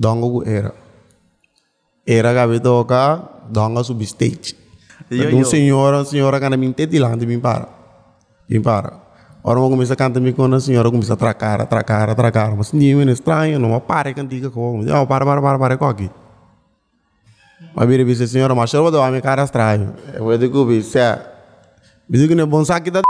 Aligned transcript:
ku 0.00 0.42
era. 0.44 0.72
Era 2.06 2.32
gabi 2.32 2.60
toka, 2.60 3.22
donga 3.50 3.82
sub 3.84 4.02
stage. 4.04 4.56
Yo, 5.10 5.24
Então, 5.24 5.38
yo. 5.40 5.44
senhora, 5.44 6.04
senhora 6.04 6.40
kana 6.40 6.56
min 6.56 6.72
teti 6.72 6.98
lá, 6.98 7.14
me 7.16 7.38
para. 7.38 7.68
Me 8.48 8.60
para. 8.60 9.02
Ora 9.44 9.60
mo 9.60 9.68
começa 9.68 9.94
a 9.94 9.96
cantar 9.96 10.20
me 10.20 10.32
com 10.32 10.44
a 10.44 10.60
senhora 10.60 10.90
começa 10.90 11.14
a 11.14 11.16
tracar, 11.16 11.60
a 11.60 11.66
tracar. 12.14 12.56
Mas 12.56 12.72
ninguém 12.72 12.94
me 12.94 13.12
estranho, 13.12 13.58
não 13.58 13.78
pare 13.80 14.14
cantiga 14.14 14.50
com. 14.50 14.80
Oh, 14.80 15.06
para, 15.06 15.24
para, 15.26 15.42
para, 15.42 15.58
para, 15.58 15.76
coque. 15.76 16.10
Mas 17.74 17.88
vira 17.88 18.04
disse, 18.04 18.28
senhora, 18.28 18.54
mas 18.54 18.72
eu 18.72 18.82
vou 18.82 18.90
dar 18.90 19.06
a 19.06 19.10
minha 19.10 19.22
cara 19.22 19.44
estranho. 19.44 19.94
Eu 20.14 20.24
vou 20.24 20.38
descobrir, 20.38 20.82
se. 20.82 20.98
Bisa 22.08 22.28
que 22.28 22.34
não 22.34 22.44
é 22.44 22.46
bom 22.46 22.64
saque 22.64 22.90
da 22.90 23.00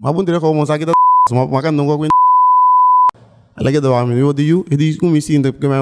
Mas 0.00 0.12
bom 0.14 0.24
ter 0.24 0.38
como 0.40 0.60
bom 0.60 0.66
saque 0.66 0.84
da 0.84 0.92
Mas 1.30 1.50
makan 1.50 1.72
não 1.72 1.86
com 1.86 2.06
Lagi 2.06 2.21
do 3.56 3.94
ami, 3.94 4.18
eu 4.18 4.32
digo, 4.32 4.66
eu 4.70 4.76
digo 4.76 4.98
como 4.98 5.12
me 5.12 5.20
sinto 5.20 5.52
porque 5.52 5.68
me 5.68 5.74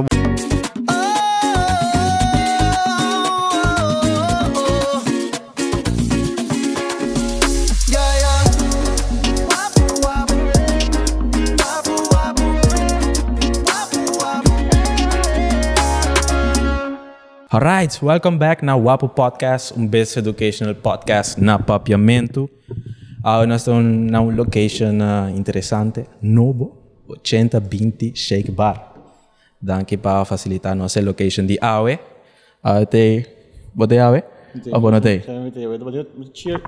Alright, 17.52 18.02
welcome 18.02 18.38
back. 18.38 18.64
Na 18.64 18.76
Wapo 18.76 19.08
Podcast, 19.08 19.74
um 19.76 19.86
best 19.86 20.16
educational 20.16 20.74
podcast. 20.74 21.40
Na 21.40 21.58
papiamento. 21.58 22.48
Uh, 23.24 23.44
nós 23.46 23.62
estamos 23.62 23.84
na 24.10 24.20
uma 24.20 24.32
location 24.32 24.98
uh, 25.00 25.28
interessante, 25.36 26.06
novo, 26.22 26.79
8020 27.18 28.14
Shake 28.14 28.50
Bar. 28.50 28.92
Danke 29.60 29.96
para 29.96 30.24
facilitar 30.24 30.74
nossa 30.74 31.00
location 31.00 31.46
de 31.46 31.58
AWE. 31.60 31.98
Uh, 32.64 32.86
te, 32.86 33.26
bote 33.74 33.98
AWE? 33.98 34.22
Ou 34.72 35.00
te? 35.00 35.22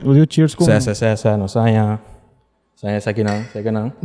Will 0.04 0.18
you 0.18 0.26
cheers 0.26 0.54
ko? 0.54 0.64
Sa, 0.64 0.80
sa, 0.80 0.94
sa, 0.94 1.16
sa, 1.16 1.36
no, 1.36 1.48
saya. 1.48 1.98
Saya 2.76 3.00
sa 3.00 3.12
kinang, 3.12 3.44
sa 3.52 3.62
kinang. 3.62 3.92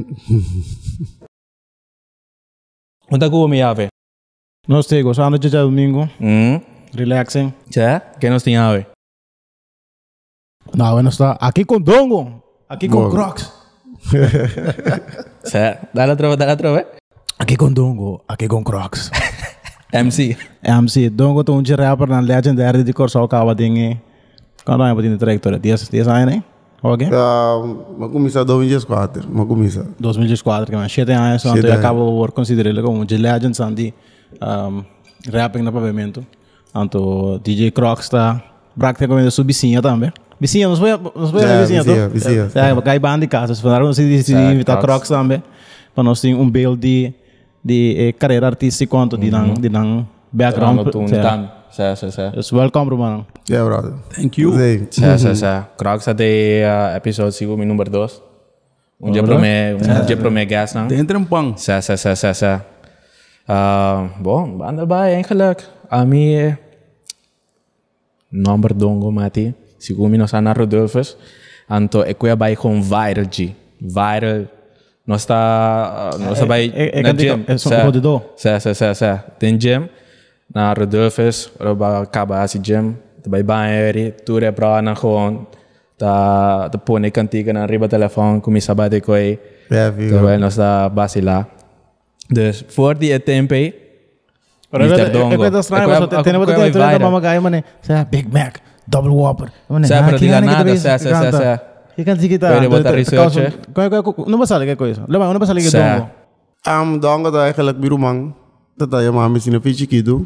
Unta 3.12 3.30
ko 3.30 3.46
umi 3.46 3.62
AWE? 3.62 3.88
Nós 4.68 4.88
te 4.88 5.02
gozando 5.02 5.38
de 5.38 5.50
domingo, 5.50 6.10
Hmm? 6.20 6.60
relaxing. 6.94 7.54
Sa? 7.72 8.00
Que 8.20 8.30
nos 8.30 8.44
tinha 8.44 8.64
AWE? 8.68 8.86
Não, 10.76 10.92
bueno, 10.94 11.10
está 11.10 11.32
aqui 11.40 11.64
com 11.64 11.80
Dongo, 11.80 12.44
aqui 12.68 12.90
com 12.90 13.10
Dala 15.94 16.16
trova, 16.16 16.38
dala 16.38 16.56
trova. 16.56 16.86
Aqui 17.40 17.56
com 17.56 17.72
Dongo, 17.72 18.22
aqui 18.28 18.48
com 18.48 18.64
Crocs. 18.64 19.12
MC. 19.94 20.38
MC, 20.64 21.10
Dongo 21.10 21.44
to 21.44 21.54
unji 21.54 21.74
rapper 21.76 22.08
na 22.08 22.20
legendary 22.20 22.84
de 22.84 22.94
cor 22.94 23.10
só 23.10 23.28
kawa 23.28 23.54
dinge. 23.56 24.00
Quando 24.66 24.84
é 24.84 24.94
botinho 24.94 25.18
trajectória? 25.18 25.60
10 25.60 25.90
10 25.90 26.08
anos, 26.08 26.26
né? 26.34 26.44
Ok? 26.84 27.08
Mas 27.98 28.12
começa 28.12 28.42
a 28.42 28.44
2004, 28.44 29.28
mas 29.32 29.48
começa. 29.48 29.88
2004 30.00 30.72
que 30.72 30.76
mais 30.76 30.92
7 30.92 31.12
anos, 31.12 31.42
então 31.42 31.56
Sete 31.56 31.68
eu 31.68 31.74
acabo 31.74 32.12
por 32.18 32.32
considerar 32.32 32.82
como 32.84 33.06
de 33.06 33.18
legend 33.18 33.56
sandi 33.56 33.94
um, 34.42 34.84
rapping 35.32 35.64
na 35.64 35.72
pavimento. 35.72 36.26
Então 36.76 37.40
DJ 37.44 37.72
Crocs 37.72 38.06
está 38.06 38.44
sua 39.32 39.44
vizinha 39.44 39.82
também. 39.82 40.12
Vizinha, 40.40 40.68
nos 40.68 40.80
foi 40.80 40.92
nos 40.92 41.32
foi 41.32 41.44
É, 41.44 41.62
vizinha, 41.62 41.84
vizinha, 41.84 42.10
vizinha. 42.10 42.52
É, 42.56 42.82
cai 42.82 43.00
band 43.00 43.20
de 43.20 43.28
casa, 43.28 43.56
se 43.56 43.62
falaram 43.62 43.92
se 43.94 44.02
É, 44.04 44.52
invitar 44.52 44.78
Crocs. 44.78 45.08
Crocs 45.08 45.10
também. 45.10 45.42
Para 45.96 46.04
nós 46.04 46.22
ter 46.22 46.34
um 46.36 46.50
build 46.50 46.80
de 46.80 47.14
de 47.64 47.96
eh, 47.98 48.12
carreira 48.14 48.48
artística 48.48 48.90
quanto 48.90 49.18
de 49.18 49.30
não 49.30 49.54
de 49.54 49.68
não 49.70 50.08
background. 50.32 50.88
Sa, 51.70 51.96
sa, 51.96 52.10
sa. 52.10 52.32
Yes, 52.34 52.52
welcome, 52.54 52.86
bro, 52.86 52.98
mano. 52.98 53.28
Yeah, 53.50 53.68
brother. 53.68 53.94
Thank 54.16 54.40
you. 54.42 54.54
Sim. 54.90 55.18
Sa, 55.18 55.36
sa. 55.36 55.70
Crocs 55.78 56.08
até 56.08 56.64
uh, 56.66 56.96
episode 56.96 57.32
sigo 57.36 57.58
mi 57.58 57.66
número 57.66 57.92
2. 57.92 58.22
Um 59.00 59.12
dia 59.12 59.22
pro 59.22 59.38
me, 59.38 59.76
um 59.76 60.06
dia 60.08 60.18
pro 60.18 60.32
me 60.32 60.46
gas 60.46 60.74
nang. 60.74 60.88
Dentro 60.88 61.20
um 61.20 61.26
pão. 61.26 61.54
Sa, 61.58 61.82
sa, 61.82 61.98
sa, 61.98 62.16
sa, 62.16 62.34
sa. 62.34 62.66
Uh, 63.46 64.10
bom, 64.24 64.58
banda 64.58 64.88
ba 64.88 65.12
eigenlijk. 65.12 65.62
Ami 65.92 66.34
eh, 66.34 66.58
number 68.32 68.74
dongo 68.74 69.12
mati. 69.12 69.54
Sigo 69.80 70.08
mi 70.10 70.18
no 70.18 70.28
sana 70.28 70.54
Rodolfus. 70.54 71.18
Anto 71.70 72.04
e 72.06 72.14
kuya 72.14 72.36
bay 72.36 72.56
com 72.56 72.82
viral 72.82 73.26
G. 73.32 73.54
Viral. 73.82 74.46
Nós 75.06 75.26
tá 75.26 76.12
nós 76.20 76.40
tá 76.40 76.46
bay 76.46 76.72
é- 76.76 77.00
é 77.00 77.02
na 77.02 77.14
que 77.14 77.24
gym. 77.24 77.44
é 77.48 77.58
só 77.58 77.70
Sa- 77.70 77.84
rodidor. 77.84 78.22
Sa, 78.36 78.60
sa, 78.60 78.74
sa, 78.74 78.94
sa. 78.94 79.18
Tem 79.40 79.58
gym. 79.58 79.88
Na 80.54 80.74
Rodolfus, 80.74 81.52
ora 81.60 81.74
ba 81.76 82.02
acaba 82.02 82.48
si 82.48 82.60
gym. 82.60 82.96
Tabay 83.24 83.44
banheri, 83.44 84.14
tudo 84.26 84.46
é 84.46 84.52
pra 84.52 84.82
na 84.82 84.94
gewoon. 84.96 85.46
Ta 85.98 86.70
ta 86.70 86.78
pone 86.78 87.10
cantiga 87.12 87.52
na 87.54 87.66
riba 87.66 87.88
telefone, 87.88 88.40
começa 88.42 88.72
a 88.72 88.76
bater 88.76 89.02
com 89.02 89.16
ele. 89.16 89.40
Yeah, 89.72 89.92
figo. 89.96 90.12
Terwijl 90.16 90.40
nós 90.40 90.56
tá 90.56 90.88
vacilar. 90.88 91.48
Dus 92.30 92.64
voor 92.70 92.94
die 92.96 93.18
tempo, 93.20 93.56
Pero 94.70 94.84
Mr. 94.84 95.00
é 95.02 95.10
Dongo. 95.10 95.36
coisa 95.38 95.60
estranha, 95.60 95.84
É 95.84 95.88
mas 95.88 95.98
coisa- 96.00 96.24
tem 96.24 96.34
é 96.34 96.38
uma 96.38 96.46
coisa 96.46 96.60
coisa 96.60 96.80
viral. 96.80 96.92
da 96.92 97.06
mamagaia, 97.06 97.40
mano. 97.42 97.64
Sa 97.82 98.04
Big 98.04 98.28
Mac, 98.32 98.44
Double 98.46 98.46
Whopper. 98.46 98.46
Mano, 98.46 98.46
Sa, 98.46 98.46
ah, 98.46 98.46
pero 98.46 98.46
que 98.46 98.46
diga 98.46 98.46
gana 98.46 98.46
que 98.46 98.46
nada, 98.46 98.46
três 98.46 98.46
sa, 98.46 98.46
sa, 98.46 98.46
canta. 98.46 98.46
sa, 98.46 98.46
sa. 98.46 98.46
Que 98.46 98.56
canta 98.56 98.62
que 98.62 98.77
tá? 102.40 102.48
Pwede 102.50 102.68
botar 102.70 102.84
Te- 102.84 102.90
te- 102.90 102.96
research, 103.04 103.34
causa- 103.34 103.42
eh? 103.42 103.54
Qual- 103.74 103.90
qual- 103.90 104.04
qual- 104.14 104.28
Não 104.30 104.38
vai 104.38 104.48
saber 104.48 104.66
que 104.68 104.76
coisa. 104.76 105.04
Leva, 105.08 105.26
não 105.32 105.40
vai 105.40 105.48
saber 105.48 105.62
que 105.62 105.70
Sa. 105.70 105.98
Dongo. 105.98 106.10
Am 106.66 106.98
donga 107.00 107.32
da 107.32 107.44
eigenlijk 107.48 107.78
biru 107.80 107.98
mang. 107.98 108.34
Tata 108.78 109.02
ya 109.02 109.12
mami 109.12 109.40
sina 109.40 109.60
fichi 109.60 109.88
kido. 109.88 110.26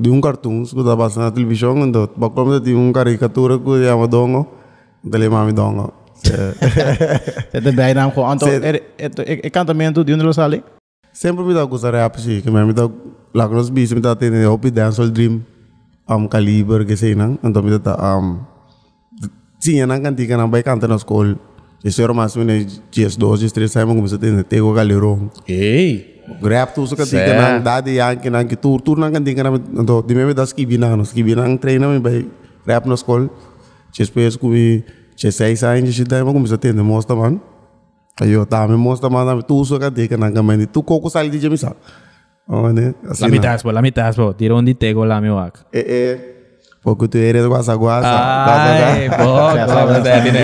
De 0.00 0.08
um 0.10 0.20
cartoon, 0.20 0.62
que 0.64 0.84
tá 0.84 0.96
passando 0.96 1.24
na 1.24 1.30
televisão, 1.32 1.76
então, 1.84 2.08
bakom 2.16 2.58
de 2.60 2.72
um 2.74 2.92
caricatura 2.92 3.58
que 3.58 3.84
chama 3.86 4.06
dongo. 4.06 4.46
Dele 5.04 5.28
mami 5.28 5.52
dongo. 5.52 5.92
Het 7.52 7.66
is 7.66 7.74
bijnaam 7.74 8.10
gewoon. 8.12 8.28
Anto, 8.28 8.46
Zet. 8.46 8.62
er- 8.64 8.80
het- 8.96 9.18
Ik 9.28 9.44
ik 9.44 9.52
kan 9.52 9.66
het 9.66 9.76
meer 9.76 9.92
doen, 9.92 10.04
die 10.04 10.14
onder 10.14 10.32
sali. 10.34 10.62
Sempre 11.12 11.44
me 11.44 11.52
dá 11.52 11.66
coisa 11.68 11.90
rap, 11.90 12.16
sim, 12.16 12.40
que 12.40 12.50
me 12.50 12.72
dá 12.72 12.88
lá 13.34 13.48
que 13.48 13.54
nós 13.54 13.70
bis 13.70 13.92
me 13.92 14.00
dá 14.00 14.14
tendo 14.16 14.48
hopi 14.48 14.70
dancehall 14.72 15.10
dream. 15.12 15.44
Am 16.06 16.26
caliber 16.28 16.84
que 16.84 16.96
sei 16.96 17.14
não, 17.14 17.38
então 17.42 17.62
me 17.62 17.78
dá 17.78 17.94
am 17.94 18.40
Sim, 19.60 19.78
eu 19.78 19.86
não 19.86 20.00
cantiga 20.02 20.36
não 20.36 20.50
vai 20.50 20.62
cantar 20.62 20.88
na 20.88 20.96
escola. 20.96 21.36
Isso 21.84 22.02
era 22.02 22.12
mais 22.12 22.34
ou 22.36 22.44
menos 22.44 22.82
dias 22.90 23.16
12, 23.16 23.40
dias 23.40 23.52
13, 23.52 23.78
aí 23.78 23.84
eu 23.84 23.94
comecei 23.94 24.16
a 24.18 24.20
ter 24.20 24.44
tego 24.44 24.72
galerão. 24.72 25.30
Ei, 25.46 26.10
Grab 26.40 26.72
tu 26.74 26.86
suka 26.86 27.04
Certo. 27.04 27.26
tika 27.30 27.34
nang 27.34 27.62
dadi 27.62 27.98
yang 27.98 28.16
kinang 28.16 28.46
ki 28.48 28.56
tur 28.56 28.80
tur 28.80 28.96
nang 28.96 29.10
kanting 29.12 29.34
kanang 29.36 29.58
ndo 29.58 30.02
di 30.06 30.14
meme 30.14 30.32
das 30.34 30.52
ki 30.54 30.64
binang 30.66 30.96
nos 30.96 31.10
ki 31.12 31.22
binang 31.22 31.58
treina 31.58 31.88
me 31.90 31.98
bay 31.98 32.24
rap 32.64 32.86
no 32.86 32.94
school 32.94 33.26
ches 33.90 34.08
pes 34.08 34.36
ku 34.38 34.46
mi 34.46 34.84
ches 35.18 35.34
sei 35.34 35.54
sai 35.58 35.82
ni 35.82 35.90
shida 35.90 36.22
mo 36.24 36.30
kumisa 36.32 36.54
tende 36.56 36.78
mosta 36.80 37.14
man 37.18 37.40
ayo 38.22 38.46
ta 38.46 38.66
me 38.70 38.76
mosta 38.78 39.10
man 39.10 39.26
na 39.26 39.42
tu 39.42 39.64
suka 39.66 39.90
tika 39.90 40.14
nang 40.16 40.30
kamani 40.32 40.66
tu 40.70 40.78
ko 40.82 41.02
ko 41.02 41.10
sali 41.10 41.28
di 41.28 41.42
jamisa 41.42 41.74
oh 42.48 42.72
ne 42.72 42.94
la 43.20 43.28
mitad, 43.28 43.60
po, 43.62 43.72
la 43.72 43.80
mitad, 43.80 44.14
po. 44.14 44.32
Tiro 44.34 44.56
un 44.56 44.64
ditego 44.64 45.04
la 45.04 45.20
mi 45.20 45.28
wak. 45.30 45.64
eh 45.72 45.84
eh 45.88 46.28
porque 46.82 47.08
tu 47.08 47.18
eres 47.18 47.46
guasa 47.46 47.74
guasa 47.74 48.44
Ai, 48.44 49.08
tiene. 50.00 50.40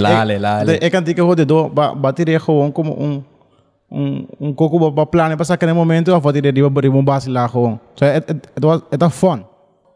Lale, 0.00 0.38
lale. 0.38 0.78
Gewoon 1.14 1.46
door. 1.46 1.70
Batir 2.00 2.28
je 2.28 2.38
gewoon 2.40 2.72
como 2.72 2.92
um 2.98 3.24
um 3.90 4.26
um 4.40 4.54
coco 4.54 4.92
para 4.92 5.06
plano 5.06 5.36
para 5.36 5.44
sacar 5.44 5.68
no 5.68 5.74
momento 5.74 6.14
a 6.14 6.20
foto 6.20 6.40
de 6.40 6.50
riba 6.50 6.80
riba 6.80 6.96
um 6.96 7.04
base 7.04 7.30
lá 7.30 7.48
gewoon. 7.48 7.78
So 7.94 8.06
was 8.60 9.14
fun. 9.14 9.44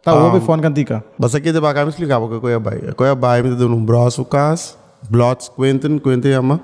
Tá 0.05 0.13
Ah. 0.13 0.35
um 0.35 0.41
fun 0.41 0.61
kan 0.61 0.73
tika. 0.75 1.03
Basta 1.19 1.41
que 1.41 1.53
de 1.53 1.61
baka 1.61 1.85
me 1.85 1.91
explicava 1.91 2.29
que 2.29 2.39
coia 2.41 2.61
bai. 2.61 2.79
Coia 2.95 3.15
bai 3.15 3.43
me 3.43 3.55
deu 3.57 3.69
um 3.69 3.85
braço 3.85 4.25
cas, 4.25 4.77
blots 5.11 5.49
Quentin, 5.49 5.99
Quentin 5.99 6.33
ama. 6.35 6.61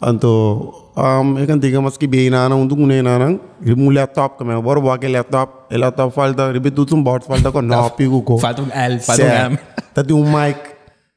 Anto 0.00 0.92
um 0.96 1.38
eu 1.38 1.46
kan 1.46 1.58
diga 1.58 1.80
mas 1.80 1.96
bem 1.96 2.28
na 2.28 2.48
um 2.54 2.66
dungue 2.66 3.02
na 3.02 3.18
nang. 3.18 3.40
Rimu 3.62 3.90
laptop 3.90 4.44
me 4.44 4.60
bora 4.60 4.80
boa 4.80 4.98
que 4.98 5.08
laptop, 5.08 5.74
laptop 5.74 6.14
falta, 6.14 6.52
ribe 6.52 6.70
tudo 6.70 6.94
um 6.94 7.02
bot 7.02 7.24
falta 7.24 7.50
com 7.50 7.62
nó 7.62 7.88
pigo 7.90 8.22
co. 8.22 8.38
Falta 8.38 8.62
um 8.62 8.70
L, 8.70 8.98
falta 9.00 9.22
um 9.22 9.26
M. 9.26 9.58
Tá 9.94 10.02
de 10.02 10.12
um 10.12 10.22
mic. 10.22 10.58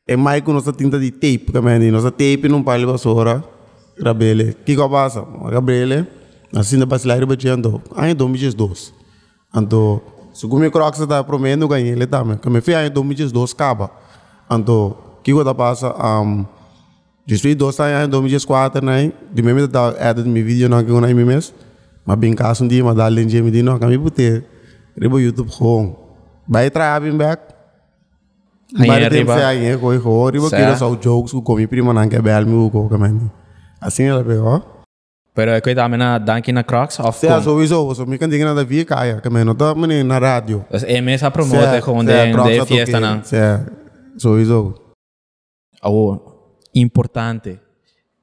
É 0.08 0.16
mic 0.16 0.42
com 0.44 0.54
nossa 0.54 0.72
tinta 0.72 0.98
de 0.98 1.12
tape, 1.12 1.52
que 1.52 1.62
me 1.62 1.92
nossa 1.92 2.10
tape 2.10 2.48
não 2.48 2.64
palha 2.64 2.88
vassoura. 2.88 3.44
Rabele. 4.02 4.54
Que 4.66 4.76
que 4.76 4.90
passa? 4.90 5.26
Gabriele. 5.52 6.08
Assim 6.56 6.80
da 6.80 6.86
basilar 6.86 7.20
ribe 7.20 7.36
tiando. 7.36 7.82
Ai 7.96 8.14
2012. 8.14 8.94
Anto 9.54 10.02
segundo 10.34 10.66
o 10.66 10.72
Crocs 10.72 11.02
está 11.02 11.22
prometendo 11.24 11.68
ganhar 11.68 11.92
ele 11.92 12.08
também. 12.08 12.38
Que 12.38 12.50
me 12.50 12.62
fez 12.62 12.88
em 12.88 12.92
2012 12.92 13.54
acaba. 13.54 13.92
Anto 14.50 14.96
que 15.22 15.34
que 15.34 15.54
passa 15.54 15.94
um 16.22 16.46
Desde 17.30 17.54
dois 17.54 17.80
anos 17.80 18.08
em 18.08 18.10
2004 18.10 18.84
né, 18.84 19.12
de 19.32 19.42
mesmo 19.44 19.68
da 19.68 19.94
edit 20.10 20.28
mi 20.28 20.42
vídeo 20.42 20.68
não 20.68 20.84
que 20.84 20.90
eu 20.90 21.00
não 21.00 21.08
me 21.14 21.24
mes, 21.24 21.54
mas 22.04 22.18
bem 22.18 22.34
caso 22.34 22.64
um 22.64 22.68
dia 22.68 22.84
mas 22.84 22.96
dá 22.96 23.08
lente 23.08 23.40
me 23.40 23.52
dino 23.52 23.78
kami 23.78 24.00
pute, 24.00 24.44
ribo 25.00 25.20
YouTube 25.20 25.52
home, 25.60 25.96
vai 26.48 26.72
trabalhar 26.72 27.02
bem 27.02 27.16
back, 27.16 27.44
Aí 28.80 28.88
vai 28.88 29.00
ter 29.00 29.06
arriba. 29.06 29.38
se 29.38 29.44
aí 29.44 29.78
coi 29.78 29.98
ho, 29.98 30.30
ribo 30.30 30.50
Sa. 30.50 30.58
kira 30.58 30.76
só 30.76 30.90
jokes 30.96 31.32
com 31.32 31.42
comi 31.44 31.68
prima 31.68 31.94
não 31.94 32.10
que 32.10 32.20
bel 32.20 32.46
mi 32.48 32.70
ko 32.72 32.90
kamani, 32.90 33.30
assim 33.80 34.06
ela 34.06 34.24
pegou, 34.24 34.64
Pero 35.36 35.52
weet 35.52 35.76
dat 35.76 35.90
na 35.92 36.18
dankie 36.18 36.52
na 36.52 36.64
Crocs 36.64 37.00
of 37.00 37.24
Ja, 37.24 37.36
kom. 37.36 37.44
sowieso. 37.44 37.94
So, 37.94 38.04
ik 38.12 38.20
kan 38.20 38.30
dingen 38.30 38.46
naar 38.46 38.56
de 38.56 38.66
vier 38.68 38.86
kaya. 38.86 39.22
Kami, 39.22 39.44
no, 39.44 39.54
dat 39.56 39.78
meneer 39.78 40.04
naar 40.04 40.22
radio. 40.22 40.66
Dus 40.70 40.84
é 40.84 41.02
mesmo 41.02 41.30
promote 41.30 41.82
gewoon 41.82 42.06
de, 42.06 42.32
de 42.44 42.66
fiesta 42.66 43.00
na. 43.00 43.22
Ja, 43.30 43.64
sowieso. 44.18 44.74
Importante. 46.76 47.60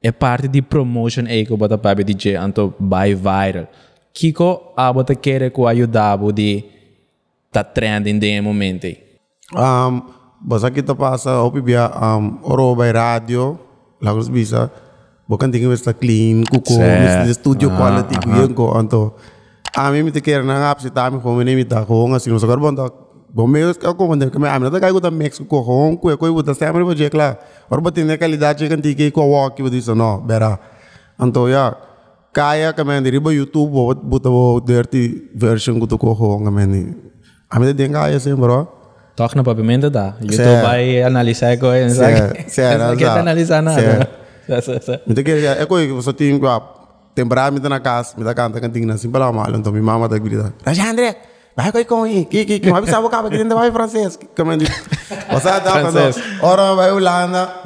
É 0.02 0.12
parte 0.12 0.46
de 0.46 0.62
promotion 0.62 1.25
aí 1.26 1.44
que 1.44 1.52
eu 1.52 1.56
boto 1.56 1.78
para 1.78 2.02
DJ 2.04 2.37
anto 2.37 2.75
vai 2.78 3.14
viral. 3.14 3.66
Kiko 4.12 4.72
a 4.76 4.93
bota 4.93 5.14
querer 5.14 5.50
que 5.50 5.60
ajudar 5.60 6.16
de 6.32 6.64
tá 7.50 7.64
trending 7.64 8.19
de 8.19 8.40
momento. 8.40 8.87
Um, 9.52 10.02
basta 10.40 10.70
kita 10.70 10.94
pasa 10.94 11.40
opi 11.43 11.60
biya 11.60 11.90
um 12.19 12.38
oro 12.43 12.75
by 12.75 12.90
radio 12.93 13.58
lagos 14.02 14.28
bisa 14.28 14.70
bukan 15.26 15.50
tinggal 15.50 15.70
basta 15.70 15.94
clean 15.94 16.44
kuko 16.44 16.76
mis 16.76 17.38
studio 17.38 17.70
Ah, 17.72 17.76
quality 17.76 18.16
kuyen 18.20 18.52
ko 18.54 18.75
anto 18.76 19.14
ami 19.75 20.02
mi 20.02 20.10
te 20.10 20.20
kera 20.20 20.44
na 20.44 20.60
ngap 20.60 20.82
si 20.82 20.90
tami 20.90 21.22
ko 21.22 21.34
mene 21.34 21.54
mi 21.56 21.64
ta 21.64 21.87
ko 21.87 22.06
nga 22.10 22.19
sino 22.19 22.38
sa 22.38 22.46
karbon 22.46 22.76
ta 23.37 23.43
bome 23.43 23.61
ka 23.77 23.93
ko 23.93 24.09
mande 24.09 24.33
kame 24.33 24.49
ami 24.49 24.71
ta 24.73 24.81
kai 24.81 24.93
ko 24.93 25.00
ta 25.00 25.11
mix 25.11 25.37
ko 25.38 25.44
ko 25.61 25.97
ko 26.00 26.17
ko 26.17 26.25
ko 26.35 26.43
ta 26.43 26.55
samre 26.56 26.81
bo 26.85 26.94
jekla 26.97 27.37
or 27.69 27.81
ba 27.85 27.91
tine 27.93 28.17
qualidade 28.17 28.65
kan 28.69 28.81
tike 28.81 29.12
ko 29.12 29.21
walk 29.29 29.56
ko 29.61 29.69
diso 29.69 29.93
no 29.94 30.25
bera 30.25 30.56
anto 31.21 31.44
ya 31.49 31.77
kaya 32.33 32.73
kame 32.73 32.97
ndi 33.00 33.11
ribo 33.21 33.29
youtube 33.29 33.69
bo 33.69 33.93
buta 33.93 34.33
bo 34.33 34.61
dirty 34.61 35.29
version 35.37 35.77
ko 35.81 35.87
to 35.87 35.99
ko 36.00 36.17
ko 36.17 36.41
nga 36.41 36.50
meni 36.50 36.97
ami 37.53 37.67
te 37.69 37.73
denga 37.77 38.09
ya 38.09 38.19
sem 38.19 38.37
bro 38.37 38.73
Toch 39.17 39.33
na 39.35 39.41
pavimento 39.43 39.89
dá. 39.89 40.12
YouTube 40.21 40.44
Certo. 40.44 40.67
vai 40.69 41.00
analisar 41.00 41.56
coisas. 41.56 41.97
Certo, 41.97 42.37
certo, 42.53 42.85
Não 42.85 42.97
quer 43.00 43.09
exato. 43.09 43.21
analisar 43.25 43.62
nada. 43.65 43.81
Certo. 43.81 44.06
Certo, 44.47 44.65
certo, 44.69 44.85
certo. 44.85 45.05
Mita 45.09 45.23
kaya, 45.25 45.53
eko 45.65 45.75
eh, 45.81 45.89
sa 46.05 46.12
team 46.12 46.37
ko, 46.37 46.44
temporada 47.17 47.49
mita 47.49 47.65
na 47.73 47.81
kas, 47.81 48.12
mita 48.12 48.37
kanta 48.37 48.61
kan 48.61 48.69
tingnan, 48.69 49.00
simple 49.00 49.17
lang 49.17 49.32
mahalon 49.32 49.65
to, 49.65 49.73
mi 49.73 49.81
mama 49.81 50.05
ta 50.05 50.21
grita, 50.21 50.53
Rajandre, 50.61 51.17
bahay 51.56 51.73
ko 51.73 51.79
ikaw 51.81 52.00
eh, 52.05 52.29
ki, 52.29 52.44
ki, 52.44 52.56
ki, 52.61 52.69
mabisa 52.69 53.00
mo 53.00 53.08
ka, 53.08 53.25
magkita 53.25 53.49
bahay 53.56 53.73
francês, 53.73 54.20
kama 54.37 54.61
di, 54.61 54.69
basta 55.32 55.56
da, 55.64 55.81
Francês. 55.88 56.20
ora 56.44 56.76
bahay 56.76 56.93
ulana, 56.93 57.64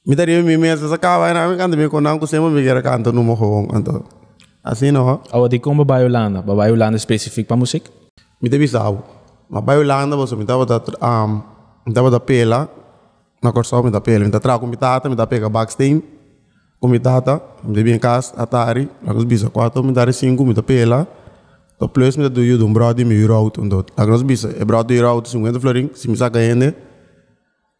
mita 0.00 0.24
rin 0.24 0.40
mi 0.40 0.56
mesa 0.56 0.88
sa 0.88 0.96
kaway 0.96 1.36
namin 1.36 1.60
kanta, 1.60 1.76
mi 1.76 1.92
ko 1.92 2.00
nang 2.00 2.16
kusema, 2.16 2.48
mi 2.48 2.64
kira 2.64 2.80
kanto 2.80 3.12
numo 3.12 3.36
ko, 3.36 3.68
anto, 3.68 4.00
assim 4.64 4.90
no, 4.96 5.20
Oh, 5.30 5.44
di 5.46 5.60
kong 5.60 5.84
babae 5.84 6.08
Holanda. 6.08 6.40
Babae 6.42 6.72
Holanda 6.72 6.96
specific 6.98 7.44
pa 7.46 7.54
musik? 7.54 7.86
mita 8.40 8.56
bisaw, 8.56 8.96
mabay 9.52 9.76
ulana, 9.80 10.16
boso, 10.16 10.36
mita 10.36 10.56
bata, 10.56 10.80
um, 11.00 11.44
mita 11.84 12.00
bata 12.02 12.20
pela, 12.20 12.68
na 13.44 13.52
corso, 13.52 13.76
mita 13.84 14.00
pela, 14.00 14.24
mita 14.24 14.40
tra, 14.40 14.56
kumitata, 14.58 15.08
mita 15.08 15.24
pega 15.28 15.48
backstage, 15.52 16.00
kumitata, 16.80 17.40
mita 17.64 17.80
bien 17.84 18.00
kas, 18.00 18.32
atari, 18.36 18.88
lagos 19.04 19.24
bisa, 19.24 19.48
4, 19.52 19.84
mita 19.84 20.04
rin 20.04 20.12
5, 20.12 20.44
mita 20.44 20.62
pela, 20.64 21.06
to 21.78 21.88
plus 21.88 22.16
mita 22.16 22.30
do 22.30 22.42
you 22.42 22.56
do 22.58 22.64
um 22.66 22.72
brody 22.72 23.04
mi 23.04 23.14
euro 23.14 23.34
out 23.36 23.58
undo. 23.58 23.84
Lagos 23.96 24.22
bisa, 24.22 24.48
e 24.60 24.64
brody 24.64 24.96
euro 24.96 25.08
out 25.10 25.26
50 25.28 25.60
florin, 25.60 25.90
si 25.94 26.08
misa 26.08 26.30
kayende, 26.30 26.74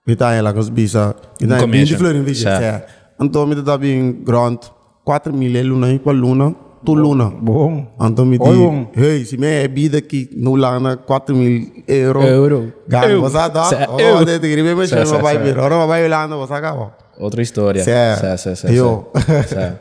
mita 0.07 0.29
ay 0.29 0.41
lagos 0.43 0.69
bisa, 0.71 1.15
mita 1.41 1.55
ay 1.57 1.61
20 1.61 1.65
commission. 1.65 1.99
florin 1.99 2.23
vige, 2.25 2.43
Certo. 2.43 2.63
ja. 2.65 2.83
Anto 3.19 3.47
mita 3.47 3.63
da 3.63 3.77
bien 3.79 4.23
grand, 4.25 4.59
4 5.05 5.33
mil 5.33 5.53
luna, 5.67 5.91
e 5.93 5.99
qual 5.99 6.17
luna, 6.17 6.55
tu 6.85 6.95
luna. 6.95 7.31
Bom. 7.31 7.87
Anto 7.99 8.25
mi 8.25 8.37
Oi, 8.39 8.51
di, 8.53 8.57
bom. 8.61 8.91
hey, 8.95 9.25
si 9.25 9.37
me 9.39 9.63
é 9.65 9.69
bida 9.69 10.01
que 10.03 10.29
no 10.37 10.57
lana 10.57 10.97
4 10.99 11.35
mil 11.35 11.83
euro. 11.89 12.23
Euro. 12.23 12.73
Eu. 12.91 13.21
você 13.23 13.49
dá, 13.51 13.65
Cê- 13.65 13.87
oh, 13.89 13.99
eu. 13.99 14.25
de 14.25 14.39
te 14.39 14.49
gribe 14.51 14.75
me 14.75 14.87
cê- 14.87 15.05
vai 15.23 15.37
cê. 15.39 15.43
vir. 15.43 15.59
Ora 15.59 15.87
vai 15.87 16.05
olhando, 16.05 16.37
você 16.37 16.53
acaba. 16.53 16.95
Outra 17.19 17.41
história. 17.41 17.83
Certo. 17.83 18.21
Certo, 18.21 18.57
certo, 18.57 18.67
Eu. 18.75 19.11
certo. 19.25 19.49
Certo. 19.49 19.81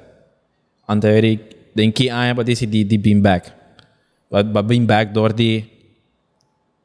Ante 0.87 1.07
eu 1.07 1.39
denk 1.75 1.93
que 1.93 2.09
aan 2.09 2.35
wat 2.37 2.47
is 2.47 2.59
die 2.59 2.85
die 2.85 2.97
beam 2.97 3.21
back. 3.21 3.51
Wat 4.35 4.51
wat 4.51 4.67
beam 4.67 4.83
back 4.85 5.13
door 5.15 5.31
die 5.31 5.63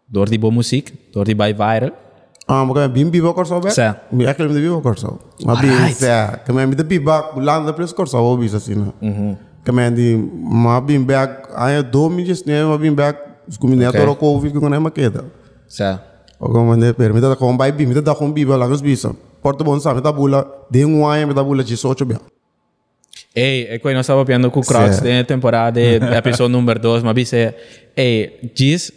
door 0.06 0.26
die 0.30 0.38
boa 0.38 0.54
muziek, 0.54 0.92
door 1.10 1.24
die 1.26 1.34
bij 1.34 1.54
viral. 1.54 1.90
Ah, 2.46 2.62
mas 2.66 2.90
bim 2.92 3.10
biba 3.10 3.32
corso 3.34 3.58
be? 3.60 3.70
Cê. 3.70 3.94
Mi 4.10 4.26
aquele 4.26 4.48
me 4.52 4.60
biba 4.60 4.80
corso. 4.80 5.18
Mas 5.44 5.60
bim, 5.60 5.70
Alright. 5.70 5.98
cê, 5.98 6.42
que 6.44 6.52
me 6.52 6.66
me 6.66 6.74
biba, 6.74 7.30
landa 7.36 7.72
plus 7.72 7.92
corso, 7.92 8.18
o 8.18 8.36
bisa 8.36 8.56
assim. 8.56 8.92
Que 9.64 9.72
me 9.72 9.90
di, 9.90 10.16
ma 10.16 10.80
bim 10.80 11.04
back, 11.04 11.50
aí 11.56 11.82
do 11.82 12.08
mi 12.08 12.24
just 12.24 12.46
ne, 12.46 12.62
ma 12.64 12.76
bim 12.78 12.94
back, 12.94 13.18
como 13.58 13.74
ne 13.74 13.86
Ok. 13.88 13.98
toro 14.00 14.14
covid 14.16 14.52
que 14.52 14.60
não 14.60 14.74
é 14.74 14.78
maqueta. 14.78 15.24
Certo. 15.68 16.02
O 16.38 16.48
como 16.48 16.74
ne 16.76 16.92
per, 16.92 17.12
me 17.12 17.20
da 17.20 17.36
com 17.36 17.56
vai 17.56 17.72
bim, 17.72 17.86
me 17.86 18.00
da 18.00 18.14
com 18.14 18.30
biba 18.32 18.56
lá 18.56 18.66
nos 18.68 18.80
bisa. 18.80 19.14
Porto 19.42 19.64
bom 19.64 19.78
sabe, 19.80 19.96
me 19.96 20.02
da 20.02 20.12
bula, 20.12 20.46
de 20.70 20.84
um 20.84 21.06
ano 21.06 21.26
me 21.28 21.34
da 21.34 21.42
bula 21.42 21.62
de 21.64 21.76
socho 21.76 22.04
bem. 22.04 22.18
Ei, 23.32 23.62
ik 23.62 23.82
weet 23.82 23.94
nog 23.94 24.00
estava 24.00 24.24
vendo 24.24 24.50
com 24.50 24.60
o 24.60 24.62
Crocs 24.64 24.96
Certo. 24.96 25.04
de 25.04 25.24
temporada, 25.24 25.80
episódio 25.80 26.48
número 26.48 26.80
2, 26.80 27.02
mas 27.04 27.14
disse, 27.14 27.54
ei, 27.96 28.50
diz, 28.54 28.92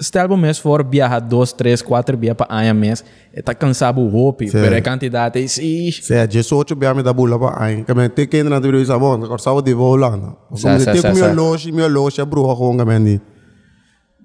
stel 0.00 0.28
bom 0.28 0.36
mês 0.36 0.58
for 0.60 0.84
viajar 0.88 1.18
dois, 1.20 1.52
três, 1.52 1.82
quatro 1.82 2.16
dias 2.16 2.36
para 2.36 2.46
anha 2.54 2.72
mês, 2.72 3.04
e 3.34 3.42
tá 3.42 3.52
cansado 3.52 4.00
o 4.00 4.08
roupa, 4.08 4.46
Certo. 4.46 4.62
pero 4.62 4.76
a 4.76 4.80
quantidade 4.80 5.42
é 5.42 5.46
sim. 5.48 5.90
Cê, 5.90 6.24
de 6.26 6.40
socho 6.44 6.76
bem 6.76 6.94
me 6.94 7.02
da 7.02 7.12
bula 7.12 7.36
pa 7.36 7.64
aí. 7.64 7.82
Que 7.82 7.92
me 7.94 8.08
te 8.08 8.28
que 8.28 8.44
na 8.44 8.60
de 8.60 8.70
bisa 8.70 8.96
bom, 8.96 9.18
corso 9.26 9.60
de 9.62 9.74
volando. 9.74 10.36
Como 10.48 10.56
Cê, 10.56 10.78
cê, 10.78 10.92
te 10.92 11.00
cê, 11.00 11.08
com 11.08 11.14
cê. 11.16 11.22
meu 11.22 11.34
loja, 11.34 11.72
meu 11.72 11.88
loja 11.88 12.24
bruxa 12.24 12.54
com 12.54 12.76
que 12.78 12.84
me 12.84 13.00
di. 13.00 13.20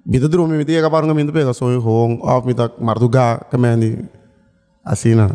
Bita 0.06 0.28
drum 0.28 0.46
mi 0.46 0.64
tiga 0.64 0.82
kabar 0.82 1.04
ngamin 1.04 1.26
to 1.26 1.32
pega 1.32 1.52
sonho 1.52 1.80
hong 1.80 2.20
off 2.22 2.46
mi 2.46 2.54
tak 2.54 2.72
marduga 2.80 3.38
kamani 3.50 3.98
asina. 4.84 5.28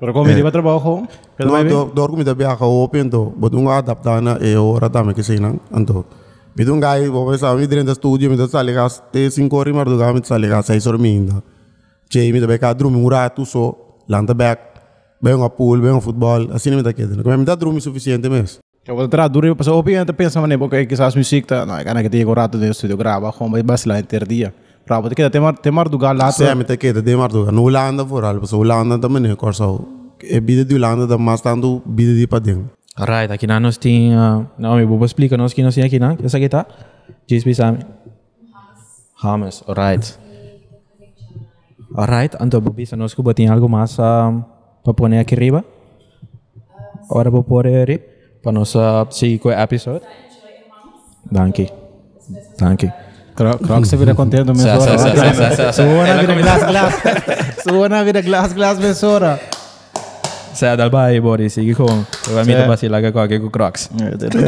Pero 0.00 0.12
como 0.12 0.30
ele 0.30 0.42
vai 0.42 0.52
trabalhar, 0.52 1.08
pelo 1.36 1.50
No 1.50 1.64
do 1.64 1.92
dor 1.92 2.10
kumi 2.10 2.24
tabi 2.24 2.44
aka 2.44 2.64
open 2.64 3.10
to 3.10 3.32
but 3.36 3.52
unga 3.54 3.78
adapta 3.78 4.20
na 4.20 4.38
e 4.40 4.56
ora 4.56 4.88
tame 4.88 5.12
ke 5.12 5.22
sinang 5.22 5.58
anto. 5.72 6.04
Bidung 6.54 6.80
gai 6.80 7.08
bo 7.08 7.36
sa 7.36 7.54
mi 7.54 7.66
dentro 7.66 7.94
studio 7.94 8.30
mi 8.30 8.36
to 8.36 8.46
sale 8.46 8.72
gas 8.72 9.02
te 9.10 9.30
cinco 9.30 9.56
ori 9.56 9.72
marduga 9.72 10.12
mi 10.12 10.20
sale 10.22 10.48
gas 10.48 10.66
sei 10.66 10.80
sorminda. 10.80 11.42
Che 12.08 12.30
mi 12.32 12.40
tabi 12.40 12.58
ka 12.58 12.72
drum 12.74 12.94
un 12.96 13.08
rato 13.08 13.44
so 13.44 14.02
landa 14.06 14.34
back. 14.34 14.66
Bem 15.20 15.42
a 15.42 15.48
pool, 15.48 15.80
bem 15.80 15.96
a 15.96 16.00
futebol, 16.00 16.48
assim 16.52 16.70
me 16.70 16.82
tá 16.82 16.92
quedando. 16.92 17.24
Como 17.24 17.36
me 17.36 17.44
dá 17.44 17.56
drum 17.56 17.80
suficiente 17.80 18.28
mesmo. 18.28 18.60
Eu 18.86 18.94
vou 18.94 19.04
entrar 19.04 19.28
duro, 19.28 19.54
mas 19.58 19.68
obviamente 19.68 20.12
pensa, 20.14 20.40
mas 20.40 20.56
porque 20.56 20.86
quizás 20.86 21.14
música 21.14 21.66
não, 21.66 21.76
é 21.76 22.02
que 22.02 22.08
tem 22.08 22.24
rato 22.24 22.56
no 22.56 22.64
estúdio 22.64 22.96
grava, 22.96 23.32
como 23.32 23.50
vai 23.50 23.62
basilar 23.62 23.98
inteiro 24.00 24.26
dia. 24.26 24.54
Para 24.88 25.02
porque 25.02 25.28
tem 25.28 25.40
mar 25.40 25.54
tem 25.58 25.70
mar 25.70 25.88
do 25.88 25.98
gal 25.98 26.14
lá. 26.14 26.32
Sim, 26.32 26.54
me 26.54 26.64
tá 26.64 26.76
quedando 26.76 27.04
de 27.04 27.14
marduga. 27.14 27.52
No 27.52 27.64
Holanda 27.64 28.02
vooral, 28.02 28.44
so 28.46 28.58
Holanda 28.58 28.98
também 28.98 29.30
é 29.30 29.36
corso. 29.36 29.86
E 30.22 30.40
bida 30.40 30.64
de 30.64 30.74
Holanda 30.74 31.06
da 31.06 31.18
mas 31.18 31.42
tanto 31.42 31.82
bida 31.84 32.14
de 32.14 32.26
pa 32.26 32.38
dentro. 32.38 32.70
Alright, 32.96 33.32
aqui 33.32 33.46
na 33.46 33.60
nós 33.60 33.76
tem, 33.76 34.16
uh, 34.16 34.44
não, 34.58 34.76
me 34.76 34.84
vou 34.84 35.04
explicar 35.04 35.36
nós 35.36 35.52
que 35.52 35.62
nós 35.62 35.74
tem 35.74 35.84
aqui, 35.84 36.00
não? 36.00 36.16
Essa 36.24 36.38
aqui 36.38 36.48
tá? 36.48 36.66
Me 37.30 37.54
sabe. 37.54 37.78
Hamas, 39.22 39.62
alright. 39.68 40.18
Alright, 41.94 42.36
então 42.40 42.60
vou 42.60 42.72
pensar 42.72 42.96
nós 42.96 43.14
que 43.14 43.22
vou 43.22 43.34
ter 43.34 43.46
algo 43.46 43.68
mais 43.68 43.94
para 43.94 44.94
pôr 44.96 45.14
aqui 45.14 45.34
arriba. 45.34 45.64
Agora 47.08 47.30
vou 47.30 47.44
pôr 47.44 47.66
aí 47.66 47.98
para 48.42 48.58
uh, 48.58 49.06
seguir 49.10 49.38
com 49.38 49.48
o 49.48 49.52
episódio. 49.52 50.02
Danke. 51.30 51.70
Danke. 52.58 53.07
Crocs 53.38 53.88
se 53.88 53.96
vira 53.96 54.14
sa- 55.34 55.56
sa- 55.56 55.72
Suona 55.72 56.14
vira 56.18 56.34
começa- 56.34 56.66
glass 56.66 56.70
glass. 56.70 57.62
Suona 57.62 58.04
vira 58.04 58.20
glass 58.22 58.52
glass 58.52 58.78
mensora. 58.78 59.38
Sa 60.54 60.74
dal 60.76 60.90
vai, 60.90 61.20
Boris, 61.20 61.52
seguir 61.52 61.74
com. 61.76 61.84
Eu 61.86 62.34
vou 62.34 62.38
me 62.44 62.52
Certo. 62.52 62.66
vacilar 62.68 63.12
com 63.12 63.20
aqui 63.20 63.38
com 63.38 63.48
Crocs. 63.50 63.90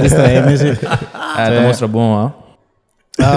Isso 0.05 0.17
aí, 0.21 0.43
mas 0.43 0.61
Ah, 1.15 1.51
te 1.51 1.61
mostra 1.61 1.87
bom, 1.87 2.15
ah. 2.19 2.33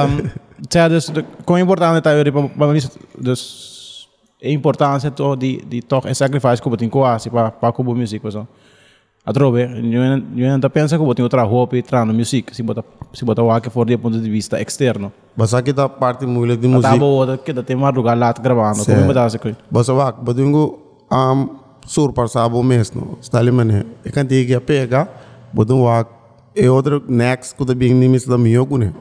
um, 0.07 0.29
ja, 0.73 0.87
dus 0.87 1.11
quão 1.45 1.59
importante 1.59 1.97
está 1.97 2.13
eu 2.13 2.49
para 2.49 2.67
mim 2.73 2.79
dus 3.19 4.07
a 4.43 4.47
importância 4.49 5.11
to 5.11 5.35
de 5.35 5.61
de 5.69 5.81
toch 5.81 6.07
en 6.07 6.15
sacrifice 6.15 6.61
que 6.61 6.69
botin 6.69 6.89
quase 6.89 7.29
para 7.29 7.51
para 7.51 7.71
como 7.73 7.93
música 7.93 8.31
so 8.31 8.47
a 9.25 9.33
trobe 9.33 9.61
eu 9.61 10.01
eu 10.37 10.51
ainda 10.53 10.69
pensa 10.69 10.97
que 10.97 11.03
botin 11.03 11.23
outra 11.23 11.43
roupa 11.43 11.75
e 11.77 11.81
tra 11.83 12.05
no 12.05 12.13
música 12.13 12.53
se 12.53 12.63
bota 12.63 12.83
se 13.13 13.25
bota 13.25 13.41
o 13.41 13.61
que 13.61 13.69
for 13.69 13.85
de 13.85 13.97
ponto 13.97 14.19
de 14.19 14.29
vista 14.29 14.61
externo 14.61 15.11
Basta 15.35 15.61
kita 15.61 15.89
parte 15.89 16.25
moeilijk 16.25 16.61
de 16.61 16.67
tá 16.67 16.73
muziek. 16.73 16.99
boa 16.99 17.37
que 17.37 17.53
tem 17.63 17.75
mais 17.75 17.95
lugar 17.95 18.15
lá 18.15 18.31
gravando 18.33 18.85
como 18.85 19.05
botar 19.07 19.29
se 19.29 19.39
coi 19.39 19.55
Basta 19.71 19.93
wak, 19.93 20.21
badungo 20.21 20.77
um, 21.11 21.49
surpar 21.87 22.27
sabo 22.29 22.61
mesmo. 22.61 23.17
Stali 23.21 23.51
mane. 23.51 23.85
E 24.05 24.11
kan 24.11 24.27
tigi 24.27 24.59
pega, 24.59 25.07
badung 25.51 25.81
wak, 25.81 26.07
e 26.55 26.69
outro 26.69 27.01
next 27.07 27.55
kuda 27.57 27.73
bing 27.73 27.95
nimis 27.95 28.27
da 28.27 28.37
mio 28.37 28.65
kune. 28.65 28.93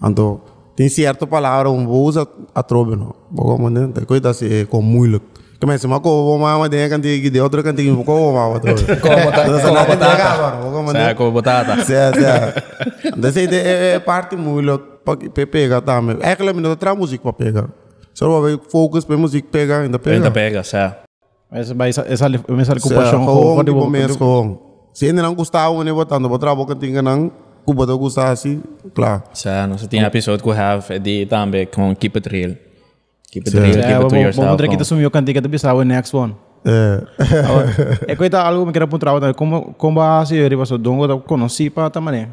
Anto, 0.00 0.40
tem 0.76 0.88
certo 0.88 1.26
palavra, 1.26 1.68
um 1.70 1.86
usa 1.88 2.26
a 2.54 2.62
trobe 2.62 2.94
no. 2.94 3.14
Bogo 3.28 3.58
mane, 3.58 3.92
te 3.92 4.06
coita 4.06 4.32
se 4.32 4.66
com 4.66 4.82
moeilijk. 4.82 5.39
Começa 5.60 5.86
uma 5.86 6.00
coisa, 6.00 6.38
mama 6.38 6.68
de 6.68 6.88
kan 6.88 7.00
tigi 7.00 7.28
de 7.28 7.40
mama 8.32 8.58
trobe. 8.60 8.80
Como 8.96 9.30
Então, 9.30 9.60
como 9.60 9.90
de 9.90 9.96
pegar, 10.00 10.38
mano. 10.38 10.64
Bogo 10.64 10.82
mane. 10.82 10.98
Sa 10.98 11.14
como 11.14 11.32
botar. 11.32 11.84
Certo, 11.84 12.18
certo. 12.18 12.62
Então, 13.04 13.28
essa 13.28 13.40
é 13.40 13.94
é 13.94 13.98
parte 13.98 14.36
moeilijk 14.36 14.82
para 15.04 15.46
pegar 15.46 15.82
também. 15.82 16.16
É 16.22 16.34
que 16.34 16.42
não 16.42 16.76
tra 16.76 16.94
música 16.94 17.22
para 17.22 17.32
pegar. 17.32 17.68
Só 18.14 18.40
vai 18.40 18.58
focus 18.70 19.04
para 19.04 19.18
música 19.18 19.46
pegar, 19.50 19.80
ainda 19.80 19.98
pega. 19.98 20.16
Ainda 20.16 20.30
pega, 20.30 20.62
sa. 20.64 20.96
essa 21.52 21.74
vai 21.74 21.90
essa 21.90 22.02
essa 22.08 22.26
essa 22.26 22.78
Sa 22.78 22.86
ocupação 22.86 23.24
for 23.24 23.64
di 23.64 23.72
de 23.72 23.90
mes 23.90 24.16
kung. 24.16 24.58
Se 24.94 25.06
ainda 25.06 25.22
não 25.22 25.34
gostava, 25.34 25.84
né, 25.84 25.92
botando, 25.92 26.28
botar 26.28 26.50
a 26.50 26.54
boca 26.54 26.74
tinha 26.74 27.02
não, 27.02 27.30
que 27.66 27.74
botou 27.74 27.98
gostar 27.98 28.30
assim, 28.30 28.62
claro. 28.94 29.22
Sa, 29.34 29.66
no, 29.66 29.78
sa 29.78 29.86
tinha 29.86 30.06
episode 30.06 30.42
ko 30.42 30.52
have, 30.52 30.98
di 30.98 31.26
tambe 31.26 31.66
kung 31.66 31.94
keep 31.94 32.16
it 32.16 32.28
real. 32.28 32.69
Keep 33.32 33.46
it 33.46 33.50
Sa- 33.50 33.60
real, 33.60 33.72
keep 33.74 33.84
it 34.02 34.08
to 34.08 34.16
yourself. 34.16 34.56
ter 34.56 34.68
que 34.68 34.76
te 34.76 34.82
assumir 34.82 35.06
o 35.06 35.10
cantiga 35.10 35.40
de 35.40 35.48
bisau 35.48 35.82
next 35.84 36.14
one. 36.16 36.34
É. 36.64 38.14
Coisa 38.16 38.40
algo 38.42 38.66
que 38.66 38.72
quero 38.72 38.84
apontar 38.84 39.14
também. 39.20 39.34
Como 39.34 39.72
como 39.78 40.00
a 40.00 40.24
se 40.26 40.36
ele 40.36 40.56
passou 40.56 40.76
dongo 40.78 41.06
da 41.06 41.16
conheci 41.16 41.70
para 41.70 41.90
também. 41.90 42.28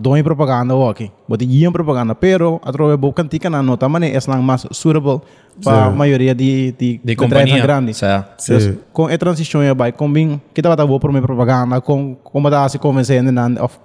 Doi 0.00 0.22
propaganda 0.22 0.74
aqui. 0.90 1.10
Bote 1.28 1.44
iam 1.44 1.72
propaganda, 1.72 2.14
pero 2.14 2.60
através 2.64 2.98
do 2.98 3.12
cantica 3.12 3.48
na 3.48 3.62
nota 3.62 3.88
mané 3.88 4.10
é 4.14 4.18
lang 4.26 4.42
mais 4.42 4.66
suitable 4.72 5.20
para 5.62 5.86
a 5.86 5.90
maioria 5.90 6.34
de 6.34 6.72
de 6.72 7.00
De 7.04 7.14
companhia. 7.16 7.62
grandes. 7.62 7.98
Sa, 7.98 8.28
Sim. 8.38 8.78
com 8.92 9.06
a 9.06 9.16
transição 9.16 9.60
vai 9.76 9.92
com 9.92 10.10
bem 10.12 10.40
que 10.52 10.60
tava 10.62 10.84
boa 10.86 10.98
para 10.98 11.10
minha 11.10 11.22
propaganda 11.22 11.80
com 11.80 12.16
como 12.24 12.50
dá 12.50 12.68
se 12.68 12.78
convencendo 12.78 13.30
of 13.62 13.78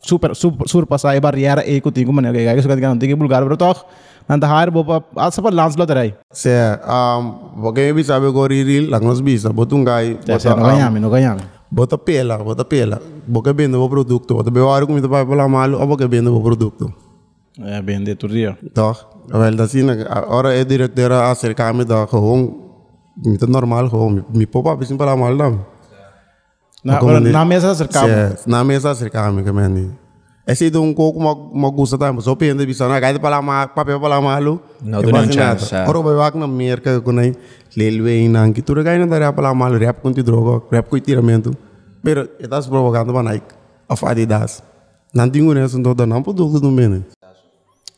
super 0.00 0.34
super 0.34 0.66
surpassar 0.68 1.16
a 1.16 1.20
barreira 1.20 1.62
e 1.66 1.80
que 1.80 1.90
tinha 1.92 2.12
mané 2.12 2.32
que 2.32 2.44
que 2.44 2.58
isso 2.58 2.68
que 2.68 2.80
não 2.80 2.98
tem 2.98 3.14
bulgar 3.14 3.42
pero 3.42 3.56
toch 3.56 3.84
nanda 4.28 4.46
hire 4.46 4.70
boa 4.70 5.04
a 5.16 5.30
sapa 5.30 5.50
landslot 5.50 5.92
aí. 5.92 6.14
Se, 6.32 6.50
um, 6.86 7.60
porque 7.62 7.92
bisa 7.92 8.14
sabe 8.14 8.26
agora 8.26 8.54
ir 8.54 8.88
lá 8.88 9.00
nos 9.00 9.20
bisa, 9.20 9.52
bota 9.52 9.74
um 9.74 9.84
gai, 9.84 10.18
Não 10.26 10.36
bota, 10.36 10.54
ganhamos, 10.54 11.00
não 11.00 11.10
ganhamos. 11.10 11.42
bota 11.70 11.98
pela, 11.98 12.38
bota 12.38 12.64
pela, 12.64 13.00
porque 13.32 13.52
vende 13.52 13.76
o 13.76 13.88
produto, 13.88 14.34
bota 14.34 14.50
bewa 14.50 14.78
a 14.78 14.86
comida 14.86 15.08
para 15.08 15.26
falar 15.26 15.48
mal, 15.48 15.72
ou 15.74 15.86
porque 15.88 16.06
vende 16.06 16.28
o 16.28 16.40
produto. 16.40 16.92
É 17.58 17.82
bem 17.82 18.02
de 18.04 18.14
tudo 18.14 18.32
dia. 18.34 18.56
Toch? 18.72 19.04
Wel, 19.28 19.56
dat 19.56 19.70
zie 19.70 19.82
ik. 19.84 20.06
Ora 20.28 20.54
é 20.54 20.64
diretor 20.64 21.12
acerca-me 21.12 21.84
da 21.84 22.06
gewoon, 22.06 22.54
niet 23.14 23.46
normaal 23.48 23.88
gewoon, 23.88 24.24
mi 24.32 24.46
popa 24.46 24.76
bisa 24.76 24.94
falar 24.96 25.18
mal 25.18 25.36
dan. 25.36 25.58
Na 28.46 28.64
mesa 28.64 28.90
acerca-me, 28.90 29.42
que 29.42 29.52
meni. 29.52 29.90
Esse 30.46 30.74
é 30.74 30.78
um 30.78 30.92
pouco 30.94 31.18
uma 31.52 31.70
gusta 31.70 31.96
também, 31.98 32.20
só 32.22 32.34
pende 32.34 32.64
bisa 32.66 32.88
na 32.88 32.98
gaita 32.98 33.20
falar 33.20 33.40
mal, 33.42 33.68
papel 33.68 34.00
falar 34.00 34.20
malo. 34.20 34.60
Não, 34.82 35.00
tu 35.02 35.12
não 35.12 35.30
chance, 35.30 35.74
é. 35.74 35.86
Ora 35.86 36.00
vai 36.00 36.14
wak 36.14 36.36
na 36.38 36.46
merca 36.46 37.00
com 37.00 37.16
aí, 37.18 37.34
lelwe 37.76 38.28
nang 38.28 38.52
que 38.52 38.62
tu 38.62 38.72
regai 38.74 38.98
na 38.98 39.06
daria 39.06 39.32
falar 39.32 39.54
mal, 39.54 39.72
rap 39.74 40.00
com 40.00 40.10
droga, 40.10 40.64
rap 40.72 40.88
com 40.88 40.98
tiramento. 40.98 41.54
Pero 42.02 42.28
estas 42.40 42.66
propaganda 42.66 43.12
para 43.12 43.22
Nike, 43.22 43.54
of 43.88 44.04
Adidas. 44.06 44.62
Não 45.14 45.28
tinha 45.30 45.54
nessa 45.54 45.78
então 45.78 45.94
não 46.06 46.22
produto 46.22 46.58
do 46.58 46.70
meni. 46.70 47.04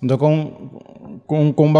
Então, 0.03 0.19
com, 0.19 1.21
com, 1.27 1.53
com 1.53 1.73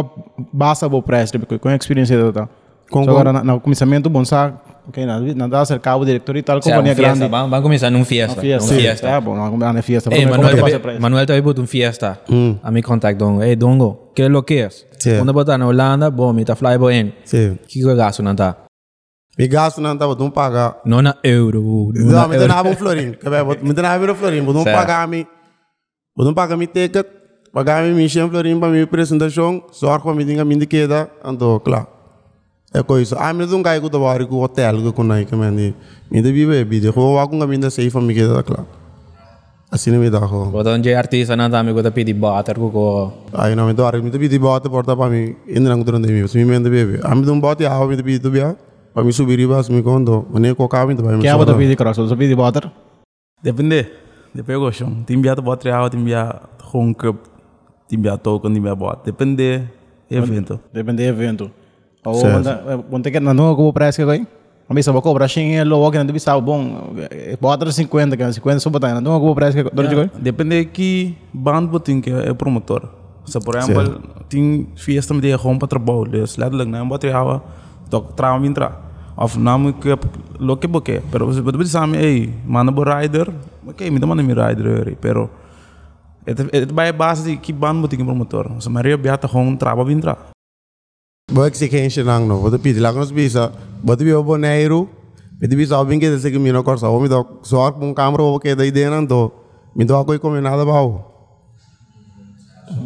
base 0.53 0.89
boa 0.89 1.03
preço, 1.03 1.33
com 1.61 1.69
a 1.69 1.75
experiência 1.75 2.17
total. 2.19 2.49
Com- 2.91 3.05
so, 3.05 3.11
agora, 3.11 3.33
na- 3.33 3.43
no 3.45 3.61
começamento, 3.61 4.09
bom, 4.09 4.25
sabe? 4.25 4.57
Ok, 4.89 5.07
nada 5.07 5.61
acerca 5.61 5.95
o 5.95 6.05
diretor 6.05 6.37
e 6.37 6.43
tal, 6.43 6.61
companhia 6.61 6.81
um 6.93 6.97
fiesta. 6.97 7.03
grande. 7.03 7.29
Vamos, 7.31 7.51
vamos 7.51 7.63
começar 7.63 7.91
num 7.91 8.05
fiesta. 8.05 8.35
Uma 8.37 8.43
fiesta. 8.43 8.73
Um 8.73 8.77
fiesta. 8.77 9.09
É, 9.09 9.21
bom, 9.21 9.35
vamos 9.37 9.59
na 9.61 9.83
fiesta. 9.83 10.13
Hey, 10.13 10.27
Manuel, 10.27 10.57
o 10.97 11.01
Manuel 11.01 11.27
tabi 11.27 11.41
botar 11.41 11.63
um 11.63 11.67
fiesta. 11.67 12.19
A 12.63 12.71
mi 12.71 12.83
contact 12.83 13.17
dong. 13.19 13.43
Hey, 13.43 13.55
dongo, 13.55 14.11
que 14.15 14.29
lo 14.29 14.43
que 14.45 14.63
es? 14.65 14.87
Sí. 14.99 15.17
Quando 15.17 15.33
botar 15.33 15.57
na 15.57 15.67
Holanda, 15.67 16.11
bom, 16.11 16.33
mi 16.33 16.45
ta 16.45 16.57
fly 16.57 16.77
bo 16.79 16.91
in. 16.91 17.13
Sim. 17.25 17.59
Que 17.69 17.81
que 17.81 17.95
gasto 17.95 18.23
não 18.23 18.35
tá? 18.35 18.57
Mi 19.39 19.47
gasto 19.49 19.81
não 19.81 19.93
estava, 19.93 20.15
não 20.17 20.31
pagar. 20.31 20.81
Não 20.85 21.01
na 21.01 21.17
euro. 21.23 21.93
Não 21.95 22.07
Não, 22.07 22.13
na 22.23 22.29
me 22.29 22.37
euro. 22.37 22.49
dá 22.49 22.63
um 22.63 22.77
florim. 22.77 23.13
Que 23.13 23.31
bem, 23.31 23.45
me 23.63 23.73
dá 23.73 23.97
um 23.99 24.15
florim. 24.15 24.41
Vou 24.43 24.53
não 24.53 24.65
Certo. 24.65 24.77
pagar 24.77 25.07
me. 25.09 25.27
Vou 26.17 26.27
não 26.27 26.35
pagar 26.35 26.57
me 26.57 26.67
ticket. 26.67 27.07
Pagar 27.53 27.85
me 27.85 27.93
mil 27.93 28.09
florim 28.09 28.59
para 28.59 28.69
minha 28.71 28.85
apresentação. 28.85 29.63
Só 29.71 29.97
para 29.99 30.13
me 32.75 32.81
diga 32.81 32.81
me 32.81 32.81
queda. 32.81 32.81
Então, 32.81 32.81
claro. 32.81 32.81
É 32.81 32.83
coisa. 32.83 33.17
Ah, 33.19 33.33
me 33.33 33.47
dá 33.47 33.57
um 33.57 33.63
gajo 33.63 33.89
do 33.89 34.01
bar 34.01 34.27
com 34.27 34.43
hotel 34.43 34.83
que 34.83 34.93
com 34.93 35.13
aí 35.13 35.25
que 35.25 35.37
me 35.37 35.47
andi. 35.47 35.75
Me 36.11 36.23
dá 36.23 36.31
viver 36.31 36.65
vida. 36.65 36.89
Eu 36.89 36.93
vou 36.93 37.29
com 37.29 37.43
a 37.43 37.47
minha 37.47 37.71
safe 37.71 37.91
para 37.91 38.01
me 38.01 38.15
queda, 38.15 38.43
claro. 38.43 38.67
Assim 39.71 39.91
não 39.91 40.01
me 40.01 40.11
dá. 40.11 40.19
ho. 40.19 40.51
Botar 40.51 40.71
um 40.71 40.99
artista 40.99 41.35
não 41.35 41.51
tá, 41.51 41.63
me 41.63 41.73
gota 41.73 41.91
pedir 41.91 42.13
butter 42.13 42.57
ko 42.57 42.71
ko. 42.71 43.13
Aí 43.33 43.55
não 43.55 43.67
me 43.67 43.73
dá. 43.73 43.91
Me 43.93 44.11
dá 44.11 44.19
vida 44.19 44.39
bota 44.39 44.69
porta 44.69 44.95
para 44.97 45.11
mim. 45.11 45.35
Ainda 45.49 45.71
não 45.71 45.83
durante 45.83 46.13
mim. 46.13 46.27
Se 46.29 46.37
me 46.37 46.45
manda 46.45 46.69
bebê. 46.69 47.01
Ah, 47.03 47.15
me 47.15 47.25
dá 47.25 47.33
um 47.33 47.41
bote 47.41 47.65
ah, 47.65 47.87
me 47.87 47.97
dá 47.97 48.03
vida 48.03 48.31
bia. 48.31 48.57
Para 48.95 49.05
me 49.05 49.13
subir 49.13 49.41
e 49.41 49.47
vas 49.47 49.71
me 49.71 49.83
condo. 49.83 50.27
Mas 50.31 50.53
com 50.53 50.65
o 50.65 50.87
me 50.87 50.95
dá. 50.95 51.19
Que 51.19 51.29
é 51.29 51.35
o 51.35 51.57
pedir 51.57 51.77
cross, 51.77 51.99
o 51.99 52.17
pedir 52.17 52.37
butter. 52.37 52.71
Depende. 53.43 53.89
Depende 54.35 54.61
do 54.61 54.73
chão. 54.73 55.05
Timbia 55.07 55.35
to 55.37 55.43
bot 55.43 55.65
real, 55.65 55.91
timbia 55.91 56.41
home 56.73 56.95
cup, 56.95 57.17
timbia 57.89 58.17
token, 58.17 58.53
timbia 58.55 58.75
bot. 58.75 59.05
Depende 59.05 59.69
evento. 60.11 60.61
Depende 60.73 61.03
do 61.03 61.09
evento. 61.09 61.62
Bom, 62.05 63.01
tem 63.01 63.13
que, 63.13 63.21
não, 63.21 63.33
não, 63.33 63.53
o 63.53 63.73
preço 63.73 64.05
que 64.05 64.11
é 64.11 64.27
A 64.69 64.75
eu 64.75 65.03
cobrar, 65.03 65.29
xing, 65.29 65.55
é 65.55 65.65
logo, 65.65 65.91
que 65.91 65.99
não 65.99 66.07
deve 66.07 66.19
ser 66.19 66.41
bom. 66.41 66.95
Bota 67.41 67.71
50, 67.71 68.17
que 68.17 68.23
é 68.23 68.33
50, 68.33 68.61
só 68.61 68.71
botar, 68.71 69.01
não, 69.01 69.25
o 69.25 69.35
preço 69.35 69.53
que 69.53 69.61
é. 69.61 69.85
Yeah. 69.85 70.11
Depende 70.19 70.65
que 70.67 71.17
band 71.33 71.67
botin 71.67 72.01
que 72.01 72.11
é 72.11 72.35
promotor. 72.35 72.89
Se 73.25 73.39
por 73.39 73.57
exemplo, 73.57 74.01
tem 74.29 74.67
fiesta 74.75 75.15
me 75.15 75.21
de 75.21 75.37
gewoon 75.37 75.59
para 75.59 75.69
trabalho, 75.69 76.11
dus 76.11 76.37
letterlijk 76.37 76.69
na 76.69 76.85
bot 76.85 77.05
real, 77.05 77.43
tok 77.89 78.17
trouw 78.17 78.43
intra. 78.45 78.73
Of 79.17 79.37
naam 79.37 79.73
que 79.73 79.97
lo 80.39 80.59
que 80.59 80.67
boque, 80.67 81.03
pero 81.11 81.33
se 81.33 81.41
betul 81.41 81.65
sami 81.67 81.99
ei, 81.99 82.35
mana 82.45 82.73
bo 82.73 82.83
rider, 82.83 83.31
oke, 83.67 83.91
me 83.91 84.01
mana 84.01 84.23
mi 84.23 84.33
rider, 84.33 84.97
pero 85.01 85.31
het 86.25 86.39
het 86.51 86.75
bij 86.75 86.97
basis 86.97 87.25
die 87.25 87.39
que 87.41 87.55
band 87.55 87.81
botin 87.81 88.05
promotor. 88.05 88.51
Se 88.59 88.71
Maria 88.71 88.99
beata 88.99 89.29
gewoon 89.29 89.57
traba 89.57 89.89
intra. 89.89 90.32
Boa 91.31 91.49
exigência 91.49 92.03
não, 92.05 92.27
não. 92.27 92.37
Vou 92.39 92.59
pedir 92.59 92.81
lá 92.81 92.93
com 92.93 93.01
os 93.01 93.11
bisa. 93.11 93.53
Vou 93.83 93.97
te 93.97 94.05
ver 94.05 94.15
o 94.15 94.23
boneiro. 94.23 94.89
Me 95.41 95.49
te 95.49 95.57
bisa 95.57 95.77
alguém 95.77 95.99
que 95.99 96.09
desse 96.11 96.31
que 96.31 96.39
me 96.39 96.53
não 96.53 96.63
corta. 96.63 96.89
Vou 96.89 97.01
me 97.01 97.09
dar 97.09 97.25
só 97.43 97.71
com 97.73 97.95
câmera 97.95 98.23
vou 98.23 98.39
que 98.41 98.55
daí 98.55 98.71
dentro 98.71 99.01
não. 99.03 99.33
Me 99.75 99.85
dá 99.85 100.03
coisa 100.05 100.21
comer 100.21 100.43
nada 100.43 100.65
bom. 100.65 101.11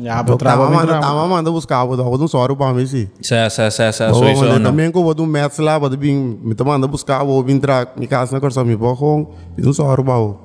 Já, 0.02 0.16
Vou 0.16 0.26
vou 0.26 0.37
trabalhar. 0.37 0.71
manda, 0.71 0.93
Vou 0.93 0.95
tá 0.95 1.00
trabalhar. 1.00 1.28
manda 1.28 1.50
buscar, 1.50 1.85
vou 1.85 1.97
dar 1.97 2.28
soro 2.28 2.57
para 2.57 2.73
mim 2.75 2.87
sim. 2.87 3.09
Sa, 3.23 3.49
sa, 3.50 3.71
sa, 3.71 3.93
sa, 3.93 4.09
Vou 4.11 4.23
so 4.35 4.43
mandar 4.43 4.59
no. 4.59 4.64
também 4.64 4.90
que 4.90 4.99
eu 4.99 5.02
vou 5.02 5.14
do 5.14 5.25
metro 5.26 5.62
lá, 5.62 5.78
vou 5.78 5.88
vir, 5.90 6.12
me 6.12 6.55
tá 6.55 6.64
manda 6.64 6.87
buscar, 6.88 7.23
vou 7.25 7.43
vir 7.43 7.52
entrar 7.55 7.93
em 8.00 8.07
casa 8.07 8.33
na 8.33 8.40
corça 8.40 8.64
me 8.64 8.75
vou 8.75 8.97
com, 8.97 9.33
me 9.57 9.66
um 9.66 9.73
soro 9.73 10.02
bom. 10.02 10.40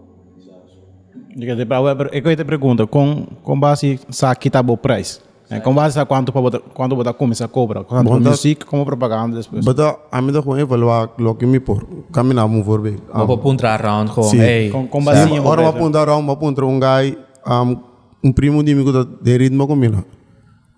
É 2.11 2.21
que 2.21 2.27
eu 2.27 2.35
te 2.35 2.43
pergunto, 2.45 2.87
com, 2.87 3.25
com 3.43 3.59
base 3.59 3.99
a 4.21 4.35
que 4.35 4.49
tá 4.49 4.61
bom 4.61 4.77
preço? 4.77 5.21
É, 5.51 5.59
com 5.59 5.73
base 5.73 5.99
a 5.99 6.05
quanto 6.05 6.31
para 6.31 6.41
botar, 6.41 6.59
quanto 6.73 6.95
botar 6.95 7.13
começar 7.13 7.43
a 7.43 7.47
cobrar? 7.49 7.83
Quanto 7.83 8.05
Bom, 8.05 8.21
para 8.21 8.31
música, 8.31 8.65
como 8.65 8.85
propaganda 8.85 9.37
depois? 9.37 9.65
Bota 9.65 9.97
a 10.09 10.21
mim 10.21 10.31
da 10.31 10.41
com 10.41 10.57
evaluar 10.57 11.09
lo 11.17 11.35
que 11.35 11.45
me 11.45 11.59
por. 11.59 11.85
Caminhar 12.13 12.45
um 12.45 12.63
for 12.63 12.79
bem. 12.79 12.95
Vou 13.13 13.37
pôr 13.37 13.53
um 13.53 13.57
round. 13.57 14.13
Sim. 14.29 14.39
Hey. 14.39 14.69
Com, 14.69 14.87
com 14.87 15.03
base 15.03 15.29
em 15.29 15.39
ora 15.41 15.61
vou 15.61 15.69
apontar 15.69 16.07
um, 16.07 16.25
vou 16.25 16.33
apontar 16.33 16.63
um 16.63 16.79
gai, 16.79 17.17
um, 17.45 17.77
um 18.23 18.31
primo 18.31 18.63
de 18.63 18.73
mim 18.73 18.85
que 18.85 18.91
de 19.21 19.37
ritmo 19.37 19.67
comigo. 19.67 20.05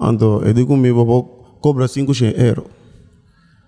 Então, 0.01 0.41
eu 0.41 0.53
digo 0.53 0.69
comigo, 0.69 1.05
vou 1.05 1.57
cobrar 1.61 1.87
5 1.87 2.11
euros. 2.35 2.65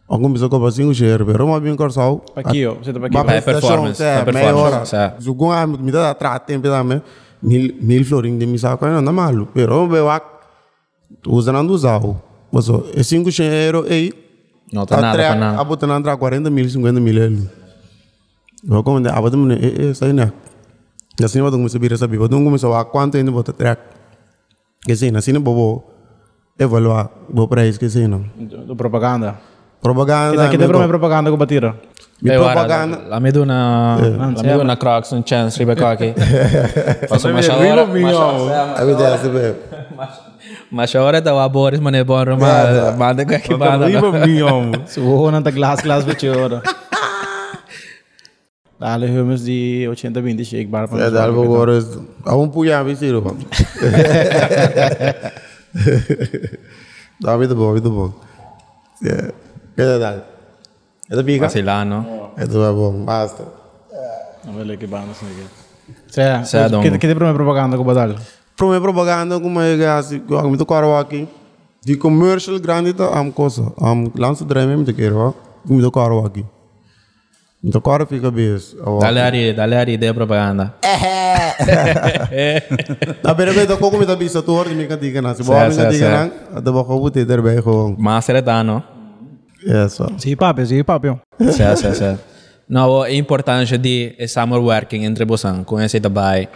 Algum 0.07 0.33
bisa 0.33 0.49
cobrar 0.49 0.71
5 0.71 0.91
euros, 1.03 1.27
pero 1.27 1.59
bem 1.59 1.75
corçal. 1.75 2.25
Aqui, 2.35 2.65
ó, 2.65 2.73
você 2.73 2.91
tá 2.91 3.05
aqui. 3.05 3.15
Vai 3.15 3.41
performance, 3.41 4.01
é, 4.01 4.25
performance, 4.25 4.95
é. 4.95 5.13
Zugun 5.21 5.51
a 5.51 5.67
me 5.67 5.91
dá 5.91 6.09
atrás 6.09 6.41
tempo 6.47 6.67
também. 6.67 6.99
Mil, 7.43 7.75
mil 7.79 8.03
florin 8.03 8.39
de 8.39 8.47
misa 8.47 8.75
com 8.75 8.87
não 8.87 9.13
malu. 9.13 9.47
Pero 9.53 9.95
eu 9.95 10.09
acho 10.09 10.34
usando 11.27 11.69
usar. 11.71 12.01
Mas 12.51 12.69
é 12.95 13.03
5 13.03 13.29
euros 13.41 13.91
aí. 13.91 14.13
Não 14.71 14.85
tá 14.85 14.99
nada 14.99 15.17
pra 15.17 15.35
nada. 15.35 15.61
A 15.61 15.63
botar 15.63 15.87
na 15.87 15.97
entrada 15.97 16.17
40 16.17 16.49
mil, 16.49 16.69
50 16.69 16.99
mil 16.99 17.23
ali. 17.23 17.49
Eu 18.69 18.83
como 18.83 19.07
a 19.07 19.21
botar 19.21 19.37
me 19.37 19.53
é 19.55 19.89
é 19.89 19.93
sai 19.93 20.13
né. 20.13 20.31
Assim 21.23 21.39
eu 21.39 21.45
vou 21.45 21.51
começar 21.51 21.77
a 21.77 21.81
vir 21.81 21.97
saber. 21.97 22.17
Vou 22.17 22.29
começar 22.29 22.79
a 22.79 22.85
quanto 22.85 23.17
ainda 23.17 23.31
botar 23.31 23.53
track. 23.53 23.81
Que 24.85 24.91
assim, 24.91 25.15
assim 25.15 25.33
bobo 25.39 25.83
evaluar 26.57 27.09
o 27.29 27.47
preço 27.47 27.79
que 27.79 27.85
assim 27.85 28.07
não. 28.07 28.25
Do 28.37 28.75
propaganda. 28.75 29.35
Propaganda. 29.81 30.49
Que 30.49 30.57
tem 30.57 30.67
problema 30.67 30.87
propaganda 30.87 31.29
com 31.29 31.37
batira? 31.37 31.75
Mi 32.21 32.31
propaganda. 32.31 33.01
La 33.07 33.19
me 33.19 33.31
do 33.31 33.45
na, 33.45 33.97
la 33.97 34.43
me 34.43 34.53
do 34.57 34.63
na 34.63 34.75
Crocs 34.77 35.11
un 35.11 35.23
chance 35.23 35.59
riba 35.59 35.75
ka 35.75 35.91
aqui. 35.91 36.13
Passo 37.09 37.29
mas 37.29 37.49
agora, 37.49 37.85
mas 37.85 38.15
A 38.77 40.24
é 40.71 40.75
mas 40.75 40.95
agora 40.95 41.21
tá 41.21 41.33
o 41.45 41.49
Boris 41.49 41.79
mane 41.79 42.03
bom 42.03 42.23
mas 42.39 42.97
manda 42.97 43.25
ka 43.25 43.39
que 43.39 43.55
banda. 43.55 43.87
Riba 43.87 44.11
milhão. 44.25 44.71
Suho 44.87 45.31
na 45.31 45.41
glass 45.41 45.81
glass 45.81 46.05
with 46.05 46.23
you. 46.23 46.33
Dale 48.79 49.07
hummus 49.07 49.45
de 49.45 49.87
80-20 49.89 50.43
shake 50.43 50.69
bar. 50.69 50.89
É, 50.93 51.09
dá 51.09 51.21
para 51.23 51.29
agora. 51.29 51.79
Há 52.25 52.35
um 52.35 52.49
punhar, 52.49 52.83
vi 52.83 52.95
siro. 52.95 53.23
Dá 57.21 57.37
vida 57.37 57.55
boa, 57.55 57.73
vida 57.73 57.89
boa. 57.89 58.13
É. 59.03 59.31
Que 59.75 59.81
é 59.81 59.99
dá? 59.99 60.23
É 61.09 61.15
da 61.15 61.23
pica? 61.23 61.45
Vacilano. 61.45 62.31
É 62.35 62.45
do 62.45 62.59
bom, 62.73 63.05
basta. 63.05 63.45
Vamos 64.43 64.67
ver 64.67 64.77
que 64.77 64.87
banda 64.87 65.11
aqui. 65.11 65.47
Sé, 66.07 66.43
Sé, 66.43 66.69
dongo. 66.69 66.83
que 66.83 66.91
que 66.91 67.07
tem 67.07 67.15
problema 67.15 67.33
propaganda 67.33 67.77
com 67.77 67.83
minha 68.61 68.81
propaganda, 68.81 69.39
como 69.39 69.59
é 69.59 69.75
que 69.75 69.83
é 69.83 69.89
assim, 69.89 70.21
eu 70.29 70.37
amo 70.37 70.49
muito 70.49 70.65
caro 70.65 70.95
aqui. 70.95 71.27
De 71.83 71.97
commercial 71.97 72.59
grande, 72.59 72.93
tá, 72.93 73.05
am 73.19 73.31
coisa. 73.31 73.71
Am 73.79 74.11
lança 74.15 74.43
drama, 74.45 74.75
me 74.75 74.93
quero, 74.93 75.17
ó. 75.17 75.33
Muito 75.67 75.91
caro 75.91 76.25
aqui. 76.25 76.45
Então, 77.63 77.79
agora 77.79 78.05
fica 78.05 78.29
bem. 78.29 78.55
Dale 79.01 79.19
ari, 79.19 79.53
dale 79.53 79.75
ari 79.75 79.93
ideia 79.93 80.13
propaganda. 80.13 80.75
Na 83.23 83.33
beira 83.33 83.65
da 83.65 83.75
coco 83.75 83.97
me 83.97 84.05
da 84.05 84.15
bisa 84.15 84.41
tu 84.43 84.53
ordem 84.53 84.75
me 84.75 84.85
cantiga 84.85 85.19
na. 85.19 85.33
Se 85.33 85.41
boa 85.43 85.67
me 85.67 85.75
cantiga 85.75 86.31
na, 86.53 86.59
da 86.59 86.71
boca 86.71 86.93
o 86.93 87.09
ter 87.09 87.41
bem 87.41 87.61
com. 87.61 87.95
Mas 87.97 88.25
seretano. 88.25 88.83
É 89.65 89.89
só. 89.89 90.07
Sim, 90.17 90.35
papi, 90.35 90.65
sim, 90.65 90.83
papi. 90.83 91.07
Certo, 91.51 91.79
certo, 91.81 91.97
certo. 91.97 92.23
Não, 92.69 93.01
a 93.01 93.11
importância 93.11 93.79
de 93.79 94.15
summer 94.27 94.59
working 94.59 95.03
entre 95.03 95.25
bosan, 95.25 95.63
conhecer 95.63 95.99
também. 95.99 96.47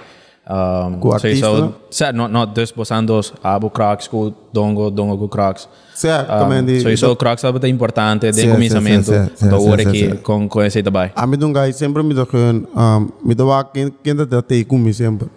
Um, 0.49 0.99
Com 0.99 1.09
não? 1.09 1.75
Certo, 1.91 2.15
não, 2.15 2.27
não, 2.27 2.43
dus 2.47 2.71
bosan 2.71 3.05
dos, 3.05 3.31
abo 3.43 3.69
crocs, 3.69 4.07
com 4.07 4.33
dongo, 4.51 4.89
dongo 4.89 5.15
com 5.15 5.27
crocs. 5.27 5.69
Certo, 5.93 6.33
Um, 6.33 6.39
também 6.39 6.65
de. 6.65 6.81
so 6.81 6.89
isso 6.89 7.15
crocs 7.15 7.43
é 7.43 7.67
importante, 7.67 8.31
de 8.31 8.47
começamento, 8.47 9.11
da 9.11 9.59
hora 9.59 9.83
certo, 9.83 9.91
que 9.91 9.99
certo. 10.07 10.23
com 10.23 10.49
conhecer 10.49 10.81
também. 10.81 11.11
A 11.15 11.27
mim 11.27 11.37
um 11.43 11.53
gai 11.53 11.71
sempre 11.71 12.01
me 12.01 12.15
com, 12.15 12.37
um, 12.37 13.09
me 13.23 13.35
dá 13.35 13.63
quem 13.71 13.93
quem 14.03 14.15
dá 14.15 14.41
te 14.41 14.65
com 14.65 14.79
me 14.79 14.91
sempre. 14.91 15.29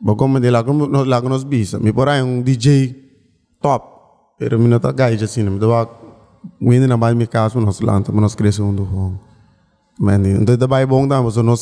Bom, 0.00 0.16
como 0.16 0.40
de 0.40 0.48
lá 0.48 0.64
como 0.64 0.86
nós 0.86 1.06
lá 1.06 1.20
nos 1.20 1.44
bisa, 1.44 1.78
me 1.78 1.92
por 1.92 2.08
aí 2.08 2.22
um 2.22 2.40
DJ 2.40 2.96
top. 3.60 3.92
Pero 4.38 4.58
me 4.58 4.68
não 4.68 4.80
tá 4.80 4.90
gai 4.90 5.14
assim, 5.16 5.42
me 5.42 5.58
dá 5.58 5.86
Winnie 6.62 6.86
na 6.86 6.96
base 6.96 7.14
me 7.14 7.26
caso 7.26 7.60
nós 7.60 7.80
lanta, 7.80 8.10
nós 8.10 8.34
crescemos 8.34 8.74
do 8.74 8.84
home. 8.84 9.18
Man, 10.00 10.26
então 10.40 10.56
da 10.56 10.66
bai 10.66 10.86
bom 10.86 11.06
da, 11.06 11.22
mas 11.22 11.36
nós 11.36 11.60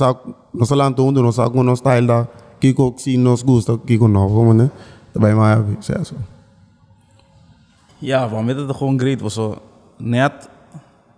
nós 0.54 0.70
lanta 0.70 1.02
um, 1.02 1.10
nós 1.10 1.34
sa 1.34 1.50
com 1.50 1.62
nós 1.64 1.80
style 1.80 2.06
da 2.06 2.28
co 2.70 2.94
se 2.96 3.16
nos 3.16 3.42
gusta, 3.42 3.76
com 3.76 4.08
novo, 4.08 4.34
como? 4.34 4.70
Da 5.12 5.20
bai 5.20 5.34
mais 5.34 5.58
certo. 5.80 6.14
Ja, 7.98 8.28
waarom 8.28 8.46
weet 8.46 8.56
het 8.56 8.76
gewoon 8.76 8.98
great 8.98 9.20
was 9.20 9.34
zo 9.34 9.58
net 9.96 10.48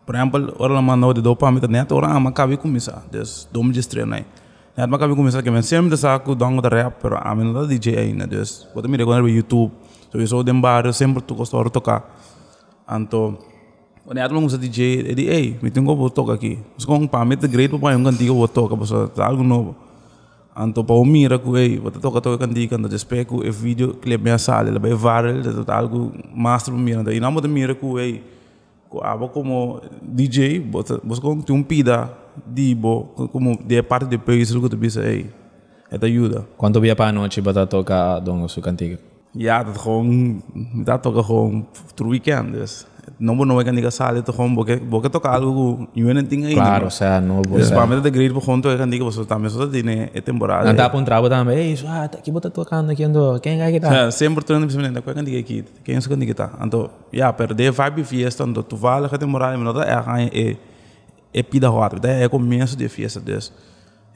por 0.05 0.15
exemplo, 0.15 0.55
ora 0.59 0.81
man 0.81 0.99
no 0.99 1.13
de 1.13 1.21
do 1.21 1.35
pa 1.35 1.51
mit 1.51 1.69
net 1.69 1.93
ora 1.93 2.09
ama 2.09 2.33
kabi 2.33 2.57
kumisa. 2.57 3.03
Dus 3.11 3.49
dom 3.53 3.73
just 3.73 3.91
treinai. 3.91 4.25
Net 4.77 4.89
ma 4.89 4.99
kabi 4.99 5.15
kumisa 5.15 5.43
que 5.43 5.51
men 5.51 5.63
sempre 5.63 5.91
de 5.91 5.97
saco 5.97 6.35
dongo 6.35 6.61
da 6.61 6.69
rap, 6.69 7.01
pero 7.01 7.17
a 7.17 7.35
men 7.35 7.53
da 7.53 7.67
DJ 7.67 7.97
ainda. 7.97 8.27
Dus 8.27 8.67
wat 8.75 8.87
me 8.87 8.97
reconhecer 8.97 9.23
no 9.23 9.29
YouTube. 9.29 9.73
So 10.13 10.19
eu 10.19 10.27
sou 10.27 10.43
dem 10.43 10.61
bar, 10.61 10.93
sempre 10.93 11.23
tu 11.23 11.35
gosto 11.35 11.65
de 11.65 11.71
tocar. 11.71 12.03
Anto 12.87 13.39
Quando 14.05 14.19
eu 14.19 14.29
não 14.29 14.47
DJ, 14.47 14.99
ele 14.99 15.29
ei, 15.29 15.59
me 15.63 15.71
tenho 15.71 15.87
que 15.87 16.15
tocar 16.15 16.35
aqui. 16.35 16.59
Mas 16.75 16.85
com 16.85 17.05
é 17.05 17.49
great 17.49 17.79
para 17.79 17.97
um 17.97 18.05
cantigo 18.05 18.35
vou 18.35 18.47
tocar, 18.47 18.77
mas 18.77 18.91
é 18.93 19.23
algo 19.23 19.43
novo. 19.43 19.75
Anto 20.57 20.85
para 20.85 20.95
o 20.95 21.05
mira 21.05 21.37
que 21.37 21.51
ei, 21.57 21.79
vou 21.79 21.91
tocar 21.91 22.21
tocar 22.21 22.47
cantigo, 22.47 22.77
ando 22.77 22.89
despeco, 22.89 23.45
e 23.45 23.51
vídeo 23.51 23.95
clip 23.95 24.23
me 24.23 24.39
sale, 24.39 24.71
ele 24.71 24.79
vai 24.79 24.95
viral, 24.95 25.43
é 25.67 25.73
algo 25.73 26.13
master 26.33 26.73
mira, 26.75 27.13
e 27.13 27.19
não 27.19 27.33
vou 27.33 27.49
mira 27.49 27.75
que 27.75 27.87
ei, 27.99 28.23
abo 29.03 29.29
como 29.31 29.81
DJ, 30.01 30.61
você 30.61 31.01
com 31.21 31.41
tem 31.41 31.57
um 31.57 31.63
pida, 31.63 32.13
dibo, 32.47 33.29
como 33.33 33.57
de 33.57 33.83
parte 33.83 34.07
de 34.07 34.17
país, 34.17 34.49
tu 34.51 34.79
pensa, 34.79 35.05
ei, 35.05 35.27
é 35.91 35.99
te 35.99 36.07
ajuda. 36.07 36.47
Quanto 36.57 36.81
via 36.81 36.95
para 36.95 37.11
a 37.11 37.13
noite 37.13 37.43
para 37.43 37.67
tocar 37.67 38.21
dongo 38.21 38.49
su 38.49 38.61
cantiga? 38.61 38.99
Ja, 39.37 39.65
dat 39.65 39.79
gewoon, 39.79 40.43
dat 40.85 41.03
toch 41.03 41.27
gewoon 41.27 41.67
through 41.95 42.13
weekend, 42.13 42.53
dus. 42.53 42.87
Não 43.19 43.37
vou 43.37 43.47
não 43.47 43.61
é 43.61 43.65
que 43.65 43.71
diga 43.71 43.91
sale, 43.91 44.23
tô 44.23 44.33
gewoon, 44.33 44.55
porque 44.55 44.77
porque 44.77 45.09
tocar 45.09 45.35
algo, 45.35 45.89
e 45.95 46.01
eu 46.01 46.15
não 46.15 46.25
tenho 46.25 46.47
ainda. 46.47 46.61
Claro, 46.61 46.87
o 46.87 46.91
sea, 46.91 47.21
no 47.21 47.43
vou 47.49 47.59
Dus 47.59 47.71
para 47.71 47.87
mim 47.87 48.03
é 48.05 48.11
great, 48.11 48.33
porque 48.33 48.51
ontem 48.51 48.69
eu 48.69 48.87
digo, 48.87 49.05
você 49.05 49.25
também 49.25 49.51
só 49.51 49.67
tem 49.67 50.11
é 50.13 50.21
temporada. 50.21 50.67
Não 50.67 50.75
dá 50.75 50.89
para 50.89 50.99
um 50.99 51.05
trabalho 51.05 51.29
também. 51.29 51.59
Ei, 51.59 51.79
ah, 51.87 52.05
aqui 52.05 52.31
vou 52.31 52.41
tocando 52.41 52.91
aqui 52.91 53.05
ando. 53.05 53.39
Quem 53.41 53.61
é 53.61 53.71
que 53.73 53.81
tá? 53.81 53.93
Ja, 53.93 54.11
sempre 54.11 54.45
treinando 54.45 54.73
para 54.73 54.89
mim, 54.89 55.01
qual 55.01 55.17
é 55.17 55.25
que 55.25 55.39
aqui, 55.39 55.65
quem 55.85 55.97
é 55.97 56.01
que 56.01 56.17
diga 56.17 56.35
tá. 56.35 56.51
Então, 56.63 56.91
ja, 57.13 57.33
perder 57.33 57.73
vibe 57.73 58.05
fiesta, 58.05 58.45
então 58.45 58.63
tu 58.63 58.77
vale 58.77 59.09
que 59.09 59.19
temporada, 59.19 59.57
mas 59.57 59.75
não 59.75 59.83
é 59.83 60.31
é 60.33 60.57
é 61.33 61.43
pida 61.43 61.71
hora, 61.71 61.99
é 62.05 62.29
começo 62.29 62.77
de 62.77 62.89
fiesta, 62.89 63.21
dus. 63.21 63.53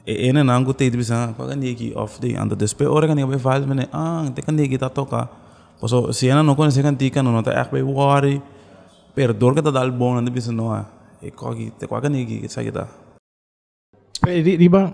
E 0.09 0.27
ene 0.27 0.43
nango 0.43 0.73
te 0.73 0.89
bisa 0.89 1.33
kwa 1.37 1.47
kan 1.47 1.59
diki 1.59 1.93
off 1.95 2.19
day 2.19 2.35
ando 2.35 2.55
despe 2.55 2.85
ora 2.87 3.07
kan 3.07 3.15
be 3.29 3.37
file 3.37 3.67
mene 3.67 3.87
ah 3.93 4.25
te 4.33 4.41
kan 4.41 4.55
diki 4.57 4.77
ta 4.79 4.89
toka 4.89 5.29
poso 5.79 6.11
si 6.11 6.27
ena 6.27 6.41
no 6.41 6.55
kon 6.55 6.71
se 6.71 6.81
kan 6.81 6.95
tika 6.95 7.21
no 7.21 7.41
ta 7.43 7.51
ek 7.51 7.69
be 7.71 7.81
worry 7.83 8.41
per 9.15 9.33
dor 9.33 9.55
ka 9.55 9.61
ta 9.61 9.71
dal 9.71 9.91
bon 9.91 10.17
ando 10.17 10.31
bisa 10.31 10.51
no 10.51 10.73
e 11.21 11.31
ko 11.31 11.53
ki 11.53 11.71
te 11.79 11.87
kwa 11.87 12.01
kan 12.01 12.13
diki 12.13 12.49
sa 12.49 12.61
kita 12.63 12.87
Riba, 14.21 14.91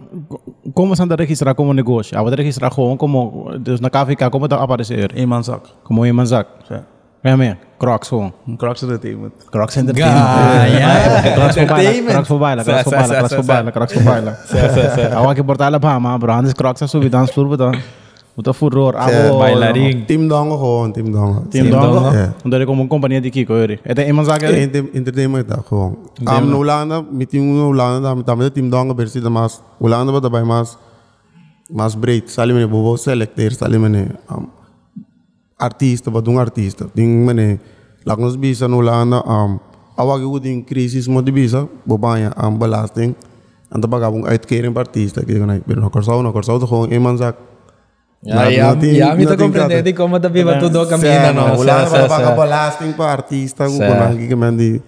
como 0.73 0.95
se 0.95 1.01
anda 1.01 1.15
a 1.15 1.17
registrar 1.17 1.56
como 1.56 1.73
negócio? 1.73 2.17
Ah, 2.17 2.21
vou 2.21 2.30
registrar 2.30 2.69
como, 2.69 2.95
como, 2.95 3.58
Deus 3.60 3.82
na 3.82 3.89
KVK, 3.89 4.30
como 4.30 4.45
está 4.45 4.58
a 4.58 4.63
aparecer? 4.63 5.12
e 5.17 5.25
man 5.25 5.43
sak 5.43 5.63
Como 5.84 6.06
em 6.06 6.13
Manzac. 6.13 6.47
ja 6.69 6.84
É 7.23 7.36
mesmo? 7.36 7.58
Crocs 7.80 8.10
gewoon. 8.10 8.32
crocs 8.58 8.84
entertainment 8.84 9.34
Crocs 9.49 9.78
Entertainment. 9.78 10.15
Crocs 11.36 12.28
voor 12.28 12.38
baila, 12.39 12.63
Crocs 12.63 12.84
voor 12.84 12.91
baila, 12.91 13.15
Crocs 13.17 13.34
voor 13.34 13.45
baila, 13.45 13.71
Crocs 13.71 13.93
voor 13.93 14.04
baila, 14.04 14.36
Crocs 14.38 14.54
voor 14.54 14.84
baila. 15.10 15.17
Awa 15.17 15.34
que 15.34 15.43
portar 15.43 15.71
la 15.71 15.80
pama, 15.80 16.17
bro. 16.17 16.32
Antes 16.34 16.54
Crocs 16.54 16.82
a 16.84 16.88
subir 16.88 17.10
dans 17.10 17.32
fluor, 17.32 17.49
betul. 17.49 17.75
Betul 18.35 18.53
furor. 18.53 18.95
Abo. 18.99 19.39
Bailarín. 19.39 20.05
Team 20.05 20.27
Dongo 20.27 20.57
gewoon, 20.57 20.91
Team 20.91 21.07
Dongo. 21.11 21.47
Team 21.49 21.69
Dongo. 21.71 22.11
Ja. 22.11 22.33
Onde 22.43 22.55
ele 22.57 22.65
como 22.65 22.81
uma 22.83 22.89
companhia 22.89 23.21
de 23.21 23.31
Kiko, 23.31 23.53
ele. 23.55 23.79
É 23.85 23.93
em 24.09 24.11
Manzac, 24.11 24.43
É, 24.43 24.49
ele? 24.49 24.63
enter- 24.63 24.89
entertainment 24.93 25.47
da 25.47 25.63
gewoon. 25.63 25.95
Am 26.25 26.45
no 26.49 26.57
Holanda, 26.59 27.01
met 27.01 27.29
team 27.29 27.43
no 27.55 27.69
Holanda, 27.69 28.13
da 28.13 28.23
também 28.23 28.49
team 28.51 28.69
Dongo 28.69 28.93
versi 28.93 29.21
da 29.21 29.29
mas 29.29 29.61
Holanda 29.79 30.11
ba 30.11 30.19
dabei 30.19 30.43
mas 30.43 30.77
mas 31.71 31.95
breed, 31.95 32.27
sali 32.29 32.53
mene 32.53 32.67
bobo 32.67 32.97
selecteer, 32.97 33.53
sali 33.53 33.79
mene 33.79 34.11
um, 34.29 34.47
artista, 35.57 36.11
ba 36.11 36.19
dung 36.21 36.37
artista. 36.37 36.85
Ding 36.93 37.25
mene 37.25 37.59
lagnos 38.05 38.35
bisa 38.35 38.67
no 38.67 38.77
Holanda, 38.83 39.23
um, 39.25 39.59
awag 39.97 40.21
ko 40.27 40.39
ding 40.39 40.61
crisis 40.61 41.07
mo 41.07 41.21
di 41.21 41.31
bisa, 41.31 41.67
bobanya 41.87 42.33
am 42.35 42.59
belasting. 42.59 43.15
Anta 43.71 43.87
bagabong 43.87 44.27
uitkering 44.27 44.73
para 44.73 44.83
artista, 44.87 45.23
kaya 45.23 45.39
ko 45.39 45.45
na, 45.47 45.57
pero 45.65 45.79
no 45.81 45.89
korsaw, 45.89 46.21
no 46.21 46.31
korsaw 46.33 46.59
to 46.59 46.67
gewoon 46.67 46.91
Ja, 48.25 48.49
ja, 48.49 48.73
ja, 48.81 49.13
me 49.15 49.25
tô 49.25 49.38
compreendendo 49.38 49.93
como 49.93 50.19
tá 50.19 50.29
viva 50.29 50.57
tudo 50.57 50.88
caminha, 50.88 51.31
não. 51.31 51.57
Holanda 51.59 51.85
Certo, 51.85 52.09
ba 52.09 52.09
baga 52.09 52.25
certo. 52.25 52.41
belasting 52.41 52.91
para 52.93 53.11
artista, 53.11 53.65
ko 53.65 53.77
Certo. 53.77 53.93
na 54.01 54.13
gigaman 54.17 54.57
di. 54.57 54.81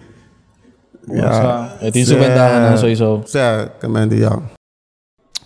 Ja. 1.08 1.78
Subventada, 2.04 2.70
não 2.70 2.76
sou 2.76 2.88
isso. 2.88 3.22
Certo, 3.26 3.78
também 3.80 4.08
de 4.08 4.20
ja. 4.20 4.42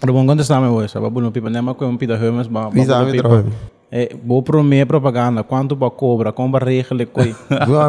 Pero 0.01 0.15
bom 0.15 0.27
contestar 0.27 0.61
me 0.61 0.69
hoje, 0.69 0.89
sabe? 0.89 1.21
Não 1.21 1.31
pipa, 1.31 1.51
nem 1.51 1.61
mais 1.63 1.77
com 1.77 1.97
pida 1.97 2.15
hermes, 2.15 2.49
ba. 2.49 2.71
Zou 2.75 3.11
je 3.11 3.19
trouwen? 3.19 3.53
É, 3.93 4.17
vou 4.25 4.43
pro 4.43 4.63
meio 4.65 4.87
propaganda, 4.87 5.45
quanto 5.45 5.77
para 5.77 5.91
cobra, 5.91 6.33
como 6.33 6.51
para 6.53 6.65
regle, 6.65 7.05
coi. 7.05 7.37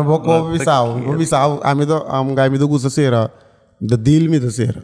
Vou 0.05 0.19
com 0.19 0.51
bisau, 0.51 0.99
vou 0.99 1.15
bisau. 1.15 1.61
A 1.63 1.73
mim 1.73 1.85
do 1.85 1.95
am 2.09 2.35
gai 2.35 2.49
me 2.49 2.57
do 2.57 2.67
gusta 2.67 2.89
sera. 2.89 3.31
Da 3.79 3.95
deal 3.95 4.29
me 4.29 4.37
da 4.37 4.51
sera. 4.51 4.83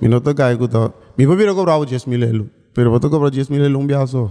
Mi 0.00 0.08
no 0.08 0.20
to 0.20 0.32
gai 0.32 0.54
gusta. 0.54 0.92
Mi 1.18 1.26
pa 1.26 1.34
biro 1.34 1.56
ko 1.56 1.64
bravo 1.64 1.84
10 1.84 2.06
mil 2.06 2.22
elo. 2.22 2.46
Pero 2.72 2.90
boto 2.92 3.10
ko 3.10 3.18
bravo 3.18 3.34
10 3.34 3.50
mil 3.50 3.64
elo 3.64 3.78
um 3.80 3.86
biaso. 3.86 4.30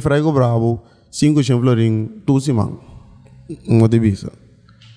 Frai 0.00 0.22
ko 0.22 0.32
bravo 0.32 0.80
5 1.10 1.42
cem 1.42 1.60
florin 1.60 2.08
tu 2.26 2.40
si 2.40 2.52
mang. 2.52 2.78
Um 3.68 3.86
de 3.88 3.98
bisa. 3.98 4.30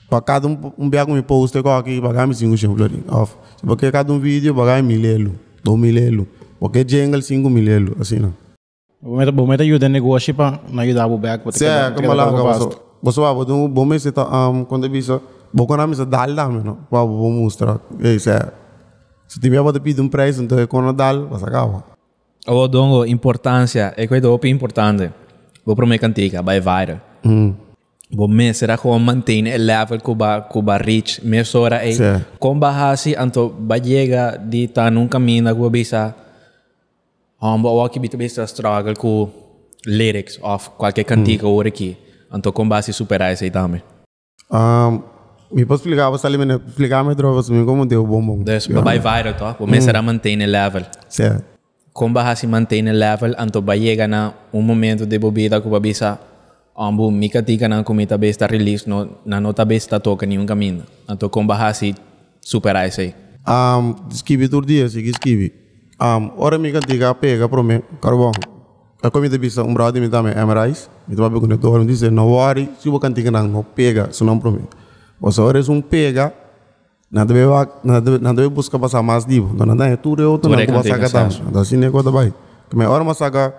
Pa 0.09 0.21
cada 0.21 0.47
um 0.47 0.57
um 0.77 0.89
biaco 0.89 1.11
me 1.11 1.21
poste 1.21 1.61
ko 1.61 1.69
aqui 1.69 2.01
pagar 2.01 2.27
me 2.27 2.33
5 2.33 2.57
cem 2.57 2.73
florin. 2.75 3.03
Off. 3.09 3.35
Porque 3.65 3.91
cada 3.91 4.11
um 4.13 4.19
vídeo 4.19 4.53
pagar 4.53 4.81
mil 4.83 5.05
elo, 5.05 5.31
2 5.63 5.79
mil 5.79 5.97
elo. 5.97 6.27
Porque 6.59 6.83
jingle 6.83 7.21
5 7.21 7.49
mil 7.49 7.67
elo, 7.67 7.97
assim 7.99 8.19
não. 8.19 8.33
Vou 9.01 9.17
meter, 9.17 9.33
vou 9.33 9.47
meter 9.47 9.63
ajuda 9.63 9.87
em 9.87 9.89
negócio 9.89 10.33
para 10.33 10.59
não 10.71 10.83
ajudar 10.83 11.07
o 11.07 11.17
back. 11.17 11.43
Sim, 11.51 11.65
como 11.95 12.13
lá, 12.13 12.29
você 12.29 12.69
você 13.03 13.19
vai 13.19 13.33
botar 13.33 13.53
um 13.53 13.67
bom 13.67 13.83
mês 13.83 14.03
tá 14.03 14.25
quando 14.69 14.87
bisa, 14.87 15.21
bom 15.53 15.65
quando 15.65 15.81
a 15.81 16.05
dal 16.05 16.33
dá, 16.33 16.47
não, 16.47 16.77
vai 16.89 17.05
vou 17.05 17.29
mostrar. 17.29 17.81
É 17.99 18.13
isso 18.13 18.29
é. 18.29 18.49
Se 19.27 19.41
tiver 19.41 19.61
para 19.61 19.77
pedir 19.77 19.99
um 19.99 20.07
preço, 20.07 20.41
então 20.41 20.65
quando 20.67 20.93
dal, 20.93 21.27
vai 21.27 21.37
sacar. 21.37 21.83
O 22.47 22.67
dongo, 22.67 23.05
importância, 23.05 23.93
é 23.95 24.05
coisa 24.05 24.29
opa 24.29 24.47
importante. 24.47 25.09
Vou 25.65 25.75
para 25.75 25.85
minha 25.85 25.99
cantiga, 25.99 26.41
vai 26.41 26.59
viral. 26.59 26.99
Hum. 27.25 27.55
Vou 28.11 28.27
me 28.27 28.53
será 28.53 28.77
como 28.77 28.99
manter 28.99 29.41
o 29.41 29.57
level 29.57 29.99
que 29.99 30.13
ba 30.13 30.41
que 30.41 30.61
ba 30.61 30.77
reach, 30.77 31.25
me 31.25 31.43
sora. 31.43 31.79
Sim. 31.91 32.21
Com 32.37 32.59
bahasi, 32.59 33.15
anto 33.15 33.49
ba 33.49 33.77
chega 33.81 34.37
de 34.37 34.67
tá 34.67 34.91
num 34.91 35.07
caminho 35.07 35.55
que 35.55 35.69
bisa. 35.69 36.13
Um, 37.41 37.61
ba 37.61 37.85
aqui 37.85 37.99
bita 37.99 38.17
bisa 38.17 38.43
struggle 38.43 38.93
com 38.95 39.29
lyrics 39.85 40.37
of 40.41 40.69
qualquer 40.77 41.05
cantiga 41.05 41.47
hora 41.47 41.69
aqui. 41.69 41.97
Anto 42.31 42.51
com 42.51 42.67
base 42.67 42.91
superar 42.93 43.33
isso 43.33 43.45
aí 43.45 43.51
também. 43.51 43.81
Um, 44.51 45.01
me 45.51 45.65
posso 45.65 45.83
explicar, 45.83 46.09
você 46.09 46.27
ali 46.27 46.37
me 46.37 46.55
explicar 46.55 47.03
me 47.03 47.15
droga, 47.15 47.35
você 47.35 47.53
me 47.53 47.65
como 47.65 47.85
deu 47.85 48.05
bom 48.05 48.21
bom. 48.21 48.43
Dus 48.43 48.67
vai 48.67 48.99
viral, 48.99 49.33
tá? 49.33 49.55
Vou 49.57 49.67
me 49.67 49.81
será 49.81 50.01
manter 50.01 50.37
o 50.37 50.51
level. 50.51 50.83
Sim. 51.93 51.99
Kung 51.99 52.09
bahasi 52.09 52.47
maintain 52.47 52.87
el 52.87 52.99
level, 52.99 53.35
anto 53.37 53.61
ba 53.61 53.75
llega 53.75 54.07
na 54.07 54.33
un 54.51 54.65
momento 54.65 55.05
de 55.05 55.19
bebida 55.19 55.61
ko 55.61 55.69
babisa, 55.69 56.17
ambu 56.75 57.11
mika 57.11 57.45
tika 57.45 57.69
na 57.69 57.83
kumita 57.83 58.17
besta 58.17 58.47
release 58.47 58.89
no 58.89 59.21
na 59.25 59.39
nota 59.39 59.63
besta 59.63 59.99
toca 59.99 60.25
un 60.25 60.45
caminho. 60.45 60.83
Anto 61.07 61.29
kung 61.29 61.45
bahasi 61.45 61.93
superar 62.41 62.87
esse. 62.87 63.13
Um, 63.45 63.93
esquive 64.09 64.49
todo 64.49 64.65
dia, 64.65 64.89
sigue 64.89 65.11
esquive. 65.11 65.53
Um, 66.01 66.31
ora 66.37 66.57
me 66.57 66.71
cantiga 66.71 67.13
pega 67.13 67.47
para 67.47 67.61
mim, 67.61 67.81
carbão. 68.01 68.31
A 69.03 69.11
comida 69.11 69.37
bisa 69.37 69.63
um 69.63 69.73
brother 69.73 70.01
me 70.01 70.07
dá 70.07 70.23
me 70.23 70.31
emerais, 70.31 70.89
me 71.07 71.15
dá 71.15 71.29
com 71.29 71.37
o 71.37 71.57
dono 71.57 71.85
diz 71.85 72.01
não 72.03 72.29
worry, 72.29 72.69
se 72.79 72.89
o 72.89 72.99
cantiga 72.99 73.29
não 73.29 73.47
não 73.47 73.63
pega, 73.63 74.11
se 74.11 74.23
não 74.23 74.39
para 74.39 74.49
mim. 74.49 74.65
Você 75.19 75.41
ora 75.41 75.59
é 75.59 75.71
um 75.71 75.81
pega 75.81 76.33
Nada 77.13 77.31
deve 77.31 77.45
nada 77.83 78.33
deve 78.33 78.49
buscar 78.49 78.79
passar 78.79 79.03
mais 79.03 79.23
divo. 79.23 79.53
Não 79.53 79.67
nada 79.67 79.85
é 79.85 79.95
tudo 79.95 80.23
eu 80.23 80.39
tô 80.39 80.49
na 80.49 80.65
que 80.65 80.89
saga 80.89 81.07
tam. 81.11 81.29
certo. 81.29 81.51
Da 81.51 81.61
é 81.61 81.91
coisa 81.91 82.09
vai. 82.09 82.33
Que 82.67 82.75
me 82.75 82.87
hora 82.87 83.03
masaga 83.03 83.53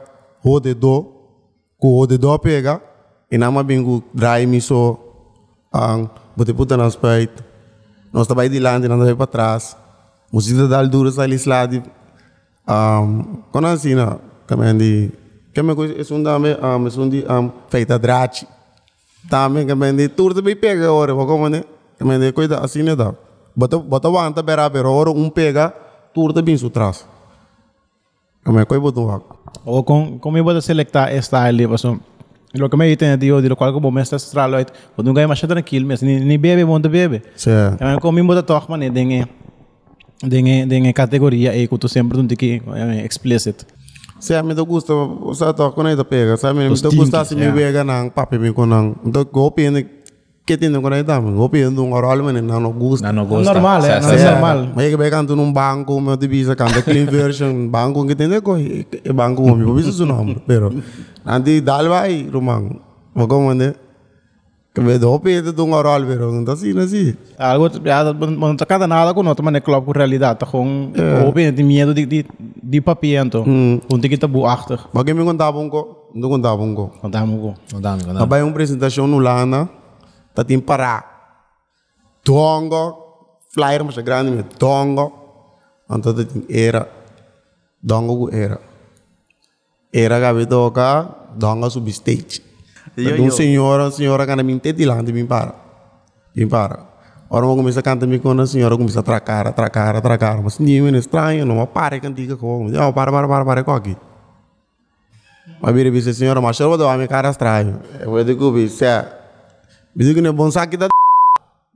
rode 0.45 0.75
do 0.75 1.07
ku 1.79 2.01
rode 2.01 2.19
do 2.19 2.37
pega 2.41 2.83
e 3.31 3.39
na 3.39 3.63
bingo 3.63 4.03
dry 4.13 4.45
mi 4.45 4.61
so 4.61 4.99
ang 5.73 6.11
bote 6.37 6.53
puta 6.53 6.77
nas 6.77 6.97
pait. 6.97 7.31
Nós 8.13 8.27
vai 8.27 8.49
de 8.49 8.59
lá, 8.59 8.77
nada 8.77 9.05
vai 9.05 9.15
para 9.15 9.27
trás. 9.29 9.77
Música 10.33 10.67
da 10.67 10.83
dura 10.83 11.13
sai 11.13 11.29
lado. 11.47 11.81
Um, 12.69 13.43
quando 13.53 13.69
assim, 13.69 13.95
na, 13.95 14.19
também 14.49 14.77
de 14.77 15.13
que 15.53 15.63
me 15.63 15.77
coisa 15.77 15.95
é 15.95 16.15
um 16.15 16.21
dame, 16.21 16.57
um, 16.61 16.89
é 16.89 17.01
um 17.01 17.09
de 17.09 17.25
um, 17.31 17.53
feita 17.69 17.97
drate. 18.01 18.49
Também 19.31 19.65
também 19.65 19.95
de 19.95 20.09
tudo 20.09 20.35
também 20.35 20.57
pega 20.57 20.87
agora, 20.87 21.15
vou 21.15 21.25
como 21.25 21.49
né? 21.49 21.63
Também 21.97 22.19
de 22.19 22.33
coisa 22.33 22.59
assim 22.59 22.83
né 22.83 22.97
dá. 22.97 23.15
Bota 23.57 23.79
bota 23.79 24.09
wanta 24.09 24.43
bera 24.43 24.69
pero 24.69 24.93
ora 24.93 25.11
um 25.11 25.31
pega 25.31 25.73
tudo 26.13 26.43
bem 26.43 26.57
su 26.57 26.71
trás. 26.71 27.07
Também 28.45 28.65
coisa 28.67 28.81
botou 28.81 29.07
lá. 29.07 29.21
O 29.65 29.83
kung, 29.83 30.19
kung 30.19 30.33
may 30.33 30.43
bata 30.43 30.61
selecta 30.61 31.11
e 31.11 31.21
style, 31.23 31.57
di 31.57 31.67
ba? 31.67 31.79
So, 31.79 31.99
lo 32.53 32.69
que 32.69 32.77
me 32.77 32.87
dicen, 32.87 33.19
tío, 33.19 33.41
di 33.41 33.49
lo 33.49 33.57
cual 33.57 33.73
como 33.73 33.91
me 33.91 34.03
está 34.03 34.17
estralo, 34.17 34.61
it, 34.61 34.71
nung 34.99 35.15
gaya 35.15 35.27
masyado 35.27 35.55
na 35.55 35.63
kill, 35.63 35.87
mes, 35.87 36.03
ni, 36.03 36.21
ni 36.21 36.37
bebe, 36.37 36.65
monta 36.65 36.89
bebe. 36.89 37.23
Sim. 37.35 37.77
Kaya 37.79 37.99
kung 37.99 38.15
may 38.15 38.23
bata 38.23 38.43
talk 38.43 38.69
man, 38.69 38.83
eh, 38.83 38.91
dinge, 38.91 39.27
dinge, 40.21 40.67
dinge 40.67 40.93
kategoria, 40.93 41.55
eh, 41.57 41.67
kuto 41.67 41.89
sempre 41.89 42.19
dun 42.19 42.29
tiki, 42.29 42.61
eh, 42.61 43.05
explicit. 43.05 43.65
Se 44.21 44.35
a 44.35 44.43
mim 44.43 44.55
não 44.55 44.65
gusta, 44.65 44.95
você 44.95 45.53
tá 45.53 45.71
com 45.71 45.89
ele 45.89 46.05
pega, 46.05 46.37
sabe? 46.37 46.61
Me 46.61 46.69
gusta 46.69 47.25
se 47.25 47.35
me 47.35 47.53
pega 47.53 47.85
não, 47.85 48.11
papi 48.11 48.39
me 48.39 48.53
com 48.53 48.67
não. 48.67 48.97
Então 49.05 49.25
golpe 49.25 49.71
né 49.71 49.85
que 50.47 50.57
tem 50.57 50.71
com 50.71 50.89
ele 50.89 51.05
também. 51.05 51.35
Golpe 51.35 51.65
um 51.67 51.93
oral 51.93 52.23
mas 52.23 52.43
não 52.43 52.61
não 52.61 52.73
gusta. 52.73 53.13
No 53.13 53.25
gusta. 53.25 53.53
Normal, 53.53 53.83
Sì, 53.83 53.89
eh, 53.89 54.01
sì, 54.03 54.09
non 54.09 54.19
sì. 54.19 54.25
è 54.25 54.31
normal. 54.31 54.73
Mas 54.75 54.91
que 54.91 54.97
pega 54.99 55.23
num 55.23 55.53
banco, 55.53 56.01
meu 56.01 56.17
divisa, 56.17 56.55
canta 56.55 56.83
clean 56.83 57.07
version, 57.07 57.69
banco 57.69 58.07
que 58.07 58.15
tem 58.15 58.29
de 58.29 58.41
coi, 58.41 58.87
é 59.05 59.13
banco 59.13 59.43
eu 59.49 59.75
visto 59.75 59.93
seu 59.93 60.07
nome, 60.07 60.37
pero 60.47 60.71
andi 61.25 61.61
dal 61.61 61.89
vai, 61.89 62.29
romang. 62.31 62.79
Vou 63.15 63.27
como 63.27 63.55
né? 63.55 63.75
Que 64.75 64.81
me 64.81 64.99
do 64.99 65.21
pe 65.21 65.41
de 65.41 65.63
um 65.63 65.73
oral, 65.73 66.03
pero 66.05 66.33
não 66.33 66.53
assim, 66.53 66.77
assim. 66.77 67.15
Algo, 67.39 67.71
não 68.37 68.57
tá 68.57 68.67
cada 68.67 68.89
nada 68.89 69.15
com 69.15 69.23
nota, 69.23 69.41
mas 69.41 69.55
é 69.55 69.61
club 69.61 69.85
com 69.85 69.93
realidade, 69.93 70.41
tá 70.41 70.47
com, 70.47 70.93
open, 71.29 71.53
de 71.53 71.63
medo 71.63 71.95
de, 71.95 72.05
de, 72.05 72.27
de 72.61 72.81
papiento, 72.81 73.45
kung 73.45 74.01
tiki 74.01 74.19
tabu 74.19 74.45
achter. 74.45 74.81
Mas 74.93 75.05
que 75.05 75.15
me 75.15 75.25
contava 75.25 75.61
um 75.61 75.69
co, 75.71 76.09
não 76.13 76.29
contava 76.29 76.61
um 76.61 76.75
co. 76.75 76.91
Contamos 77.01 77.41
ko. 77.41 77.55
Non 77.73 77.81
dammi, 77.81 78.03
non 78.03 78.15
dammi. 78.15 78.23
Abay 78.25 78.43
uma 78.43 78.51
apresentação 78.51 79.07
no 79.07 79.21
Lana, 79.21 79.69
tá 80.35 80.45
tem 80.45 80.61
para 80.61 81.05
Dongo, 82.25 83.39
flyer 83.53 83.85
mas 83.85 83.97
grande 83.99 84.31
me 84.31 84.43
Dongo, 84.59 85.13
então 85.91 86.15
tá 86.15 86.25
tem 86.25 86.45
era 86.49 86.89
Dongo 87.83 88.17
ku 88.17 88.35
era. 88.35 88.59
Era 89.93 90.19
gabi 90.19 90.47
toca, 90.47 91.09
Dongo 91.37 91.71
sub 91.71 91.91
stage. 91.91 92.43
Yo, 92.97 93.15
um 93.15 93.27
yo. 93.27 93.31
senhora, 93.31 93.91
senhora 93.91 94.27
kana 94.27 94.43
min 94.43 94.59
teti 94.59 94.85
lá, 94.85 95.03
min 95.03 95.27
para. 95.27 95.55
Min 96.35 96.49
para. 96.49 96.95
Ora 97.31 97.47
mo 97.47 97.57
começa 97.57 97.81
a 97.81 97.83
cantar 97.83 98.07
mi 98.07 98.19
com 98.19 98.31
a 98.41 98.47
senhora 98.47 98.77
começa 98.77 99.01
a 99.01 99.03
tracar, 99.03 99.53
tracar, 99.53 100.01
tracar, 100.01 100.43
mas 100.43 100.59
ninguém 100.59 100.83
me 100.83 100.99
estranho, 100.99 101.45
não 101.45 101.67
pare 101.67 102.01
cantiga 102.01 102.37
com. 102.37 102.69
Não, 102.69 102.93
para, 102.93 103.11
para, 103.11 103.29
para, 103.29 103.45
para, 103.45 103.65
para 103.65 103.77
aqui. 103.77 103.97
Mas 105.61 105.75
vira 105.75 105.91
disse, 105.91 106.15
senhora, 106.15 106.41
mas 106.41 106.59
eu 106.61 106.69
vou 106.69 106.79
dar 106.79 106.95
uma 106.97 107.07
cara 107.07 107.31
estranho. 107.31 107.81
Eu 108.01 108.11
vou 108.11 108.23
dizer 108.23 108.37
que 108.37 109.24
eu 109.97 110.15
que 110.15 110.21
não 110.21 110.49
da 110.79 110.89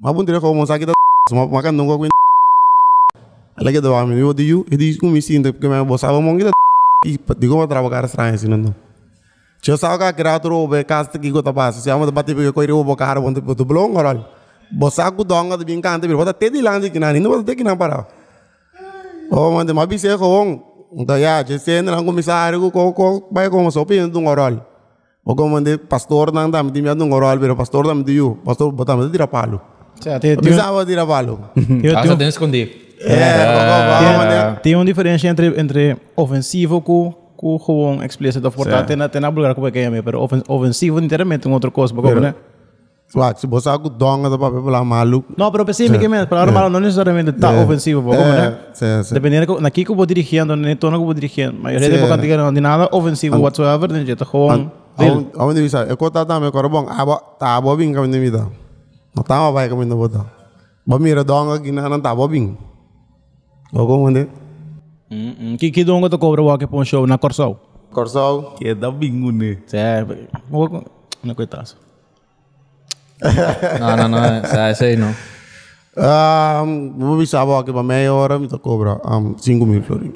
Mas 0.01 0.13
bom 0.13 0.25
dizer 0.25 0.41
que 0.41 0.47
é 0.47 0.51
bom 0.51 0.67
saque 0.67 0.87
da 0.87 0.93
Mas 1.31 1.51
makan 1.51 1.73
não 1.73 1.87
com 1.87 2.09
Ela 3.57 3.73
que 3.73 3.79
uma 3.79 4.15
eu 4.15 4.33
digo, 4.35 4.67
eu 4.71 4.79
digo 4.79 5.01
que 5.01 5.07
me 5.07 5.23
sinto 5.23 5.53
porque 5.53 5.67
eu 5.67 5.99
saber 5.99 6.21
mongi 6.21 6.45
da 6.45 6.51
E 7.07 7.19
digo 7.39 7.55
que 7.55 7.63
eu 7.63 7.69
trabalho 7.69 7.91
cara 7.91 8.07
estranho 8.07 8.35
assim, 8.35 8.49
não. 8.49 8.75
Se 9.63 9.71
eu 9.71 9.79
sabe 9.79 10.13
que 10.15 10.23
a 10.23 10.35
outro 10.35 10.55
roube, 10.55 10.85
casa 10.85 11.11
que 11.11 11.29
eu 11.29 11.73
se 11.73 11.91
eu 11.91 11.99
vou 11.99 12.13
bater 12.13 12.35
porque 12.35 12.71
eu 12.71 12.85
vou 12.85 12.97
cara, 12.97 13.21
vou 13.21 13.33
ter 13.33 13.65
blong, 13.65 13.97
olha. 13.97 14.27
Bosa 14.71 15.11
ku 15.11 15.25
donga 15.25 15.57
de 15.57 15.65
bing 15.65 15.81
kante, 15.81 16.07
bota 16.07 16.35
lang 16.63 16.81
di 16.81 16.91
kinani, 16.91 17.21
não 17.21 17.31
bota 17.31 17.43
te 17.43 17.57
kinang 17.57 17.79
para. 17.79 18.07
Oh, 19.31 19.51
mande 19.53 19.73
mabise 19.73 20.17
ko 20.19 20.25
hong. 20.25 20.63
Então, 20.93 21.17
ya, 21.17 21.43
je 21.43 21.59
sen 21.59 21.87
lang 21.87 22.05
komisário 22.05 22.71
ko 22.71 22.93
ko 22.93 23.29
vai 23.33 23.49
como 23.49 23.71
so 23.71 23.85
pin 23.87 24.09
dung 24.11 24.29
oral. 24.29 24.68
O 25.29 25.37
como 25.37 25.51
mande 25.51 25.77
pastor 25.77 26.33
nang 26.33 26.51
dam 26.51 26.71
di 26.73 26.81
mi 26.81 26.89
dung 26.97 27.13
oral, 27.13 27.39
pero 27.39 27.55
pastor 27.55 27.85
dam 27.87 28.03
di 28.03 28.17
yu, 28.17 28.39
pastor 28.43 28.73
botam 28.73 29.05
di 29.05 29.13
ti, 29.13 30.37
Bisa 30.41 30.73
Casa 31.93 32.17
ti, 32.17 32.17
den 32.17 32.29
escondi. 32.29 32.63
Eh, 32.99 33.45
ko 33.45 34.17
mande. 34.17 34.63
tem 34.63 34.75
uma 34.75 34.87
diferença 34.87 35.29
entre, 35.29 35.53
entre 35.61 35.99
ofensivo 36.17 36.81
com, 36.81 37.13
com 37.37 37.59
gewoon 37.59 38.03
explícito. 38.03 38.51
Portanto, 38.51 38.87
tem 38.87 38.97
na, 38.97 39.07
tem 39.11 39.21
na 39.21 39.31
bulgar 39.31 39.55
como 39.55 39.69
é 39.69 39.71
que 39.71 39.81
é, 39.81 40.03
pero 40.03 40.23
ofen, 40.23 40.43
ofensivo 40.49 40.99
inteiramente 40.99 41.47
é 41.47 41.51
outra 41.51 41.71
coisa, 41.71 41.93
como, 41.93 42.21
né? 42.21 42.35
Wa, 43.15 43.35
se 43.37 43.47
bosa 43.47 43.79
ku 43.79 43.91
donga 43.91 44.31
da 44.31 44.39
pape 44.39 44.63
pela 44.63 44.83
malu. 44.83 45.23
Não, 45.37 45.53
pero 45.53 45.63
especificamente, 45.65 46.27
para 46.27 46.47
normal 46.47 46.71
não 46.71 46.81
necessariamente 46.81 47.31
está 47.31 47.51
ofensivo, 47.51 48.01
como, 48.01 48.17
né? 48.17 48.57
Sim, 48.73 49.03
sim. 49.05 49.13
Dependendo 49.13 49.61
de 49.61 49.67
aqui 49.67 49.85
que 49.85 49.91
eu 49.91 49.95
vou 49.95 50.07
dirigindo, 50.07 50.57
nem 50.57 50.75
tono 50.75 50.97
que 50.97 51.03
eu 51.03 51.05
vou 51.05 51.13
dirigindo. 51.13 51.55
Mas 51.61 51.83
eu 51.83 52.39
não 52.39 52.55
tem 52.55 52.63
nada 52.63 52.89
ofensivo 52.93 53.39
whatsoever, 53.39 53.93
nem 53.93 54.07
jeito, 54.07 54.25
gewoon... 54.25 54.71
Awan 54.99 55.31
awan 55.39 55.55
di 55.55 55.63
bisa. 55.63 55.87
Eko 55.87 56.11
ta 56.11 56.27
dame 56.27 56.51
ko 56.51 56.59
bong 56.67 56.91
abo 56.91 57.39
ta 57.39 57.57
abo 57.57 57.71
bing 57.79 57.95
kami 57.95 58.11
ni 58.11 58.19
mida. 58.19 58.51
No 59.15 59.23
tama 59.23 59.55
ba 59.55 59.71
kami 59.71 59.87
na 59.87 59.95
bota. 59.95 60.27
Ba 60.83 60.99
mira 60.99 61.23
donga 61.23 61.63
gina 61.63 61.87
nan 61.87 62.03
ta 62.03 62.11
abo 62.11 62.27
bing. 62.27 62.59
O 63.73 63.87
ko 63.87 64.03
mande. 64.03 64.27
Que 65.57 65.71
que 65.71 65.85
dongo 65.87 66.11
to 66.11 66.19
cobra 66.19 66.43
walk 66.43 66.67
para 66.67 66.79
um 66.79 66.85
show 66.85 67.07
na 67.07 67.17
Corsol? 67.17 67.57
Corsal. 67.93 68.55
Que 68.59 68.69
é 68.69 68.75
da 68.75 68.91
bingo, 68.91 69.33
né? 69.33 69.57
É, 69.73 70.05
não 71.25 71.35
coitado. 71.35 71.73
No, 73.81 73.97
no, 73.97 74.09
no, 74.09 74.19
sai, 74.47 74.75
sei 74.75 74.97
no. 74.97 75.15
Um, 75.99 76.95
mo 76.95 77.19
bisa 77.19 77.43
ke 77.65 77.73
ba 77.73 77.83
meia 77.83 78.15
hora 78.15 78.39
mi 78.39 78.47
ta 78.47 78.59
cobra 78.59 79.01
um 79.03 79.35
5 79.37 79.67
mil 79.67 79.83
florin. 79.83 80.15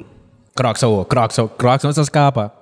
Crocs 0.55 0.83
Crocs 1.09 1.39
Crocs 1.57 1.83
não 1.83 1.91
se 1.91 2.01
escapa. 2.01 2.53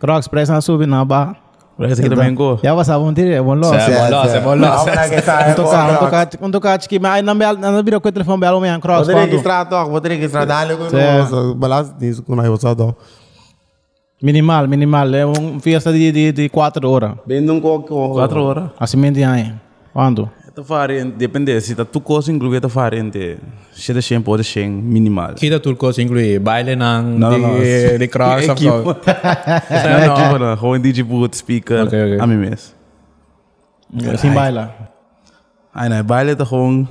Crocs, 0.00 0.28
pressa 0.28 0.52
na 0.54 0.60
subir 0.60 0.86
na 0.88 1.04
barra. 1.04 1.36
Parece 1.76 2.02
que 2.02 2.08
também 2.10 2.34
go. 2.34 2.58
Já 2.62 2.74
passava 2.74 3.02
um 3.04 3.12
tiro, 3.14 3.32
é 3.32 3.40
bom. 3.40 3.62
Sei, 3.62 3.78
bollo, 3.78 4.28
sei, 4.28 4.40
bollo. 4.40 4.66
Um 4.66 5.54
tocar, 5.54 5.90
um 5.90 5.96
tocar, 5.96 6.28
um 6.42 6.50
tocar, 6.50 6.78
que 6.78 6.98
mas 6.98 7.22
não 7.24 7.36
bel, 7.36 7.56
não 7.56 7.82
vira 7.82 7.98
com 8.00 8.08
o 8.08 8.12
telefone 8.12 8.38
belo 8.40 8.60
mesmo, 8.60 8.80
Crocs. 8.80 9.00
Poder 9.06 9.14
quando- 9.14 9.30
registrar 9.30 9.64
to, 9.64 9.90
poder 9.90 10.08
registrar 10.10 10.44
dale 10.44 10.76
ko 10.76 10.90
Sim. 10.90 10.96
no 11.30 11.54
balas 11.54 11.94
ko 12.26 12.36
na 12.36 12.44
yo 12.44 12.56
sa 12.56 12.74
do. 12.74 12.94
Minimal, 14.22 14.68
minimal, 14.68 15.14
é 15.14 15.24
uma 15.24 15.58
fiesta 15.60 15.90
de, 15.92 16.12
de, 16.12 16.32
de 16.32 16.48
quatro 16.50 16.86
horas. 16.90 17.14
Ben 17.26 17.40
nung 17.40 17.60
ko 17.60 17.80
ko. 17.80 18.12
Quatro 18.12 18.44
horas. 18.44 18.70
Assim 18.78 18.98
mesmo 18.98 19.24
aí. 19.24 19.50
Quando? 19.94 20.28
Ito 20.50 20.64
faren, 20.64 21.10
depende. 21.16 21.60
Se 21.60 21.74
tá 21.74 21.84
tu 21.84 22.00
coisa 22.00 22.32
incluída, 22.32 22.58
ito 22.58 22.68
faren 22.68 23.08
de... 23.08 23.38
Se 23.72 23.94
de 23.94 24.02
shen 24.02 24.20
pode 24.22 24.42
shen 24.42 24.68
minimal. 24.82 25.34
Kita 25.34 25.60
turcos 25.60 25.98
inclui 25.98 26.38
baile 26.42 26.74
ng 26.74 27.18
No, 27.18 27.30
di, 27.30 27.38
no, 27.42 27.58
di 27.58 28.04
Equipo. 28.04 28.82
course. 28.82 29.06
Não 29.70 29.98
é 29.98 30.06
equipa, 30.06 30.38
não. 30.38 30.56
Gewoon 30.56 30.80
DJ 30.82 31.02
boot, 31.04 31.36
speaker. 31.36 31.86
Ok, 31.86 31.94
ok. 31.94 32.20
A 32.20 32.26
mim 32.26 32.36
mesmo. 32.36 32.74
Assim 34.12 34.34
baila. 34.34 34.74
Ai, 35.72 35.88
não. 35.88 36.02
Baile 36.02 36.34
tá 36.34 36.44
gewoon 36.44 36.88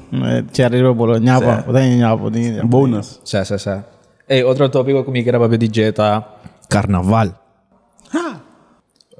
Cherry 0.54 0.82
bolo, 0.93 1.17
nyapa, 1.19 1.63
bota 1.67 1.82
nyapa, 1.84 2.30
nyapa. 2.32 2.65
bonus. 2.67 3.19
Sa, 3.26 3.43
sa, 3.43 3.58
sa. 3.58 3.84
Eh, 4.28 4.43
otro 4.45 4.69
tópico 4.69 5.04
que 5.04 5.12
me 5.12 5.22
quiera 5.22 5.38
para 5.38 5.58
DJ 5.58 5.91
tá 5.91 6.24
carnaval. 6.69 7.36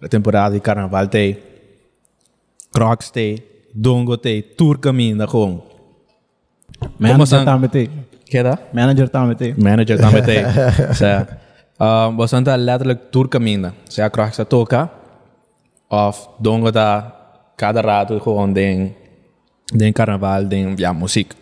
A 0.02 0.08
temporada 0.08 0.56
de 0.56 0.62
carnaval 0.62 1.08
tem 1.10 1.38
Crocs 2.72 3.12
tem, 3.12 3.36
Dongo 3.74 4.18
tem, 4.18 4.42
Tour 4.42 4.80
caminho 4.80 5.28
com. 5.28 5.62
Manager 6.98 7.28
saan- 7.28 7.46
também 7.46 7.70
tem. 7.70 7.90
Que 8.26 8.44
dá? 8.44 8.58
Manager 8.74 9.10
também 9.10 9.36
tem. 9.36 9.54
Manager 9.58 9.98
também 10.00 10.24
tem. 10.24 10.44
Sa. 10.94 11.28
Um, 11.80 12.16
bastante 12.18 12.50
letterlijk 12.58 13.12
Tour 13.12 13.28
caminho. 13.30 13.72
Se 13.90 14.02
a 14.02 14.10
Crocs 14.10 14.38
toca, 14.50 14.90
of 15.90 16.30
Dongo 16.40 16.72
tá 16.72 17.14
cada 17.58 17.82
rato 17.82 18.20
gewoon 18.20 18.54
den, 18.54 18.96
den 19.74 19.94
carnaval, 19.94 20.46
den 20.46 20.76
ja, 20.78 20.94
muziek. 20.94 21.34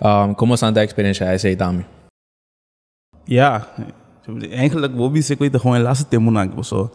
Um, 0.00 0.34
como 0.34 0.56
santa 0.56 0.84
experiência 0.84 1.24
é 1.24 1.34
essa 1.34 1.48
aí 1.48 1.56
também? 1.56 1.84
Ja. 3.28 3.66
Eigenlijk, 4.50 4.94
Bobby, 4.96 5.18
ik 5.28 5.38
weet 5.38 5.56
gewoon 5.60 5.82
laatste 5.82 6.08
tempo 6.08 6.30
na 6.30 6.42
ik 6.42 6.52
zo. 6.64 6.90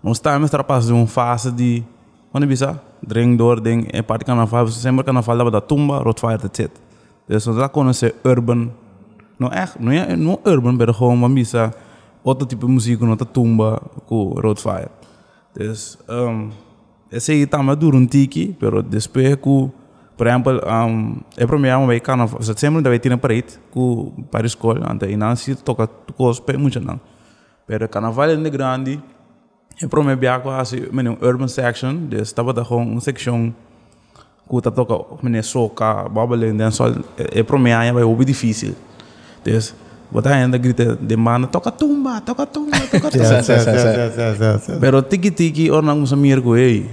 Maar 0.00 0.14
staan 0.14 0.40
met 0.40 0.50
trapas 0.50 0.88
een 0.88 1.08
fase 1.08 1.54
die... 1.54 1.84
Wanneer 2.30 2.50
bisa? 2.50 2.82
Drink 3.06 3.38
door, 3.38 3.62
ding. 3.62 3.92
En 3.92 4.04
party 4.04 4.24
carnaval, 4.24 4.64
december 4.64 5.04
carnaval, 5.04 5.36
dat 5.36 5.46
we 5.46 5.52
dat 5.52 5.68
tumba, 5.68 5.98
roodfire, 5.98 6.38
dat 6.38 6.56
zit. 6.56 6.70
Dus 7.26 7.44
dat 7.44 7.70
kon 7.70 7.94
ze 7.94 8.14
urban... 8.22 8.72
Nou 9.36 9.52
echt, 9.52 9.78
nou 9.78 9.94
ja, 9.94 10.14
nou 10.14 10.38
urban, 10.44 10.76
maar 10.76 10.94
gewoon, 10.94 11.20
wat 11.20 11.34
bisa... 11.34 11.72
Otro 12.22 12.46
type 12.46 12.66
muziek, 12.68 13.00
dat 13.18 13.32
tumba, 13.32 13.78
ko 14.06 14.32
roodfire. 14.34 14.88
Dus, 15.52 15.96
um, 16.08 16.50
esse 17.08 17.32
aí 17.32 17.46
tá 17.46 17.62
mais 17.62 17.78
duro 17.78 17.96
um 17.96 18.06
tiki, 18.06 18.56
pero 18.58 18.82
depois 18.82 19.38
Por 20.16 20.26
exemplo, 20.26 20.60
um, 20.66 21.20
é 21.36 21.46
para 21.46 21.58
mim 21.58 21.68
uma 21.68 21.86
vez 21.86 22.00
carnaval, 22.00 22.42
se 22.42 22.54
sempre 22.56 22.80
da 22.80 22.88
vez 22.88 23.02
tinha 23.02 23.18
parede 23.18 23.58
com 23.70 24.12
para 24.30 24.46
escola, 24.46 24.90
ante 24.90 25.06
e 25.06 25.16
não 25.16 25.36
se 25.36 25.54
toca 25.56 25.86
coisa 25.86 26.40
para 26.40 26.58
muito 26.58 26.80
não. 26.80 26.98
Pero 27.66 27.86
carnaval 27.88 28.30
é 28.30 28.50
grande, 28.50 29.02
é 29.82 29.86
para 29.86 30.02
mim 30.02 30.16
biaco 30.16 30.48
assim, 30.50 30.88
menino 30.90 31.18
urban 31.20 31.48
section, 31.48 32.06
de 32.08 32.22
estava 32.22 32.52
da 32.52 32.64
com 32.64 32.82
uma 32.82 33.00
seção 33.00 33.54
que 34.48 34.60
tá 34.62 34.70
toca, 34.70 35.16
menino 35.22 35.42
soca, 35.42 36.08
babale, 36.08 36.52
dancehall, 36.52 36.94
é 37.18 37.42
para 37.42 37.58
mim 37.58 37.72
aí 37.72 37.92
vai 37.92 38.04
hobby 38.04 38.24
difícil. 38.24 38.74
Des, 39.44 39.74
botar 40.10 40.34
ainda 40.34 40.56
grita 40.56 40.96
de 40.96 41.16
mano, 41.16 41.46
toca 41.46 41.70
tumba, 41.70 42.20
toca 42.20 42.46
tumba, 42.46 42.78
toca 42.90 43.10
tumba. 43.10 44.80
Pero 44.80 45.02
tiki-tiki 45.02 45.70
orang 45.70 45.98
nang 45.98 46.06
sa 46.06 46.16
mirgo 46.16 46.56
eh. 46.56 46.86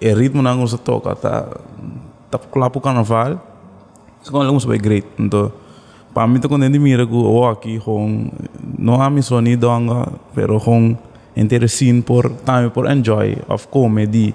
E 0.00 0.14
ritmo 0.14 0.42
nang 0.42 0.66
sa 0.66 0.78
toca 0.78 1.14
tá 1.14 1.48
tá 2.30 2.38
pro 2.38 2.80
carnaval. 2.80 3.40
Segundo 4.22 4.46
lang 4.46 4.58
sa 4.58 4.68
great. 4.76 5.06
Então, 5.18 5.52
para 6.14 6.26
mim 6.26 6.40
tá 6.40 6.48
quando 6.48 6.64
ele 6.64 6.78
mira 6.78 7.04
go 7.04 7.28
o 7.28 7.46
aqui 7.46 7.78
com 7.78 8.30
não 8.78 9.02
há 9.02 9.10
missão 9.10 9.40
ni 9.40 9.56
donga, 9.56 10.08
pero 10.34 10.58
interessin 11.36 12.02
por 12.02 12.32
time 12.44 12.70
por 12.70 12.90
enjoy 12.90 13.36
of 13.48 13.68
comedy 13.68 14.34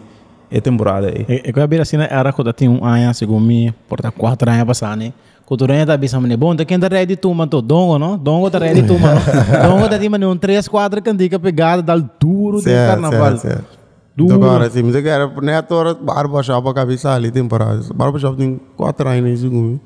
e 0.49 0.61
temporada 0.61 1.07
aí. 1.07 1.25
E, 1.27 1.49
e 1.49 1.53
kaya 1.53 1.67
bila 1.67 1.85
sina 1.85 2.05
era 2.05 2.31
ko 2.31 2.43
dati 2.43 2.67
um 2.67 2.85
aya 2.85 3.13
segundo 3.13 3.45
mi 3.45 3.73
porta 3.89 4.11
quatro 4.11 4.49
aya 4.51 4.65
pasane. 4.65 5.13
Kuturanya 5.45 5.85
ta 5.85 5.97
bisa 5.97 6.17
mane 6.19 6.37
bom, 6.37 6.55
quem 6.55 6.79
tá 6.79 6.87
ready 6.87 7.17
tu 7.17 7.33
man 7.33 7.47
to 7.49 7.61
dongo 7.61 7.97
no? 7.99 8.17
Dongo 8.17 8.49
tá 8.49 8.57
ready 8.59 8.83
tu 8.83 8.97
man. 8.97 9.15
no? 9.15 9.21
Dongo 9.67 9.89
dati 9.89 10.07
mane 10.07 10.25
um 10.25 10.37
três 10.37 10.67
quatro 10.67 11.01
candica 11.01 11.37
pegada 11.39 11.81
dal 11.81 11.99
duro 11.99 12.61
do 12.61 12.63
carnaval. 12.63 13.37
certo, 13.37 13.41
certo. 13.41 13.81
Duro. 14.15 14.35
Agora, 14.35 14.67
assim, 14.67 14.83
mas 14.83 14.93
eu 14.93 15.01
quero, 15.01 15.41
neto, 15.41 15.73
hora, 15.73 15.93
barbershop, 15.93 16.67
a 16.67 16.73
cabeça 16.73 17.11
ali, 17.13 17.31
temporada. 17.31 17.81
Barbershop 17.95 18.37
tem 18.37 18.59
quatro 18.75 19.07
anos, 19.07 19.39
segundo. 19.39 19.79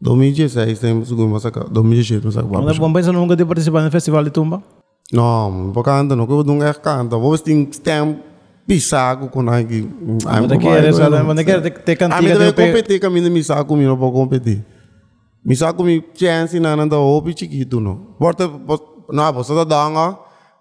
2016, 0.00 0.78
tem 0.78 1.04
segundo, 1.04 1.28
mas 1.28 1.44
acá, 1.44 1.66
2017, 1.68 2.24
mas 2.24 2.36
acá, 2.36 2.46
Mas 2.46 2.56
barbershop. 2.56 2.80
bom 2.80 2.92
pensa 2.92 3.12
nunca 3.12 3.36
de 3.36 3.44
participar 3.44 3.82
no 3.82 3.90
festival 3.90 4.24
de 4.24 4.30
tumba. 4.30 4.62
Não, 5.12 5.50
não 5.50 5.82
canta, 5.82 6.14
não, 6.14 6.26
que 6.26 6.32
eu 6.32 6.44
não 6.44 6.62
é 6.62 6.72
canta. 6.72 7.16
Vou 7.16 7.36
ter 7.36 7.68
stem 7.72 8.20
pisaco 8.66 9.28
com 9.28 9.48
aqui. 9.50 9.88
Mas 10.24 10.46
daqui 10.46 10.68
era 10.68 10.92
só, 10.92 11.10
mas 11.24 11.36
daqui 11.36 11.50
era 11.50 11.70
ter 11.70 12.02
A 12.04 12.20
mim 12.20 12.28
cantiga 12.28 12.32
também 12.34 12.48
de 12.48 12.54
pe. 12.54 12.66
competir, 12.66 13.00
que 13.00 13.06
a 13.06 13.10
mim 13.10 13.28
me 13.28 13.42
saco 13.42 13.64
comigo, 13.64 13.88
não 13.88 13.98
pode 13.98 14.12
competir. 14.12 14.64
Me 15.44 15.56
saco 15.56 15.78
comigo, 15.78 16.06
chance, 16.14 16.60
não, 16.60 16.76
não, 16.76 17.02
opi 17.02 17.34
chiquito, 17.36 17.80
não. 17.80 17.96
Porta, 18.18 18.48
não, 19.10 19.32
você 19.32 19.54
tá 19.54 19.64
dando, 19.64 20.18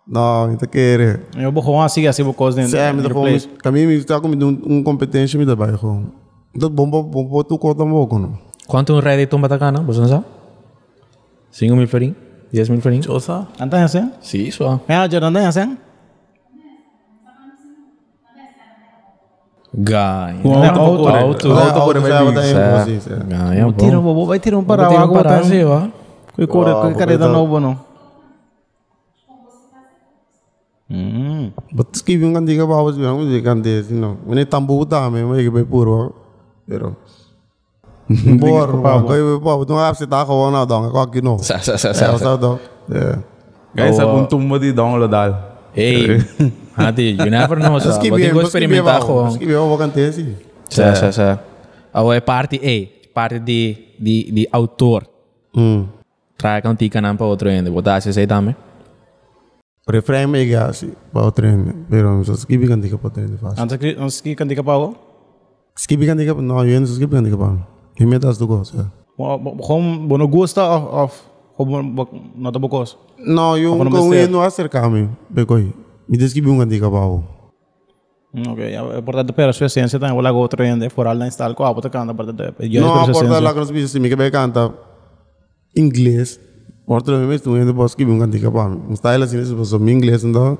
não, 0.07 0.51
então 0.51 0.67
quer. 0.67 1.21
Eu 1.37 1.51
vou 1.51 1.61
com 1.61 1.79
assim 1.79 2.07
assim 2.07 2.23
vou 2.23 2.33
coisa 2.33 2.57
dentro. 2.57 2.71
Sim, 2.71 2.93
me 2.93 3.03
dá 3.03 3.09
fome. 3.09 3.39
Kami 3.59 3.85
me 3.85 3.95
está 3.95 4.19
comigo 4.19 4.45
um 4.65 4.81
competência 4.81 5.37
me 5.37 5.45
dá 5.45 5.55
bairro. 5.55 6.11
Então, 6.55 6.67
bom, 6.67 6.89
bom, 6.89 7.03
bom, 7.03 7.43
tu 7.43 7.59
corta 7.59 7.83
um 7.83 7.91
pouco, 7.91 8.17
não? 8.17 8.33
Quanto 8.65 8.93
um 8.93 8.99
ready 8.99 9.27
tumba 9.27 9.47
tá 9.47 9.59
cá, 9.59 9.71
não? 9.71 9.85
Você 9.85 9.99
não 9.99 10.07
sabe? 10.07 10.25
5 11.51 11.75
mil? 11.75 11.87
10 12.51 12.69
mil 12.69 12.81
florim? 12.81 13.01
Osa? 13.09 13.47
Antanya 13.59 13.87
sen? 13.87 14.11
Sim, 14.21 14.51
só. 14.51 14.79
É, 14.87 15.09
já 15.09 15.19
antanya 15.19 15.51
sen? 15.51 15.77
Ganha. 19.73 20.41
Auto, 20.43 20.79
auto. 20.79 21.07
auto. 21.07 21.51
Ah, 21.53 21.65
Auto, 21.67 21.79
auto, 21.79 22.01
vai 22.01 22.33
vai 22.33 22.85
sim, 22.85 22.99
sim. 22.99 23.09
Ganha, 23.27 23.65
bom. 23.65 23.73
Tira 23.73 23.99
um 23.99 24.03
bobo, 24.03 24.25
vai 24.25 24.39
tirar 24.39 24.57
um 24.57 24.63
para 24.63 24.87
água 24.87 25.19
um 25.19 25.23
tá. 25.23 25.29
Brasil, 25.29 25.69
ó. 25.69 25.87
Koi 26.33 26.47
kare 26.95 27.17
da 27.17 27.25
então. 27.25 27.33
novo 27.33 27.59
não. 27.59 27.89
Hum. 30.89 31.51
But 31.71 31.93
escrevi 31.93 32.25
um 32.25 32.33
cantiga 32.33 32.65
para 32.65 32.81
você, 32.81 32.99
não 32.99 33.19
assim, 33.21 33.93
não. 33.93 34.17
Mene 34.25 34.43
tambu 34.45 34.85
tá, 34.87 35.09
me 35.09 35.23
me 35.23 35.43
que 35.43 35.49
be 35.51 35.63
puro, 35.63 36.15
pero. 36.67 36.97
Bor, 38.39 38.81
koi 39.05 39.21
pa, 39.37 39.51
tu 39.65 39.73
ngap 39.77 39.95
se 39.95 40.07
tá 40.07 40.25
com 40.25 40.49
na 40.49 40.65
dong, 40.65 40.89
ko 40.89 40.97
aqui 40.99 41.21
não. 41.21 41.37
Sa, 41.37 41.59
sa, 41.61 41.77
sa, 41.77 41.89
É, 41.89 41.93
sa. 41.93 42.13
o 42.13 42.17
sa 42.17 42.35
do. 42.35 42.59
É. 42.89 43.17
Guys, 43.75 43.93
Oh, 43.93 43.97
sa 43.97 44.05
kung 44.09 44.25
tumba 44.25 44.57
di 44.57 44.73
dong 44.73 44.97
lo 44.97 45.05
dal. 45.07 45.37
Hey, 45.77 46.17
Hati, 46.73 47.13
you 47.21 47.29
never 47.29 47.59
know, 47.61 47.77
sa. 47.77 47.93
Escrevi, 47.93 48.17
Pwede 48.17 48.33
ko 48.33 48.41
experimentar 48.41 49.05
ko. 49.05 49.27
Escrevi, 49.29 49.53
eu 49.53 49.69
vou 49.69 49.77
cantar 49.77 50.09
assim. 50.09 50.33
Sa, 50.69 50.95
sa, 50.97 51.11
sa. 51.13 51.39
Ako 51.93 52.13
é 52.13 52.19
parte 52.21 52.57
A, 52.57 52.75
parte 53.13 53.37
de, 53.39 53.77
de, 53.99 54.31
de 54.31 54.43
autor. 54.51 55.05
Hum. 55.55 55.85
Traga 56.37 56.69
um 56.69 56.75
tica 56.75 57.01
não 57.01 57.15
para 57.15 57.27
outro 57.27 57.49
ainda. 57.49 57.69
Botar 57.69 58.01
se 58.01 58.11
sei 58.13 58.25
também. 58.25 58.55
Refrém 59.87 60.25
me 60.27 60.45
que 60.45 60.55
assim, 60.55 60.93
para 61.11 61.25
o 61.25 61.31
treino, 61.31 61.85
pero 61.89 62.23
só 62.23 62.33
escrevi 62.33 62.67
cantiga 62.67 62.97
para 62.97 63.07
o 63.07 63.09
treino 63.11 63.37
fácil. 63.37 63.63
Antes 63.63 63.77
que 63.77 63.95
antes 63.99 64.21
que 64.21 64.35
cantiga 64.35 64.63
para 64.63 64.73
água. 64.73 64.93
Escrevi 65.77 66.05
cantiga, 66.05 66.33
não, 66.35 66.65
eu 66.65 66.79
não 66.79 66.85
escrevi 66.85 67.11
cantiga 67.15 67.37
para. 67.37 67.49
Me 67.49 67.59
metas 68.05 68.37
do 68.37 68.47
gosto. 68.47 68.91
Como 69.17 70.07
bono 70.07 70.27
gosta 70.27 70.63
of 70.63 70.87
of 70.95 71.21
como 71.57 71.81
não 72.35 72.51
tá 72.51 72.59
bocos. 72.59 72.97
Não, 73.17 73.57
eu 73.57 73.73
Apa 73.73 73.83
nama 73.83 73.97
com 73.97 74.03
Esther? 74.05 74.23
ele 74.23 74.31
não 74.31 74.41
acercar-me, 74.41 75.09
becoi. 75.29 75.73
Me 76.07 76.17
descrevi 76.17 76.49
um 76.49 76.57
cantiga 76.59 76.89
para 76.89 77.05
o. 77.05 77.23
Ok, 78.47 78.63
é 78.63 78.97
importante 78.99 79.33
para 79.33 79.49
a 79.49 79.53
sua 79.53 79.65
essência 79.65 79.99
também, 79.99 80.13
vou 80.13 80.21
lá 80.23 80.31
outro 80.31 80.61
ainda, 80.63 80.89
fora 80.89 81.11
lá 81.13 81.27
instalar 81.27 81.53
com 81.55 81.63
a 81.63 81.69
outra 81.69 81.89
canta 81.89 82.13
para 82.13 82.31
ter. 82.31 82.53
Eu 82.59 82.81
Não, 82.81 82.87
espero 82.87 83.11
a 83.11 83.13
sua 83.13 83.13
porta 83.13 83.27
lá 83.27 83.37
essência. 83.49 83.53
que 83.53 83.59
nós 83.59 83.71
pedimos, 83.71 83.95
me 83.95 84.09
que 84.09 84.15
vai 84.15 84.31
cantar 84.31 84.71
inglês. 85.75 86.39
Porta 86.85 87.11
lá 87.11 87.17
mesmo, 87.19 87.43
tu 87.43 87.55
ainda 87.55 87.73
posso 87.73 87.91
escrever 87.93 88.11
um 88.11 88.19
cantiga 88.19 88.49
para 88.51 88.69
mim. 88.69 88.81
Um 88.89 88.93
style 88.95 89.23
assim, 89.23 89.43
se 89.43 89.53
você 89.53 89.77
me 89.77 89.91
inglês, 89.91 90.23
então. 90.23 90.57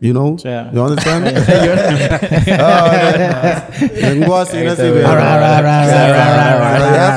You 0.00 0.12
know? 0.14 0.36
Yeah. 0.44 0.70
You 0.72 0.82
understand? 0.82 1.26
Eu 3.98 4.26
gosto 4.26 4.54
assim, 4.54 4.64
né? 4.64 4.76
Se 4.76 4.90
vê. 4.92 5.00
Yes, 5.00 5.08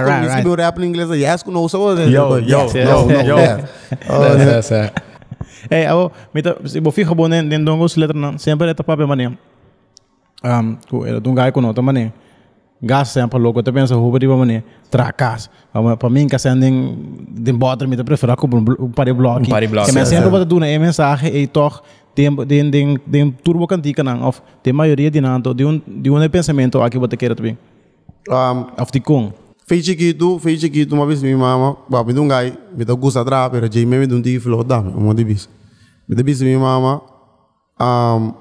como 0.02 0.26
escrever 0.26 0.60
rap 0.60 0.80
em 0.80 0.86
inglês, 0.86 1.10
yes, 1.12 1.44
não 1.46 1.62
usa 1.64 1.78
o. 1.78 1.94
Yo, 1.94 2.40
yo, 2.40 2.66
no, 2.66 3.06
no, 3.06 3.22
yo. 3.22 3.38
yeah. 3.38 3.64
Oh, 4.10 4.24
Sa, 4.40 4.62
sa. 4.62 4.92
Eh, 5.70 5.86
ako, 5.86 6.12
mita, 6.34 6.56
si 6.66 6.80
bo 6.82 6.92
fixa 6.92 7.14
bo 7.14 7.28
nen 7.30 7.48
den 7.48 7.64
dongos 7.64 7.96
letra 7.96 8.18
na, 8.18 8.38
sempre 8.38 8.72
eta 8.72 8.84
pape 8.84 9.06
mani. 9.06 9.38
Um, 10.44 10.76
ku 10.90 11.06
era 11.06 11.20
dun 11.20 11.36
gai 11.36 11.52
kuno 11.52 11.74
to 11.74 11.82
mani. 11.82 12.12
Gas 12.82 13.10
sempre 13.14 13.40
logo 13.40 13.62
te 13.62 13.72
pensa 13.72 13.96
hubo 13.96 14.18
di 14.18 14.28
ba 14.28 14.36
mani. 14.36 14.64
Tracas. 14.90 15.50
Pa 15.72 15.96
pa 15.96 16.10
mim 16.10 16.28
ka 16.28 16.38
sending 16.38 16.98
den 17.30 17.58
bottom 17.60 17.90
mita 17.90 18.04
prefera 18.04 18.36
ko 18.36 18.48
um 18.50 18.92
pare 18.92 19.14
block. 19.14 19.40
Um 19.46 19.46
pare 19.46 19.68
block, 19.68 19.86
Que 19.86 19.94
me 19.94 20.02
ja, 20.02 20.06
sempre 20.06 20.26
ja. 20.26 20.32
bota 20.32 20.46
duna 20.46 20.68
e 20.68 20.80
mensagem 20.80 21.30
e 21.30 21.48
toch 21.48 21.82
den 22.16 22.36
den 22.46 22.72
den 22.72 23.00
den 23.06 23.32
turbo 23.44 23.68
cantica 23.68 24.04
nan 24.04 24.22
of 24.24 24.42
de 24.64 24.74
maioria 24.74 25.10
de 25.10 25.22
nanto 25.22 25.54
de 25.54 25.66
um 25.66 25.82
de 25.88 26.10
um 26.10 26.30
pensamento 26.30 26.82
aqui 26.82 27.00
bota 27.00 27.18
querer 27.18 27.36
também. 27.36 27.58
Um, 28.30 28.66
Of 28.78 28.92
de 28.92 29.00
kung. 29.00 29.34
fez 29.72 29.86
chiquito, 29.86 30.38
fez 30.40 30.60
chiquito, 30.60 30.94
uma 30.94 31.06
vez 31.06 31.22
minha 31.22 31.38
mama, 31.38 31.78
bah, 31.88 32.04
me 32.04 32.12
deu 32.12 32.24
um 32.24 32.28
gai, 32.28 32.58
me 32.76 32.84
deu 32.84 32.98
gosto 32.98 33.20
atrás, 33.20 33.50
pero 33.50 33.72
já 33.72 33.86
me 33.86 34.06
deu 34.06 34.18
um 34.18 34.22
tigre 34.22 34.42
falou, 34.42 34.66
dá, 34.66 34.80
um 34.82 35.00
monte 35.00 35.20
de 35.20 35.24
bis. 35.24 35.48
Me 36.10 36.14
deu 36.14 36.26
bis 36.26 36.42
minha 36.42 36.60
mama, 36.60 37.02
um, 37.80 38.34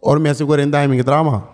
or 0.00 0.18
me 0.18 0.30
assegura 0.30 0.62
em 0.62 0.70
time 0.70 0.96
que 0.96 1.04
trama. 1.04 1.44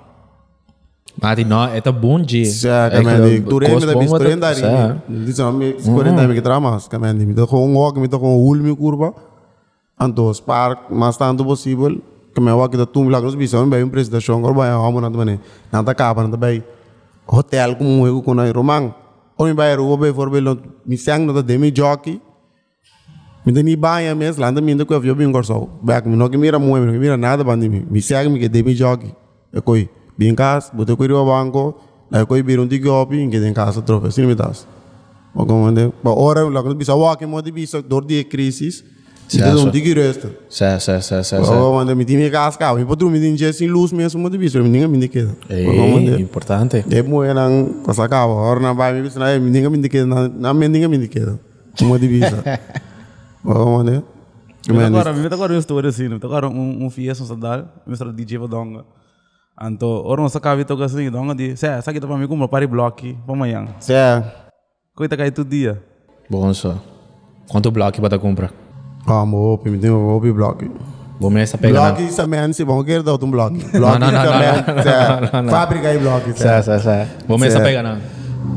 Mati, 1.21 1.45
no, 1.45 1.77
ito 1.77 1.93
bunji. 1.93 2.45
Já, 2.45 2.91
kamen, 2.91 3.43
tu 3.43 3.59
re 3.59 3.75
me 3.75 3.87
deu 3.87 3.99
bis, 3.99 4.11
tu 4.11 4.19
re 4.19 4.37
dari. 4.37 4.61
Diz 5.09 5.39
não, 5.39 5.53
me 5.53 5.75
segura 5.81 6.09
em 6.09 6.17
time 6.17 6.35
que 6.35 6.41
trama, 6.41 6.79
kamen, 6.89 7.15
me 7.15 7.35
com 7.47 7.67
um 7.67 7.75
walk, 7.75 7.99
me 7.99 8.09
com 8.09 8.37
um 8.37 8.41
ulmi 8.41 8.77
curva, 8.77 9.13
anto 10.03 10.33
spark, 10.35 10.91
mas 10.91 11.17
tanto 11.17 11.45
possível, 11.45 12.01
kamen 12.35 12.55
walk 12.55 12.77
da 12.77 12.87
tum 12.87 13.09
lagos 13.09 13.35
bis, 13.35 13.53
eu 13.53 13.67
bem 13.67 13.89
preço 13.89 14.11
da 14.11 14.21
chão, 14.21 14.39
agora 14.39 14.55
vai 14.55 14.71
a 14.71 14.79
home 14.79 15.01
nada 15.01 15.17
mane, 15.17 15.41
nada 15.71 15.95
capa, 15.95 16.23
nada 16.23 16.37
bem. 16.37 16.63
Hotel 17.27 17.77
como 17.77 18.07
eu 18.07 18.23
com 18.23 18.35
na 18.35 18.51
Romang, 18.51 18.93
ou 19.39 19.47
me 19.47 19.53
vai 19.53 19.75
rubo 19.77 19.97
bem 19.97 20.13
for 20.13 20.31
bem, 20.31 20.43
me 20.85 20.97
sang 20.97 21.27
nada 21.27 21.43
demi 21.43 21.71
jockey. 21.71 22.21
Minta 23.45 23.63
ni 23.63 23.75
banha 23.75 24.15
mes 24.15 24.39
landa 24.39 24.61
minta 24.61 24.85
ko 24.85 24.95
avio 24.95 25.15
bin 25.15 25.33
gorso. 25.33 25.69
Back 25.83 26.07
mi 26.07 26.17
no 26.17 26.29
que 26.29 26.39
mira 26.39 26.59
no 26.59 26.75
que 26.75 26.99
mira 26.99 27.17
nada 27.17 27.43
bandi 27.43 27.69
mi. 27.69 27.85
Mi 27.91 28.01
segue 28.01 28.31
mi 28.31 28.39
que 28.39 28.49
demi 28.49 28.75
jogi. 28.75 29.13
E 29.53 29.61
koi 29.61 29.91
bin 30.17 30.37
cas, 30.37 30.71
bote 30.73 30.97
ko 30.97 31.05
rio 31.05 31.25
banco, 31.25 31.81
la 32.09 32.25
koi 32.25 32.43
bir 32.43 32.61
un 32.61 32.69
di 32.69 32.79
gopi 32.79 33.29
que 33.31 33.41
den 33.41 33.53
casa 33.53 33.83
trofe, 33.83 34.13
sin 34.13 34.27
mi 34.27 34.35
das. 34.35 34.67
O 35.35 35.45
como 35.45 35.67
ande, 35.67 35.93
ba 36.05 36.13
ora 36.13 36.49
la 36.49 36.63
ko 36.63 36.73
bisa 36.75 36.95
wa 36.95 37.17
que 37.17 37.27
mo 37.27 37.41
di 37.41 37.51
bisa 37.51 37.83
dor 37.83 38.05
di 38.05 38.23
crisis. 38.25 38.85
Si 39.27 39.39
te 39.39 39.45
Certo. 39.45 39.63
un 39.65 39.71
di 39.71 39.93
resta. 39.95 40.29
Sa, 40.49 40.79
sa, 40.79 41.01
sa, 41.01 41.23
sa, 41.23 41.43
sa. 41.43 41.53
O 41.53 41.79
ande 41.79 41.95
mi 41.95 42.05
timi 42.05 42.29
cas 42.31 42.57
ka, 42.57 42.75
mi 42.75 42.85
potru 42.85 43.09
mi 43.09 43.19
din 43.19 43.37
je 43.37 43.53
sin 43.53 43.71
luz 43.71 43.93
mesmo 43.93 44.21
mo 44.21 44.29
di 44.29 44.37
bisa, 44.37 44.61
mi 44.61 44.69
ninga 44.69 44.89
mi 44.89 44.99
di 44.99 45.09
queda. 45.09 45.33
Como 45.49 45.97
ande. 45.97 46.21
importante. 46.21 46.85
De 46.87 47.03
mo 47.03 47.25
eran 47.25 47.83
cosa 47.83 48.09
cava, 48.09 48.35
ora 48.35 48.61
na 48.61 48.73
vai 48.75 48.93
mi 48.93 49.03
bisa 49.03 49.19
na 49.19 49.39
mi 49.39 49.51
ninga 49.51 49.71
mi 49.71 49.81
di 49.81 49.89
queda, 49.89 50.29
na 50.29 50.53
mi 50.53 50.69
ninga 50.69 50.89
mi 50.89 50.99
di 50.99 51.09
queda. 51.09 51.39
Mo 51.81 51.97
di 51.97 52.09
bisa. 52.09 52.43
O 53.45 53.55
como 53.55 53.81
ande. 53.81 54.03
Me 54.69 54.85
agora, 54.85 55.13
me 55.13 55.27
agora 55.27 55.53
uma 55.53 55.59
história 55.59 55.89
assim, 55.89 56.09
me 56.09 56.17
agora 56.23 56.49
um 56.49 56.85
um 56.85 56.91
fiesta 56.91 57.25
sa 57.25 57.35
dal, 57.35 57.67
me 57.87 57.97
sa 57.97 58.05
DJ 58.05 58.37
va 58.37 58.47
donga. 58.47 58.85
Anto, 59.57 59.87
orang 60.05 60.29
sa 60.29 60.41
kavi 60.41 60.65
to 60.65 60.77
kasi 60.77 61.09
donga 61.11 61.35
di, 61.35 61.57
sa 61.57 61.81
sa 61.81 61.93
kita 61.93 62.07
pami 62.07 62.29
kuma 62.29 62.49
pari 62.49 62.67
block 62.67 63.01
pamayang. 63.27 63.69
Certo. 63.81 64.29
Ko 64.95 65.05
ita 65.05 65.17
kay 65.17 65.33
tu 65.33 65.43
dia. 65.43 65.81
Bom 66.29 66.53
só. 66.53 66.77
Quanto 67.49 67.71
bloco 67.71 68.01
para 68.01 68.19
comprar? 68.19 68.62
Ah, 69.07 69.25
mo 69.27 69.53
opi, 69.55 69.71
mi 69.71 69.79
tengo 69.79 70.17
opi 70.17 70.33
block. 70.33 70.71
Vamos 71.21 71.35
nessa 71.35 71.59
pegando. 71.59 71.97
Blog 71.97 72.15
também, 72.15 72.53
se 72.53 72.65
vão 72.65 72.83
querer 72.83 73.03
dar 73.03 73.15
um 73.15 73.31
blog. 73.31 73.57
Blog 73.73 73.99
Não, 73.99 74.11
não, 74.11 74.11
não, 74.11 74.23
também, 74.25 74.49
não, 74.49 75.21
não, 75.21 75.31
não, 75.33 75.43
não. 75.43 75.51
fábrica 75.51 75.93
e 75.95 75.99
blog. 75.99 76.33
Sa, 76.37 76.63
sa, 76.63 76.79
sa. 76.79 77.07
Vamos 77.29 77.43
nessa 77.43 77.59
Certo. 77.59 77.65
pegando. 77.65 78.01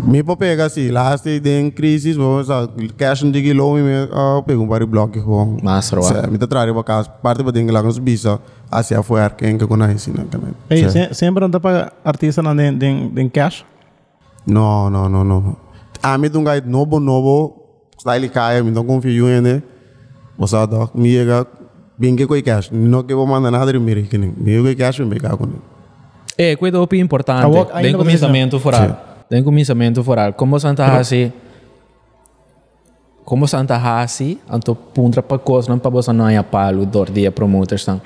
Me 0.07 0.23
pode 0.23 0.39
pegar 0.39 0.65
assim, 0.65 0.89
lá 0.89 1.15
se 1.17 1.39
tem 1.39 1.69
crise, 1.69 2.13
vamos 2.13 2.49
a 2.49 2.67
cash 2.97 3.21
não 3.21 3.31
diga 3.31 3.53
low, 3.53 3.75
me 3.75 4.07
ah 4.11 4.41
pego 4.45 4.63
um 4.63 4.79
de 4.79 4.85
blog 4.85 5.19
com. 5.21 5.57
Massa, 5.61 5.99
uau. 5.99 6.31
Me 6.31 6.37
tá 6.39 6.47
trazendo 6.47 6.73
para 6.73 6.83
casa, 6.83 7.09
parte 7.09 7.43
para 7.43 7.51
dentro 7.51 7.73
lá 7.73 7.81
com 7.83 7.87
os 7.87 7.99
bichos, 7.99 8.39
assim 8.71 8.95
afuera 8.95 9.29
quem 9.31 9.57
que 9.57 9.67
conhece, 9.67 10.11
né, 10.11 10.25
também. 10.29 10.51
Hey, 10.69 10.89
Certo. 10.89 11.13
se, 11.13 11.19
sempre 11.25 11.45
anda 11.45 11.59
para 11.59 11.91
artista 12.03 12.41
na 12.41 12.53
den, 12.53 12.77
den, 12.77 13.09
den 13.09 13.29
cash? 13.29 13.63
No, 14.47 14.89
no, 14.89 15.07
no, 15.07 15.23
no. 15.23 15.57
A 16.01 16.17
mim 16.17 16.29
um 16.35 16.43
gajo 16.43 16.63
novo, 16.67 16.99
novo, 16.99 17.63
style 17.99 18.29
kaya, 18.29 18.63
me 18.63 18.71
não 18.71 18.83
confio 18.83 19.27
em 19.29 19.31
ele. 19.37 19.63
Chega, 21.01 21.47
bem 21.97 22.15
que 22.15 22.27
coi 22.27 22.41
cash, 22.41 22.69
não 22.71 23.03
que 23.03 23.13
vou 23.13 23.25
mandar 23.25 23.51
nada 23.51 23.71
de 23.71 23.79
mim, 23.79 24.03
que 24.03 24.17
nem, 24.17 24.33
me 24.37 24.61
coi 24.61 24.75
cash, 24.75 24.99
me 24.99 25.19
cago 25.19 25.45
ele. 25.45 25.61
É, 26.37 26.55
coisa 26.55 26.79
opi 26.79 26.99
importante. 26.99 27.47
Tem 27.81 27.93
começamento 27.93 28.59
foral. 28.59 29.25
Tem 29.29 29.43
começamento 29.43 30.03
foral. 30.03 30.33
Como 30.33 30.59
Santa 30.59 30.85
Hasi... 30.85 31.31
Como 33.23 33.47
Santa 33.47 33.75
Hasi, 33.75 34.37
anto 34.47 34.75
puntra 34.75 35.23
pa 35.23 35.39
coisa, 35.39 35.67
não 35.67 35.79
pa 35.79 35.89
você 35.89 36.13
não 36.13 36.29
é 36.29 36.43
palo, 36.43 36.85
dor 36.85 37.09
dia 37.09 37.31
promoters 37.31 37.83
tão. 37.83 37.99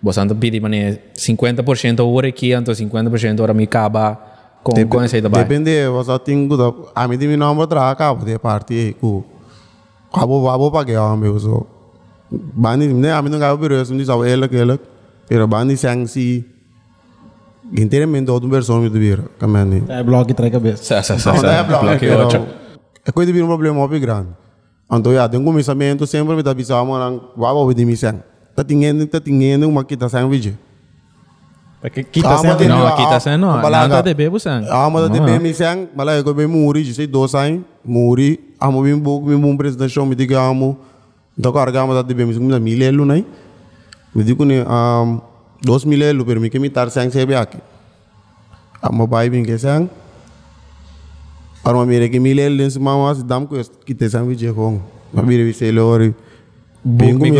Você 0.00 0.20
anda 0.20 0.32
pedir 0.32 0.60
mané 0.60 0.98
50% 1.16 2.06
hora 2.06 2.28
aqui, 2.28 2.52
anto 2.52 2.70
50% 2.70 3.40
hora 3.40 3.52
me 3.52 3.64
acaba 3.64 4.16
com 4.62 4.72
com 4.86 4.98
da 4.98 5.28
baixo. 5.28 5.48
Depende, 5.48 5.70
tem 6.24 6.48
que, 6.48 6.54
a 6.94 7.08
mim 7.08 7.18
de 7.18 7.26
mim 7.26 7.36
não 7.36 7.54
vou 7.54 7.66
trazer 7.66 7.96
cabo 7.96 8.24
de 8.24 8.38
parte, 8.38 8.94
com, 9.00 9.24
cabo, 10.14 10.44
cabo 10.46 10.70
para 10.70 10.84
que 10.84 10.92
eu 10.92 11.16
meu, 11.16 11.38
so. 11.38 11.66
Bani, 12.30 12.88
né, 12.88 13.12
a 13.12 13.22
mim 13.22 13.28
não 13.30 13.38
gajo 13.38 13.58
pero 13.58 13.74
isso, 13.80 13.94
não 13.94 14.04
sabe 14.04 14.28
ele 14.30 14.48
que 14.48 14.56
ele, 14.56 14.78
pero 15.28 15.46
bani 15.46 15.76
sang 15.76 16.06
si, 16.08 16.44
inteiramente 17.72 18.30
outra 18.30 18.48
pessoa 18.48 18.80
me 18.80 18.88
devia, 18.90 19.18
caminho. 19.38 19.84
É 19.88 20.02
blog 20.02 20.32
trai 20.34 20.50
cabeça. 20.50 20.82
Sa, 20.82 21.02
sa, 21.02 21.18
sa, 21.18 21.32
Não, 21.34 21.42
não 21.42 21.50
é 21.50 21.56
sa. 21.58 21.62
blog, 21.64 21.82
Bloque 21.84 22.06
pero 22.06 22.22
outro. 22.22 22.46
é 23.04 23.12
coisa 23.12 23.32
de 23.32 23.42
um 23.42 23.46
problema 23.46 23.86
muito 23.86 24.00
grande. 24.00 24.28
Então, 24.90 25.12
já, 25.12 25.28
tem 25.28 25.40
um 25.40 25.44
começamento, 25.44 26.06
sempre 26.06 26.34
me 26.36 26.42
dá 26.42 26.52
visão, 26.52 26.84
mas 26.86 27.20
vamos 27.36 27.56
ouvir 27.56 27.74
de 27.74 27.96
sang. 27.96 28.20
Tá 28.54 28.62
tingendo, 28.64 29.06
tá 29.06 29.20
tingendo 29.20 29.68
uma 29.68 29.84
kita 29.84 30.08
sang 30.08 30.28
vídeo. 30.28 30.56
Sendo, 33.20 33.44
ah, 33.44 33.56
não. 33.56 33.60
balaga. 33.60 33.88
Nada 33.88 34.02
de 34.02 34.14
bebo 34.14 34.40
sang. 34.40 34.64
Ah, 34.70 34.88
mas 34.88 35.10
de 35.10 35.18
Não, 35.18 35.26
bem 35.26 35.38
me 35.38 35.52
sang, 35.52 35.86
mas 35.94 36.24
eu 36.24 36.34
bem 36.34 36.46
muri, 36.46 36.82
já 36.82 36.94
sei 36.94 37.06
dois 37.06 37.34
anos, 37.34 37.60
muri, 37.84 38.40
amo 38.58 38.82
bem 38.82 38.98
pouco, 38.98 39.26
bem 39.26 39.38
bom 39.38 39.52
apresentação, 39.52 40.06
me 40.06 40.14
diga 40.14 40.40
amo. 40.40 40.78
Então, 41.38 41.50
agora, 41.50 41.78
amo 41.78 42.02
de 42.02 42.14
bem, 42.14 42.24
me 42.24 42.32
diga 42.32 42.58
mil 42.58 42.82
elo, 42.82 43.04
né? 43.04 43.22
Me 44.14 44.24
digo, 44.24 44.46
né, 44.46 44.64
um, 44.64 45.20
dois 45.62 45.84
mil 45.84 46.00
elo, 46.02 46.24
pero 46.24 46.40
me 46.40 46.48
que 46.48 46.58
me 46.58 46.70
tar 46.70 46.90
sang 46.90 47.10
sebe 47.10 47.34
aqui. 47.34 47.58
Amo 48.80 49.06
bai 49.06 49.28
bem 49.28 49.44
que 49.44 49.58
sang. 49.58 49.90
Para 51.62 51.76
uma 51.76 51.84
mira 51.84 52.08
que 52.08 52.18
mil 52.18 52.38
elo, 52.38 52.56
nesse 52.56 52.78
mamá, 52.78 53.14
se 53.14 53.22
dam 53.22 53.44
com 53.44 53.56
que 53.84 53.94
te 53.94 54.08
sang 54.08 54.26
vídeo 54.26 54.54
com. 54.54 54.80
Uma 55.12 55.22
mira 55.22 55.44
vi 55.44 55.52
sei 55.52 55.70
lori. 55.70 56.06
Bem 56.08 56.23
Se 56.84 56.90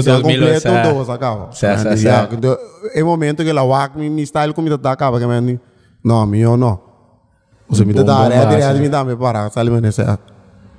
2000, 0.00 0.02
completo, 0.22 0.60
sa- 0.60 0.92
dois 0.92 1.08
acaba. 1.10 1.52
sa. 1.52 1.96
já, 1.96 2.24
do- 2.26 2.58
É 2.94 3.02
momento 3.02 3.42
que 3.44 3.50
ela 3.50 3.62
wak 3.62 3.98
me 3.98 4.08
me 4.08 4.24
style 4.26 4.54
como 4.54 4.78
tá 4.78 4.90
acaba 4.92 5.18
que 5.20 5.26
me 5.26 5.58
não 6.02 6.26
me 6.26 6.40
eu 6.40 6.56
não. 6.56 6.80
Bom, 7.68 7.76
dá 8.04 8.14
bom 8.16 8.22
área 8.22 8.46
de 8.46 8.62
área 8.62 8.80
me 8.80 8.88
dá 8.88 9.04
me 9.04 9.16
para 9.16 9.50
sabe 9.50 9.70
me 9.70 9.80
nessa. 9.80 10.18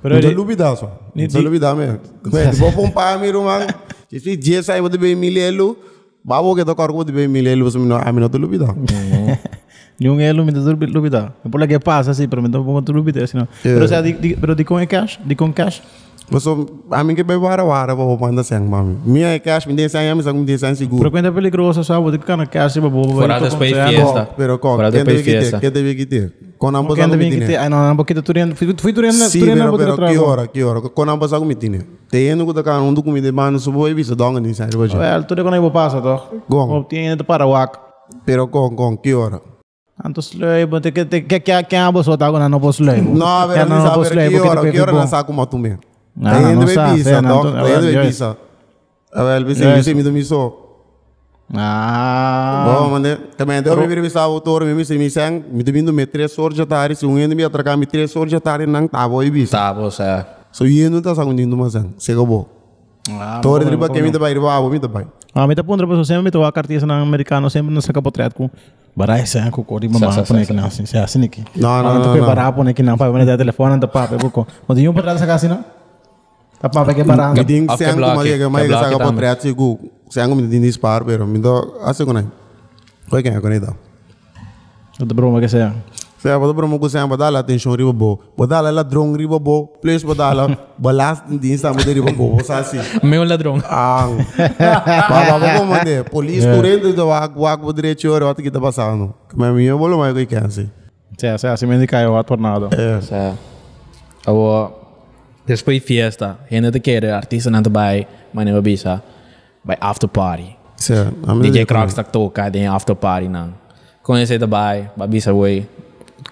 Pero 0.02 0.20
não 0.20 0.34
dúvida 0.34 0.74
só. 0.76 0.98
Não 1.14 1.26
dúvida 1.26 1.74
me. 1.74 1.98
Vou 2.58 2.72
pompar 2.72 3.18
me 3.18 3.30
rumang. 3.30 3.66
Se 4.10 4.20
fiz 4.20 4.38
dia 4.38 4.62
sai 4.62 4.80
vou 4.80 4.88
de 4.90 4.98
bem 4.98 5.14
milelo. 5.16 5.76
Babo 6.24 6.54
que 6.56 6.64
tocar 6.64 6.90
vou 6.90 7.04
de 7.04 7.12
bem 7.12 7.28
milelo 7.28 7.64
você 7.70 7.78
me 7.78 7.86
não 7.86 7.96
a 7.96 8.12
mim 8.12 8.20
não 8.20 8.28
dúvida. 8.28 8.66
Yung 10.00 10.20
elo 10.20 10.44
me 10.44 10.52
dá 10.52 10.60
dúvida. 10.60 11.32
É 11.44 11.48
por 11.48 11.58
lá 11.60 11.66
que 11.66 11.78
passa 11.78 12.10
assim, 12.10 12.28
pero 12.28 12.42
me 12.42 12.48
dá 12.48 12.60
um 12.60 12.64
pouco 12.64 12.82
de 12.82 12.92
dúvida, 12.92 13.24
assim, 13.24 13.38
não. 13.38 13.48
Pero, 13.62 13.84
o 13.84 13.88
sea, 13.88 14.02
di, 14.02 14.12
di, 14.12 14.36
pero 14.36 14.54
di 14.54 14.62
com 14.64 14.78
é 14.78 14.86
cash? 14.86 15.18
Di 15.24 15.34
com 15.34 15.52
cash? 15.52 15.80
Você 16.28 16.50
a 16.90 17.04
mim 17.04 17.14
que 17.14 17.22
bem 17.22 17.40
para 17.40 17.64
para 17.64 17.94
vou 17.94 18.18
mandar 18.18 18.42
sang 18.42 18.66
mami. 18.68 18.98
Minha 19.04 19.28
é 19.28 19.38
cash 19.38 19.64
me 19.66 19.76
tem 19.76 19.88
sang 19.88 20.12
me 20.14 20.22
sang 20.22 20.58
sang 20.58 20.74
Pero 20.74 20.76
seguro. 20.76 21.10
quando 21.10 21.26
é 21.26 21.30
peligroso, 21.30 21.84
sabe? 21.84 22.10
Di 22.10 22.18
ka 22.18 22.36
na 22.36 22.46
cash, 22.46 22.78
bobo. 22.78 23.14
Fora 23.14 23.38
después 23.38 23.72
fiesta. 23.72 24.28
Pero 24.36 24.58
deve 24.90 25.16
que 25.16 25.22
fiesta. 25.22 25.60
ter, 25.60 25.60
quem 25.60 25.70
deve 25.70 25.94
que 25.94 26.06
ter. 26.06 26.32
Com 26.58 26.68
ambos 26.68 26.86
Porque 26.88 27.02
anda 27.02 27.14
não 27.14 27.18
bem 27.18 27.30
me 27.30 27.36
que 27.36 27.46
tem. 27.46 27.54
te... 27.54 27.56
Ai, 27.56 27.68
não, 27.68 27.86
não, 27.86 27.96
porque 27.96 28.14
tu 28.14 28.22
turiando... 28.22 28.56
Fui 28.56 28.74
fui 28.76 28.92
turiando... 28.92 29.18
Sim, 29.28 29.40
turiando 29.40 29.76
pero, 29.76 29.90
na 29.90 29.94
pero 29.94 30.08
que 30.08 30.18
hora, 30.18 30.46
que 30.48 30.64
hora? 30.64 30.80
Quando 30.80 31.12
ambos 31.12 31.32
algum 31.32 31.46
mitine. 31.46 31.82
Tem 32.10 32.34
no 32.34 32.46
que 32.46 32.62
tá 32.62 32.80
um 32.80 32.94
do 32.94 33.02
comida 33.02 33.30
mano 33.30 33.58
subo 33.58 33.86
e 33.86 33.94
visa 33.94 34.16
donga 34.16 34.40
ni 34.40 34.54
sai 34.54 34.70
hoje. 34.74 34.96
Well, 34.96 35.24
tu 35.24 35.34
quando 35.36 35.54
eu 35.56 35.70
passa, 35.70 36.00
to. 36.00 36.42
Gong. 36.48 36.72
Obtiene 36.72 37.22
para 37.22 37.46
wak. 37.46 37.78
Pero 38.24 38.48
com 38.48 38.74
com 38.74 38.96
que 38.96 39.14
hora? 39.14 39.40
Anto 40.02 40.20
slöj, 40.20 40.66
but 40.66 40.82
que 40.82 41.04
que 41.04 41.20
que 41.22 41.40
que 41.40 41.62
que 41.64 41.76
abo 41.76 42.02
so 42.02 42.16
tago 42.16 42.38
na 42.38 42.48
no 42.48 42.58
pos 42.58 42.76
slöj. 42.76 43.00
Não, 43.00 43.48
pero 43.48 43.68
não 43.68 43.82
sabe 43.82 44.30
que 44.30 44.40
hora, 44.40 44.70
que 44.70 44.80
hora 44.80 44.92
não 44.92 45.06
sabe 45.06 45.26
como 45.26 45.46
tu 46.16 46.20
me. 46.20 46.30
Não, 46.30 46.42
Tem 46.42 46.56
não 46.56 46.64
de 46.64 46.72
sabe, 46.74 46.96
visa, 46.96 47.10
é, 47.10 47.20
não, 47.20 47.42
doc, 47.42 47.54
não, 47.54 47.64
tem 47.64 47.80
de 47.80 47.96
é. 47.96 48.02
visa. 48.02 48.36
A 49.12 49.22
ver, 49.24 49.44
visa, 49.44 49.64
É. 49.64 49.74
visa 49.76 49.94
me 49.94 50.02
do 50.02 50.12
miso. 50.12 50.52
Ah. 51.54 52.64
Bom, 52.66 52.90
mane, 52.90 53.16
também 53.36 53.62
deu 53.62 53.76
me 53.76 53.86
vir 53.86 54.00
visa 54.02 54.20
autor, 54.20 54.64
me 54.64 54.74
visa 54.74 54.94
me 54.94 55.08
sang, 55.08 55.44
me 55.50 55.62
do 55.62 55.72
vindo 55.72 55.92
me 55.92 56.04
três 56.04 56.36
horas 56.38 56.56
já 56.56 56.66
tarde, 56.66 56.96
se 56.96 57.06
um 57.06 57.16
ainda 57.16 57.34
me 57.36 57.44
atracar 57.44 57.76
me 57.78 57.86
três 57.86 58.14
horas 58.16 58.32
já 58.32 58.40
tarde 58.40 58.66
não 58.66 58.88
tá 58.88 59.08
bom 59.08 59.22
e 59.22 59.30
visa. 59.30 59.52
Tá, 59.52 59.72
você. 59.72 60.24
So 60.50 60.66
indo 60.66 61.00
tá 61.00 61.14
sagundindo 61.14 61.56
mas 61.56 61.72
sang, 61.74 61.94
chega 61.98 62.24
bom. 62.24 62.46
Ah, 63.10 63.38
Todo 63.40 63.64
riba 63.64 63.88
que 63.88 64.02
me 64.02 64.10
da 64.10 64.18
bairro, 64.18 64.48
ah, 64.48 64.60
me 64.68 64.78
da 64.80 64.88
bairro. 64.88 65.12
Ah, 65.32 65.46
me 65.46 65.54
tá 65.54 65.62
pondo 65.62 65.86
para 65.86 66.02
sempre 66.04 66.22
me 66.24 66.30
tô 66.32 66.42
a 66.42 66.50
cartisa 66.50 66.84
na 66.86 67.00
americano 67.00 67.48
sempre 67.50 67.72
não 67.72 67.80
saca 67.80 68.00
potreto 68.02 68.34
com 68.34 68.50
barai 68.96 69.26
sa 69.26 69.50
ko 69.50 69.62
ko 69.62 69.78
di 69.78 69.86
mama 69.86 70.06
Sa- 70.10 70.24
sa- 70.24 70.24
pone 70.24 70.40
sa- 70.40 70.46
que 70.46 70.52
não 70.56 70.64
assim, 70.66 70.86
se 70.86 70.96
assim 70.98 71.22
aqui. 71.24 71.44
Não, 71.54 71.82
não, 71.82 71.90
Anto 71.90 72.06
não, 72.08 72.14
que 72.14 72.20
não. 72.20 72.26
bara 72.26 72.50
pone 72.50 72.72
que 72.74 72.82
não 72.82 72.96
para 72.96 73.12
me 73.12 73.24
dar 73.24 73.36
telefone 73.36 73.74
anda 73.74 73.86
papo 73.86 74.30
ko. 74.30 74.46
Mas 74.66 74.78
eu 74.78 74.92
para 74.94 75.16
sacar 75.18 75.36
assim 75.36 75.46
não? 75.48 75.58
Tá 75.58 75.64
papo 76.68 76.94
que 76.94 77.02
bara. 77.04 77.32
Me 77.32 77.44
ding 77.44 77.66
After 77.68 77.88
sang 77.88 77.96
block, 77.96 78.22
tu 78.22 78.38
que 78.38 78.48
mai 78.48 78.62
after 78.62 78.76
que 78.76 78.84
saga 78.84 78.96
block 78.96 79.12
potreat 79.12 79.40
sigu, 79.40 79.78
sang 80.08 80.34
me 80.34 80.42
din 80.46 80.62
dispar, 80.62 81.04
pero 81.04 81.26
me 81.26 81.38
do 81.38 81.74
ase 81.84 82.02
aí. 82.02 82.26
Foi 83.08 83.22
quem 83.22 83.34
é 83.34 83.40
com 83.40 83.48
aí 83.48 83.60
dá. 83.60 83.72
Do 84.98 85.14
broma 85.14 85.40
que 85.40 85.48
seja. 85.48 85.74
Se 86.18 86.30
a 86.30 86.38
bodo 86.38 86.54
promo 86.54 86.78
kusa 86.80 87.06
ba 87.06 87.16
dala 87.16 87.38
atention 87.38 87.76
riba 87.76 87.92
bo. 87.92 88.18
Ba 88.36 88.46
dala 88.46 88.72
la 88.72 88.82
drong 88.82 89.14
riba 89.14 89.38
bo. 89.38 89.68
Place 89.80 90.02
ba 90.02 90.14
dala 90.14 90.58
balas 90.78 91.22
din 91.28 91.56
sa 91.56 91.72
mo 91.72 91.78
de 91.78 91.92
riba 91.92 92.10
bo. 92.10 92.42
Sa 92.42 92.64
si. 92.64 92.80
Meu 93.04 93.22
ladrão. 93.22 93.60
Ang. 93.62 94.24
Ba 94.58 95.20
ba 95.22 95.38
ba 95.38 95.62
mo 95.62 95.76
de. 95.84 96.02
Police 96.02 96.42
correndo 96.42 96.90
do 96.90 97.06
wag 97.06 97.36
wag 97.36 97.60
bo 97.60 97.70
direito 97.70 98.10
ora 98.10 98.26
wat 98.26 98.40
kita 98.42 98.58
passando. 98.58 99.14
Mas 99.36 99.54
minha 99.54 99.76
bolo 99.76 99.98
mai 99.98 100.14
que 100.14 100.26
canse. 100.26 100.66
Se 101.16 101.38
se 101.38 101.46
assim 101.46 101.66
me 101.66 101.76
indica 101.76 102.00
eu 102.00 102.16
a 102.16 102.24
tornado. 102.24 102.70
É. 102.72 103.00
Sa. 103.02 103.36
Abo, 104.26 104.72
depois 105.46 105.82
fiesta, 105.82 106.38
gente 106.50 106.70
te 106.72 106.80
quer, 106.80 107.04
artista 107.12 107.50
não 107.50 107.62
te 107.62 107.70
vai, 107.70 108.06
mas 108.32 108.46
não 108.46 108.60
bisa. 108.60 109.02
Vai 109.64 109.76
after 109.80 110.08
party. 110.08 110.56
Se. 110.76 110.94
DJ 111.42 111.64
Crocs 111.64 111.94
tak 111.94 112.10
toca, 112.10 112.50
tem 112.50 112.66
after 112.66 112.94
party 112.96 113.28
não. 113.28 113.54
Conhece 114.02 114.38
te 114.38 114.46
vai, 114.46 114.90
vai 114.96 115.08
bisa 115.08 115.32
way. 115.32 115.68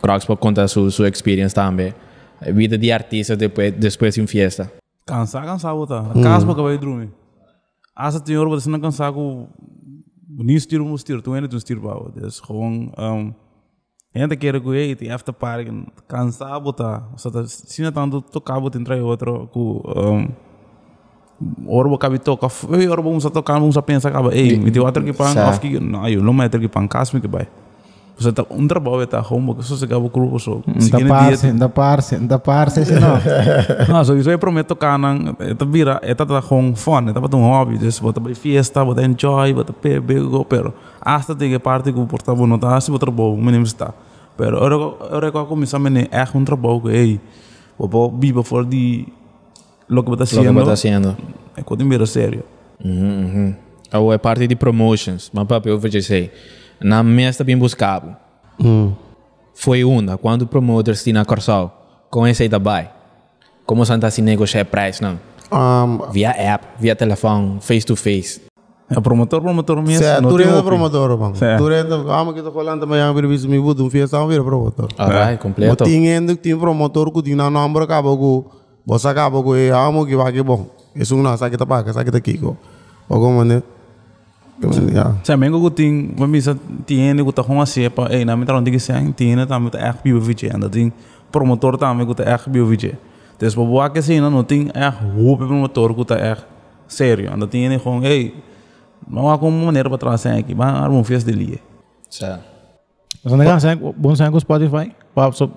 Crocs 0.02 0.26
pode 0.26 0.40
contar 0.40 0.68
sua 0.68 0.90
sua 0.90 1.08
experience 1.08 1.54
também. 1.54 1.94
A 2.40 2.50
vida 2.50 2.76
de 2.76 2.92
artista 2.92 3.36
depois 3.36 3.72
depois 3.72 4.14
de 4.14 4.20
uma 4.20 4.26
fiesta. 4.28 4.70
Cansar, 5.06 5.44
cansar, 5.44 5.74
botar. 5.74 6.12
Casa 6.22 6.46
para 6.46 6.62
vai 6.62 6.78
dormir. 6.78 7.10
Asa 7.94 8.20
tem 8.20 8.36
hora 8.36 8.48
você 8.48 8.68
não 8.68 8.80
cansar 8.80 9.12
com 9.12 9.48
nisso 10.28 10.66
tiro 10.66 10.84
um 10.84 10.96
tiro, 10.96 11.22
tu 11.22 11.32
ainda 11.32 11.48
tu 11.48 11.58
tiro 11.60 11.80
para 11.80 12.10
Dus 12.20 12.40
gewoon 12.40 12.92
um 14.14 14.20
ainda 14.22 14.36
quer 14.36 14.60
que 14.60 14.68
eu 14.68 14.96
te 14.96 15.10
after 15.10 15.34
party 15.34 15.70
cansar 16.06 16.60
botar. 16.60 17.02
Só 17.16 17.30
tá 17.30 17.44
se 17.46 17.82
não 17.82 17.92
tanto 17.92 18.20
tocar 18.20 18.60
botar 18.60 18.78
entrar 18.78 18.96
outro 19.02 19.48
com 19.52 19.82
um 19.86 20.28
Ora 21.66 21.88
vou 21.88 21.98
cabe 21.98 22.18
toca, 22.18 22.46
ei, 22.72 22.88
ora 22.88 23.02
vamos 23.02 23.26
a 23.26 23.30
tocar, 23.30 23.54
vamos 23.54 23.76
a 23.76 23.82
pensar, 23.82 24.08
acaba, 24.08 24.34
ei, 24.34 24.56
me 24.56 24.70
deu 24.70 24.84
outro 24.84 25.02
que 25.02 25.12
pan, 25.12 25.32
Sa. 25.32 25.50
of 25.50 25.58
que, 25.58 25.80
não, 25.80 26.08
eu 26.08 26.22
não 26.22 26.32
me 26.32 26.48
que 26.48 26.68
pan, 26.68 26.86
casa 26.86 27.10
me 27.12 27.20
que 27.20 27.26
vai. 27.26 27.48
Você 28.16 28.32
tá 28.32 28.46
um 28.48 28.68
trabalho 28.68 29.04
tá 29.08 29.20
home, 29.28 29.46
porque 29.46 29.62
só 29.64 29.74
se 29.74 29.84
acaba 29.84 30.06
o 30.06 30.38
so. 30.38 30.62
Da 30.66 31.00
parce, 31.08 31.52
da 31.52 31.68
parce, 31.68 32.16
da 32.18 32.38
parce, 32.38 32.84
se 32.84 32.94
não. 32.94 33.18
Não, 33.92 34.04
so, 34.04 34.16
isso 34.16 34.30
eu 34.30 34.38
prometo 34.38 34.68
tocar 34.68 34.96
nang, 34.96 35.34
ito 35.40 35.66
vira, 35.66 36.00
ito 36.04 36.24
tá 36.24 36.40
com 36.40 36.76
fun, 36.76 37.10
ito 37.10 37.20
pa 37.20 37.36
um 37.36 37.42
hobby, 37.42 37.76
just 37.78 38.00
bota 38.00 38.20
ba 38.20 38.32
fiesta, 38.32 38.84
bota 38.84 39.02
enjoy, 39.02 39.52
bota 39.52 39.74
bebe, 39.82 40.20
go, 40.20 40.44
pero 40.44 40.72
hasta 41.00 41.34
tiga 41.34 41.58
parte 41.58 41.92
que 41.92 42.06
portava 42.06 42.46
não 42.46 42.56
tá, 42.56 42.80
se 42.80 42.92
bota 42.92 43.06
trabalho, 43.06 43.36
mínimo 43.36 43.64
está. 43.64 43.92
Pero 44.36 44.58
ora 44.60 44.76
ora 45.14 45.30
ko 45.32 45.46
começar 45.46 45.78
a 45.78 45.80
é 46.10 46.26
um 46.34 46.44
trabalho 46.44 46.80
que 46.82 47.20
vou 47.78 47.88
vou 47.88 48.10
biba 48.10 48.42
for 48.42 48.64
di 48.66 49.06
lo 49.88 50.02
que 50.02 50.10
bota 50.10 50.24
Lo 50.24 50.28
que 50.28 50.36
haciendo. 50.38 50.60
está 50.60 50.72
haciendo. 50.72 51.16
É 51.56 51.62
coisa 51.62 51.84
mira 51.84 52.06
sério. 52.06 52.42
Uhum, 52.84 53.24
uhum. 53.24 53.54
Ou 53.92 54.12
é 54.12 54.18
parte 54.18 54.46
de 54.48 54.56
promotions, 54.56 55.30
mas 55.32 55.46
papi, 55.46 55.68
eu 55.68 55.78
vou 55.78 55.88
dizer, 55.88 56.32
na 56.80 57.02
mesta 57.02 57.44
bem 57.44 57.56
buscado. 57.56 58.16
Foi 59.54 59.84
uma, 59.84 60.18
quando 60.18 60.42
o 60.42 60.46
promoter 60.46 60.96
tinha 60.96 61.24
Corsal, 61.24 62.06
com 62.10 62.26
esse 62.26 62.42
aí 62.42 62.48
também. 62.48 62.88
Como 63.64 63.84
Santa 63.86 64.10
se 64.10 64.20
negociar 64.20 64.64
preço, 64.64 65.02
não? 65.02 65.18
Um, 65.52 66.10
Via 66.10 66.30
app, 66.30 66.66
via 66.80 66.96
telefone, 66.96 67.58
face 67.60 67.86
to 67.86 67.94
face. 67.94 68.40
É 68.90 69.00
promotor, 69.00 69.40
promotor 69.40 69.82
mesmo. 69.82 69.98
Tem 69.98 70.14
renda 70.14 70.28
opinião. 70.28 70.62
promotor, 70.62 71.16
bang. 71.16 71.38
Certo. 71.38 71.62
Tu 71.62 71.68
renda, 71.68 72.04
ah, 72.08 72.24
mas 72.24 72.34
que 72.34 72.42
tô 72.42 72.52
falando 72.52 72.80
também, 72.80 73.00
eu 73.00 73.14
vi 73.14 73.48
me 73.48 73.58
budo, 73.58 73.84
um 73.84 73.90
fiesta, 73.90 74.16
eu 74.16 74.28
vira 74.28 74.44
promotor. 74.44 74.88
Alright, 74.98 75.38
completo. 75.42 75.76
Mas 75.80 75.88
tinha 75.88 76.18
ainda 76.18 76.34
que 76.36 76.42
tinha 76.42 76.56
promotor 76.56 77.10
que 77.10 77.22
tinha 77.22 77.36
na 77.36 77.48
nombro 77.50 77.82
acaba 77.82 78.14
com, 78.14 78.44
você 78.86 79.08
acaba 79.08 79.42
com, 79.42 79.56
e 79.56 79.70
amo 79.70 80.06
que 80.06 80.14
vai 80.14 80.32
que 80.32 80.42
bom. 80.42 80.66
Isso 80.94 81.16
não, 81.16 81.36
sabe 81.36 81.52
que 81.52 81.56
tá 81.56 81.64
paga, 81.64 81.92
sabe 81.92 82.04
que 82.04 82.10
tá 82.12 82.18
aqui, 82.18 82.36
ko. 82.36 82.56
Ou 83.08 83.20
como, 83.20 83.42
né? 83.42 83.62
Ja. 84.94 85.18
Sa 85.26 85.36
mengo 85.36 85.58
ko 85.58 85.68
ting 85.68 86.14
mamisa 86.14 86.54
tiene 86.86 87.18
ko 87.26 87.34
ta 87.34 87.42
hong 87.42 87.58
asia 87.58 87.90
pa 87.90 88.06
eh 88.06 88.22
na 88.22 88.38
mitra 88.38 88.60
ndigi 88.62 88.78
sang 88.78 89.10
tiene 89.10 89.42
ta 89.46 89.58
mita 89.58 89.82
ek 89.82 90.06
bio 90.06 90.22
vije 90.22 90.46
anda 90.46 90.70
ting 90.70 90.94
promotor 91.34 91.74
ta 91.74 91.90
me 91.92 92.06
ko 92.06 92.14
ta 92.14 92.22
ek 92.22 92.46
bio 92.46 92.62
vije. 92.62 92.94
Dus 93.38 93.58
bo 93.58 93.66
wa 93.66 93.90
ke 93.90 93.98
sin 93.98 94.22
no 94.22 94.42
ting 94.46 94.70
ek 94.70 94.94
hoop 95.18 95.42
promotor 95.42 95.90
ko 95.90 96.06
ta 96.06 96.14
ek 96.14 96.46
sério 96.86 97.34
anda 97.34 97.50
tiene 97.50 97.82
hong 97.82 98.06
hey 98.06 98.30
não 99.08 99.30
há 99.30 99.38
como 99.38 99.64
maneira 99.64 99.88
para 99.88 99.98
trás 99.98 100.26
aqui 100.26 100.54
mas 100.54 100.74
arma 100.74 100.96
um 100.96 101.04
fias 101.04 101.24
de 101.24 101.32
lie. 101.32 101.60
Certo. 102.08 102.44
Mas 103.22 103.32
anda 103.32 103.44
kan 103.44 103.60
sang 103.60 103.76
bom 103.96 104.14
sang 104.14 104.30
com 104.30 104.40
Spotify. 104.40 104.92
Pa 105.14 105.32
so 105.32 105.50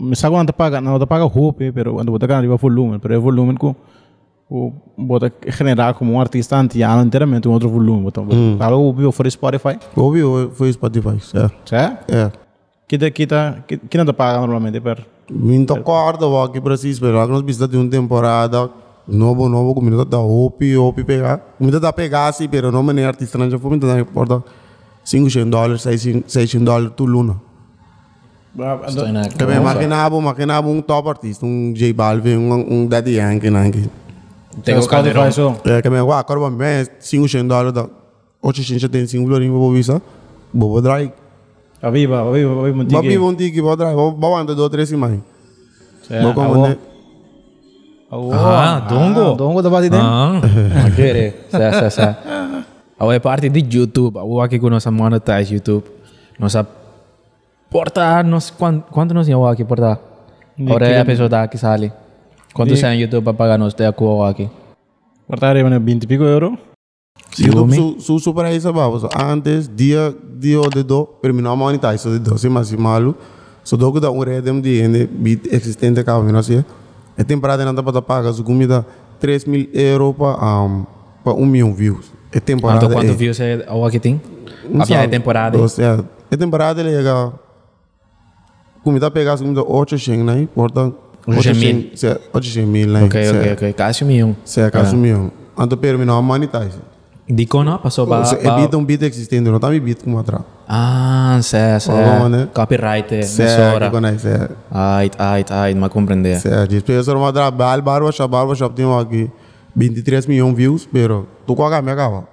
me 0.00 0.14
sago 0.16 0.36
anda 0.36 0.52
paga, 0.52 0.80
não 0.80 0.98
paga 1.06 1.24
hope, 1.24 1.72
pero 1.72 1.98
anda 2.00 2.10
bota 2.10 2.26
kan 2.28 2.40
riba 2.40 2.56
volumen, 2.56 2.98
pero 2.98 3.14
é 3.14 3.18
volumen 3.18 3.56
com 3.56 3.74
o 4.48 4.72
bota 4.96 5.32
generar 5.48 5.94
como 5.94 6.12
um 6.12 6.20
artista 6.20 6.56
antiano 6.56 7.02
inteiramente 7.02 7.48
um 7.48 7.52
outro 7.52 7.68
volume, 7.68 8.02
bota. 8.02 8.20
Algo 8.20 8.88
o 8.88 8.92
bio 8.92 9.12
for 9.12 9.30
Spotify. 9.30 9.78
Ouviu, 9.96 10.50
foi 10.52 10.72
Spotify, 10.72 11.18
certo? 11.20 11.68
Certo? 11.68 12.12
É. 12.12 12.30
Kita 12.86 13.10
kita 13.10 13.64
kita 13.66 14.04
não 14.04 14.12
paga 14.12 14.38
normalmente 14.40 14.80
per 14.80 15.06
Me 15.30 15.64
concordo, 15.64 16.30
ó, 16.30 16.48
que 16.48 16.60
preciso 16.60 17.00
que 17.00 17.10
nós 17.10 17.42
precisamos 17.42 17.70
de 17.70 17.78
uma 17.78 17.90
temporada 17.90 18.68
novo, 19.06 19.48
novo, 19.48 19.74
como 19.74 19.88
ainda 19.90 20.04
dá 20.04 20.18
OP, 20.20 20.76
OP 20.76 21.04
pegar. 21.04 21.40
Ainda 21.60 21.80
dá 21.80 21.92
pegar, 21.92 22.32
sim, 22.32 22.48
pero 22.48 22.70
não 22.70 22.82
me 22.82 22.92
nem 22.92 23.04
artista, 23.04 23.36
não 23.38 23.50
já 23.50 23.58
foi, 23.58 23.72
ainda 23.72 23.86
dá 23.86 23.98
importa 24.00 24.42
500 25.04 25.50
dólares, 25.50 25.82
600 25.82 26.62
dólares, 26.64 26.92
tu 26.96 27.04
luna. 27.04 27.36
Também 29.38 29.56
imaginava, 29.56 30.16
imaginava 30.16 30.68
um 30.68 30.82
top 30.82 31.08
artista, 31.08 31.46
um 31.46 31.72
J 31.74 31.92
Balvin, 31.92 32.36
um, 32.36 32.52
um 32.82 32.86
Daddy 32.86 33.12
Yankee, 33.16 33.48
que- 33.70 33.90
Tengo 34.62 34.82
Spotify 34.82 35.12
Calderón. 35.14 35.32
so. 35.32 35.56
É, 35.64 35.80
que 35.80 35.88
me 35.88 35.96
agora, 35.96 36.20
agora 36.20 36.40
vamos 36.40 36.58
ver, 36.58 36.86
500 37.00 37.48
dólares, 37.48 37.72
dá 37.72 37.86
875 38.42 39.26
dólares, 39.26 39.48
vou 39.48 39.72
visa, 39.72 40.02
vou 40.52 40.80
drive. 40.82 41.10
Aviva, 41.80 42.20
aviva, 42.20 42.60
aviva 42.60 43.00
viver 43.00 43.18
um 43.18 43.34
tique, 43.34 43.60
vou 43.62 43.74
drive, 43.74 43.96
vou 43.96 44.36
andar 44.36 44.52
dois, 44.54 44.70
três 44.70 44.88
semanas. 44.88 45.20
Vou 46.22 46.34
Certo. 46.34 46.91
Né? 48.12 48.36
Ah, 48.38 48.80
dongo. 48.80 49.34
Dongo 49.36 49.62
da 49.62 49.70
bati 49.70 49.88
dentro. 49.88 50.06
Ah, 50.06 50.40
magere. 50.84 51.34
Sa, 51.50 51.72
sa, 51.72 51.90
sa. 51.90 52.16
Awal 52.98 53.20
parte 53.20 53.48
de 53.48 53.78
YouTube. 53.78 54.18
Awal 54.18 54.42
aqui 54.42 54.58
com 54.58 54.68
nossa 54.68 54.90
monetize 54.90 55.54
YouTube. 55.54 55.84
Nossa 56.38 56.66
porta, 57.70 58.22
nos, 58.22 58.50
quanto, 58.50 58.90
quanto 58.92 59.14
nós 59.14 59.28
ia 59.28 59.36
aqui 59.50 59.64
porta? 59.64 59.98
Agora 60.60 60.86
é 60.86 61.00
a 61.00 61.04
pessoa 61.04 61.48
que 61.48 61.56
sale. 61.56 61.92
Quanto 62.52 62.76
sai 62.76 62.94
no 62.94 63.00
YouTube 63.00 63.24
para 63.24 63.34
pagar 63.34 63.58
nós, 63.58 63.72
tem 63.72 63.86
a 63.86 63.92
cua 63.92 64.28
aqui. 64.28 64.50
Portar 65.26 65.56
aí, 65.56 65.62
20 65.62 66.02
e 66.02 66.06
pico 66.06 66.24
euro. 66.24 66.58
YouTube 67.38 67.74
su, 67.74 68.00
su 68.00 68.18
super 68.18 68.44
aí 68.44 68.60
sabava, 68.60 68.98
so, 68.98 69.08
antes 69.18 69.66
dia 69.66 70.14
dia 70.38 70.60
de 70.68 70.82
do 70.82 71.06
terminou 71.22 71.52
a 71.52 71.56
monetize 71.56 72.10
de 72.10 72.18
do, 72.18 72.36
se 72.36 72.76
malo, 72.76 73.16
so 73.64 73.76
do 73.76 73.90
que 73.92 74.00
dá 74.00 74.10
um 74.10 74.20
redem 74.20 74.60
de 74.60 74.82
ende 74.82 75.06
bit 75.06 75.48
existente 75.50 76.04
cá, 76.04 76.18
não 76.20 76.42
sei. 76.42 76.62
É 77.16 77.24
temporada 77.24 77.64
não 77.64 77.74
dá 77.74 77.82
para 77.82 78.00
pagar, 78.00 78.32
so 78.32 78.42
comida 78.42 78.86
3 79.20 79.44
mil 79.44 79.68
euros 79.72 80.16
para 80.16 80.62
um, 80.62 80.86
para 81.22 81.34
1 81.34 81.46
milhão 81.46 81.74
views. 81.74 82.12
É 82.32 82.40
temporada. 82.40 82.80
Quanto, 82.80 82.94
quanto 82.94 83.10
é, 83.10 83.14
views 83.14 83.38
é 83.40 83.64
awal 83.68 83.86
aqui 83.86 83.98
tem? 83.98 84.20
A 84.64 84.68
minha 84.68 84.86
sabe. 84.86 85.08
temporada. 85.08 85.58
Ou 85.58 85.68
seja, 85.68 86.04
é 86.30 86.36
temporada 86.36 86.80
ele 86.80 86.94
é 86.94 87.32
comida 88.82 89.10
pegar 89.10 89.36
comida 89.38 89.62
800, 89.62 90.24
né? 90.24 90.48
Porta 90.54 90.92
800 91.26 91.58
mil. 91.58 91.90
800 92.32 92.68
mil, 92.68 92.88
né? 92.88 93.04
Ok, 93.04 93.30
ok, 93.30 93.52
ok. 93.52 93.74
Um 94.02 94.06
milhão. 94.06 94.36
Se 94.44 94.60
é 94.60 94.70
caso 94.70 94.96
milhão. 94.96 95.30
Antes 95.56 95.78
terminou 95.78 96.16
a 96.16 96.22
monetize. 96.22 96.78
Dico 97.34 97.64
não, 97.64 97.78
passou 97.78 98.06
para... 98.06 98.26
So, 98.26 98.34
é 98.36 98.60
bit 98.60 98.76
um 98.76 98.84
bit 98.84 99.02
existente, 99.06 99.48
não 99.48 99.58
tá 99.58 99.70
me 99.70 99.80
bit 99.80 100.04
como 100.04 100.18
atrás. 100.18 100.42
Ah, 100.68 101.38
sé, 101.42 101.80
sé. 101.80 101.90
Vamos, 101.90 102.30
né? 102.30 102.48
Copyright, 102.52 103.24
Se 103.24 103.42
emissora. 103.42 103.86
é, 103.86 103.88
que 103.88 103.90
conhece, 103.90 104.28
é. 104.28 104.48
Ai, 104.70 105.10
ai, 105.18 105.44
ai, 105.48 105.74
mas 105.74 105.90
compreender. 105.90 106.38
Se 106.38 106.48
é, 106.48 106.66
diz 106.66 106.82
pessoa 106.82 107.16
uma 107.16 107.32
trabalho, 107.32 107.82
barbershop, 107.82 108.30
barbershop 108.30 108.74
tem 108.74 108.84
aqui 109.00 109.30
23 109.74 110.26
milhões 110.26 110.50
de 110.50 110.56
views, 110.56 110.88
pero 110.92 111.26
tu 111.46 111.56
com 111.56 111.64
a 111.64 111.80
minha 111.80 111.96
cava. 111.96 112.24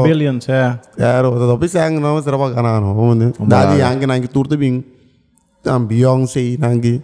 බෙලියන් 0.00 0.40
යරෝත 0.42 1.42
ඔපි 1.50 1.68
සෑන් 1.68 1.94
නම 1.96 2.18
සරප 2.18 2.42
කනාන 2.52 2.90
හොද 2.92 3.22
දාදී 3.48 3.80
යන්ගේ 3.84 4.10
නංගේ 4.10 4.34
තුෘත 4.34 4.52
බිං 4.56 4.82
තම් 5.64 5.88
බියෝන් 5.88 6.26
සෙයි 6.28 6.58
නංගේ 6.58 6.98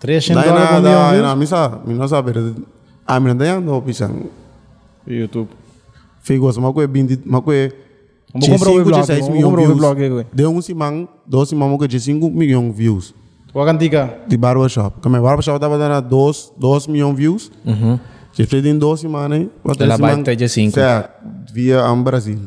300 0.00 0.34
Daí 0.36 0.50
dólares 0.52 0.68
por 0.68 0.82
nada, 0.82 1.08
aí 1.08 1.16
milhão 1.16 1.28
não, 1.28 1.36
me 1.36 1.46
sabe, 1.46 1.88
me 1.88 1.94
não 1.94 2.08
sabe. 2.08 2.32
Ah, 3.06 3.20
me 3.20 3.28
não 3.28 3.36
tem 3.36 3.60
não 3.60 3.80
pisang. 3.82 4.12
views. 5.06 5.20
YouTube. 5.20 5.48
Figo 6.22 6.52
sama 6.52 6.72
ko 6.72 6.80
20, 6.86 7.22
ma 7.26 7.40
ko 7.40 7.50
Vamos 8.32 8.48
comprar 8.48 8.70
o 8.72 8.84
blog, 8.84 9.06
6 9.06 9.18
vamos 9.20 9.34
milhões 9.34 9.44
comprar 9.44 9.62
o 9.62 9.66
views. 9.66 9.78
blog. 9.78 10.26
Deu 10.32 10.50
um 10.50 10.60
simang, 10.60 11.08
dois 11.26 11.48
simang 11.48 11.78
ko 11.78 11.86
5 11.88 12.30
milhões 12.30 12.74
views. 12.74 13.14
Qual 13.52 13.64
a 13.64 13.72
cantica? 13.72 14.18
de 14.28 14.36
barbershop. 14.36 15.00
Como 15.00 15.16
é 15.16 15.20
barbershop 15.20 15.56
estava 15.56 15.78
dando 15.78 16.08
2 16.08 16.52
2 16.58 16.86
milhões 16.88 17.14
de 17.14 17.22
views. 17.22 17.50
Uhum. 17.64 17.98
Se 18.32 18.44
você 18.44 18.60
tem 18.60 18.76
2 18.76 19.00
semanas, 19.00 19.46
Ela 19.78 19.96
vai 19.96 20.22
ter 20.22 20.36
de 20.36 20.48
cinco. 20.48 20.74
Certo. 20.74 21.10
Via 21.54 21.90
um 21.90 22.02
Brasil. 22.02 22.38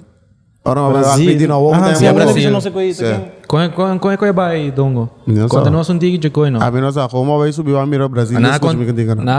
Ora, 0.66 0.82
Brasil. 0.90 1.02
Brasil. 1.02 1.26
Pedir 1.28 1.48
na 1.48 1.58
outra, 1.58 1.80
Ah, 1.80 1.86
tem 1.88 1.96
sim, 1.96 2.06
é 2.06 2.10
uma- 2.10 2.14
Brasil. 2.16 2.34
Brasil. 2.34 2.52
Não 2.52 2.62
sei 2.62 2.72
qual 2.72 2.84
Certo. 2.94 3.48
Qual 3.48 3.70
qual 3.72 4.00
qual 4.00 4.18
qual 4.18 4.34
vai 4.34 4.72
dongo? 4.72 5.10
Sabe. 5.64 5.70
nós 5.72 5.88
tigre 5.98 6.18
de 6.18 6.30
coi 6.30 6.50
não. 6.52 6.62
A 6.62 6.70
menos 6.70 6.98
a 6.98 7.08
como 7.08 7.38
vai 7.40 7.52
subir 7.52 7.76
a 7.76 7.86
mira 7.86 8.08
Brasil. 8.08 8.40
Na 8.40 8.60
me 8.78 8.86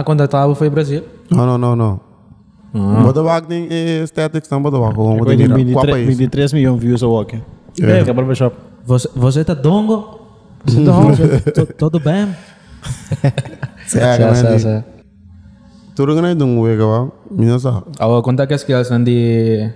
quando 0.02 0.26
tava 0.26 0.54
foi 0.54 0.70
Brasil. 0.70 1.02
Não, 1.30 1.46
não, 1.46 1.58
não, 1.58 1.76
não. 1.76 2.00
Bota 3.02 3.22
back 3.22 3.46
tem 3.46 3.68
aesthetics, 4.00 4.48
não 4.50 4.62
bota 4.62 4.78
mira. 4.78 4.94
Qual 4.94 5.36
23, 5.56 5.90
país? 5.90 6.06
23 6.18 6.52
milhões 6.52 6.80
de 6.80 6.86
views 6.86 7.02
ao 7.02 7.20
aqui. 7.20 7.40
É, 7.82 8.02
que 8.02 8.10
é 8.10 8.12
barbershop. 8.12 8.56
Você 8.86 9.08
você 9.14 9.44
tá 9.44 9.54
dongo? 9.54 10.20
Você 10.64 10.84
tá 10.84 10.90
dongo? 10.92 11.12
Tu- 11.54 11.66
Tudo 11.76 12.00
bem? 12.00 12.28
Mas 13.92 14.62
sa. 14.62 14.84
tudo 15.94 16.14
que 16.14 16.20
não 16.20 16.28
é 16.28 16.34
de 16.34 16.44
wega, 16.44 16.86
va. 16.86 17.08
Minha 17.30 17.58
só. 17.58 17.82
Awa 17.98 18.22
conta 18.22 18.46
que 18.46 18.54
skills 18.54 18.90
nan 18.90 19.04
di 19.04 19.70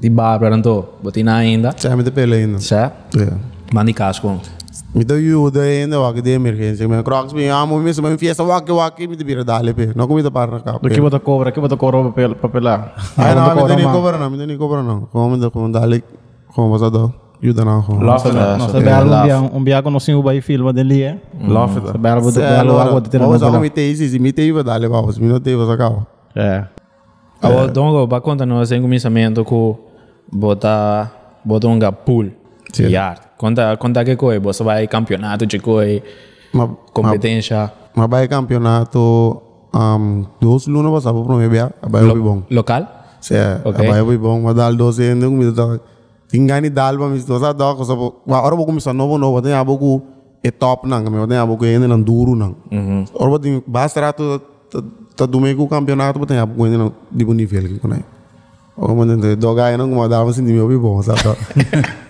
di 0.00 0.10
Barbara 0.10 0.50
nanto. 0.50 0.94
Buti 1.02 1.22
na 1.22 1.36
ainda. 1.36 1.72
Certo, 1.76 1.96
me 1.96 2.02
de 2.02 2.10
pele 2.10 2.36
ainda. 2.36 2.58
Sa 2.58 2.92
É. 3.16 3.32
mandi 3.72 3.92
casco. 3.92 4.40
Me 4.94 5.04
deu 5.04 5.16
ajuda 5.16 5.60
ainda, 5.62 6.00
wak 6.00 6.22
de 6.22 6.30
emergência. 6.30 6.88
Me 6.88 7.02
crocs 7.02 7.32
me 7.34 7.48
amo, 7.50 7.78
me 7.78 7.92
me 7.92 8.16
fiesta 8.18 8.42
wak 8.42 8.68
wak 8.70 8.98
me 9.08 9.16
de 9.16 9.24
bira 9.24 9.44
dale 9.44 9.74
pe. 9.74 9.92
Não 9.94 10.06
comida 10.06 10.30
para 10.30 10.52
na 10.52 10.60
capa. 10.60 10.86
Aqui 10.86 11.00
bota 11.00 11.18
cobra, 11.20 11.48
aqui 11.50 11.60
bota 11.60 11.76
cobra 11.76 12.02
papel, 12.04 12.34
papelar. 12.36 12.94
Ay, 13.16 13.34
no, 13.34 13.42
Bota 13.42 13.54
me 13.54 13.60
cobra, 13.60 13.68
tenía 13.74 13.84
man. 13.84 13.94
cobra 13.94 14.18
no, 14.18 14.30
me 14.30 14.38
tenía 14.38 14.58
cobra 14.58 14.82
no. 14.82 15.08
Como 15.12 15.36
me 15.36 15.50
como 15.50 15.68
dale, 15.68 16.02
como 16.54 16.70
vas 16.70 16.82
a 16.82 16.90
dar, 16.90 17.10
ayuda 17.42 17.64
na 17.64 17.78
ako. 17.78 17.94
Nossa, 17.94 18.30
belo 18.80 19.12
um 19.12 19.22
dia, 19.24 19.40
um 19.40 19.64
dia 19.64 19.82
quando 19.82 19.98
o 19.98 20.22
vai 20.22 20.40
filma 20.40 20.72
dele 20.72 21.02
é. 21.02 21.18
Love 21.46 21.78
it. 21.78 21.86
Sa 21.88 21.98
belo 21.98 22.20
bota 22.22 22.40
Sa 22.40 22.40
belo 22.40 22.70
allora, 22.72 22.88
água 22.88 23.00
de 23.00 23.10
ter 23.10 23.18
vamos 23.18 23.42
a 23.42 23.46
na 23.46 23.52
comite 23.58 23.80
isi, 23.80 24.08
si 24.08 24.18
mite 24.18 24.42
iba 24.42 24.62
dale 24.62 24.88
vamos, 24.88 25.18
mi 25.18 25.26
no 25.28 25.40
te 25.40 25.50
ibas 25.50 25.68
a 25.68 25.76
cabo. 25.76 26.06
É. 26.34 26.64
Awa 27.42 27.68
dongo 27.68 28.06
ba 28.06 28.20
conta 28.22 28.46
nós 28.46 28.72
em 28.72 28.80
começamento 28.80 29.44
com 29.44 29.76
bota 30.32 31.10
bota 31.44 31.68
um 31.68 31.78
pool. 32.04 32.30
Yard. 32.78 33.20
Conta 33.38 33.76
conta 33.76 34.04
que 34.04 34.16
coi, 34.16 34.38
você 34.38 34.64
vai 34.64 34.86
campeonato 34.86 35.46
de 35.46 35.58
coi, 35.58 36.02
competência 36.92 37.72
ma 37.94 38.06
vai 38.06 38.28
campeonato 38.28 39.42
um 39.74 40.24
dos 40.40 40.66
luna 40.66 40.90
pas 40.90 41.06
apa 41.06 41.22
pro 41.22 41.36
mebia, 41.36 41.72
abai 41.82 42.04
obi 42.04 42.20
bom. 42.20 42.42
local. 42.50 42.86
Se 43.20 43.34
Ok. 43.64 43.86
abai 43.86 44.00
obi 44.00 44.18
bom, 44.18 44.40
ma 44.42 44.52
dal 44.52 44.74
dos 44.74 44.98
ende 44.98 45.26
comida 45.26 45.52
da 45.52 45.78
tingani 46.28 46.70
dal 46.70 46.98
ba 46.98 47.08
mis 47.08 47.24
dos 47.24 47.42
a 47.42 47.52
da 47.52 47.74
ko 47.74 47.84
sa 47.84 47.94
wa 47.94 48.42
ora 48.42 48.56
bo 48.56 48.66
comisa 48.66 48.92
novo 48.92 49.16
novo, 49.18 49.40
tem 49.40 49.52
abo 49.54 49.78
ku 49.78 50.02
e 50.42 50.50
top 50.50 50.86
nang, 50.86 51.04
me 51.10 51.26
tem 51.26 51.38
abo 51.38 51.56
ku 51.56 51.64
ende 51.64 51.86
nang 51.86 52.02
duro 52.02 52.34
nang. 52.34 52.54
Ora 53.14 53.30
bo 53.30 53.38
ting 53.38 53.62
basta 53.66 54.00
rato 54.00 54.40
ta 55.16 55.26
dume 55.26 55.54
ku 55.54 55.66
campeonato, 55.68 56.24
tem 56.26 56.38
abo 56.38 56.54
ku 56.56 56.66
ende 56.66 56.76
nang 56.76 56.92
di 57.10 57.24
bom 57.24 57.34
nível 57.34 57.64
que 57.68 58.15
kunai. 58.76 58.92
O 58.92 58.94
momento 58.94 59.36
do 59.36 59.54
guy 59.54 59.76
não 59.76 59.88
como 59.88 60.06
dava 60.08 60.30
assim 60.30 60.44
de 60.44 60.52
meu 60.52 60.68
bom, 60.80 61.00
sabe? 61.02 61.20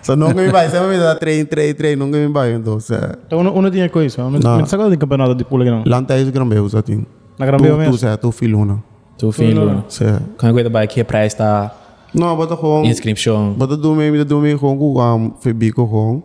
So 0.01 0.15
nunca 0.15 0.33
me 0.35 0.49
vai, 0.49 0.69
sempre 0.69 0.89
me 0.89 0.97
dá 0.97 1.15
trein, 1.15 1.45
trein, 1.45 1.73
trein, 1.73 1.95
nunca 1.95 2.17
me 2.17 2.27
vai, 2.27 2.53
então, 2.53 2.79
se 2.79 2.93
Então, 3.25 3.39
uno, 3.39 3.53
uno 3.53 3.71
tinha 3.71 3.89
coisa. 3.89 4.23
Mas 4.29 4.43
Não. 4.43 4.59
mas 4.59 4.69
sabe 4.69 4.89
de 4.89 4.97
campeonato 4.97 5.33
de 5.35 5.43
pula 5.45 5.63
que 5.65 5.71
não? 5.71 5.83
Lanta 5.85 6.17
is 6.17 6.29
grambeu, 6.29 6.67
sa 6.69 6.81
ting. 6.81 7.05
Na 7.39 7.45
Grambeu 7.45 7.75
Tu, 7.75 7.79
mesmo? 7.79 7.97
se 7.97 8.17
tu 8.17 8.31
filho 8.31 8.65
na. 8.65 8.77
Tu 9.17 9.31
filho. 9.31 9.83
Se. 9.87 10.03
Quando 10.37 10.53
coisa 10.53 10.69
vai 10.69 10.87
que 10.87 11.03
price 11.03 11.35
tá 11.37 11.71
No, 12.13 12.35
bata 12.35 12.55
kong 12.57 12.87
inscription. 12.87 13.53
bata 13.53 13.77
dume 13.77 14.09
mi 14.11 14.23
dume 14.23 14.57
kong 14.57 14.77
ku 14.79 14.99
um 14.99 15.31
febiko 15.39 15.87
kong. 15.87 16.23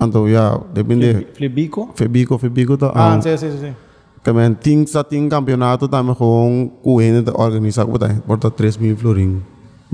Anto 0.00 0.26
ya, 0.28 0.58
depende 0.74 1.26
Flibico? 1.34 1.90
febiko 1.94 2.38
febiko 2.38 2.76
ta 2.76 2.90
Ah, 2.94 3.20
sim, 3.20 3.36
sim, 3.36 3.50
sim. 3.60 3.74
Também 4.22 4.54
ting 4.54 4.86
sa 4.86 5.04
ting 5.04 5.28
campeonato 5.28 5.88
também 5.88 6.14
com 6.14 6.70
o 6.82 7.00
N 7.00 7.22
da 7.22 7.32
organizar 7.32 7.84
com 7.86 7.98
tá 7.98 8.08
porta 8.26 8.50
3 8.50 8.76
mil 8.78 8.96
florin, 8.96 9.40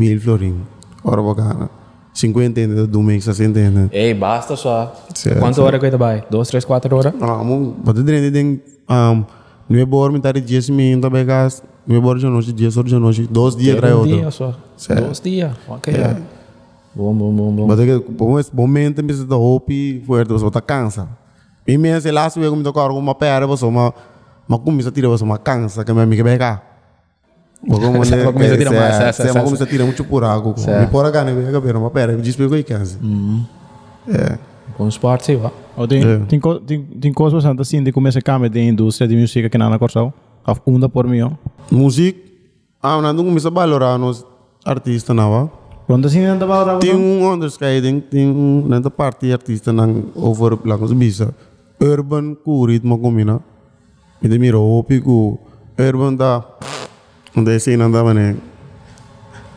mil 0.03 0.21
florin. 0.21 0.57
Ora 1.05 1.23
bacana. 1.23 1.71
50 2.15 2.61
ainda 2.61 2.87
do 2.87 3.03
mês 3.03 3.25
60 3.25 3.59
ainda. 3.59 3.89
Ei, 3.93 4.13
basta 4.13 4.55
só. 4.57 4.93
Certo, 5.15 5.39
Quantas 5.39 5.59
horas 5.59 5.81
coisa 5.81 5.97
vai? 5.97 6.23
Duas, 6.31 6.49
três, 6.49 6.65
quatro 6.65 6.95
horas? 6.95 7.15
Ah, 7.21 7.43
mo 7.43 7.75
bata 7.85 8.03
dentro 8.03 8.33
tem 8.33 8.61
um 8.91 9.25
não 9.69 9.79
é 9.81 9.85
bom 9.87 10.11
me 10.11 10.19
dar 10.19 10.35
dias 10.39 10.69
me 10.69 10.93
ainda 10.93 11.09
begas. 11.09 11.63
Não 11.87 11.97
é 11.97 12.01
bom 12.01 12.17
já 12.19 12.29
noite 12.29 12.53
dias 12.53 12.77
hoje 12.77 12.99
noite 12.99 13.27
dois 13.27 13.57
dias 13.57 13.77
trai 13.77 13.95
Um 13.95 14.05
dia 14.05 14.17
outro. 14.17 14.33
só. 14.33 14.55
Certo. 14.77 15.05
Dois 15.05 15.21
dias. 15.21 15.53
Ok. 15.69 15.95
Bom, 16.95 17.15
bom, 17.15 17.33
bom, 17.33 17.53
bom. 17.57 17.67
Bata 17.67 17.85
que 17.87 17.99
bom 18.13 18.39
esse 18.39 18.55
momento 18.55 19.03
me 19.03 19.13
dá 19.25 19.37
hope 19.37 20.03
forte 20.07 20.29
você 20.29 20.51
tá 20.51 20.61
cansa. 20.61 21.09
E 21.67 21.79
me 21.79 21.99
se 22.01 22.11
lá 22.11 22.29
se 22.29 22.39
eu 22.41 22.55
me 22.57 22.63
tocar 22.63 22.91
uma 22.91 23.15
pera 23.15 23.47
você 23.47 23.65
uma 23.65 23.95
uma 24.47 24.59
começa 24.59 24.91
a 24.91 24.93
tirar 24.93 25.09
você 25.09 25.25
uma 25.25 25.39
cansa 25.39 25.85
que 25.85 25.93
me 25.95 26.03
amiga 26.03 26.23
bega. 26.23 26.72
Vou 27.67 27.81
como 27.81 27.99
Você 27.99 28.17
vai 28.17 28.33
começar 28.33 28.55
a 28.55 28.59
tirar 28.59 28.71
mais, 28.73 29.17
vai 29.19 29.45
começar 29.45 29.65
a 29.65 29.67
tirar 29.67 29.85
muito 29.85 30.05
por 30.05 30.25
água. 30.25 30.55
Me 30.81 30.87
por 30.89 31.11
cá 31.13 31.25
né 31.25 31.33
bega 31.33 31.61
pera 31.61 31.79
uma 31.79 31.91
pera, 31.91 32.17
diz 32.17 32.35
para 32.35 32.45
eu 32.47 32.65
cansa. 32.65 32.99
É. 34.09 34.39
Bom 34.79 34.89
esporte, 34.89 35.27
sim, 35.27 35.37
vá. 35.37 35.51
Tem, 35.87 36.03
É. 36.03 36.19
tem, 36.27 36.41
tem, 37.01 37.13
coisas 37.13 37.35
bastante 37.35 37.61
assim 37.63 37.83
de 37.83 37.93
começar 37.93 38.19
a 38.19 38.23
câmera 38.23 38.51
de 38.51 38.61
indústria 38.61 39.07
de 39.07 39.17
música 39.17 39.49
que 39.49 39.59
não 39.59 39.71
na 39.71 39.79
Corsal. 39.79 40.13
Unda 40.67 40.89
por 40.89 41.07
mim, 41.07 41.21
ó. 41.21 41.31
Música, 41.71 42.19
ah, 42.83 43.01
não 43.01 43.25
começa 43.25 43.47
a 43.47 43.51
valorar 43.51 43.97
nos 43.97 44.27
artistas 44.65 45.15
não, 45.15 45.51
Quando 45.87 46.07
assim 46.07 46.21
não 46.27 46.35
estava 46.35 46.65
lá, 46.65 46.79
Tem 46.79 46.95
um 46.95 47.31
underscheiding, 47.31 48.01
tem 48.01 48.27
um 48.27 48.67
nessa 48.67 48.91
parte 48.91 49.31
artista 49.33 49.73
nang 49.73 50.11
over 50.17 50.59
lang 50.65 50.87
sa 50.89 50.95
bisa. 50.95 51.35
Urban 51.81 52.35
ku 52.35 52.65
ritmo 52.67 52.99
combina. 52.99 53.41
Ide 54.23 54.39
miro 54.39 54.63
hopi 54.63 55.01
ku 55.01 55.39
urban 55.79 56.17
da 56.17 56.43
onde 57.37 57.59
se 57.61 57.77
nanda 57.77 58.03
mane. 58.05 58.37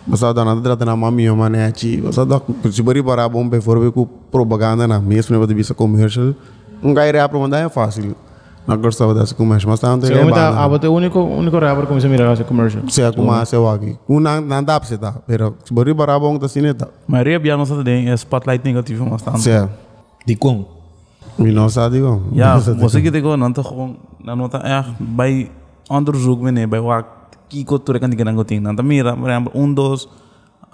Basta 0.07 0.33
da 0.33 0.45
nada 0.45 0.61
trata 0.61 0.85
na 0.85 0.95
mami 0.95 1.29
o 1.29 1.35
mane 1.35 1.63
achi. 1.65 2.01
Basta 2.01 2.25
da 2.25 2.41
se 2.71 2.81
bari 2.83 3.01
para 3.03 3.27
bom 3.29 3.47
be 3.47 3.61
for 3.61 3.91
ku 3.91 4.07
propaganda 4.31 4.87
na 4.87 4.99
mesmo 4.99 5.35
ne 5.37 5.53
bisa 5.53 5.73
commercial. 5.73 6.33
Um 6.83 6.93
gai 6.93 7.11
rap 7.11 7.33
manda 7.33 7.57
é 7.57 7.69
fácil. 7.69 8.15
Na 8.67 8.75
gostava 8.75 9.13
dessa 9.13 9.35
commercial, 9.35 9.69
mas 9.71 9.79
tanto 9.79 10.07
Se 10.07 10.13
é 10.13 10.23
me 10.23 10.31
banda. 10.31 10.49
ah, 10.49 10.67
bote 10.67 10.87
único, 10.87 11.19
único 11.19 11.59
rapper 11.59 11.83
que 11.83 11.87
comecei 11.87 12.09
a 12.09 12.11
mirar 12.11 12.33
esse 12.33 12.43
commercial. 12.43 12.83
Se 12.89 13.03
aku 13.03 13.21
masih 13.21 13.57
wagi. 13.57 13.97
Kunang 14.07 14.41
nanda 14.41 14.79
se 14.83 14.97
ta. 14.97 15.21
Pero 15.27 15.55
se 15.63 15.73
bari 15.73 15.93
para 15.93 16.17
bom 16.19 16.37
ta 16.39 16.47
sineta. 16.47 16.89
Mas 17.07 17.23
ria 17.23 17.39
biar 17.39 17.57
nossa 17.57 17.83
tem 17.83 18.09
é 18.09 18.17
spotlight 18.17 18.63
negativo 18.65 19.05
mas 19.05 19.21
tanto. 19.21 19.39
Se 19.39 19.51
Die 20.25 20.35
kom. 20.35 20.65
Mi 21.37 21.51
não 21.51 21.69
sabe 21.69 22.01
como. 22.01 22.31
Ja, 22.33 22.57
você 22.79 23.01
que 23.01 23.11
tem 23.11 23.21
não 23.21 23.51
tá 23.51 23.61
com 23.61 23.95
na 24.23 24.35
nota 24.35 24.57
é 24.57 24.83
by 24.99 25.51
onderzoek 25.89 26.41
meneer 26.41 26.67
by 26.67 26.79
wat 26.79 27.05
kiko 27.55 27.79
tu 27.79 27.95
rekan 27.95 28.11
digan 28.11 28.27
angoting 28.35 28.59
nanti 28.59 28.83
mira 28.83 29.15
por 29.15 29.29
exemplo 29.31 29.51
um 29.55 29.71
dos 29.71 30.11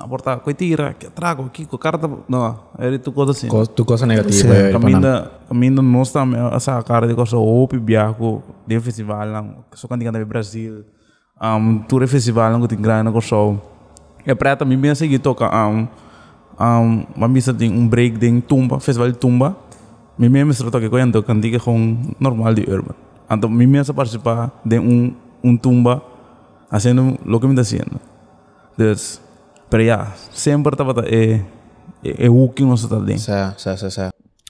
aporta 0.02 0.42
koi 0.42 0.58
tira 0.58 0.98
que 0.98 1.14
trago 1.14 1.46
kiko 1.54 1.78
carta 1.78 2.10
no 2.10 2.40
é 2.82 2.98
tu 2.98 3.14
coisa 3.14 3.32
assim 3.38 3.46
Tu 3.76 3.86
cosa 3.86 4.06
negativa. 4.10 4.50
eh, 4.50 4.74
Panam. 4.74 4.82
caminda 4.82 5.12
caminda 5.46 5.82
nós 5.86 6.10
também 6.10 6.42
essa 6.58 6.82
cara 6.82 7.06
de 7.06 7.14
coisa 7.14 7.38
opi 7.38 7.78
biaco 7.78 8.42
de 8.66 8.80
festival 8.82 9.30
lang 9.30 9.48
so 9.78 9.86
kan 9.88 10.00
digan 10.02 10.18
Brasil. 10.26 10.82
Um 11.42 11.86
tour 11.86 12.06
festival 12.10 12.50
lang 12.54 12.62
kuting 12.62 12.82
grana 12.82 13.10
ko 13.14 13.22
show 13.22 13.62
é 14.26 14.34
prata 14.34 14.66
mi 14.66 14.74
minha 14.78 14.94
seguir 14.98 15.22
toca 15.22 15.46
um 15.70 15.86
um 16.62 17.06
mamisa 17.18 17.54
tem 17.54 17.70
um 17.70 17.86
break 17.90 18.18
ding 18.18 18.42
tumba 18.42 18.80
festival 18.82 19.10
de 19.14 19.18
tumba. 19.18 19.54
Mi 20.18 20.30
minha 20.30 20.46
me 20.46 20.54
toca 20.54 20.90
ko 20.90 20.98
ando 20.98 21.22
kan 21.22 21.38
diga 21.42 21.58
com 21.58 21.98
normal 22.20 22.54
de 22.54 22.66
urban. 22.70 22.94
Então 23.30 23.50
mi 23.50 23.66
minha 23.66 23.84
se 23.84 23.94
participar 23.94 24.50
de 24.66 24.78
um 24.78 25.14
um 25.44 25.58
tumba 25.58 26.02
haciendo 26.72 27.18
lo 27.26 27.40
que 27.40 27.48
me 27.48 27.54
está 27.54 27.62
haciendo 27.62 28.00
dus 28.78 29.22
pero 29.70 29.84
ya 29.84 30.14
sempre 30.32 30.74
estava 30.74 30.94
é 31.06 31.42
é 32.04 32.30
o 32.30 32.50
que 32.50 32.64
nós 32.64 32.82
está 32.84 32.98
dentro 33.00 33.24
Sa, 33.24 33.54
sa, 33.58 33.78
sa, 33.78 33.90
sa. 33.92 34.10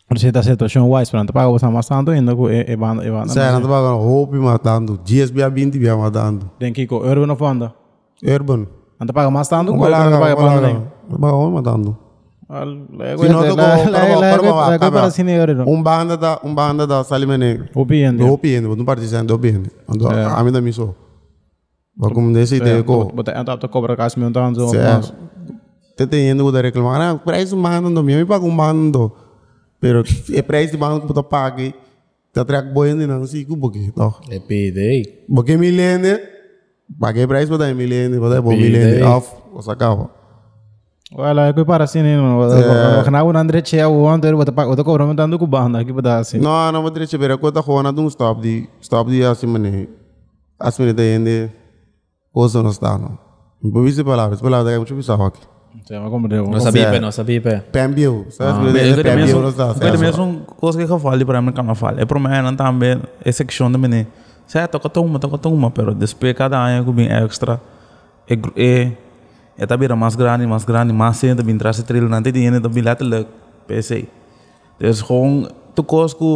Você 0.10 0.28
está 0.28 0.44
situação 0.44 0.92
wise, 0.92 1.10
para 1.10 1.24
não 1.24 1.28
pagar 1.28 1.48
você 1.48 1.66
mais 1.68 1.88
tanto 1.88 2.12
ainda 2.12 2.36
com 2.36 2.50
e 2.50 2.76
banda, 2.76 3.06
e 3.06 3.10
banda. 3.10 3.30
Saya 3.30 3.54
nanti 3.54 3.66
bakal 3.66 3.98
hopi 3.98 4.36
matando. 4.36 5.00
GS 5.06 5.32
biar 5.32 5.50
binti 5.50 5.80
biar 5.80 5.98
matando. 5.98 6.52
Tem 6.60 6.74
que 6.74 6.82
ir 6.82 6.88
com 6.88 6.98
Urban 6.98 7.32
of 7.32 7.40
Banda. 7.42 7.74
Urban. 8.22 8.68
Não 9.00 9.08
te 9.08 9.14
paga 9.14 9.32
mais 9.32 9.48
tanto, 9.48 9.72
com 9.72 9.80
Wala 9.80 10.00
Urban 10.00 10.12
ka, 10.12 10.20
paga 10.20 10.36
wala 10.36 10.50
banda 10.50 10.62
ka. 10.62 10.68
nem. 10.68 11.18
Bakal 11.18 11.40
hopi 11.40 11.54
matando. 11.54 11.98
Sino 12.52 13.18
Sino 13.24 13.42
to 13.42 13.56
ko 13.56 13.56
para 13.56 14.80
para 14.80 14.92
para 14.92 15.12
senior 15.12 15.56
no. 15.56 15.64
Um 15.70 15.82
banda 15.82 16.18
da 16.18 16.42
um 16.44 16.54
banda 16.54 16.86
da 16.86 17.06
salimene. 17.06 17.70
Opinion. 17.74 18.18
Do 18.18 18.28
hopi 18.34 18.56
ende, 18.56 18.68
não 18.68 18.84
participa 18.84 19.24
do 19.24 19.36
hopi 19.36 19.48
ende. 19.48 19.72
Ando 19.88 20.10
a 20.10 20.44
mim 20.44 20.52
da 20.52 20.60
miso. 20.60 20.94
Bakum 21.96 22.32
desse 22.32 22.56
ideia 22.56 22.84
ko. 22.84 23.12
Bote 23.14 23.32
anda 23.32 23.58
to 23.58 23.68
cobra 23.68 23.96
caso 23.96 24.20
meu 24.20 24.32
tanto. 24.32 24.70
Certo. 24.70 25.14
Te 25.96 26.08
tendo 26.08 26.52
que 26.52 26.62
reclamar, 26.62 27.02
ah, 27.02 27.16
preço 27.18 27.56
mandando, 27.58 28.04
me 28.04 28.26
paga 28.26 28.46
um 28.46 28.52
mando. 28.52 29.12
Pero 29.80 30.04
é 30.34 30.42
preço 30.42 30.72
de 30.74 30.78
mando 30.78 31.06
que 31.06 31.14
tu 31.14 31.24
pague. 31.24 31.74
Tá 32.34 32.46
track 32.46 32.70
boy 32.74 32.92
ainda 32.92 33.06
não 33.08 33.28
sei 33.28 33.44
como 33.44 33.70
que, 33.70 33.92
tá. 33.92 34.10
E 34.30 34.40
pide. 34.40 35.26
Porque 35.28 35.58
milênio, 35.58 36.18
paguei 36.98 37.28
preço 37.28 37.58
para 37.58 37.74
milênio, 37.74 38.22
para 38.22 38.42
bom 38.42 38.52
milênio, 38.52 39.06
off, 39.06 39.36
o 39.54 39.62
sacava. 39.62 40.10
Wala, 41.14 41.48
é 41.48 41.54
que 41.54 41.66
para 41.66 41.84
assim, 41.84 42.02
não. 42.02 42.40
Porque 42.96 43.10
não 43.12 43.38
André 43.38 43.62
Che 43.66 43.84
o 43.84 44.08
André 44.08 44.32
bote 44.32 44.54
paga, 44.54 44.70
bote 44.70 44.84
cobra 44.84 45.06
meu 45.06 45.14
tanto 45.14 45.38
com 45.38 45.46
banda, 45.46 45.82
aqui 45.82 45.92
bote 45.92 46.08
assim. 46.08 46.40
Não, 46.40 46.72
não 46.72 46.82
vou 46.82 46.90
dizer, 46.90 47.20
pero 47.20 47.38
quando 47.38 47.56
tá 47.56 47.60
rolando 47.60 48.02
um 48.02 48.08
stop 48.08 48.42
de, 48.42 48.70
stop 48.80 49.12
de 49.12 49.26
assim, 49.26 49.46
mané, 49.46 49.90
assim, 50.58 50.94
tá 50.94 51.04
indo, 51.04 51.52
ඕසොනස්ථානවා 52.36 53.18
විසි 53.84 54.04
පලාවෙස් 54.04 54.40
පලා 54.42 54.64
දකමචි 54.64 54.94
පිසාහකි 54.96 55.42
కోసుకు 60.58 60.98
ఫాలి 60.98 61.24
ప్రేమ 61.26 61.50
కమ్మ 61.50 61.74
ఫాలి 61.74 61.98
ఎప్పుడు 62.02 62.20
మా 62.20 62.30
అంతా 62.48 62.64
అంబే 62.66 62.90
ఏ 63.28 63.32
సెక్షన్ 63.32 63.66
ఉంది 63.68 63.78
మిని 63.78 64.02
సే 64.54 64.68
తొక్కతో 64.68 65.02
ఉమ్మ 65.02 65.18
తొక్కతో 65.18 65.50
ఉమ్మ 65.50 65.68
పేరు 65.68 65.92
డిస్ప్లే 65.92 66.34
కాదు 66.34 66.56
ఆయనకు 66.56 66.92
మీ 66.92 67.06
ఎక్స్ట్రా 67.18 67.56
ఏ 68.28 68.36
ఏ 68.60 68.72
ఎత 69.58 69.74
బి 69.74 69.88
రమాస్ 69.88 70.18
గ్రాని 70.20 70.46
మాస్ 70.46 70.66
గ్రాని 70.70 70.94
మాసే 70.94 71.28
ఎంత 71.28 71.42
బింద్రాస 71.42 71.80
త్రీలు 71.82 72.08
నంతే 72.08 72.32
దీని 72.32 72.56
ఎంత 72.56 72.68
బిలాత 72.68 73.04
పేసే 73.70 74.00
దేస్ 74.80 75.04
హోంగ్ 75.10 75.40
తు 75.78 75.82
కోసుకు 75.82 76.32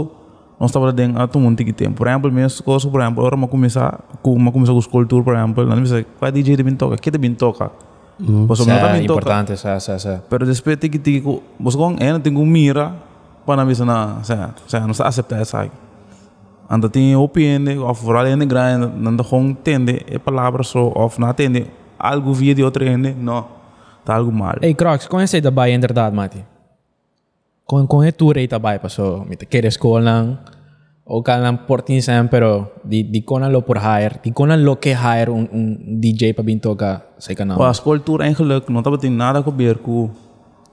uma, 0.59 0.67
uma, 0.67 0.87
é 0.87 0.91
é 0.91 0.91
é 0.91 0.91
grande, 0.91 0.91
grande, 0.91 0.91
não 0.91 0.91
nós 0.91 0.91
estava 0.91 0.93
dentro 0.93 1.21
a 1.21 1.27
todo 1.27 1.41
mundo 1.41 1.57
que 1.57 1.73
ter. 1.73 1.89
Por 1.89 2.07
exemplo, 2.07 2.31
mesmo 2.31 2.63
coisa 2.63 2.89
por 2.89 3.01
exemplo, 3.01 3.25
agora 3.25 3.41
eu 3.41 3.47
começar 3.47 3.99
com 4.21 4.33
uma 4.33 4.51
começar 4.51 4.73
com 4.73 4.79
escultura, 4.79 5.23
por 5.23 5.35
exemplo, 5.35 5.65
não 5.65 5.85
sei, 5.85 6.05
qual 6.19 6.31
DJ 6.31 6.55
de 6.55 6.63
bem 6.63 6.75
toca, 6.75 6.97
que 6.97 7.11
de 7.11 7.17
bem 7.17 7.33
toca. 7.33 7.71
Não 8.17 8.55
Sa, 8.55 8.63
tá 8.63 8.93
bem 8.93 9.05
toca. 9.05 9.19
importante, 9.19 9.57
sa, 9.57 9.79
sa, 9.79 9.99
sa. 9.99 10.21
Pero 10.29 10.45
después 10.45 10.77
tiki 10.77 10.97
tiki 10.99 11.21
ko, 11.21 11.43
bos 11.59 11.75
kong 11.75 11.97
eh 11.99 12.13
nating 12.13 12.45
mira 12.45 12.93
para 13.45 13.65
misa 13.65 13.83
na 13.83 14.23
sa 14.23 14.55
sa 14.67 14.79
não 14.87 14.93
sa 14.93 15.07
aceitar 15.07 15.41
essa. 15.41 15.69
Anda 16.69 16.87
tem 16.89 17.15
opinião, 17.15 17.85
of 17.85 18.01
vooral 18.01 18.27
in 18.27 18.39
de 18.39 18.45
grind, 18.45 18.95
nanda 18.97 19.23
kong 19.23 19.53
tende 19.63 20.05
e 20.07 20.17
palavras 20.17 20.67
so 20.67 20.93
of 20.95 21.19
na 21.19 21.33
tende 21.33 21.67
algo 21.99 22.33
via 22.33 22.55
de 22.55 22.63
outra 22.63 22.85
ende, 22.85 23.13
no. 23.13 23.45
Tá 24.05 24.15
algo 24.15 24.31
mal. 24.31 24.59
Hey, 24.61 24.73
Crocs, 24.73 25.07
kung 25.07 25.27
sa 25.27 25.37
itabay, 25.37 25.73
inderdaad, 25.73 26.13
Mati. 26.13 26.54
Kung, 27.65 27.89
kung 27.89 28.05
itura 28.05 28.45
itabay 28.45 28.77
pa, 28.77 28.89
so, 28.89 29.25
may 29.25 29.35
kere 29.35 29.73
school 29.73 29.97
lang, 29.97 30.37
o 31.05 31.21
ka 31.21 31.37
lang 31.37 31.65
14 31.65 32.01
sem, 32.01 32.25
pero 32.29 32.73
di, 32.81 33.05
di 33.05 33.21
ko 33.21 33.37
na 33.37 33.49
lo 33.49 33.61
por 33.61 33.77
hire, 33.77 34.21
di 34.21 34.33
ko 34.33 34.45
na 34.45 34.57
lo 34.57 34.81
que 34.81 34.93
hire 34.93 35.29
un, 35.29 35.45
un 35.53 35.65
DJ 36.01 36.33
pa 36.33 36.41
binto 36.41 36.73
ka 36.77 37.05
sa 37.17 37.31
ikanam. 37.31 37.61
A 37.61 37.71
escultura 37.71 38.25
eigenlijk 38.25 38.69
não 38.69 38.81
tava 38.81 38.97
tem 38.97 39.11
nada 39.11 39.39
a 39.39 39.51
ver 39.51 39.77
com 39.77 40.09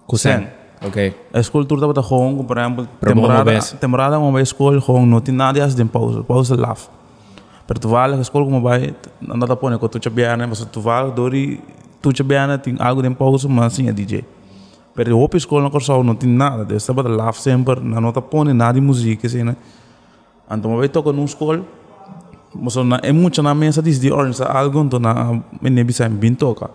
Kusen. 0.06 0.48
Okay. 0.84 1.14
a 1.32 1.38
escultura 1.38 1.80
tava 1.80 1.94
tá 1.94 2.02
gewoon, 2.02 2.44
por 2.44 2.58
exemplo, 2.58 2.88
Pero 2.98 3.14
bom 3.14 3.22
temporada, 3.22 3.44
vez. 3.44 3.72
temporada 3.78 4.18
uma 4.18 4.32
vez 4.32 4.48
escola 4.48 4.80
gewoon 4.80 5.06
não 5.06 5.20
tem 5.20 5.34
nada 5.34 5.64
as 5.64 5.74
de 5.74 5.84
pausa, 5.84 6.24
pausa 6.24 6.56
laf. 6.56 6.88
Pero 7.66 7.78
tu 7.78 7.88
vale 7.88 8.16
a 8.16 8.20
escola 8.20 8.44
como 8.44 8.60
vai, 8.60 8.94
não 9.20 9.38
dá 9.38 9.54
pone 9.54 9.78
com 9.78 9.88
tu 9.88 10.02
chabiana, 10.02 10.46
mas 10.46 10.64
tu 10.64 10.80
vale 10.80 11.12
dori 11.12 11.60
tu 12.00 12.10
chabiana 12.14 12.58
tem 12.58 12.74
algo 12.78 13.00
de 13.00 13.10
pausa, 13.10 13.48
mas 13.48 13.74
sim 13.74 13.88
é 13.88 13.92
DJ. 13.92 14.24
Pero 14.94 15.18
o 15.18 15.36
escola 15.36 15.68
não 15.68 15.80
só 15.80 16.02
não 16.02 16.14
tem 16.14 16.28
nada, 16.28 16.64
de 16.64 16.76
estava 16.76 17.02
laf 17.02 17.40
sempre, 17.40 17.80
não 17.80 18.12
tá 18.12 18.20
pone 18.20 18.52
nada 18.52 18.74
de 18.74 18.80
música 18.80 19.26
assim, 19.26 19.42
né? 19.42 19.56
Então 20.50 20.76
vai 20.76 20.88
tocar 20.88 21.12
num 21.12 21.24
escola, 21.24 21.64
mas 22.54 22.76
na 22.76 23.00
é 23.02 23.10
muito 23.10 23.42
na 23.42 23.54
mesa 23.54 23.80
diz 23.82 23.98
de 23.98 24.12
orange 24.12 24.42
algo 24.42 24.82
então 24.82 24.98
na 24.98 25.40
me 25.62 25.84
bisa 25.84 26.06
bem 26.08 26.34
toca. 26.34 26.70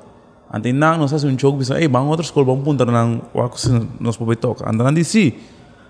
Ante 0.51 0.71
nang 0.71 0.97
nós 0.97 1.11
fazemos 1.11 1.35
um 1.35 1.39
jogo, 1.39 1.57
bisa, 1.57 1.79
ei, 1.79 1.87
bang 1.87 2.07
outra 2.07 2.25
escola, 2.25 2.45
vamos 2.45 2.63
puntar 2.63 2.87
nang, 2.87 3.21
wako 3.35 3.59
se 3.59 3.69
nós 3.99 4.17
podemos 4.17 4.39
tocar. 4.39 4.69
Ante 4.69 4.81
nang 4.81 5.03
sim, 5.03 5.33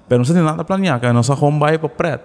pero 0.10 0.20
nós 0.20 0.30
não 0.30 0.36
tem 0.36 0.44
nada 0.44 0.66
planear, 0.66 1.00
que 1.00 1.14
nós 1.14 1.28
vamos 1.28 1.60
vai 1.60 1.78
para 1.78 1.90
pret. 1.90 2.22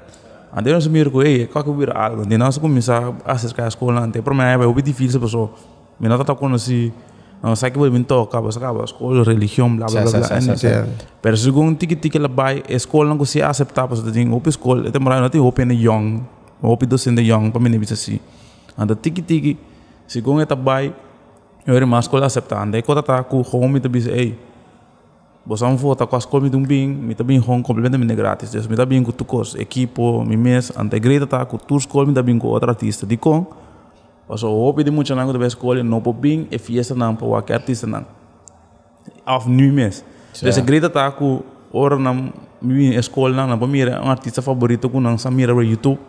Ante 0.57 0.73
nós 0.73 0.87
miro 0.89 1.11
com, 1.11 1.23
ei, 1.23 1.47
qual 1.47 1.63
que 1.63 1.71
vira 1.73 1.93
algo, 1.93 2.23
ante 2.23 2.37
nós 2.37 2.59
começar 2.59 3.15
a 3.25 3.33
acercar 3.33 3.67
a 3.67 3.69
escola, 3.69 4.01
ante 4.01 4.21
para 4.23 4.35
mim 4.35 4.43
é 4.43 4.59
bem 4.59 4.83
difícil, 4.83 5.21
pessoa. 5.21 5.51
Me 6.01 6.09
não 6.09 6.19
tá 6.25 6.35
conheci, 6.35 6.91
não 6.91 7.12
que 7.43 7.79
vai 7.79 7.91
vir 7.91 8.05
tocar, 8.05 8.41
mas 8.41 8.57
acaba 8.57 8.85
escola, 8.85 9.25
religião, 9.25 9.69
sim, 9.89 10.57
sim, 10.57 10.67
ene. 10.69 10.89
Pero 11.21 11.37
segundo 11.37 11.77
tiki 11.77 11.97
tiki 11.97 12.19
lá 12.19 12.29
vai, 12.29 12.63
a 12.69 12.73
escola 12.73 13.09
não 13.09 13.19
consegue 13.19 13.45
aceitar, 13.45 13.89
pessoa 13.89 14.13
tem 14.13 14.33
op 14.33 14.49
escola, 14.49 14.89
até 14.89 14.99
morar 15.01 15.21
não 15.21 15.29
tem 15.29 15.41
op 15.41 15.65
na 15.65 15.75
young, 15.75 16.23
op 16.63 16.87
docente 16.87 17.21
young, 17.21 17.51
para 17.51 17.61
mim 17.61 17.69
não 17.69 17.81
bisa 17.81 17.95
assim. 17.95 18.21
Ante 18.79 18.95
tiki 18.95 19.23
tiki, 19.23 19.59
segundo 20.07 20.41
eta 20.41 20.55
vai, 20.55 20.95
eu 21.67 21.75
era 21.75 21.85
mais 21.85 22.05
escola 22.05 22.27
aceitar, 22.27 22.63
ante 22.63 22.81
quando 22.83 23.03
tá 23.03 23.25
com 23.25 23.45
home, 23.53 23.81
tá 23.81 23.89
bisa, 23.89 24.13
ei, 24.13 24.39
você 25.45 25.65
não 25.65 25.77
for, 25.77 25.97
tá 25.97 26.07
com 26.07 26.15
a 26.15 26.21
escola, 26.21 26.45
me 26.45 26.51
dá 26.51 26.57
um 26.57 26.63
bem, 26.63 26.87
me 26.87 27.13
dá 27.13 27.25
bem 27.25 27.43
home 27.45 27.65
completamente 27.65 28.15
grátis, 28.15 28.53
dus 28.53 28.69
me 28.69 28.77
dá 28.77 28.87
bem 28.87 29.03
com 29.03 29.11
tu 29.11 29.25
cos, 29.25 29.57
equipo, 29.57 30.25
me 30.25 30.37
mes, 30.37 30.73
ante 30.77 31.01
greta 31.01 31.27
tá 31.27 31.45
com 31.45 31.59
tu 31.59 31.77
escola, 31.77 32.07
me 32.07 32.13
dá 32.13 32.23
bem 32.23 32.39
com 32.39 32.47
outro 32.47 32.71
artista, 32.71 33.05
de 33.05 33.17
Paso 34.33 34.49
hoop 34.49 34.81
de 34.81 34.91
mucho 34.91 35.15
nango 35.15 35.37
de 35.37 35.45
escola 35.47 35.83
no 35.85 36.01
po 36.01 36.11
bing 36.15 36.49
e 36.51 36.57
fiesta 36.57 36.95
nang 36.97 37.13
po 37.21 37.27
wak 37.37 37.51
artista 37.53 37.85
nang. 37.87 38.07
Af 39.29 39.45
nu 39.47 39.69
mes. 39.73 40.03
Dus 40.41 40.57
ik 40.57 40.65
greta 40.65 40.89
ta 40.89 41.11
ku 41.13 41.45
ora 41.71 41.99
nam 42.01 42.33
mi 42.63 42.97
escola 42.97 43.35
nang 43.37 43.51
na 43.53 43.57
po 43.61 43.67
mira 43.67 44.01
un 44.01 44.09
artista 44.09 44.41
favorito 44.41 44.89
ku 44.89 45.01
nang 45.01 45.19
sa 45.21 45.29
mira 45.29 45.53
YouTube. 45.53 46.01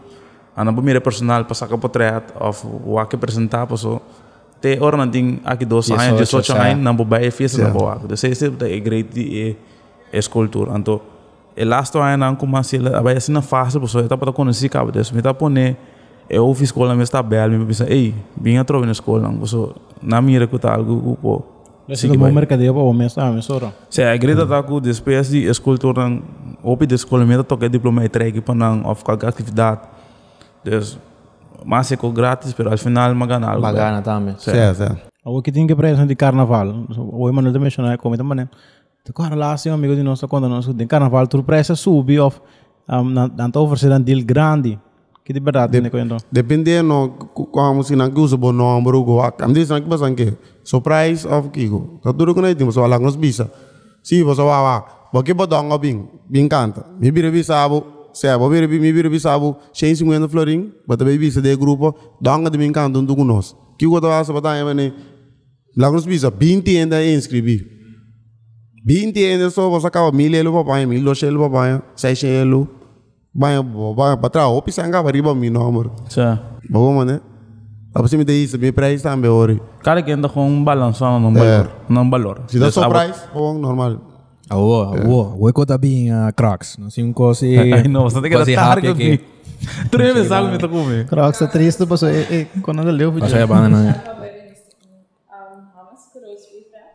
Ana 0.55 0.71
po 0.71 0.79
mira 0.79 1.01
personal 1.03 1.43
pa 1.43 1.53
saka 1.53 1.75
portrait 1.75 2.23
of 2.39 2.63
wak 2.87 3.11
apresentar 3.13 3.67
paso 3.67 3.99
te 4.63 4.79
ora 4.79 4.95
na 4.95 5.05
ding 5.05 5.41
aki 5.43 5.65
dos 5.67 5.91
ocho, 5.91 5.99
18 6.15 6.47
sa- 6.47 6.63
años 6.63 6.79
nang 6.79 6.95
po 6.95 7.03
ba 7.03 7.19
e 7.19 7.27
fiesta 7.29 7.59
nang 7.59 7.75
po 7.75 7.91
wak. 7.91 8.07
Dus 8.07 8.23
ese 8.23 8.47
da 8.55 8.71
e 8.71 8.79
great 8.79 9.11
di 9.11 9.23
e 9.35 9.57
escultura. 10.15 10.71
Anto 10.71 11.01
e 11.59 11.65
last 11.65 11.91
ano 11.99 12.15
nang 12.15 12.37
kumasi 12.39 12.79
la 12.79 13.03
abaya 13.03 13.19
sina 13.19 13.41
fase 13.41 13.83
paso 13.83 13.99
eta 13.99 14.15
pa 14.15 14.25
ta 14.25 14.31
conheci 14.31 14.69
cabo 14.71 14.91
des. 14.95 15.11
Me 15.11 15.19
ta 15.19 15.33
pone 15.35 15.67
e 15.67 15.75
eu 16.29 16.53
fiz 16.53 16.69
escola 16.69 16.95
mas 16.95 17.03
está 17.03 17.21
bem, 17.21 17.49
me 17.49 17.65
pensa, 17.65 17.85
ei, 17.89 18.13
vinha 18.39 18.63
trove 18.63 18.85
na 18.85 18.91
escola, 18.91 19.29
não, 19.29 19.45
so, 19.45 19.75
na 20.01 20.21
mira 20.21 20.47
que 20.47 20.59
tá 20.59 20.73
algo, 20.73 21.17
pô. 21.21 21.43
Esse 21.87 22.07
é 22.07 22.11
um 22.11 22.17
bom 22.17 22.31
mercadeio 22.31 22.73
para 22.73 22.81
o 22.81 22.93
mês, 22.93 23.17
ah, 23.17 23.29
mês 23.29 23.49
ora. 23.49 23.73
Se 23.89 24.01
a 24.01 24.15
greta 24.15 24.47
tá 24.47 24.63
com 24.63 24.79
depois 24.79 25.29
de 25.29 25.45
escultura, 25.45 26.07
não, 26.07 26.23
opi 26.63 26.87
de 26.87 26.95
escola, 26.95 27.25
me 27.25 27.43
toca 27.43 27.69
diploma 27.69 28.03
e 28.03 28.05
entregue 28.05 28.39
para 28.39 28.55
não, 28.55 28.89
of 28.89 29.03
qualquer 29.03 29.27
atividade. 29.27 29.81
Dus, 30.63 30.97
mas 31.65 31.91
é 31.91 31.97
grátis, 32.13 32.53
pero 32.53 32.71
al 32.71 32.77
final 32.77 33.13
magana 33.15 33.49
algo. 33.49 33.61
Bagana 33.61 34.01
também. 34.01 34.35
Certo, 34.37 34.77
certo. 34.77 35.01
O 35.25 35.41
que 35.41 35.51
tem 35.51 35.67
que 35.67 35.75
presente 35.75 36.07
de 36.07 36.15
carnaval. 36.15 36.67
O 36.97 37.29
Emanuel 37.29 37.53
também 37.53 37.65
mencionou, 37.65 37.97
como 37.97 38.17
também. 38.17 38.47
De 39.05 39.11
relação, 39.29 39.73
amigo 39.73 39.95
de 39.95 40.03
nós, 40.03 40.21
quando 40.21 40.47
nós 40.47 40.65
tem 40.65 40.87
carnaval, 40.87 41.27
tu 41.27 41.43
pressa 41.43 41.75
subir 41.75 42.19
of 42.19 42.39
um, 42.89 43.03
na 43.03 43.27
na 43.27 43.59
oferecer 43.59 43.91
um 43.91 44.01
deal 44.01 44.21
grande. 44.23 44.79
Que 45.25 45.31
de 45.31 45.39
verdade, 45.39 45.79
né, 45.79 45.89
coendo. 45.89 46.17
Dependendo 46.29 47.11
como 47.33 47.83
se 47.83 47.95
não 47.95 48.11
usa 48.13 48.35
bom 48.35 48.51
número 48.51 49.03
go 49.03 49.21
ak. 49.21 49.41
Am 49.41 49.53
dizendo 49.53 49.81
que 49.81 49.87
basta 49.87 50.11
que 50.13 50.33
surprise 50.63 51.25
of 51.25 51.49
kiko. 51.49 51.99
Tá 52.03 52.11
tudo 52.11 52.35
com 52.35 52.43
aí, 52.43 52.55
mas 52.59 52.73
só 52.73 52.85
lá 52.85 52.99
nos 52.99 53.15
bisa. 53.15 53.49
Si 54.03 54.21
você 54.21 54.41
vai 54.41 54.61
lá, 54.61 54.81
porque 55.13 55.33
botar 55.33 55.61
um 55.61 55.77
bing, 55.77 56.05
bing 56.29 56.49
canta. 56.49 56.85
Me 56.99 57.09
vira 57.09 57.31
bisabo, 57.31 57.85
se 58.13 58.27
a 58.27 58.37
vira 58.49 58.67
me 58.67 58.91
vira 58.91 59.09
bisabo, 59.09 59.55
150 59.71 60.27
florin, 60.27 60.73
bota 60.85 61.05
bem 61.05 61.17
bisa 61.17 61.41
de 61.41 61.55
grupo, 61.55 61.95
danga 62.21 62.49
de 62.49 62.57
bing 62.57 62.73
canta 62.73 62.99
um 62.99 63.05
do 63.05 63.15
nós. 63.23 63.55
Que 63.77 63.87
o 63.87 63.91
outro 63.91 64.11
asa 64.11 64.33
botar 64.33 64.51
aí, 64.51 64.73
né? 64.73 64.91
Lá 65.77 65.89
nos 65.89 66.05
bisa, 66.05 66.29
20 66.29 66.77
ainda 66.77 67.03
inscrevi. 67.05 67.65
20 68.85 69.25
ainda 69.25 69.49
só 69.49 69.69
você 69.69 69.87
acaba 69.87 70.11
mil 70.11 70.35
elo 70.35 70.51
papai, 70.51 70.85
mil 70.85 71.01
dois 71.01 71.23
elo 71.23 71.39
papai, 71.49 71.81
seis 71.95 72.21
elo. 72.25 72.67
Vai, 73.35 73.55
vai 73.95 74.17
para 74.17 74.29
trás, 74.29 74.47
ou 74.47 74.61
pisanga 74.61 75.01
para 75.03 75.11
riba 75.15 75.33
mi 75.33 75.49
número. 75.49 75.91
Sim. 76.09 76.37
Bago 76.69 76.93
man 76.93 77.09
eh. 77.09 77.19
Tapos 77.91 78.13
me 78.13 78.23
diz, 78.25 78.53
me 78.55 78.71
price 78.71 79.03
também 79.03 79.29
ori. 79.29 79.61
Cara 79.83 80.01
que 80.01 80.11
anda 80.11 80.27
com 80.29 80.47
um 80.47 80.63
balanço 80.63 81.03
não 81.03 81.33
valor, 81.33 81.69
não 81.89 82.09
valor. 82.09 82.41
Se 82.47 82.57
dá 82.59 82.65
Dus, 82.65 82.73
só 82.75 82.83
abo- 82.83 82.93
price, 82.93 83.19
bom, 83.33 83.57
normal. 83.57 83.97
Awo, 84.49 84.73
awo. 84.83 85.21
Awo 85.37 85.53
ko 85.53 85.65
tabi 85.65 86.09
uh, 86.11 86.31
Crocs. 86.35 86.77
No 86.77 86.89
sim 86.91 87.11
ko 87.13 87.33
si 87.33 87.57
Ai, 87.57 87.83
não, 87.87 88.03
você 88.03 88.19
tem 88.21 88.29
que 88.31 88.37
ko 88.37 88.45
si 88.45 88.51
estar 88.51 88.71
happy 88.77 88.81
com 88.87 88.93
aqui. 88.93 89.09
mim. 89.11 89.19
Tu 89.89 89.97
nem 89.97 90.13
me 90.13 90.23
sabe 90.25 90.51
me 90.51 90.57
tá 90.57 90.67
comigo. 90.67 91.07
Claro 91.09 91.31
que 91.31 91.35
está 91.37 91.47
triste, 91.47 91.85
mas 91.87 92.03
é 92.03 92.45
quando 92.61 92.81
ele 92.81 92.91
leu, 92.91 93.13
Pasaya 93.13 93.47
ba 93.47 93.61
na 93.61 93.69
na? 93.69 93.93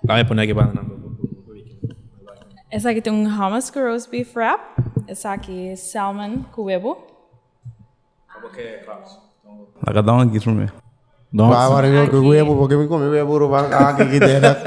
Ay, 0.08 0.24
pone 0.24 0.42
aqui 0.42 0.54
ba 0.54 0.66
na 0.72 0.82
Esse 2.70 2.86
aqui 2.88 3.00
tem 3.00 3.12
um 3.12 3.24
hummus 3.26 3.70
com 3.70 3.80
roast 3.80 4.10
beef 4.10 4.36
wrap. 4.36 4.60
Esse 5.08 5.26
aqui 5.26 5.68
é 5.70 5.76
salmon 5.76 6.42
com 6.52 6.64
huevo. 6.64 6.98
Lá 9.86 9.94
cada 9.94 10.12
um 10.12 10.20
aqui 10.20 10.38
para 10.38 10.52
mim. 10.52 10.68
Vai, 11.32 11.64
agora 11.64 11.88
eu 11.88 12.10
que 12.10 12.54
porque 12.54 12.76
me 12.76 12.86
come, 12.86 13.16
eu 13.16 13.26
vou 13.26 13.48
vai 13.48 13.72
aqui 13.72 14.04
que 14.04 14.20
dera. 14.20 14.60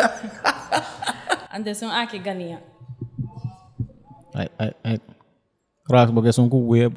Antes 1.53 1.83
um 1.83 1.91
aqui 1.91 2.17
galinha. 2.17 2.63
Ai, 4.33 4.49
ai, 4.57 4.73
ai. 4.83 4.99
Claro, 5.85 6.11
porque 6.11 6.33
são 6.33 6.49
com 6.49 6.67
web. 6.69 6.95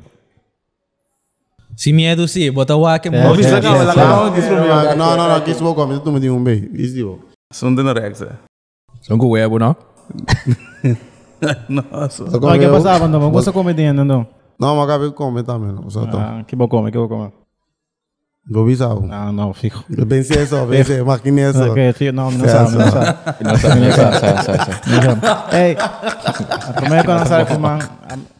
Si 1.76 1.92
miedo 1.92 2.26
si, 2.26 2.50
bota 2.50 2.76
wa 2.76 2.98
ke 2.98 3.08
É, 3.08 3.10
mo. 3.10 3.34
É, 3.34 3.42
é, 3.42 3.56
aqui. 3.56 4.96
Não, 4.96 5.16
não, 5.18 5.28
não, 5.28 5.40
que 5.42 5.50
isso 5.50 5.62
vou 5.62 5.74
comer, 5.74 6.00
tu 6.00 6.10
me 6.10 6.30
um. 6.30 7.18
São 7.52 7.74
de 7.74 7.82
Rex. 7.92 8.24
São 9.02 9.18
ko 9.18 9.28
webo 9.28 9.58
no? 9.58 9.76
Nossa. 11.68 12.30
Só 12.30 12.36
Ah, 12.36 12.40
come 12.40 12.58
que 12.58 12.64
eu. 12.64 12.72
passava, 12.72 13.08
não? 13.08 13.30
Come 13.52 13.74
dentro, 13.74 14.04
não? 14.04 14.26
Não, 14.58 14.76
mas 14.76 14.84
acabei 14.84 15.08
de 15.08 15.14
comer 15.14 15.42
também, 15.42 15.72
não. 15.72 15.88
Só 15.90 16.06
tô. 16.06 16.16
Ah, 16.16 16.42
que 16.46 16.54
bom 16.56 16.68
come, 16.68 16.90
que 16.90 16.98
bom 16.98 17.08
come. 17.08 17.32
Vou 18.50 18.66
bisar. 18.66 18.90
Ah, 19.10 19.32
não, 19.32 19.54
fico. 19.54 19.82
Eu 19.96 20.06
pensei 20.06 20.44
só, 20.46 20.66
pensei, 20.66 21.02
maquininha 21.02 21.52
só. 21.52 21.70
Ok, 21.70 21.92
fico, 21.94 22.12
não, 22.12 22.30
não 22.30 22.46
sabe, 22.46 22.72
não 22.76 22.90
sabe. 22.90 23.18
Não 23.42 23.56
sa, 23.56 23.74
não 23.74 23.90
sa, 23.90 24.12
sa, 24.12 24.42
sa, 24.42 24.64
sa. 24.64 24.80
Não 24.86 25.02
sabe. 25.02 25.56
Ei, 25.56 25.76
a 25.78 26.72
primeira 26.74 27.04
coisa 27.04 27.22
que 27.22 27.28
sabe 27.28 27.50
fumar, 27.50 27.78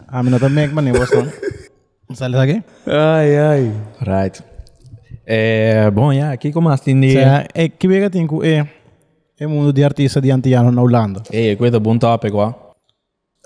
a 0.08 0.22
minha 0.22 0.38
também 0.38 0.68
que 0.68 0.74
mano, 0.74 0.92
você 0.92 1.16
não 2.08 2.14
sabe 2.16 2.36
aqui? 2.36 2.62
Ai, 2.86 3.36
ai. 3.38 3.72
Right. 4.02 4.44
Eh, 5.26 5.90
bom, 5.90 6.12
ja, 6.12 6.32
aqui 6.32 6.52
como 6.52 6.68
assim. 6.68 7.00
Cioè, 7.10 7.46
e 7.54 7.70
que 7.70 7.88
vega 7.88 8.10
tem 8.10 8.26
que 8.26 8.46
é 8.46 8.66
é 9.40 9.46
mundo 9.46 9.72
de 9.72 9.82
artista 9.82 10.20
de 10.20 10.30
antiano 10.30 10.70
na 10.70 10.82
Holanda. 10.82 11.22
Eh, 11.32 11.56
questo 11.56 11.76
è 11.76 11.78
un 11.78 11.82
buon 11.82 11.98
topic 11.98 12.30
qua. 12.30 12.54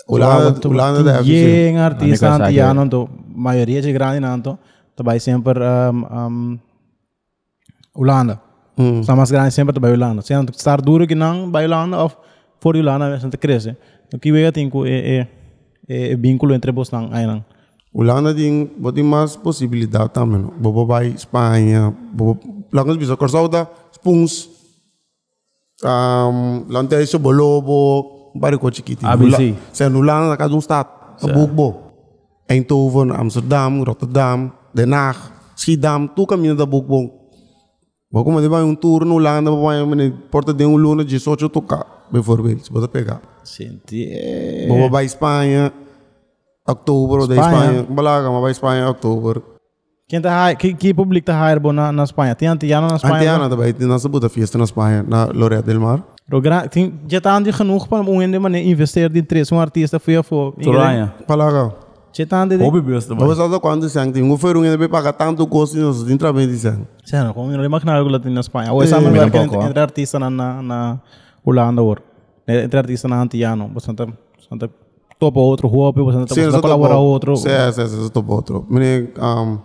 Holanda, 0.09 0.67
Holanda 0.67 1.03
deve 1.03 1.23
ser. 1.23 1.67
Yen 1.67 1.77
artista 1.77 2.27
Amigo, 2.27 2.43
sabe. 2.43 2.43
antiano, 2.49 2.83
então, 2.83 3.09
maioria 3.35 3.79
de 3.81 3.93
grande 3.93 4.19
nanto, 4.19 4.57
também 4.95 5.19
sempre 5.19 5.59
um, 5.59 6.17
um, 6.17 6.59
Holanda. 7.95 8.41
Hum. 8.75 9.01
Está 9.01 9.15
mais 9.15 9.29
grande 9.29 9.53
sempre 9.53 9.73
também 9.73 9.93
Holanda. 9.93 10.23
Se 10.23 10.33
não 10.33 10.43
estar 10.45 10.81
duro 10.81 11.05
que 11.05 11.13
não, 11.13 11.51
vai 11.51 11.65
Holanda 11.65 11.97
ou 11.97 12.11
for 12.59 12.75
Holanda, 12.75 13.19
você 13.19 13.37
cresce. 13.37 13.77
O 14.11 14.17
que 14.17 14.31
vega 14.31 14.51
tem 14.51 14.71
é 14.85 15.27
é 15.87 16.11
é 16.11 16.15
vínculo 16.15 16.55
entre 16.55 16.71
vocês 16.71 17.01
aí 17.11 17.27
não. 17.27 17.45
Holanda 17.93 18.33
tem, 18.33 18.65
tem 18.93 19.03
mais 19.03 19.35
possibilidade 19.35 20.09
também. 20.09 20.41
não. 20.41 20.49
Bobo 20.49 20.85
vai 20.85 21.07
Espanha, 21.07 21.95
bobo, 22.13 22.65
lá 22.71 22.83
nos 22.83 22.97
bisa, 22.97 23.15
corsauda, 23.15 23.69
spoons. 23.91 24.49
Um, 25.83 26.65
tem 26.87 27.01
isso 27.03 27.17
bolobo, 27.19 28.18
um 28.33 28.39
barco 28.39 28.73
chiquito. 28.73 29.05
ABC. 29.05 29.55
Se 29.71 29.87
no 29.89 29.99
Holanda, 29.99 30.35
cada 30.37 30.53
um 30.53 30.59
estado, 30.59 30.89
a 31.21 31.27
Boekbo. 31.27 31.89
Eindhoven, 32.49 33.11
Amsterdam, 33.11 33.83
Rotterdam, 33.83 34.51
Den 34.73 34.93
Haag, 34.93 35.17
Schiedam, 35.55 36.07
tu 36.07 36.25
caminho 36.25 36.55
da 36.55 36.65
Boekbo. 36.65 37.19
Mas 38.11 38.23
como 38.23 38.49
vai 38.49 38.63
um 38.63 38.75
tour 38.75 39.05
no 39.05 39.15
Holanda, 39.15 39.51
vai 39.51 39.81
uma 39.81 39.95
porta 40.31 40.51
de 40.51 40.65
um 40.65 40.75
luna 40.75 41.05
de 41.05 41.19
só 41.19 41.35
tocar, 41.35 42.07
bijvoorbeeld, 42.11 42.63
se 42.63 42.71
você 42.71 42.87
pegar. 42.87 43.21
Senti. 43.43 44.09
Bobo 44.67 44.89
vai 44.89 45.05
Espanha, 45.05 45.71
outubro 46.67 47.27
da. 47.27 47.35
Espanha. 47.35 47.83
Balaga, 47.83 48.31
mas 48.31 48.41
vai 48.41 48.51
Espanha, 48.51 48.87
outubro. 48.87 49.58
Quem 50.09 50.19
tá 50.19 50.55
que 50.55 50.73
que 50.73 50.91
público 50.91 51.27
tá 51.27 51.33
hire 51.51 51.59
bom 51.59 51.71
na 51.71 51.91
na 51.91 52.03
Espanha? 52.03 52.33
Tem 52.33 52.47
antiano 52.47 52.87
na 52.87 52.95
Espanha? 52.95 53.15
Antiana 53.17 53.47
também, 53.47 53.71
tem 53.71 53.87
nossa 53.87 54.09
puta 54.09 54.27
festa 54.27 54.57
na 54.57 54.63
Espanha, 54.63 55.05
na 55.07 55.25
Loretta 55.25 55.61
del 55.71 55.79
Mar. 55.79 56.03
O 56.31 56.41
gra- 56.41 56.67
tem 56.67 56.91
já 57.07 57.21
tá 57.21 57.35
ande 57.37 57.51
genoeg 57.51 57.87
para 57.87 58.01
um 58.01 58.19
ende 58.19 58.39
mané 58.39 58.63
investir 58.63 59.07
de 59.07 59.19
interesse 59.19 59.53
um 59.53 59.59
artista 59.59 59.99
foi 59.99 60.15
a 60.15 60.23
for. 60.23 60.53
Toranha. 60.53 61.13
Balaga. 61.27 61.75
Já 62.11 62.25
tá 62.25 62.41
ande 62.41 62.57
de. 62.57 62.63
Hobby 62.63 62.81
besta, 62.81 63.13
Mas 63.13 63.23
você 63.23 63.35
sabe 63.41 63.59
quando 63.59 63.87
você 63.87 64.11
tem 64.11 64.23
um 64.23 64.35
feiro 64.35 64.61
ainda 64.63 64.89
pagar 64.89 65.13
tanto 65.13 65.45
custo, 65.45 65.77
nós 65.77 66.03
tem 66.03 66.17
trabalho 66.17 66.47
de 66.47 66.57
sangue. 66.57 66.87
Sério, 67.05 67.31
como 67.31 67.51
não 67.51 67.63
imagina 67.63 67.93
algo 67.95 68.09
lá 68.09 68.17
na 68.17 68.39
Espanha. 68.39 68.73
Ou 68.73 68.81
essa 68.81 68.95
Eh, 68.95 68.99
un 68.99 69.29
poco, 69.29 69.37
entre, 69.37 69.67
entre 69.67 69.79
artista 69.79 70.17
na 70.17 70.29
na 70.31 70.61
na 70.63 70.99
Holanda 71.45 71.83
or. 71.83 72.01
Entre 72.47 72.79
artista 72.79 73.07
na 73.07 73.21
antiano, 73.21 73.67
bastante 73.67 74.07
bastante 74.35 74.71
topa 75.19 75.39
outro 75.39 75.67
hobby, 75.67 76.01
bastante 76.03 76.29
bastante 76.33 76.61
colabora 76.61 76.95
outro. 76.97 77.35
Sim, 77.37 77.49
sim, 77.73 77.87
sim, 77.87 78.09
topo 78.09 78.33
outro. 78.33 78.65
Mene, 78.67 79.09
um, 79.19 79.59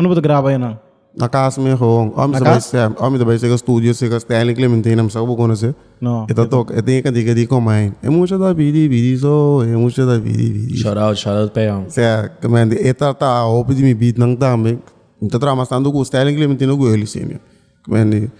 Onde 0.00 0.08
você 0.08 0.20
grava 0.22 0.48
aí 0.48 0.56
não? 0.56 0.78
Na 1.14 1.28
casa 1.28 1.60
me 1.60 1.76
gewoon. 1.76 2.12
Om 2.16 2.30
Na 2.30 2.38
ze 2.38 2.44
casa? 2.44 2.88
bij 2.88 2.96
se, 2.96 3.04
om 3.04 3.16
je 3.16 3.24
bij 3.24 3.38
zeggen 3.38 3.58
studio, 3.58 3.92
zeggen 3.92 4.20
Stanley 4.20 4.54
Clementine, 4.54 5.02
om 5.02 5.08
zo 5.10 5.26
begonnen 5.26 5.56
ze. 5.56 5.74
No. 5.98 6.24
Ito 6.26 6.46
tok, 6.48 6.70
ito 6.70 6.90
yung 6.90 7.02
kantika 7.02 7.34
di 7.34 7.46
ko 7.46 7.60
main. 7.60 7.94
E 8.00 8.08
mucha 8.08 8.38
da 8.38 8.54
bidi 8.54 8.88
bidi 8.88 9.18
so, 9.18 9.60
e 9.62 9.76
mucha 9.76 10.06
da 10.06 10.18
bidi 10.18 10.52
bidi. 10.52 10.76
Shout 10.76 10.96
out, 10.96 11.18
shout 11.18 11.36
out 11.36 11.52
pa 11.52 11.60
yun. 11.60 11.84
Kaya, 11.94 12.30
kamandi, 12.40 12.76
ita 12.80 13.12
ta, 13.12 13.44
hopi 13.44 13.74
di 13.74 13.82
mi 13.82 13.94
beat 13.94 14.16
ng 14.16 14.38
dami. 14.38 14.78
Ito 15.20 15.36
tra, 15.38 15.54
mas 15.54 15.68
tando 15.68 15.92
ko, 15.92 16.00
Stanley 16.04 16.32
Clementine 16.32 16.72
ko 16.78 16.86
early 16.88 17.06
senior. 17.06 17.40
Kamandi, 17.84 18.30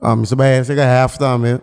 um, 0.00 0.24
sa 0.24 0.36
bayan, 0.38 0.64
sa 0.64 0.72
ka 0.72 0.86
half 0.86 1.18
dami. 1.18 1.58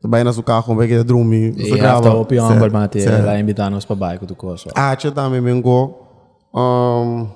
Sa 0.00 0.08
bayan 0.08 0.24
na 0.24 0.32
suka 0.32 0.62
ko, 0.62 0.72
bayan 0.72 0.88
kita 0.88 1.04
drumi. 1.04 1.52
E 1.58 1.76
after 1.82 2.14
op 2.14 2.30
yung 2.32 2.46
ambal 2.48 2.70
mati, 2.72 3.04
la 3.04 3.36
invitanos 3.36 3.84
pa 3.84 3.92
ba 3.98 4.16
ko 4.16 4.24
to 4.24 4.38
ko 4.38 4.56
so. 4.56 4.70
Acha 4.72 5.10
dami 5.10 5.42
mengo. 5.42 6.08
Um, 6.54 7.28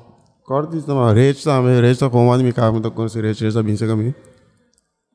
Cortis 0.44 0.84
naman, 0.84 1.16
Rich 1.16 1.48
dami, 1.48 1.80
Rich 1.80 2.04
na 2.04 2.12
kung 2.12 2.28
mi 2.44 2.52
kami 2.52 2.84
to 2.84 2.92
kung 2.92 3.08
si 3.08 3.16
Rich, 3.16 3.40
Rich 3.48 3.56
sabihin 3.56 3.80
sa 3.80 3.88
kami. 3.88 4.12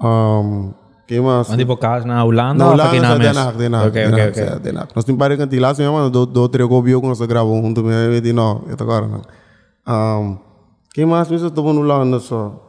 Um, 0.01 0.73
kaya 1.05 1.21
mas, 1.21 1.53
Andi 1.53 1.69
po 1.69 1.77
ka 1.77 2.01
na 2.01 2.25
Holanda 2.25 2.57
Não, 2.57 2.71
ou 2.71 2.77
lá 2.77 2.89
aqui 2.89 2.97
não 2.97 3.13
na 3.13 3.15
é 3.15 3.19
mesa? 3.19 3.51
Denac, 3.53 3.57
Denac. 3.57 3.87
Ok, 3.87 3.97
ok, 3.99 4.09
Denac, 4.09 4.29
ok. 4.29 4.41
é, 4.41 4.59
Denac. 4.59 4.87
Nós 4.95 5.05
temos 5.05 5.19
parecido 5.19 5.47
que 5.47 5.59
lá, 5.59 5.75
se 5.75 5.83
chama, 5.83 6.09
do, 6.09 6.25
do 6.25 6.49
treco 6.49 6.81
bio 6.81 6.99
que 6.99 7.07
nós 7.07 7.21
gravamos 7.21 7.61
junto, 7.61 7.83
me 7.83 7.93
eu 7.93 8.21
disse, 8.21 8.33
não, 8.33 8.65
eu 8.67 8.75
tô 8.75 8.83
agora, 8.85 9.05
não. 9.05 9.21
Um, 9.85 10.37
quem 10.93 11.05
mais 11.05 11.29
me 11.29 11.37
estou 11.37 11.73
no 11.73 11.81
Holanda 11.81 12.19
só? 12.19 12.65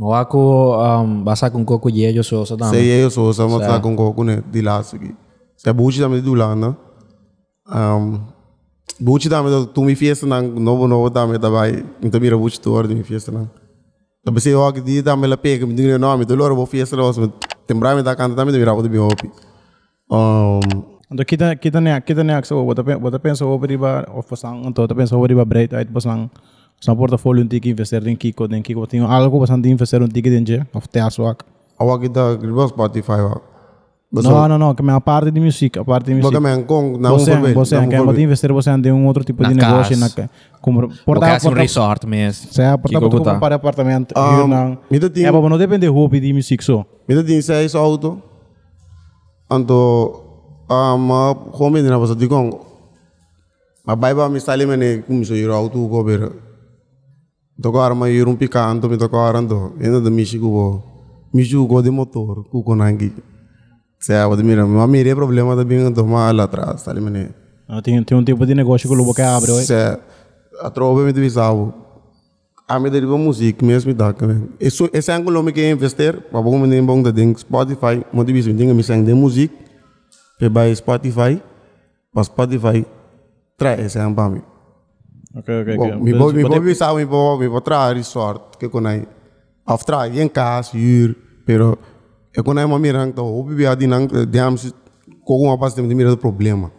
Mo 0.00 0.14
ako 0.14 0.74
um, 0.74 1.22
basa 1.22 1.50
kung 1.50 1.62
ko 1.62 1.78
kuye 1.78 2.10
yo 2.10 2.24
so 2.24 2.42
sa 2.46 2.56
dami. 2.56 2.72
Sei 2.72 2.88
eu 3.04 3.10
sou, 3.10 3.30
só 3.32 3.46
mas 3.46 3.66
tá 3.66 3.78
com 3.78 3.94
coco, 3.94 4.24
né, 4.24 4.42
de 4.50 4.62
lá, 4.62 4.80
aqui. 4.80 5.14
Se 5.56 5.68
é 5.68 5.72
buchi 5.72 6.00
também 6.00 6.22
do 6.22 6.32
Holanda. 6.32 6.74
Um, 7.68 8.18
buchi 8.98 9.28
também, 9.28 9.66
tu 9.66 9.82
me 9.82 9.94
fiesta, 9.94 10.26
não, 10.26 10.42
novo, 10.42 10.88
novo 10.88 11.10
também, 11.10 11.38
tá 11.38 11.48
vai, 11.48 11.84
então 12.02 12.20
mira 12.20 12.36
buchi 12.36 12.60
tu 12.60 12.72
ordem, 12.72 12.96
me 12.96 13.04
fiesta, 13.04 13.30
não. 13.30 13.48
Tapi 14.24 14.40
se 14.40 14.50
eu 14.50 14.64
aqui 14.66 14.80
dia 14.80 15.02
também 15.02 15.28
lá 15.28 15.36
pega, 15.36 15.66
me 15.66 15.74
diga, 15.74 15.98
não, 15.98 16.16
me 16.18 16.24
dou 16.24 16.36
logo, 16.36 16.54
vou 16.54 16.66
fiesta, 16.66 16.96
não, 16.96 17.12
tembrava 17.66 17.96
me 17.96 18.02
dá 18.02 18.16
canta 18.16 18.34
também, 18.34 18.54
mira, 18.54 18.72
vou 18.72 18.82
de 18.82 18.88
bem 18.88 19.00
hopi. 19.00 19.30
Um, 20.10 20.60
Então 21.10 21.26
kita 21.26 21.58
kita 21.58 21.80
ne 21.80 22.00
kita 22.00 22.22
ne 22.22 22.34
aksa 22.38 22.54
wata 22.54 22.84
pe 22.84 22.94
wata 22.94 23.18
pensa 23.18 23.44
over 23.44 23.66
riba 23.66 24.06
of 24.14 24.30
pasang 24.30 24.62
anto 24.62 24.86
ta 24.86 24.94
pensa 24.94 25.16
over 25.16 25.26
riba 25.26 25.44
break 25.44 25.74
uit 25.74 25.90
pasang 25.90 26.30
sa 26.78 26.94
portfolio 26.94 27.42
tiki 27.50 27.74
investir 27.74 27.98
din 27.98 28.16
kiko 28.16 28.46
din 28.46 28.62
kiko 28.62 28.86
tinho 28.86 29.10
algo 29.10 29.42
pasang 29.42 29.58
din 29.58 29.72
investir 29.74 29.98
un 30.02 30.08
tiki 30.08 30.30
din 30.30 30.46
je 30.46 30.62
of 30.72 30.86
te 30.86 31.00
aswak. 31.02 31.42
awak 31.80 32.06
kita, 32.06 32.36
gribas 32.38 32.70
Spotify, 32.70 33.26
wak. 33.26 33.42
No, 34.12 34.48
no, 34.48 34.58
no, 34.58 34.74
que 34.74 34.82
me 34.82 34.90
a 34.92 34.98
parte 35.00 35.30
de 35.30 35.38
música, 35.40 35.82
a 35.82 35.84
parte 35.84 36.12
de 36.12 36.20
Porque 36.20 36.36
música. 36.40 36.56
me 36.58 36.64
com 36.64 36.98
não 36.98 37.16
Você, 37.16 37.30
for 37.32 37.42
ver, 37.42 37.54
você, 37.54 37.76
não 37.80 37.88
que 37.88 37.96
for 37.96 38.06
pode 38.06 38.16
ver. 38.16 38.22
investir 38.24 38.52
você 38.52 38.76
tem 38.82 38.90
um 38.90 39.06
outro 39.06 39.22
tipo 39.22 39.40
Na 39.44 39.50
de 39.50 39.54
negócio 39.54 39.96
na 39.96 40.08
como 40.60 40.88
portar 41.06 41.38
um 41.46 41.50
resort 41.50 42.06
mesmo. 42.08 42.52
Se 42.52 42.60
é 42.60 42.76
portar 42.76 43.00
Kiko 43.00 43.38
para 43.38 43.54
apartamento, 43.54 44.12
Um, 44.18 44.48
não. 44.48 44.78
me 44.90 44.98
dá 44.98 45.08
tinha- 45.08 45.28
É, 45.28 45.30
não 45.32 45.56
depende 45.56 45.86
do 45.86 45.92
hobby 45.94 46.18
de 46.18 46.32
música 46.32 46.64
só. 46.64 46.84
Mita 47.08 47.22
din 47.22 47.40
seis 47.40 47.72
auto. 47.76 48.20
Anto 49.48 50.24
ama 50.68 51.30
home 51.52 51.80
din 51.80 51.92
apa 51.92 52.12
di 52.16 52.26
kong. 52.26 52.50
Mabai 53.86 54.12
ba 54.14 54.28
misali 54.28 54.66
mene 54.66 55.02
kum 55.06 55.22
so 55.24 55.34
yiro 55.34 55.54
auto 55.54 55.78
ko 55.88 56.02
ber. 56.02 56.32
To 57.62 57.70
ko 57.70 57.78
arma 57.78 58.08
yirum 58.08 58.36
pika 58.36 58.66
anto 58.68 58.88
mi 58.88 58.96
to 58.98 59.08
ko 59.08 59.18
arando. 59.18 59.72
Enda 59.80 60.00
de 60.02 60.10
mishi 60.10 60.36
ko 60.40 60.82
mishi 61.32 61.54
ko 61.54 61.80
de 61.80 61.90
motor 61.90 62.42
ku 62.50 62.64
ko 62.64 62.74
mira, 64.42 64.66
ma 64.66 64.86
mire 64.86 65.14
problema 65.14 65.54
da 65.54 65.64
bem 65.64 65.90
do 65.92 66.06
mal 66.06 66.38
atrás, 66.40 66.82
sali 66.82 67.00
mene. 67.00 67.28
Ah, 67.68 67.82
Tem, 67.82 68.02
tem 68.02 68.16
um 68.16 68.24
tipo 68.24 68.44
de 68.46 68.54
negócio 68.54 68.88
que 68.88 68.94
o 68.94 68.98
lobo 68.98 69.14
que 69.14 69.22
abre, 69.22 69.50
oi. 69.52 69.62
Se 69.62 69.74
a 70.60 70.70
trova 70.70 71.02
me 71.04 71.12
divisava. 71.12 71.72
A 72.66 72.78
me 72.78 72.88
deriva 72.88 73.18
música 73.18 73.66
mesmo 73.66 73.92
dá 73.92 74.12
também. 74.12 74.48
Isso 74.60 74.88
esse 74.92 75.10
ângulo 75.10 75.42
me 75.42 75.52
quer 75.52 75.70
investir, 75.72 76.20
para 76.30 76.40
bom 76.40 76.56
me 76.58 76.80
bom 76.82 77.02
da 77.02 77.10
ding 77.10 77.36
Spotify, 77.36 78.04
mo 78.12 78.24
diviso 78.24 78.52
ding 78.52 78.72
me 78.72 78.82
sang 78.82 79.02
de 79.04 79.12
música. 79.12 79.52
Pe 80.38 80.48
by 80.48 80.74
Spotify, 80.74 81.42
para 82.14 82.24
Spotify 82.24 82.86
trai 83.58 83.80
esse 83.84 83.98
ângulo 83.98 84.14
para 84.14 84.28
mim. 84.30 84.42
Ok, 85.36 85.48
ok. 85.62 86.00
Me 86.00 86.12
vou 86.12 86.32
me 86.32 86.42
vou 86.44 86.60
visar 86.60 86.94
me 86.94 87.04
vou 87.04 87.38
me 87.38 87.48
vou 87.48 87.60
trazer 87.60 87.96
resort 87.96 88.56
que 88.56 88.68
conai. 88.68 89.06
After 89.66 89.94
em 90.16 90.28
casa 90.28 90.76
ir, 90.76 91.16
pero 91.44 91.76
eu 92.34 92.44
conai 92.44 92.64
uma 92.64 92.78
mirang 92.78 93.12
to, 93.12 93.22
o 93.22 93.42
bibi 93.44 93.66
adi 93.66 93.86
nang 93.86 94.06
diams 94.26 94.72
com 95.24 95.42
uma 95.42 95.58
parte 95.58 95.80
de 95.80 95.94
mira 95.94 96.10
do 96.10 96.16
problema. 96.16 96.70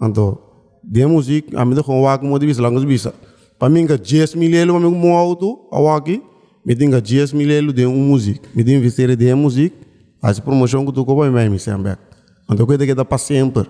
Então, 0.00 0.38
de 0.82 1.06
música, 1.06 1.60
a 1.60 1.64
mim 1.64 1.74
com 1.82 2.00
o 2.00 2.24
mo 2.24 2.38
diviso 2.38 2.62
langos 2.62 2.84
bisa. 2.84 3.12
Para 3.58 3.68
mim 3.68 3.86
que 3.86 3.96
10 3.96 4.34
mil 4.34 4.52
euro 4.54 4.78
me 4.78 4.88
mo 4.90 5.16
auto, 5.16 5.66
awaki, 5.72 6.22
me 6.64 6.74
tinha 6.74 7.00
10 7.00 7.32
mil 7.32 7.50
euro 7.50 7.72
de 7.72 7.86
um 7.86 7.96
música, 7.96 8.48
me 8.54 8.62
tem 8.62 8.76
investir 8.76 9.16
de 9.16 9.34
música, 9.34 9.74
as 10.22 10.38
promoção 10.40 10.84
que 10.84 10.92
tu 10.92 11.04
copa 11.04 11.30
me 11.30 11.48
me 11.48 11.58
sempre. 11.58 11.96
Então, 12.50 12.66
coisa 12.66 12.86
que 12.86 12.94
dá 12.94 13.04
para 13.04 13.18
sempre. 13.18 13.66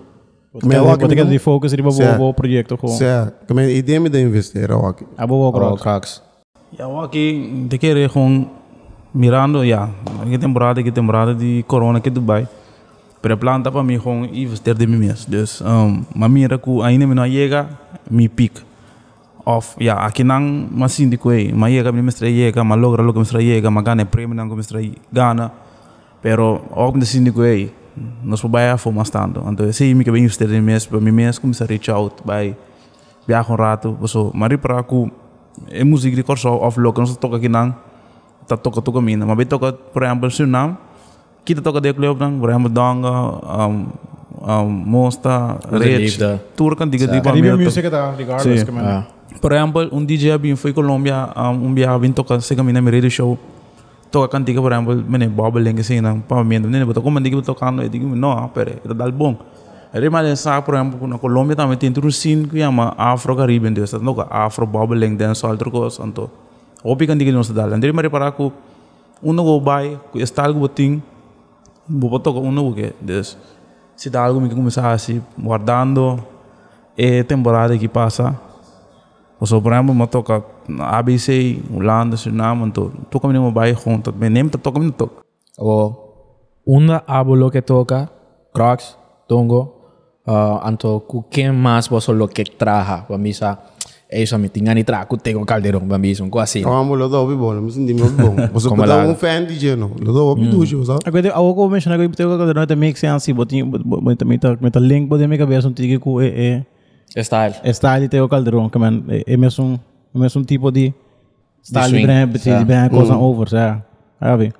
Porque 0.51 0.67
porque 0.67 1.15
que 1.15 1.23
de 1.25 1.39
focus 1.39 1.71
Certo. 1.71 2.17
bo 2.17 2.17
bo 2.17 2.33
projeto 2.33 2.77
ko. 2.77 2.87
Certo, 2.87 3.45
que 3.45 3.53
me 3.53 3.71
ideia 3.73 3.99
me 3.99 4.09
de 4.09 4.21
investir, 4.21 4.71
awaki. 4.71 5.05
Abo 5.17 5.37
bo 5.37 5.51
cross. 5.51 5.81
cracks. 5.81 6.21
Ja, 6.77 6.85
aqui, 7.03 7.65
de 7.69 7.77
querer 7.77 8.09
gewoon 8.09 8.49
mirando, 9.13 9.63
ja, 9.63 9.89
que 10.29 10.37
temporada, 10.37 10.83
que 10.83 10.91
temporada 10.91 11.33
de 11.33 11.63
corona 11.67 11.99
aqui 11.99 12.09
em 12.09 12.13
Dubai. 12.13 12.47
Pero 13.21 13.37
planta 13.37 13.71
para 13.71 13.83
mim 13.83 13.97
gewoon 13.97 14.25
investir 14.25 14.75
de 14.75 14.85
mim 14.85 14.97
mesmo. 14.97 15.31
Dus, 15.31 15.61
um, 15.61 16.05
mas 16.15 16.29
mira 16.29 16.57
que 16.57 16.81
ainda 16.83 17.07
não 17.07 17.25
chega, 17.25 17.67
me 18.09 18.29
pica. 18.29 18.61
Of, 19.43 19.75
ja, 19.79 19.95
aqui 19.95 20.23
não, 20.23 20.67
mas 20.71 20.91
sim 20.91 21.09
de 21.09 21.17
coisa, 21.17 21.55
mas 21.55 21.71
chega, 21.73 21.91
me 21.91 22.01
mestre 22.01 22.29
chega, 22.29 22.63
mas 22.63 22.79
logra 22.79 23.01
lo 23.01 23.13
que 23.13 23.19
mestre 23.19 23.41
chega, 23.41 23.71
mas 23.71 23.83
ganha 23.83 24.05
prêmio 24.05 24.35
não 24.35 24.47
que 24.47 24.55
mestre 24.55 25.01
gana. 25.11 25.51
Pero, 26.21 26.61
de 26.95 27.05
sim 27.05 27.23
de 27.23 27.31
coisa, 27.31 27.71
nós 28.23 28.41
vamos 28.41 28.51
baia 28.51 28.77
for 28.77 28.93
mais 28.93 29.09
tanto. 29.09 29.41
Então, 29.47 29.71
sim, 29.71 29.93
me 29.93 30.03
que 30.03 30.11
bem 30.11 30.23
investir 30.23 30.47
de 30.47 30.53
mim 30.53 30.61
mesmo, 30.61 30.91
para 30.91 30.99
mim 30.99 31.11
mesmo 31.11 31.41
começar 31.41 31.65
a 31.65 31.67
reach 31.67 31.89
out, 31.89 32.15
by, 32.23 32.55
viajar 33.25 33.51
um 33.51 33.55
rato, 33.55 33.97
so, 34.05 34.31
mas 34.35 34.55
para 34.57 34.83
que 34.83 35.11
é 35.71 35.83
música 35.83 36.15
de 36.15 36.23
corso 36.23 36.49
of 36.49 36.79
local 36.79 37.05
não 37.05 37.15
toca 37.15 37.37
aqui 37.37 37.49
não 37.49 37.86
tá 38.47 38.57
toca 38.57 38.81
toca 38.81 39.01
mina. 39.01 39.25
Mas 39.25 39.37
bem 39.37 39.45
toca 39.45 39.73
por 39.73 40.03
exemplo 40.03 40.31
seu 40.31 40.47
nome 40.47 40.77
que 41.47 41.55
tá 41.55 41.71
de 41.79 41.93
clube 41.93 42.19
não 42.19 42.39
por 42.39 42.49
exemplo 42.49 42.67
donga 42.67 43.09
um, 43.09 43.87
um, 44.43 44.67
mosta 44.67 45.57
rich 45.71 46.19
turca 46.57 46.83
kan 46.83 46.89
diga 46.91 47.07
diga 47.07 47.23
Caribbean 47.23 47.55
music 47.55 47.89
tá 47.89 48.11
regardless 48.11 48.63
que 48.63 48.71
mano 48.71 48.89
ah. 48.89 49.07
por 49.39 49.53
exemplo 49.53 49.87
um 49.93 50.03
DJ 50.03 50.33
abim 50.33 50.57
foi 50.57 50.73
Colômbia 50.73 51.29
um, 51.37 51.67
um 51.67 51.73
dia 51.73 51.97
vim 51.97 52.11
toca 52.11 52.41
se 52.41 52.53
camina 52.53 52.81
me 52.81 52.91
radio 52.91 53.09
show. 53.09 53.39
Toca 54.11 54.27
cantiga 54.27 54.61
por 54.61 54.73
exemplo 54.73 55.03
mene 55.07 55.27
bob 55.27 55.59
lenga 55.59 55.79
assim 55.79 56.01
não 56.01 56.19
para 56.19 56.43
mim 56.43 56.59
não 56.59 56.69
nem 56.69 56.83
botou 56.83 57.01
como 57.01 57.21
diga 57.21 57.41
tocando 57.41 57.81
eu 57.81 57.87
digo 57.87 58.13
não 58.13 58.47
pera 58.49 58.75
tá 58.85 58.93
dal 58.93 59.11
bom 59.11 59.37
Jadi 59.93 60.09
malah 60.09 60.35
saya 60.35 60.61
por 60.61 60.75
exemplo 60.75 61.07
na 61.07 61.17
Colômbia 61.17 61.55
também 61.55 61.77
tem 61.77 61.93
um 61.95 62.11
scene 62.11 62.45
que 62.45 62.59
chama 62.59 62.93
Afro 62.97 63.33
Caribbean, 63.37 63.71
então 63.71 64.27
afro 64.29 64.67
bob 64.67 64.93
lenga 64.93 65.15
dancehall 65.15 65.53
outro 65.53 65.71
coisa 65.71 66.03
então 66.03 66.29
Opi 66.83 67.07
kan 67.07 67.17
diga 67.17 67.31
não 67.31 67.43
se 67.43 67.53
dá. 67.53 67.67
Então, 67.67 67.93
mas 67.93 68.07
para 68.09 68.31
que 68.31 68.51
uno 69.21 69.43
go 69.43 69.59
by, 69.59 69.99
que 70.11 70.19
está 70.19 70.45
algo 70.45 70.59
botin, 70.59 71.01
vou 71.87 72.19
tocar 72.19 72.39
uno 72.39 72.73
que, 72.73 72.93
dus, 73.01 73.37
se 73.95 74.09
dá 74.09 74.25
algo 74.25 74.47
que 74.47 74.53
começar 74.53 74.91
assim, 74.91 75.21
guardando, 75.37 76.23
é 76.97 77.23
temporada 77.23 77.77
que 77.77 77.87
passa, 77.87 78.39
ou 79.39 79.47
só, 79.47 79.59
por 79.59 79.71
exemplo, 79.71 79.95
eu 79.99 80.07
toca 80.07 80.43
ABC, 80.79 81.61
Holanda, 81.73 82.17
Suriname, 82.17 82.65
então, 82.65 82.91
toca 83.09 83.27
me 83.27 83.33
no 83.33 83.51
by 83.51 83.73
junto, 83.73 84.13
me 84.13 84.29
nem 84.29 84.47
toca 84.49 84.79
me 84.79 84.91
toca. 84.91 85.23
O 85.57 85.93
una 86.65 87.03
abuelo 87.07 87.49
que 87.49 87.61
toca, 87.61 88.09
Crocs, 88.53 88.97
Tongo, 89.27 89.77
uh, 90.27 90.59
anto 90.63 90.99
ku 91.01 91.23
quem 91.23 91.51
mais 91.51 91.87
você 91.87 92.11
lo 92.11 92.27
que 92.27 92.43
traja, 92.43 93.05
bambisa, 93.09 93.57
eso 94.09 94.35
a 94.35 94.39
mí 94.39 94.47
tinha 94.49 94.73
ni 94.73 94.83
tra, 94.83 95.05
ku 95.05 95.17
tengo 95.17 95.45
calderón, 95.45 95.87
bambisa, 95.87 96.23
um 96.23 96.29
assim. 96.39 96.63
Vamos, 96.63 96.97
lo 96.97 97.09
dou 97.09 97.27
bom, 97.35 97.53
me 97.59 97.71
senti 97.71 97.93
muito 97.93 98.15
bom. 98.15 98.35
Você 98.53 98.69
Como 98.69 98.81
pode 98.83 98.89
lá. 98.93 99.05
um 99.05 99.15
fan 99.15 99.45
DJ, 99.45 99.75
não? 99.75 99.91
Lo 99.99 100.13
dou 100.13 100.31
obi 100.31 100.47
ducho, 100.47 100.83
sabe? 100.85 100.99
Agora, 101.05 101.29
ako 101.35 101.55
ko 101.55 101.69
mention 101.69 101.91
ako 101.93 102.03
ito 102.03 102.23
ko 102.23 102.53
não 102.53 102.77
make 102.77 102.97
sense 102.97 103.33
botin 103.33 103.69
botin 103.69 104.25
meta 104.27 104.57
meta 104.61 104.79
link 104.79 105.09
botin 105.09 105.27
me 105.27 105.37
cabeça 105.37 105.67
um 105.67 105.73
tiki 105.73 105.99
ku 105.99 106.21
é 106.21 106.63
é 107.15 107.23
Style. 107.23 107.55
é 107.63 107.73
style 107.73 108.07
Teo 108.09 108.27
Calderon 108.29 108.69
que 108.69 108.79
man 108.79 109.03
é 109.09 109.23
é 109.27 109.37
mesmo 109.37 109.79
é 110.15 110.17
mesmo 110.19 110.43
tipo 110.45 110.71
de 110.71 110.93
style 111.63 111.83
de 111.85 111.89
swing, 111.89 112.05
brand 112.05 112.31
de 112.31 112.39
certo. 112.39 112.65
brand 112.65 112.91
coisa 112.91 113.15
over, 113.17 113.49
sabe? 113.49 113.83
Sabe? 114.19 114.53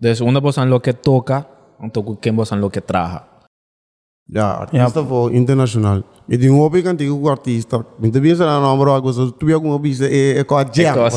Dus 0.00 0.20
una 0.20 0.40
bosan 0.40 0.70
lo 0.70 0.80
que 0.80 0.92
toca, 0.94 1.46
anto 1.78 2.02
ku 2.02 2.16
quem 2.20 2.36
bosan 2.36 2.60
lo 2.60 2.70
que 2.70 2.80
traja. 2.80 3.24
Ja, 4.26 4.50
artista 4.50 5.04
voor 5.04 5.32
international. 5.32 6.02
Je 6.26 6.38
die 6.38 6.50
hobby 6.50 6.82
kan 6.82 6.96
tegen 6.96 7.14
een 7.14 7.28
artista. 7.28 7.84
De 8.00 8.20
beste 8.20 8.44
aan 8.44 8.64
een 8.64 8.78
bro, 8.78 8.96
ik 8.96 9.02
was 9.02 9.14
toen 9.14 9.52
ook 9.52 9.62
een 9.62 9.70
hobby 9.70 9.92
ze 9.92 10.08
ik 10.34 10.48
had 10.48 10.74
jam. 10.76 10.94
Je 10.94 11.10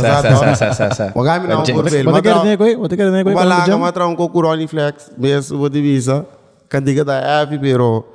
nou 1.24 1.66
Jam. 1.66 1.76
voor 1.76 1.90
veel? 1.90 2.04
Wat 2.04 2.22
quer 2.22 2.34
dizer 2.34 2.58
coi? 2.58 2.78
Wat 2.78 2.96
quer 2.96 3.06
dizer 3.06 3.24
coi? 3.24 3.34
Wala 3.34 3.64
ka 3.64 3.78
matra 3.78 4.08
un 4.08 4.16
ko 4.16 4.30
kurani 4.30 4.68
flex. 4.68 5.10
Bes 5.18 5.50
wo 5.50 5.70
di 5.70 5.82
visa. 5.82 6.26
Kan 6.68 6.84
diga 6.84 7.04
da 7.04 7.42
afi 7.42 7.60
pero 7.60 8.06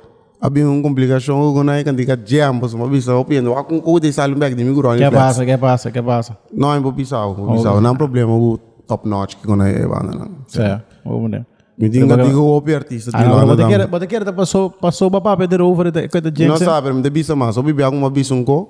Havia 0.43 0.67
uma 0.67 0.81
complicação 0.81 1.53
com 1.53 1.69
a 1.69 1.83
candiga 1.85 2.19
jam, 2.25 2.59
mas 2.61 2.73
uma 2.73 2.85
vez 2.85 3.07
eu 3.07 3.23
penso, 3.23 3.47
eu 3.47 3.63
com 3.63 3.81
o 3.81 3.97
de 3.97 4.11
sair 4.11 4.35
back 4.35 4.53
de 4.53 4.63
mim 4.65 4.73
gurão. 4.73 4.97
Que 4.97 5.09
passa, 5.09 5.45
que 5.45 5.57
passa, 5.57 5.89
que 5.89 6.01
passa. 6.01 6.37
Não, 6.51 6.73
é 6.73 6.81
para 6.81 6.91
pisar, 6.91 7.33
para 7.33 7.53
pisar. 7.53 7.79
Não 7.79 7.91
é 7.91 7.97
problema 7.97 8.33
o 8.35 8.59
top 8.85 9.07
notch 9.07 9.35
que 9.35 9.49
é 9.49 9.87
banda 9.87 10.13
não. 10.13 10.31
Certo, 10.47 10.83
vamos 11.05 11.31
ver. 11.31 11.45
Me 11.77 11.89
diga 11.89 12.15
digo 12.17 12.39
o 12.41 12.57
opi 12.57 12.75
artista 12.75 13.09
de 13.11 13.17
Ah, 13.17 13.23
não, 13.25 13.35
lá 13.37 13.45
mas 13.47 13.57
na 13.57 13.67
quer, 13.67 13.87
mas 13.89 14.05
quer 14.05 14.31
passou 14.33 14.69
passou 14.69 15.09
para 15.09 15.21
papel 15.21 15.47
de 15.47 15.61
over 15.61 15.91
de 15.91 16.07
coisa 16.07 16.29
de 16.29 16.45
Não 16.47 16.55
gente. 16.57 16.65
sabe, 16.65 16.93
me 16.93 17.09
bisa 17.09 17.35
mas, 17.35 17.57
obi 17.57 17.73
biar 17.73 17.89
uma 17.91 18.09
bisa 18.09 18.33
um 18.35 18.43
co. 18.43 18.69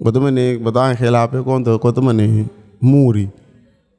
Bota 0.00 0.20
mane, 0.20 0.56
bota 0.58 0.80
ang 0.80 0.94
helape 0.94 1.42
conta, 1.42 1.76
conta 1.78 2.00
mane 2.00 2.46
muri. 2.80 3.28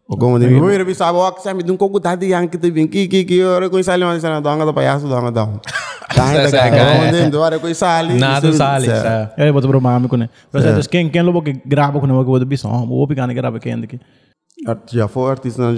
O 0.07 0.15
como 0.17 0.39
de 0.39 0.47
mim, 0.47 0.61
me 0.61 0.83
bisa 0.85 1.05
abo 1.07 1.21
ak 1.27 1.39
sa 1.41 1.53
mi 1.53 1.61
dun 1.61 1.75
ko 1.77 1.89
gutadi 1.89 2.29
yang 2.31 2.47
kita 2.49 2.71
bin 2.73 2.87
ki 2.87 3.07
ki 3.07 3.25
ki 3.25 3.43
ora 3.43 3.69
ko 3.69 3.77
sali 3.83 4.03
man 4.03 4.19
sana 4.19 4.41
danga 4.41 4.65
da 4.65 4.71
payaso 4.73 5.05
danga 5.07 5.29
da. 5.31 5.45
Danga 6.15 6.43
da 6.43 6.49
Sa- 6.49 6.69
ka, 6.71 6.77
sa- 6.77 6.95
como 6.95 7.29
de 7.31 7.37
ora 7.37 7.59
ko 7.59 7.67
sali. 7.73 8.13
Nada 8.17 8.51
sali. 8.53 8.87
sa- 8.87 9.33
É, 9.37 9.51
botou 9.51 9.69
para 9.69 9.79
mami 9.79 10.07
com 10.07 10.15
ele. 10.15 10.29
Mas 10.51 10.65
é, 10.65 10.79
quem 10.89 11.09
quem 11.09 11.21
logo 11.21 11.41
que 11.43 11.53
grava 11.65 11.99
com 11.99 12.07
ele, 12.07 12.17
que 12.17 12.23
botou 12.25 12.45
bicho, 12.47 12.67
oh, 12.67 12.87
vou 12.87 13.05
pegar 13.05 13.27
grava 13.27 13.59
quem 13.59 13.73
aqui. 13.73 13.99
Art 14.65 14.89
já 14.91 15.07
foi 15.07 15.29
artista 15.29 15.61
não 15.61 15.75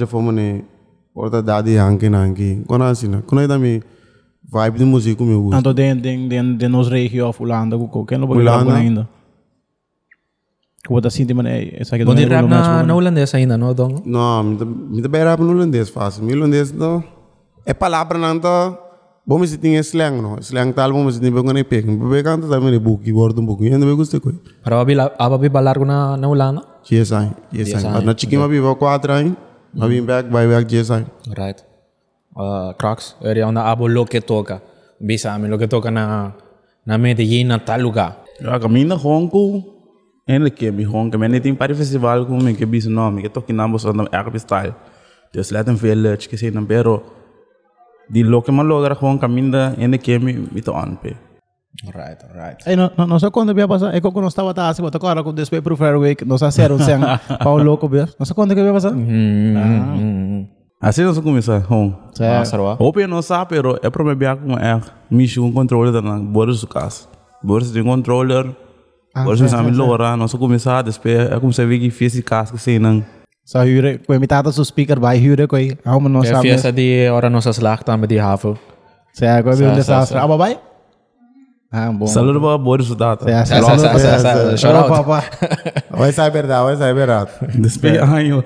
Porta 1.14 1.41
dadi 1.41 1.76
yang 1.76 1.97
que 1.99 2.09
nangi. 2.09 2.64
Kona 2.68 2.89
asina, 2.89 3.22
kona 3.22 3.43
ida 3.43 3.59
mi 3.59 3.82
vibe 4.51 4.78
de 4.78 4.86
música 4.86 5.24
meu 5.24 5.43
gosto. 5.43 5.57
Anto 5.57 5.74
den 5.74 6.01
den 6.01 6.30
den 6.30 6.57
den 6.57 6.72
nos 6.72 6.89
regio 6.89 7.28
of 7.28 7.38
com 7.38 8.05
quem 8.05 8.18
logo 8.18 8.36
grava 8.36 8.64
Holanda. 8.64 8.72
com 8.72 8.78
ainda. 8.78 9.09
Que 10.84 10.89
botou 10.89 11.09
assim 11.09 11.26
de 11.26 11.34
maneira, 11.34 11.78
essa 11.80 11.95
aqui 11.95 12.05
Bom 12.05 12.16
de 12.16 12.26
rap 12.26 12.47
na, 12.47 12.82
na 12.82 12.95
holandês 12.95 13.36
ainda, 13.36 13.55
não, 13.55 13.74
Dong? 13.74 14.01
Não, 14.05 14.43
me 14.43 14.66
me 14.66 15.07
bem 15.07 15.24
rap 15.24 15.39
no 15.41 15.51
holandês 15.51 15.89
fácil. 15.89 16.24
Me 16.24 16.34
holandês 16.34 16.72
não. 16.72 17.03
É 17.66 17.74
palavra 17.74 18.18
tá. 18.39 18.78
Bom, 19.28 19.38
mas 19.38 19.55
tem 19.57 19.76
slang 19.76 20.20
não. 20.22 20.39
Slang 20.39 20.74
tal, 20.74 20.91
bom, 20.91 21.03
mas 21.03 21.20
tem 21.20 21.30
bem 21.30 21.43
quando 21.43 21.64
pega. 21.66 21.91
Bem 21.91 22.24
canta 22.24 22.47
também 22.47 22.80
book, 22.80 23.12
word 23.12 23.39
um 23.39 23.45
pouco. 23.45 23.64
Ainda 23.64 23.86
bem 23.86 23.95
gostei 23.95 24.20
coi. 24.20 24.34
Para 24.64 24.82
abi 24.82 24.95
abi 24.97 25.49
balar 25.49 25.78
ko 25.78 25.86
na 25.86 26.18
na 26.18 26.28
Holanda? 26.28 26.64
GSI, 26.84 27.30
GSI. 27.53 27.88
Mas 27.93 28.03
na 28.03 28.18
chiquinha 28.18 28.47
vi 28.47 28.59
va 28.59 28.74
quatro 28.76 29.14
aí. 29.14 29.36
Mas 29.74 29.90
vim 29.90 30.06
back, 30.06 30.30
vai 30.30 30.48
back 30.48 30.68
GSI. 30.68 31.06
Right. 31.34 31.64
Uh, 32.36 32.74
Crocs, 32.78 33.16
eri 33.22 33.42
na 33.52 33.72
abo 33.72 33.88
lo 33.88 34.06
que 34.06 34.22
toca. 34.22 34.62
Bisa 35.00 35.34
amin 35.34 35.50
lo 35.50 35.58
que 35.58 35.68
toca 35.68 35.92
na 35.92 36.36
na 36.86 36.98
Medellín 36.98 37.48
na 37.48 37.60
tal 37.60 37.82
lugar. 37.82 38.18
Ja, 38.40 38.58
kamina 38.58 38.98
gewoon 38.98 39.30
cool. 39.30 39.64
Eindelijk 40.26 40.56
keer 40.56 40.74
me 40.74 40.84
gewoon. 40.86 41.12
Ik 41.12 41.20
ben 41.20 41.32
niet 41.32 41.46
in 41.46 41.58
Paris 41.58 41.78
Festival 41.78 42.26
komen. 42.26 42.48
Ik 42.48 42.60
heb 42.60 42.74
iets 42.74 42.86
genomen. 42.86 43.18
Ik 43.18 43.24
heb 43.24 43.34
toch 43.34 43.44
in 43.46 43.56
Nambos 43.56 43.86
aan 43.86 43.98
de 43.98 44.10
erg 44.10 44.40
style. 44.40 44.74
Dus 45.32 45.50
laat 45.50 45.66
hem 45.66 45.78
veel 45.78 45.96
leuk. 45.96 46.24
Ik 46.24 46.38
zei, 46.38 46.66
pero 46.66 47.04
die 48.08 48.26
loke 48.26 48.52
man 48.52 48.66
logra 48.66 48.94
gewoon 48.94 49.20
kamina. 49.20 49.76
En 49.78 49.94
ik 49.94 50.02
keer 50.02 50.22
me 50.22 50.44
met 50.52 50.66
de 50.66 50.72
anpe. 50.72 51.16
Alright, 51.86 52.24
alright. 52.26 52.58
Ei, 52.70 52.76
não, 52.76 52.92
não, 52.98 53.08
não 53.08 53.20
sei 53.20 53.32
quando 53.32 53.58
ia 53.58 53.68
passar. 53.68 53.96
É 53.96 54.02
que 54.02 54.06
eu 54.08 54.12
não 54.12 54.28
estava 54.28 54.54
tá 54.54 54.70
assim, 54.70 54.82
botou 54.82 55.00
agora 55.00 55.24
com 55.24 55.34
despeito 55.34 55.64
pro 55.64 55.76
Fair 55.78 55.98
Week, 55.98 56.26
não 56.26 56.38
sei 56.38 56.52
se 56.52 56.62
era 56.62 56.74
um 56.74 56.80
sen, 56.80 57.00
pau 57.44 57.58
louco, 57.58 57.88
bicho. 57.88 58.14
Não 58.20 58.26
sei 58.26 58.36
quando 58.36 58.54
que 58.54 58.62
ia 58.62 58.74
passar. 58.74 58.94
Assim 60.82 61.04
nós 61.04 61.18
começar. 61.20 61.62
Gewoon. 61.62 61.94
Certo. 62.14 62.58
Hoop 62.80 63.00
je 63.00 63.08
não 63.08 63.22
sabe, 63.22 63.50
pero 63.50 63.78
é 63.84 63.90
para 63.90 64.04
me 64.04 64.16
ver 64.16 64.36
com 64.38 64.58
er. 64.60 64.82
Mishi 65.10 65.40
um 65.40 65.52
controller 65.52 65.92
da 65.94 66.02
Boris 66.20 66.62
do 66.62 66.68
caso. 66.68 67.08
Boris 67.44 67.72
tem 67.72 67.84
controller. 67.84 68.48
Boris 69.24 69.42
me 69.42 69.48
sabe 69.50 69.72
lora. 69.72 70.18
Nós 70.18 70.34
começar. 70.34 70.82
Depois 70.82 71.32
é 71.32 71.40
como 71.40 71.54
você 71.54 71.66
vê 71.66 71.78
que 71.80 71.90
fez 71.92 72.14
esse 72.16 72.24
que 72.24 72.58
sei 72.58 72.80
não. 72.80 73.04
Sa 73.46 73.64
huren, 73.66 73.98
ko 74.06 74.14
imitata 74.14 74.52
su 74.52 74.64
speaker 74.64 75.00
by 75.00 75.18
huren 75.18 75.48
ko 75.48 75.58
hou 75.86 76.00
me 76.00 76.10
não 76.10 76.24
Ja, 76.24 76.36
sabe. 76.36 76.42
fiesta 76.50 76.72
di 76.72 77.08
ora 77.10 77.28
nossa 77.30 77.52
slag 77.52 77.84
dan 77.84 78.00
met 78.00 78.08
die 78.10 78.20
havel. 78.20 78.56
Sa 79.14 79.42
ko 79.44 79.50
bi 79.50 79.56
Sa- 79.58 79.64
un 79.66 79.70
sa- 79.72 79.76
desastre. 79.76 80.18
sa. 80.20 80.24
Ah, 80.24 80.28
babai? 80.28 80.54
Ah, 80.54 80.60
bom. 81.72 82.08
Saludo 82.08 82.42
para 82.42 82.58
Boris 82.58 82.94
data. 82.96 83.26
Shout 84.58 84.76
out. 84.76 85.08
Vai 85.90 86.12
sair 86.12 86.32
verdade, 86.32 86.66
vai 86.66 86.76
sair 86.76 86.94
verdade. 86.94 87.32
Depois 87.56 87.98
anjo. 88.02 88.44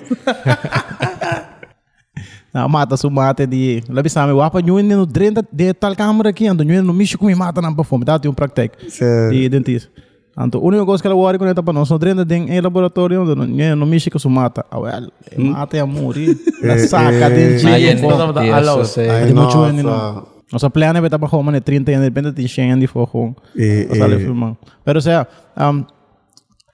Na 2.54 2.68
mata 2.68 2.96
su 2.96 3.10
mate 3.10 3.48
di. 3.48 3.84
Labi 3.90 4.10
sa 4.10 4.28
me 4.28 4.34
wapa 4.34 4.62
nyun 4.62 4.84
no 4.88 5.06
drenta 5.06 5.44
de 5.52 5.74
tal 5.74 5.96
câmera 5.96 6.30
aqui 6.30 6.48
ando 6.48 6.64
nyun 6.64 6.84
no 6.84 6.94
micho 6.94 7.18
com 7.18 7.34
mata 7.36 7.62
na 7.62 7.74
performance. 7.74 8.06
Dá 8.06 8.20
tem 8.20 8.32
um. 8.32 8.90
Certo. 8.90 9.34
Di 9.34 9.50
dentista. 9.50 9.90
Anto, 10.38 10.60
única 10.60 10.86
coisa 10.86 11.02
que 11.02 11.08
ela 11.08 11.16
wari 11.16 11.38
com 11.40 11.46
para 11.54 11.74
nós, 11.74 11.90
no 11.90 11.98
drenta 11.98 12.26
tem 12.26 12.50
em 12.50 12.62
laboratório, 12.62 13.26
nyun 13.26 13.76
no 13.76 13.86
micho 13.86 14.12
com 14.12 14.20
su 14.20 14.30
mata. 14.30 14.64
Ah, 14.70 15.02
mata 15.38 15.78
ya 15.78 15.86
muri. 15.86 16.38
Na 16.62 16.78
saca 16.78 17.30
de 17.30 17.66
Ayen, 17.68 17.98
jeito. 17.98 18.08
eso 18.08 18.86
se. 18.86 19.10
Ai, 19.10 19.26
Di 19.26 19.34
mo 19.34 20.35
Nossa 20.52 20.70
plano 20.70 20.98
é 20.98 21.02
betar 21.02 21.20
para 21.20 21.30
como 21.30 21.52
30 21.52 21.92
anos, 21.92 22.02
de 22.02 22.22
repente 22.22 22.48
100 22.48 22.72
anos 22.72 22.82
de 22.82 22.88
fogo. 22.88 23.36
Eh, 23.58 23.88
Nós 23.90 24.02
ali 24.02 24.16
eh. 24.16 24.20
filmando. 24.20 24.58
Pero 24.84 25.02
sea, 25.02 25.28
um, 25.58 25.84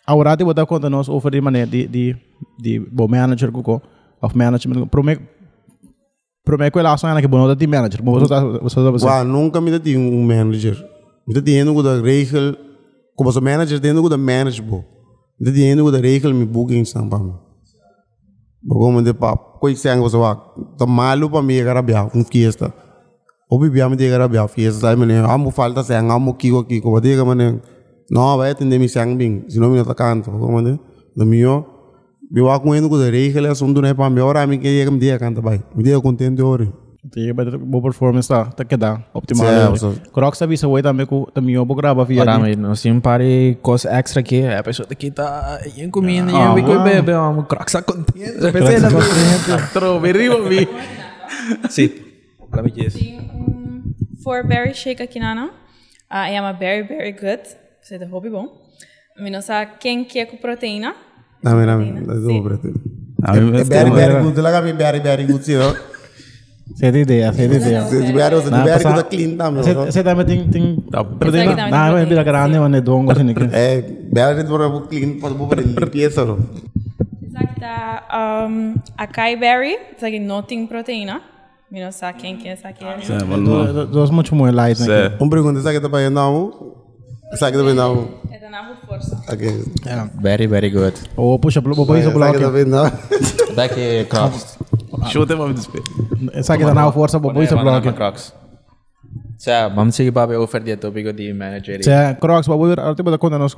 agora 0.06 0.36
te 0.36 0.44
botar 0.44 0.66
conta 0.66 0.90
nós 0.90 1.08
oferir 1.08 1.42
maneira 1.42 1.68
de 1.68 1.88
de 1.88 2.16
de 2.60 2.80
bom 2.80 3.08
manager 3.08 3.52
kuko 3.52 3.82
of 4.22 4.36
management 4.36 4.88
prome 4.90 5.20
prome 6.44 6.70
ko 6.72 6.82
la 6.82 6.98
sona 6.98 7.22
que 7.22 7.28
bom 7.28 7.56
team 7.56 7.70
manager. 7.70 8.04
Bom 8.04 8.20
você 8.20 8.28
tá 8.28 8.44
você 8.44 8.76
tá 8.76 8.92
você. 8.92 9.24
Nunca 9.24 9.62
me 9.62 9.78
deu 9.80 10.00
um 10.00 10.26
manager. 10.26 10.76
Me 11.26 11.34
deu 11.34 11.42
dinheiro 11.42 11.82
da 11.82 12.02
regel. 12.02 12.56
Como 13.16 13.32
sou 13.32 13.42
manager, 13.42 13.80
dentro 13.80 14.10
da 14.10 14.18
manageable. 14.18 14.84
Me 15.40 15.46
deu 15.46 15.54
dinheiro 15.54 15.92
da 15.92 16.00
regel 16.00 16.34
me 16.34 16.46
booking 16.46 16.84
para 17.10 17.20
mim. 17.20 17.36
Como 18.68 19.02
de 19.02 19.14
pap, 19.14 19.60
coi 19.60 19.76
sang 19.76 20.02
você 20.02 20.18
vai. 20.18 20.36
Tá 20.78 20.86
malu 20.86 21.30
para 21.30 21.42
mim 21.42 21.60
agora 21.60 21.82
bia, 21.82 22.10
um 22.14 22.24
fiesta. 22.24 22.74
Obi 23.52 23.70
bia 23.70 23.90
me 23.90 23.98
agora 24.08 24.30
bia 24.30 24.48
fiesta, 24.48 24.80
sai 24.80 24.96
mane, 24.96 25.18
amo 25.18 25.52
falta 25.52 25.84
sang, 25.84 26.10
amo 26.10 26.36
kiko 26.36 26.64
kiko, 26.64 26.92
vai 26.94 27.02
diga 27.02 27.26
mane. 27.26 27.60
Não, 28.10 28.38
vai 28.38 28.52
atender 28.52 28.80
me 28.80 28.88
sang 28.88 29.16
bing, 29.18 29.44
senão 29.50 29.70
me 29.70 29.84
tá 29.84 29.94
canto, 29.94 30.32
como 30.32 30.62
né? 30.62 30.80
Do 31.16 31.26
meu 31.26 31.66
Eu 32.34 32.46
vou 32.46 32.60
com 32.62 32.74
ele 32.74 32.88
com 32.88 32.96
a 32.96 33.10
regel, 33.10 33.46
é 33.46 33.50
assunto 33.50 33.82
né 33.82 33.94
para 33.94 34.10
mim, 34.10 34.22
ora 34.22 34.48
me 34.48 34.58
que 34.58 34.90
me 34.90 35.00
dia 35.00 35.20
canta 35.20 35.42
vai. 35.42 35.62
Me 35.76 35.84
dia 35.84 36.00
contente 36.00 36.42
ora. 36.42 36.66
Tem 37.12 37.34
better 37.34 37.58
bom 37.58 37.82
performance 37.82 38.30
tá, 38.30 38.46
tá 38.46 38.64
que 38.64 38.78
dá 38.78 39.02
optimal. 39.14 39.48
Certo, 39.48 39.78
certo. 39.80 40.12
Crocs 40.12 40.38
sabe 40.38 40.56
se 40.56 40.66
vai 40.66 40.82
também 40.82 41.06
com 41.06 41.26
também 41.34 41.56
eu 41.56 41.66
vou 41.66 41.76
gravar 41.76 42.06
via. 42.06 42.24
Para 42.24 42.40
mim, 42.40 42.56
nós 42.56 42.82
tínhamos 42.82 43.04
pare 43.04 43.58
coisa 43.62 43.90
extra 43.90 44.22
aqui. 44.22 44.46
A 44.46 44.64
pessoa 44.64 44.88
daqui 44.88 45.12
tá 45.12 45.60
em 45.76 45.90
comida, 45.90 46.32
em 46.32 46.56
bico 46.56 46.72
e 46.72 46.80
bebe, 46.84 47.12
vamos 47.12 47.48
crocs 47.48 47.76
a 47.76 47.82
contente. 47.82 48.14
Pensei 48.54 48.80
na 48.80 49.58
Strawberry, 49.66 50.30
vi. 50.48 50.70
Sim. 51.70 52.11
Mim, 52.62 52.74
yes. 52.76 52.94
Tem 52.94 53.20
um 53.20 53.94
four 54.24 54.46
berry 54.46 54.74
shake 54.74 55.02
aqui 55.02 55.20
na 55.20 55.34
Ah, 56.10 56.30
é 56.30 56.40
uma 56.42 56.54
berry 56.54 56.84
very 56.88 57.12
good. 57.14 57.42
Você 57.82 57.96
é 57.96 58.06
hobby 58.06 58.30
bom. 58.30 58.48
Não 59.18 59.42
sabe 59.42 59.72
quem 59.80 60.04
que 60.04 60.20
é 60.20 60.26
com 60.26 60.38
proteína. 60.38 60.94
Dame, 61.44 61.66
dame, 61.66 62.02
dame 62.02 62.42
para 62.44 62.58
ti. 62.58 62.74
A 63.24 63.34
mim 63.34 63.58
É 63.58 63.64
very, 63.64 63.92
very 63.92 64.24
good. 64.24 64.40
Lá 64.42 64.52
que 64.62 64.74
very, 64.74 65.00
very 65.00 65.26
good, 65.26 65.44
sim. 65.46 65.58
ó. 65.58 65.74
Você 66.76 66.92
tem 66.92 67.02
ideia, 67.02 67.32
você 67.34 67.48
tem 67.48 67.58
ideia. 67.58 67.82
Você 67.84 68.50
Não, 68.50 68.60
tiver 68.60 68.78
que 68.78 68.84
passar- 68.84 68.96
tá 69.04 69.04
clean 69.04 69.36
também. 69.38 69.64
Você 69.64 69.72
ó. 69.76 69.86
você 69.86 70.04
também 70.04 70.26
tem 70.26 70.50
tem 70.50 70.76
proteína. 70.76 71.56
também 71.56 71.56
tem 71.56 71.72
Não, 71.72 71.98
é 71.98 72.06
proteína, 72.06 72.16
bem 72.16 72.24
grande, 72.24 72.60
mas 72.60 72.74
é 72.74 72.82
dongo 72.82 73.12
assim 73.12 73.34
que. 73.34 73.44
É, 73.56 73.82
very 74.14 74.44
para 74.46 74.70
clean, 74.88 75.20
para 75.20 75.34
para 75.48 75.62
limpeza, 75.62 76.24
ó. 76.24 76.38
Isso 77.28 77.38
aqui 77.38 77.60
tá 77.60 78.48
um, 78.50 78.76
acai 78.98 79.36
berry. 79.36 79.78
Isso 79.96 80.06
aqui 80.06 80.20
não 80.20 80.42
tem 80.44 80.66
proteína. 80.66 81.22
Não 81.72 81.92
sabe 81.92 82.20
quem 82.20 82.36
que 82.36 82.50
é 82.50 82.52
essa 82.52 82.68
aqui. 82.68 82.84
Dos 83.92 84.10
muito 84.10 84.36
muito 84.36 84.54
light. 84.56 84.78
Sé. 84.78 85.16
Um 85.22 85.30
pergunta, 85.30 85.62
sabe 85.62 85.76
que 85.76 85.82
tá 85.82 85.90
para 85.90 86.10
não? 86.10 86.76
Sabe 87.36 87.58
que 87.58 87.64
tá? 87.76 87.84
É 88.30 88.40
da 88.40 88.50
nova 88.50 88.76
força. 88.86 89.24
Aqui. 89.28 89.64
Very, 90.22 90.48
very 90.48 90.70
good. 90.70 90.94
Ou 91.16 91.40
puxa, 91.40 91.62
vou 91.62 91.86
pôr 91.86 91.98
isso 91.98 92.10
que 92.10 92.14
bloco. 92.14 92.38
não? 92.68 92.92
Daqui, 93.56 94.06
crocs. 94.10 94.58
Show 95.08 95.26
tem 95.26 95.38
uma 95.38 95.54
despe. 95.54 95.82
Essa 96.34 96.56
aqui 96.56 96.66
tá 96.66 96.74
na 96.74 96.92
força, 96.92 97.18
vou 97.18 97.34
pôr 97.34 97.44
isso 97.44 97.56
bloco. 97.56 97.94
crocs. 97.94 98.34
Sa, 99.38 99.70
vamos 99.70 99.96
seguir 99.96 100.12
para 100.12 100.38
o 100.38 100.44
offer 100.44 100.62
dia 100.62 100.78
tópico 100.78 101.14
de 101.14 101.34
manager. 101.34 101.82
Você 101.82 102.14
Crocs, 102.20 102.48
vou 102.48 102.60
pôr 102.60 102.80
arte 102.80 103.02
para 103.02 103.18
conta 103.18 103.40
nós 103.40 103.56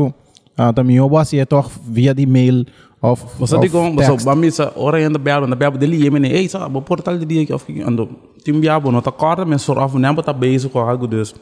com. 0.55 0.63
Ah, 0.63 0.73
também 0.73 0.95
eu 0.97 1.07
vou 1.09 1.17
assim 1.17 1.43
toch 1.45 1.69
via 1.87 2.13
de 2.13 2.23
e-mail 2.23 2.65
of 3.01 3.25
Você 3.39 3.55
of 3.55 3.61
digo, 3.67 3.79
text. 3.95 3.95
você 4.17 4.23
vai 4.25 4.51
sa 4.51 4.71
ora 4.75 4.97
ainda 4.97 5.17
belo, 5.19 5.47
na 5.47 5.55
belo 5.55 5.77
dele 5.77 6.03
yemene, 6.03 6.29
ei, 6.29 6.47
sa, 6.47 6.69
bo 6.69 6.81
portal 6.81 7.17
de 7.17 7.25
dia 7.25 7.45
que 7.45 7.51
eu 7.53 7.59
fiquei 7.59 7.83
ando. 7.83 8.09
Tim 8.43 8.59
biabo 8.59 8.91
no 8.91 9.01
tá 9.01 9.11
corda, 9.11 9.45
mas 9.45 9.61
só 9.61 9.73
af 9.79 9.93
nem 9.95 10.13
botar 10.13 10.33
beijo 10.33 10.69
com 10.69 10.79
algo 10.79 11.07
des. 11.07 11.33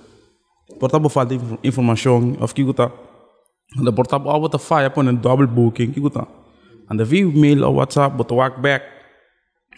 Portal 0.80 0.99
bo 0.99 1.09
falta 1.09 1.34
inf- 1.36 1.59
informação, 1.64 2.36
of 2.39 2.53
que 2.53 2.64
guta. 2.64 2.91
Anda 3.78 3.91
portal 3.91 4.20
bo 4.20 4.39
bota 4.39 4.57
fire 4.57 4.88
upon 4.88 5.07
a 5.07 5.12
double 5.12 5.47
booking, 5.47 5.91
que 5.91 5.99
guta. 5.99 6.26
Anda 6.89 7.03
vi 7.05 7.24
mail 7.26 7.64
ou 7.64 7.76
WhatsApp, 7.76 8.16
bota 8.16 8.34
walk 8.34 8.59
back. 8.62 8.84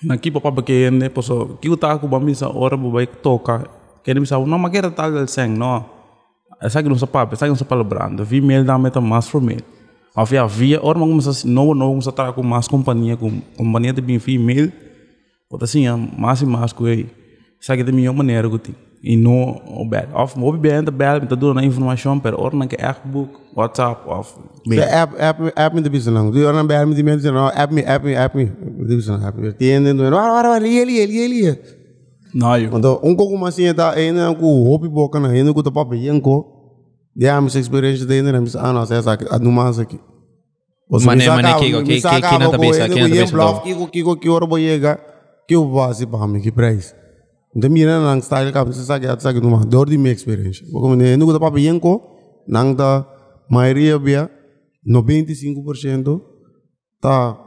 Na 0.03 0.17
kipa 0.17 0.39
pa 0.41 0.51
bakeyan 0.51 0.91
ne, 0.99 1.09
poso, 1.09 1.57
que 1.61 1.69
guta 1.69 1.91
ako 1.91 2.07
ba 2.07 2.19
misa 2.19 2.47
ora 2.49 2.75
bo 2.77 2.91
vai 2.91 3.07
toca. 3.07 3.63
Kaya 4.03 4.19
misa, 4.19 4.37
não 4.37 4.59
magera 4.59 4.91
tal 4.91 5.11
del 5.11 5.27
seng, 5.27 5.57
no. 5.57 5.85
Essa 6.63 6.79
aqui 6.79 6.89
não 6.89 6.97
se 6.97 7.05
papo, 7.05 7.33
essa 7.33 7.45
aqui 7.45 7.49
não 7.49 7.57
se 7.57 7.65
palabrando. 7.65 8.23
Vi 8.23 8.41
mail 8.41 8.63
da 8.63 8.77
meta 8.77 9.01
mais 9.01 9.27
for 9.27 9.41
mail. 9.41 9.61
Havia 10.15 10.45
via, 10.47 10.79
ora 10.81 10.97
mas 10.97 11.09
começa 11.09 11.47
não 11.47 11.73
não 11.73 11.89
começa 11.89 12.09
a 12.09 12.13
trabalhar 12.13 12.35
com 12.35 12.43
mais 12.43 12.67
companhia, 12.67 13.17
com 13.17 13.41
companhia 13.57 13.91
de 13.91 14.01
bem 14.01 14.19
fi 14.19 14.37
mail. 14.37 14.71
Bota 15.49 15.65
assim, 15.65 15.85
mais 16.17 16.41
e 16.41 16.45
mais 16.45 16.71
com 16.71 16.87
ele. 16.87 17.09
Aqui 17.67 17.81
é 17.81 17.83
da 17.83 17.91
minha 17.91 18.11
maneira 18.13 18.49
que 18.49 18.57
tem. 18.59 18.75
e 19.03 19.17
não 19.17 19.61
o 19.67 19.85
bel. 19.85 20.07
Of 20.15 20.39
mobi 20.39 20.57
bem 20.57 20.81
da 20.81 20.89
bel, 20.89 21.19
me 21.19 21.27
tá 21.27 21.35
dando 21.35 21.59
informação 21.61 22.17
per 22.17 22.33
ordem 22.39 22.65
que 22.67 22.77
echt 22.79 23.05
boek, 23.05 23.33
WhatsApp 23.53 24.07
of 24.07 24.33
De 24.65 24.79
app, 24.79 25.13
app, 25.19 25.51
app 25.53 25.75
me 25.75 25.81
de 25.81 25.89
bisa 25.89 26.09
lang. 26.09 26.31
Die 26.31 26.45
orang 26.45 26.65
bayar 26.65 26.87
me 26.87 26.95
di 26.95 27.03
mensen, 27.03 27.33
no, 27.33 27.49
app 27.49 27.73
me, 27.73 27.81
app 27.81 28.05
me, 28.05 28.15
app 28.15 28.33
me. 28.33 28.45
Bisa 28.87 29.11
lang, 29.11 29.25
app 29.25 29.37
me. 29.37 29.51
Tiende, 29.51 29.91
no, 29.93 30.03
wara, 30.09 30.57
liye, 30.57 30.85
liye, 30.85 31.05
liye, 31.05 31.27
liye. 31.27 31.59
Não, 32.33 32.57
eu. 32.57 32.71
Want 32.71 32.85
un 33.03 33.15
ko 33.15 33.27
kuma 33.27 33.51
sin 33.51 33.75
ta 33.75 33.93
ene 33.99 34.23
ku 34.39 34.71
hopi 34.71 34.87
boka 34.87 35.19
na 35.19 35.35
ene 35.35 35.53
ku 35.53 35.61
ta 35.61 35.69
papa 35.69 35.95
yen 35.95 36.21
ko. 36.21 36.52
Dia 37.15 37.39
mis 37.41 37.55
experience 37.55 38.05
de 38.05 38.17
ene 38.19 38.31
na 38.31 38.41
mis 38.41 38.55
ano 38.55 38.85
sa 38.85 39.01
sa 39.01 39.17
anuma 39.31 39.71
sa 39.73 39.85
ki. 39.85 39.99
Mane- 41.05 41.25
mane 41.35 41.47
kiko, 41.61 41.79
ki- 41.85 42.01
ki- 42.01 42.21
ki 42.21 42.37
na 42.37 42.49
tabisa, 42.51 42.85
ki 42.89 42.99
na 42.99 43.07
tabisa 43.07 43.31
bluff, 43.33 43.55
daw. 43.57 43.63
kiko, 43.65 43.85
kiko, 43.93 44.15
ki 44.21 44.29
ora 44.29 44.45
boyega. 44.45 44.97
Ki 45.47 45.55
o 45.55 45.65
base 45.65 46.05
pa 46.05 46.25
mi 46.27 46.41
ki 46.41 46.51
price. 46.51 46.93
De 47.55 47.69
mira 47.69 47.99
nang 48.01 48.21
style 48.21 48.51
ka 48.51 48.65
sa 48.71 48.83
sa 48.83 48.99
ki 48.99 49.07
sa 49.19 49.31
numa. 49.33 49.63
Dor 49.65 49.85
di 49.85 49.97
mi 49.97 50.09
experience. 50.09 50.61
Boko 50.71 50.95
ne 50.95 51.13
ene 51.13 51.23
ku 51.25 51.31
ta 51.33 51.39
papa 51.39 51.59
yen 51.59 51.79
ko 51.79 52.01
nang 52.47 52.75
da 52.75 53.05
maioria 53.49 53.97
bia 53.99 54.29
95% 54.85 56.21
tá 57.01 57.37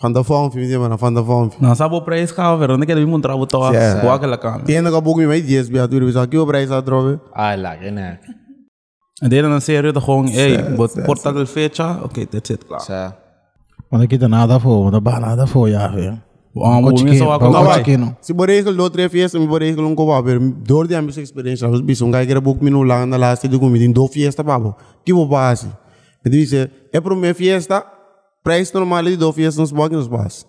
van 0.00 0.12
de 0.12 0.22
fome, 0.24 0.50
filho, 0.50 0.80
mano, 0.80 0.96
van 0.96 1.12
de 1.14 1.22
fome. 1.22 1.50
Não 1.60 1.74
sabe 1.74 1.94
o 1.94 2.00
preço, 2.02 2.34
cara, 2.34 2.56
velho. 2.56 2.74
Onde 2.74 2.86
que 2.86 2.92
ele 2.92 3.04
me 3.04 3.10
montar 3.10 3.34
o 3.34 3.46
toa? 3.46 3.70
Boa 4.00 4.14
aquela 4.14 4.38
câmera. 4.38 4.64
Tiene 4.64 4.90
ka 4.90 5.00
bugo 5.00 5.18
mi 5.20 5.26
mai 5.26 5.42
10 5.42 5.68
bia, 5.68 5.86
tu 5.88 6.00
bisa 6.00 6.26
ki 6.26 6.38
o 6.38 6.46
price 6.46 6.72
a 6.72 6.80
trove. 6.82 7.18
Ah, 7.34 7.54
lá, 7.56 7.76
que 7.76 7.90
né. 7.90 8.18
Dele 9.22 9.48
na 9.48 9.60
série 9.60 9.92
da 9.92 10.00
gewoon, 10.00 10.26
hey, 10.28 10.56
bot 10.76 10.94
portátil 11.02 11.46
fecha, 11.46 12.00
ok, 12.02 12.26
that's 12.26 12.50
it, 12.50 12.64
claro. 12.64 12.82
Sa, 12.84 13.16
Quando 13.90 14.06
kita 14.06 14.28
nada 14.28 14.58
for, 14.60 14.84
quando 14.84 15.00
ba 15.00 15.20
nada 15.20 15.46
for, 15.46 15.68
ya, 15.68 15.88
velho. 15.88 16.22
Um, 16.54 16.84
o 16.84 17.04
meu 17.04 17.14
só 17.16 17.38
Pau 17.38 17.48
agora 17.48 17.64
vai. 17.64 17.78
chiquino. 17.78 18.16
Si 18.20 18.32
boregel 18.32 18.74
do 18.74 18.90
tre 18.90 19.08
fiesta, 19.08 19.38
mi 19.38 19.46
boregel 19.46 19.84
un 19.84 19.94
ko 19.94 20.06
ba, 20.06 20.22
pero 20.22 20.40
dor 20.40 20.88
di 20.88 20.94
ambis 20.94 21.16
experiência, 21.18 21.68
os 21.68 21.80
bicho 21.80 22.04
um 22.04 22.10
que 22.10 22.16
era 22.16 22.40
book 22.40 22.62
minu 22.62 22.82
lang 22.82 23.06
na 23.06 23.16
last 23.16 23.46
de 23.46 23.58
comida 23.58 23.84
em 23.84 23.92
do 23.92 24.08
fiesta 24.08 24.42
babo. 24.42 24.74
Que 25.04 25.12
bo 25.12 25.26
base. 25.26 25.68
Me 26.24 26.30
dice, 26.30 26.70
é 26.92 27.00
pro 27.00 27.14
minha 27.14 27.34
fiesta, 27.34 27.84
preço 28.42 28.74
normal 28.74 29.04
de 29.04 29.16
do 29.16 29.32
fiesta 29.32 29.60
nos 29.60 29.70
bog 29.70 29.94
nos 29.94 30.08
bas. 30.08 30.44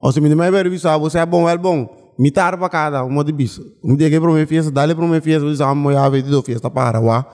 Ou 0.00 0.10
se 0.10 0.20
me 0.20 0.28
demais 0.28 0.50
ver 0.50 0.68
bicho, 0.68 0.88
você 0.98 1.18
é 1.18 1.26
bom, 1.26 1.48
é 1.48 1.56
bom. 1.56 1.88
Me 2.18 2.30
tar 2.30 2.58
para 2.58 2.68
cada, 2.68 3.04
um 3.04 3.22
de 3.22 3.32
bicho. 3.32 3.62
Me 3.84 3.96
diga 3.96 4.20
pro 4.20 4.32
minha 4.32 4.46
fiesta, 4.46 4.70
dale 4.70 4.94
pro 4.94 5.06
minha 5.06 5.20
fiesta, 5.20 5.48
diz, 5.48 5.60
ah, 5.60 5.74
mo 5.74 5.92
ya 5.92 6.08
ve 6.08 6.22
de 6.22 6.30
do 6.30 6.42
fiesta 6.42 6.68
para, 6.68 7.00
wa. 7.00 7.24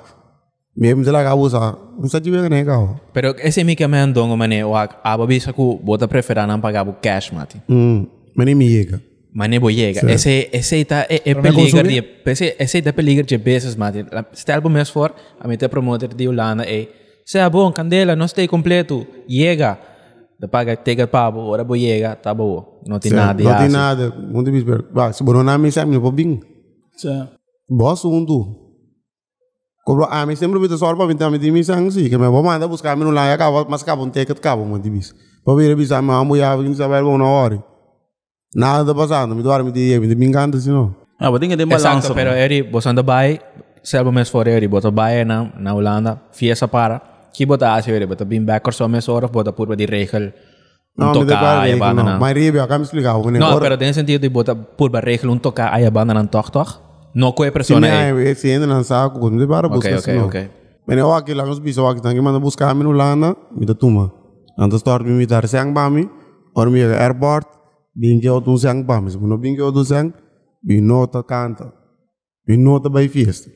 Mesmo 0.76 1.04
se 1.04 1.10
lá 1.10 1.20
acabou 1.20 1.48
sa, 1.48 1.78
não 1.98 2.08
sa 2.08 2.20
tiver 2.20 2.50
nem 2.50 2.64
cao. 2.64 3.00
pero 3.12 3.34
esse 3.38 3.64
mi 3.64 3.74
que 3.74 3.86
me 3.88 3.98
andong 3.98 4.36
mane 4.36 4.62
o 4.62 4.76
aba 4.76 5.26
bisa 5.26 5.52
ku 5.52 5.80
bota 5.82 6.06
preferar 6.06 6.46
não 6.46 6.60
pagar 6.60 6.86
o 6.86 6.92
cash 7.00 7.32
mati. 7.32 7.62
Hum, 7.68 8.06
mas 8.34 8.44
nem 8.44 8.54
me 8.54 8.68
chega. 8.68 9.00
Mane 9.32 9.58
bo 9.58 9.70
llega. 9.70 10.04
Esse 10.12 10.50
esse 10.52 10.84
tá 10.84 11.06
é, 11.08 11.22
é 11.24 11.34
peligro 11.34 11.82
de 11.82 12.04
esse 12.26 12.56
esse 12.58 12.82
tá 12.82 12.92
peligro 12.92 13.24
de 13.24 13.38
vezes 13.38 13.74
mati. 13.74 14.04
Este 14.32 14.52
álbum 14.52 14.68
mês 14.68 14.90
for, 14.90 15.14
a 15.40 15.48
mim 15.48 15.56
te 15.56 15.66
promoter 15.68 16.14
de 16.14 16.28
Holanda 16.28 16.64
é 16.64 16.88
Sea 17.24 17.50
bom, 17.50 17.72
candela, 17.72 18.14
não 18.14 18.26
está 18.26 18.46
completo. 18.46 19.04
Llega. 19.28 19.78
Da 20.38 20.46
paga 20.46 20.76
tega 20.76 21.06
pabo, 21.08 21.40
ora 21.40 21.64
bo 21.64 21.74
llega, 21.74 22.14
tá 22.14 22.32
bom. 22.32 22.80
Não 22.86 23.00
tem 23.00 23.10
nada. 23.10 23.42
Não 23.42 23.58
tem 23.58 23.68
nada, 23.68 24.10
muito. 24.10 24.52
Bah, 24.92 25.10
se 25.12 25.24
bonou 25.24 25.42
na 25.42 25.58
mesa, 25.58 25.84
me 25.86 25.96
vou 25.96 26.12
bem. 26.12 26.40
Boss 27.68 28.04
undu. 28.04 28.44
Kobro 28.44 28.65
a 29.86 30.26
mi 30.26 30.34
sempre 30.34 30.58
bito 30.58 30.76
sorba 30.76 31.06
binta 31.06 31.30
mi 31.30 31.38
dimi 31.38 31.62
sang 31.62 31.90
si 31.90 32.10
que 32.10 32.18
me 32.18 32.26
vou 32.26 32.42
mandar 32.42 32.66
buscar 32.66 32.96
mi 32.96 33.04
no 33.04 33.12
lá 33.12 33.28
e 33.28 33.32
acaba 33.32 33.64
mas 33.68 33.82
acaba 33.82 34.02
um 34.02 34.10
ticket 34.10 34.36
acaba 34.36 34.62
um 34.62 34.78
de 34.78 34.90
bis. 34.90 35.14
Pa 35.44 35.54
vir 35.54 35.76
bis 35.76 35.92
a 35.92 36.02
mi 36.02 36.10
amo 36.10 36.36
ya 36.36 36.56
vim 36.56 36.74
saber 36.74 37.02
bom 37.02 37.16
na 37.16 37.24
hora. 37.24 37.62
Nada 38.54 38.94
passando, 38.94 39.34
me 39.34 39.42
dorme 39.42 39.70
de 39.70 40.00
me 40.00 40.08
de 40.08 40.16
me 40.16 40.26
encanta 40.26 40.58
se 40.58 40.70
não. 40.70 40.94
Ah, 41.20 41.30
mas 41.30 41.40
tem 41.40 41.48
que 41.48 41.56
ter 41.56 41.66
balança. 41.66 41.88
Exacto, 41.88 42.14
pero 42.14 42.30
eri 42.30 42.62
botando 42.62 43.02
bai, 43.04 43.40
se 43.82 43.96
álbum 43.96 44.12
mês 44.12 44.28
for 44.28 44.48
eri 44.48 44.66
bota 44.66 44.90
bai 44.90 45.24
na 45.24 45.52
na 45.56 45.72
Holanda, 45.72 46.20
fiesta 46.32 46.66
para. 46.66 47.00
Que 47.32 47.46
bota 47.46 47.74
assim 47.74 47.92
eri 47.92 48.06
bota 48.06 48.24
bem 48.24 48.44
back 48.44 48.66
or 48.66 48.74
so 48.74 48.88
mês 48.88 49.08
hora 49.08 49.28
bota 49.28 49.52
por 49.52 49.76
de 49.76 49.86
regel. 49.86 50.32
Não, 50.98 51.12
me 51.12 51.24
depara 51.26 51.60
aí 51.60 51.72
aí, 51.72 51.78
banda 51.78 52.02
não. 52.02 52.18
Mas 52.18 52.34
ribe, 52.34 52.58
acaba 52.58 52.78
me 52.78 52.84
explicar, 52.84 53.18
né? 53.30 53.38
No, 53.38 53.60
pero 53.60 53.76
tem 53.76 53.92
sentido 53.92 54.22
de 54.22 54.28
bota 54.30 54.54
por 54.54 54.90
ba 54.90 55.00
regel 55.00 55.30
um 55.30 55.38
tocar 55.38 55.72
aí 55.72 55.88
banda 55.90 56.12
na 56.12 56.26
toc 56.26 56.50
toc. 56.50 56.85
No 57.16 57.32
qualquer 57.32 57.50
se 57.50 57.52
persona 57.72 57.86
me 57.88 57.92
aí. 57.92 58.28
ai, 58.28 58.34
se 58.34 58.50
ainda 58.52 58.66
não 58.66 58.84
saco, 58.84 59.18
quando 59.18 59.36
me 59.40 59.46
para 59.46 59.66
Ok, 59.68 59.76
buscar 59.76 59.98
ok, 59.98 60.02
se 60.02 60.12
não. 60.18 60.26
ok. 60.26 60.50
Mas 60.86 60.98
eu 60.98 61.12
aqui 61.12 61.32
lá 61.34 61.44
nos 61.46 61.58
bis, 61.58 61.76
eu 61.78 61.88
aqui 61.88 62.00
tangue 62.02 62.20
manda 62.20 62.38
buscar 62.38 62.74
mi 62.74 62.84
no 62.84 62.92
lana, 62.92 63.34
me 63.58 63.64
da 63.66 63.74
tuma. 63.74 64.12
Antes 64.58 64.80
start 64.80 65.02
me 65.04 65.12
me 65.12 65.26
dar 65.26 65.48
sang 65.48 65.72
ba 65.72 65.88
mi, 65.90 66.04
or 66.54 66.70
me 66.70 66.80
airport, 66.82 67.46
bin 67.94 68.20
que 68.20 68.28
outro 68.28 68.56
sang 68.58 68.84
ba 68.84 69.00
mi, 69.00 69.10
se 69.10 69.18
não 69.18 69.38
bin 69.38 69.54
que 69.56 69.62
outro 69.62 69.82
sang, 69.84 70.12
bin 70.62 70.82
nota 70.86 71.22
canta. 71.24 71.72
Bin 72.46 72.62
nota 72.62 72.88
by 72.88 73.08
fiesta. 73.08 73.50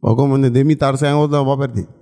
Ou 0.00 0.16
como 0.16 0.38
ne 0.38 0.48
de 0.50 0.64
me 0.64 0.74
tar 0.76 0.96
sang 0.96 1.14
outra 1.18 1.42
va 1.42 1.56
perder. 1.58 1.86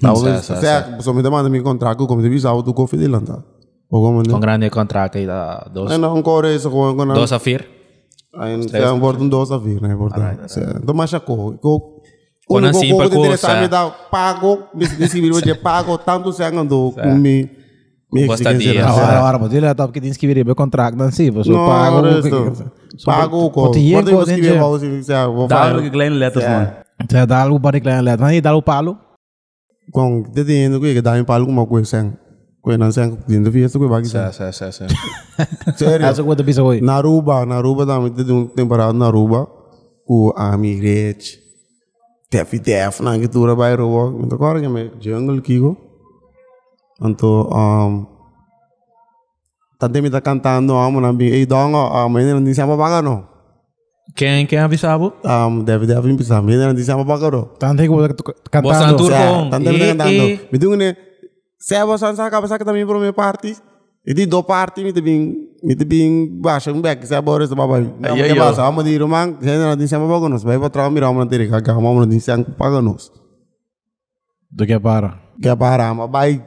Tá, 0.00 0.14
Sa- 0.14 0.42
sa- 0.42 0.84
se 0.96 1.02
só 1.02 1.12
me 1.12 1.20
demanda 1.22 1.48
mi 1.48 1.60
contrato 1.60 2.06
como 2.06 2.22
de 2.22 2.28
bisa 2.28 2.48
auto 2.48 2.72
co 2.74 2.86
fidel 2.86 3.20
tá. 3.24 3.42
Ou 3.90 4.02
como 4.04 4.22
Com 4.22 4.34
ne. 4.34 4.40
grande 4.40 4.70
contrato 4.70 5.18
aí 5.18 5.26
da 5.26 5.66
dos 5.74 5.90
É 5.90 5.98
não 5.98 6.22
corre 6.22 6.54
isso 6.54 6.70
com 6.70 6.94
com 6.94 7.06
dos 7.14 7.32
a 7.32 7.38
fir. 7.40 7.66
Aí 8.36 8.62
se 8.68 8.76
é 8.76 8.90
um 8.90 9.28
dos 9.28 9.50
a 9.50 9.58
vir, 9.58 9.80
né, 9.80 9.92
importante. 9.92 10.40
Então 10.82 10.94
mas 10.94 11.10
chaco, 11.10 11.58
co 11.60 12.00
Quando 12.46 12.64
Quando 12.64 12.66
assim, 12.68 12.90
eu 12.90 12.96
interessar 13.04 13.50
coça. 13.50 13.60
me 13.62 13.68
dá 13.68 13.88
pago, 14.10 14.64
me 14.74 14.86
decidir 14.86 15.32
hoje 15.32 15.54
pago 15.54 15.96
tanto 15.98 16.32
se 16.32 16.42
andou 16.42 16.92
com 16.92 17.14
me 17.14 17.48
me 18.12 18.22
exigência. 18.22 18.72
dia. 18.72 18.86
Agora, 18.86 19.18
agora, 19.18 19.38
pode 19.38 19.60
lá, 19.60 19.72
tá, 19.74 19.86
porque 19.86 20.00
tem 20.00 20.12
que 20.12 20.26
vir 20.26 20.48
o 20.48 20.54
contrato, 20.54 20.96
não 20.96 21.12
sei, 21.12 21.30
você 21.30 21.48
Não, 21.50 21.64
paga 21.66 21.96
o 21.96 22.02
resto. 22.02 22.72
Pago 23.04 23.44
o 23.46 23.50
co. 23.50 23.66
Pode 23.66 23.78
ir, 23.78 23.92
Pode 23.94 24.10
pode 24.10 24.30
escrever 24.30 24.54
ir. 24.56 24.58
para 24.58 24.66
você, 24.68 25.02
se 25.02 25.26
vou 25.26 25.46
Dá 25.46 25.80
que 25.80 25.90
kleine 25.90 26.16
letters, 26.16 26.44
man. 26.44 26.72
Você 27.08 27.26
dá 27.26 27.42
algo 27.42 27.60
para 27.60 27.72
declarar 27.72 28.02
lá, 28.02 28.16
mas 28.18 28.42
dá 28.42 28.54
o 28.54 28.62
palo. 28.62 28.98
Com 29.92 30.22
detendo 30.22 30.80
que 30.80 31.00
dá 31.00 31.18
em 31.18 31.24
pago 31.24 31.46
uma 31.48 31.66
coisa 31.66 32.14
sem. 32.60 32.62
Coisa 32.62 32.78
não 32.78 32.92
sem, 32.92 33.18
dentro 33.26 33.50
fiesta 33.52 33.78
coisa 33.78 33.92
vai 33.94 34.04
Sa 34.04 34.32
sa 34.32 34.52
sa 34.52 34.70
sa. 34.72 34.86
Sério. 35.76 36.06
Essa 36.06 36.22
coisa 36.22 36.42
bisa 36.42 36.62
hoje. 36.62 36.82
Na 36.82 36.96
Aruba, 36.96 37.44
na 37.46 37.56
Aruba 37.56 37.86
também 37.86 38.12
teve 38.12 38.32
um 38.32 38.46
temporada 38.46 38.92
na 38.92 39.06
Aruba 39.06 39.46
com 40.06 40.32
a 40.36 40.56
Mirete. 40.56 41.40
Tef 42.30 42.58
tef 42.60 43.00
na 43.02 43.18
gitura 43.18 43.54
by 43.56 43.62
Aruba. 43.72 44.16
Então 44.24 44.36
agora 44.36 44.60
que 44.60 44.68
me 44.68 44.90
jungle 45.00 45.40
kiko. 45.40 45.76
Então 47.02 47.48
um 47.50 48.06
Tante 49.78 50.02
me 50.02 50.10
tá 50.10 50.20
cantando, 50.20 50.74
amo 50.76 51.00
na 51.00 51.10
bi, 51.10 51.24
ei 51.32 51.46
dongo, 51.46 51.78
ah, 51.78 52.06
mas 52.06 52.22
ainda 52.26 52.34
não 52.38 52.44
disse 52.44 52.60
apa 52.60 52.76
paga 52.76 53.00
no. 53.00 53.24
Quem 54.14 54.44
quem 54.44 54.58
avisava? 54.58 55.10
Um, 55.24 55.64
deve 55.64 55.86
deve 55.86 56.06
limpar, 56.06 56.42
mas 56.42 56.52
ainda 56.54 56.66
não 56.66 56.74
disse 56.74 56.90
apa 56.92 57.02
paga 57.02 57.30
no. 57.30 57.46
Tanto 57.58 57.80
que 57.82 57.88
você 57.88 58.08
Bossa 58.60 58.80
cantando. 58.80 58.96
Tur- 58.98 59.08
Turcon. 59.08 59.48
Tante 59.48 59.70
me 59.70 59.76
E- 59.76 59.78
tá 59.96 60.04
cantando. 60.04 60.10
e- 60.28 60.40
Me 60.52 60.58
digo 60.58 60.76
né, 61.60 61.66
se 61.66 61.74
é 61.74 61.84
você 61.84 62.14
sabe 62.14 62.30
que 62.30 62.40
você 62.40 62.58
também 62.58 62.86
para 62.86 62.98
minha 62.98 63.12
parte. 63.12 63.56
E 64.06 64.14
di 64.14 64.24
do 64.24 64.42
parte 64.42 64.82
me 64.82 64.92
te 64.94 65.02
bing 65.02 65.36
me 65.62 65.76
te 65.76 65.84
bing 65.84 66.40
baixa 66.40 66.72
um 66.72 66.80
back 66.80 67.06
se 67.06 67.14
agora 67.14 67.44
esse 67.44 67.54
babai. 67.54 67.82
Não 68.00 68.14
Aí, 68.14 68.16
que 68.16 68.22
aí, 68.32 68.38
ó. 68.38 68.46
passa, 68.46 68.66
amo 68.66 68.82
de 68.82 68.90
irmão, 68.94 69.36
se 69.38 69.50
ainda 69.50 69.68
não 69.68 69.76
disse 69.76 69.94
apa 69.94 70.08
paga 70.08 70.28
nos, 70.30 70.42
vai 70.42 70.58
para 70.58 70.70
trás 70.70 70.90
mirar 70.90 71.10
uma 71.10 71.26
tere, 71.26 71.46
que 71.48 71.70
amo 71.70 72.00
não 72.00 72.06
disse 72.08 72.30
apa 72.30 72.50
paga 72.52 72.80
nos. 72.80 73.12
Do 74.50 74.64
que 74.66 74.78
para. 74.80 75.20
Que 75.40 75.54
para, 75.54 75.92
mas 75.92 76.10
vai 76.10 76.42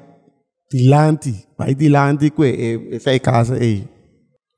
tilante, 0.68 1.46
vai 1.56 1.76
tilante 1.76 2.32
que 2.32 2.90
essa 2.92 3.12
é 3.14 3.20
casa 3.20 3.54
aí. 3.54 3.88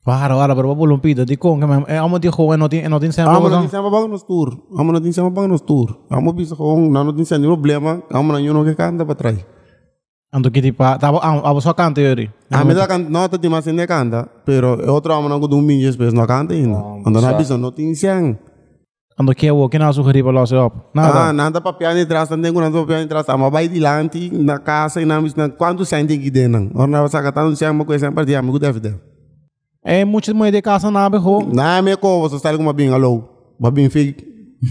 Para, 0.05 0.35
para, 0.35 0.55
pero 0.55 0.69
vamos 0.69 0.87
lumpido. 0.87 1.25
Di 1.25 1.35
con, 1.35 1.59
que 1.59 1.65
me, 1.67 1.83
eh, 1.87 1.97
amo 1.97 2.17
di 2.17 2.29
joven, 2.29 2.59
no 2.59 2.69
tiene, 2.69 2.87
no 2.87 2.99
tiene 2.99 3.11
sempre 3.11 3.33
Amo 3.35 3.49
não 3.49 3.57
algo. 3.57 3.65
disse 3.65 3.75
apa 3.75 3.91
paga 3.91 4.07
nos 4.07 4.23
tour. 4.23 4.55
Amo 4.77 4.93
não 4.93 5.01
disse 5.01 5.19
apa 5.19 5.31
paga 5.31 5.47
nos 5.47 5.61
tour. 5.63 6.05
Amo 6.09 6.31
bisa 6.31 6.55
com 6.55 6.89
não 6.89 7.11
disse 7.11 7.37
nenhum 7.37 7.55
problema, 7.55 8.01
amo 8.09 8.31
não 8.31 8.39
eu 8.39 8.63
que 8.63 8.73
canta 8.75 9.03
para 9.05 9.15
trás. 9.15 9.45
Tipo, 10.61 10.83
tava, 10.99 11.19
ah, 11.23 11.49
abo 11.49 11.61
só 11.61 11.73
canta 11.73 12.01
yori. 12.01 12.29
A 12.51 12.63
mí 12.65 12.73
la 12.73 12.87
canta, 12.87 13.09
no 13.09 13.29
te 13.29 13.39
timas 13.39 13.63
de 13.63 13.87
canta, 13.87 14.27
pero 14.45 14.73
otro 14.93 15.13
amo 15.13 15.29
no 15.29 15.37
un 15.37 15.65
millo 15.65 15.95
pues 15.95 16.13
no 16.13 16.27
canta 16.27 16.53
ainda. 16.53 16.77
Ando 17.05 17.21
na 17.21 17.31
bisa 17.33 17.57
no 17.57 17.71
tin 17.71 17.95
siang. 17.95 18.37
Ando 19.17 19.33
que 19.33 19.45
eu, 19.45 19.69
que 19.69 19.79
não 19.79 19.93
sugeri 19.93 20.21
para 20.21 20.33
lá, 20.33 20.43
op. 20.43 20.75
Ah, 20.75 20.91
Nada. 20.93 21.33
nada 21.33 21.61
pa 21.61 21.71
piano 21.71 22.01
atrás, 22.01 22.29
não 22.29 22.41
tem 22.41 22.51
nada 22.51 22.77
pa 22.77 22.85
piano 22.85 23.05
atrás, 23.05 23.29
ama 23.29 23.49
vai 23.49 23.69
dilante 23.69 24.29
na 24.29 24.59
casa 24.59 25.01
e 25.01 25.05
na 25.05 25.21
misa, 25.21 25.47
quanto 25.49 25.85
sente 25.85 26.17
que 26.17 26.29
denan. 26.29 26.69
Ora 26.75 26.87
na 26.87 27.07
saka 27.07 27.31
tanu 27.31 27.55
siang 27.55 27.71
uma 27.71 27.85
coisa 27.85 28.11
para 28.11 28.25
dia, 28.25 28.39
amigo 28.39 28.59
deve 28.59 28.81
deve. 28.81 28.99
É 29.85 30.03
muitas 30.03 30.33
moedas 30.33 30.57
de 30.57 30.61
casa 30.61 30.91
na 30.91 31.09
berro. 31.09 31.47
Na 31.53 31.81
me 31.81 31.95
ko, 31.95 32.19
você 32.19 32.35
está 32.35 32.51
com 32.53 32.61
uma 32.61 32.73
bem 32.73 32.91
alô. 32.91 33.23
Ba 33.57 33.71
bem 33.71 33.89
fi 33.89 34.17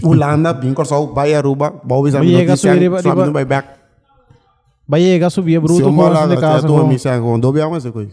Holanda, 0.03 0.53
bem 0.53 0.73
corso, 0.73 1.07
vai 1.13 1.33
Aruba, 1.33 1.71
ba 1.83 2.01
bisa 2.03 2.19
Mas 2.19 2.27
mi 2.27 2.57
chega 2.57 3.01
no 3.01 3.21
a 3.21 3.31
vai 3.31 3.45
back. 3.45 3.84
Vai 4.87 5.01
chegar, 5.01 5.29
subir, 5.29 5.53
Se 5.53 5.59
bruto, 5.59 5.81
eu 5.81 5.85
com 5.87 5.91
mola 5.91 6.27
de 6.27 6.37
casa. 6.37 6.67
tô 6.67 6.81
com- 6.81 6.87
mi 6.87 6.99
siang, 6.99 7.21
com 7.21 7.39
dobe 7.39 7.59
coisa. 7.91 8.11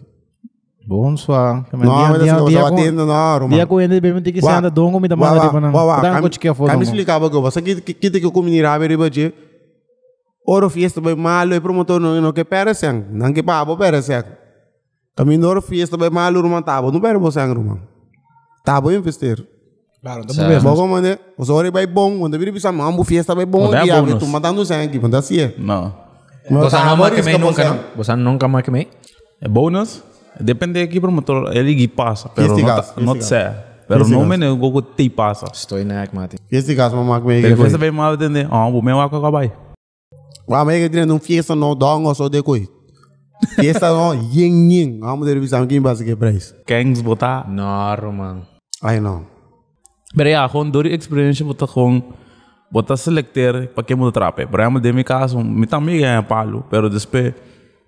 Bom, 0.86 1.16
só. 1.16 1.62
Não, 1.72 1.78
mas 1.78 2.18
vai 2.52 2.70
com- 2.70 2.74
atendo 2.74 3.06
na 3.06 3.38
Roma. 3.38 3.54
dia 3.54 3.66
com 3.66 3.80
ele, 3.80 4.00
bem, 4.00 4.20
tem 4.20 4.32
que 4.32 4.40
ser 4.40 4.48
anda 4.50 4.70
dongo, 4.70 4.98
me 4.98 5.08
manda 5.08 5.38
wa- 5.38 5.46
de 5.46 5.52
banana. 5.52 5.72
wa- 5.76 5.84
wa, 5.84 6.00
Dá 6.00 6.20
um 6.20 6.28
que 6.28 6.48
é 6.48 6.54
foda. 6.54 6.72
kam 6.72 6.82
explicava 6.82 7.30
que 7.30 7.36
você 7.40 7.62
que 7.62 7.80
que 7.80 7.94
que 7.94 8.10
que 8.20 8.30
comunidade 8.30 8.74
abre 8.82 8.96
baje. 8.96 9.32
Oro 10.44 10.68
fiesta 10.68 11.00
vai 11.00 11.14
malo 11.14 11.54
e 11.54 11.60
promotor 11.60 12.00
no 12.00 12.20
no 12.20 12.32
que 12.32 12.42
pera 12.44 12.74
sang, 12.74 13.04
não 13.12 13.32
que 13.32 13.42
pabo 13.44 13.76
pera 13.76 14.02
sang. 14.02 14.24
Caminho 15.14 15.46
oro 15.46 15.62
fiesta 15.62 15.96
vai 15.96 16.10
malo 16.10 16.40
ruma 16.40 16.60
tabo, 16.62 16.90
não 16.90 17.00
pera 17.00 17.16
você 17.18 17.38
sang 17.38 17.54
ruma. 17.54 17.78
Tabo 18.64 18.90
investir. 18.90 19.46
Claro, 20.02 20.26
tá 20.26 20.34
bom. 20.34 20.60
Bogo 20.62 20.88
mane, 20.88 21.16
o 21.38 21.44
sore 21.44 21.70
vai 21.70 21.86
bom, 21.86 22.18
quando 22.18 22.36
vira 22.36 22.50
bisa 22.50 22.72
mambo 22.72 23.04
fiesta 23.04 23.36
vai 23.36 23.46
bom, 23.46 23.72
é 23.72 23.84
dia 23.84 24.02
tu 24.18 24.26
matando 24.26 24.64
sangue, 24.66 24.98
assim 25.16 25.38
é. 25.38 25.54
Não. 25.58 26.01
Você 26.50 26.76
não 26.76 26.96
marca 26.96 27.22
meio 27.22 27.38
nunca, 27.38 27.64
não? 27.64 27.74
não? 27.74 27.84
Você 27.96 28.16
nunca 28.16 28.48
marca 28.48 28.70
meio? 28.70 28.88
É 29.40 29.48
bônus? 29.48 30.02
Depende 30.40 30.80
aqui 30.80 31.00
promotor, 31.00 31.54
ele 31.54 31.74
que 31.74 31.88
passa, 31.88 32.28
pero 32.28 32.56
não 32.56 32.64
tá- 32.64 32.94
não 32.96 33.20
sei. 33.20 33.50
Pero 33.86 34.08
não 34.08 34.18
caso. 34.20 34.28
me 34.28 34.36
nego 34.36 34.82
que 34.82 34.88
te 34.96 35.10
passa. 35.10 35.46
Estou 35.52 35.84
na 35.84 36.06
Mati. 36.12 36.36
Esse 36.50 36.74
caso, 36.74 36.96
é 36.96 37.32
Ele 37.38 37.48
que 37.48 37.56
fez 37.56 37.70
foi? 37.72 37.78
bem 37.78 37.90
mal 37.90 38.14
entender. 38.14 38.48
Ah, 38.50 38.66
o 38.66 38.80
meu 38.80 39.00
acaba 39.00 39.30
vai. 39.30 39.52
Wa 40.48 40.64
me 40.64 40.88
que 40.88 41.04
não 41.06 41.18
fiesta 41.18 41.54
no 41.54 41.74
dongo 41.74 42.14
só 42.14 42.28
de 42.28 42.42
coi. 42.42 42.66
Fiesta 43.56 43.90
no 43.90 44.14
yin 44.32 44.70
yin, 44.70 45.00
vamos 45.00 45.26
de 45.26 45.38
visão 45.38 45.66
quem 45.66 45.80
base 45.82 46.04
que 46.04 46.16
preço. 46.16 46.54
Gangs 46.66 47.02
botar. 47.02 47.46
Não, 47.48 48.12
man. 48.12 48.42
Ai 48.82 49.00
não. 49.00 49.26
Gewoon 50.50 50.70
door 50.70 50.84
die 50.84 50.92
experience 50.92 51.42
botar 51.44 51.68
gewoon 51.68 52.02
botar 52.72 52.96
selecteer 52.96 53.68
para 53.68 53.84
que 53.84 53.94
muda 53.94 54.10
trape. 54.10 54.46
Por 54.46 54.58
exemplo, 54.58 54.80
de 54.80 54.92
mi 54.92 55.04
caso, 55.04 55.38
mi 55.38 55.66
também 55.66 56.00
ganha 56.00 56.22
palo, 56.22 56.64
pero 56.70 56.88
después 56.88 57.34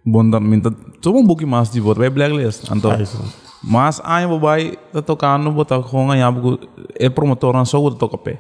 bonda 0.05 0.39
minta 0.39 0.71
tudo 1.01 1.19
um 1.19 1.27
pouquinho 1.27 1.49
mais 1.49 1.71
de 1.71 1.81
voto, 1.81 2.01
vai 2.01 2.11
blacklist. 2.11 2.71
Então, 2.71 2.93
mas 3.63 4.01
aí 4.05 4.27
babai 4.27 4.77
tá 4.93 5.01
tocando 5.01 5.51
botar 5.51 5.81
gewoon 5.81 6.09
ganhar 6.09 6.31
porque 6.31 6.69
é 6.99 7.09
promotor 7.09 7.55
não 7.55 7.65
só 7.65 7.83
o 7.83 7.91
toca 7.95 8.19
pé. 8.19 8.39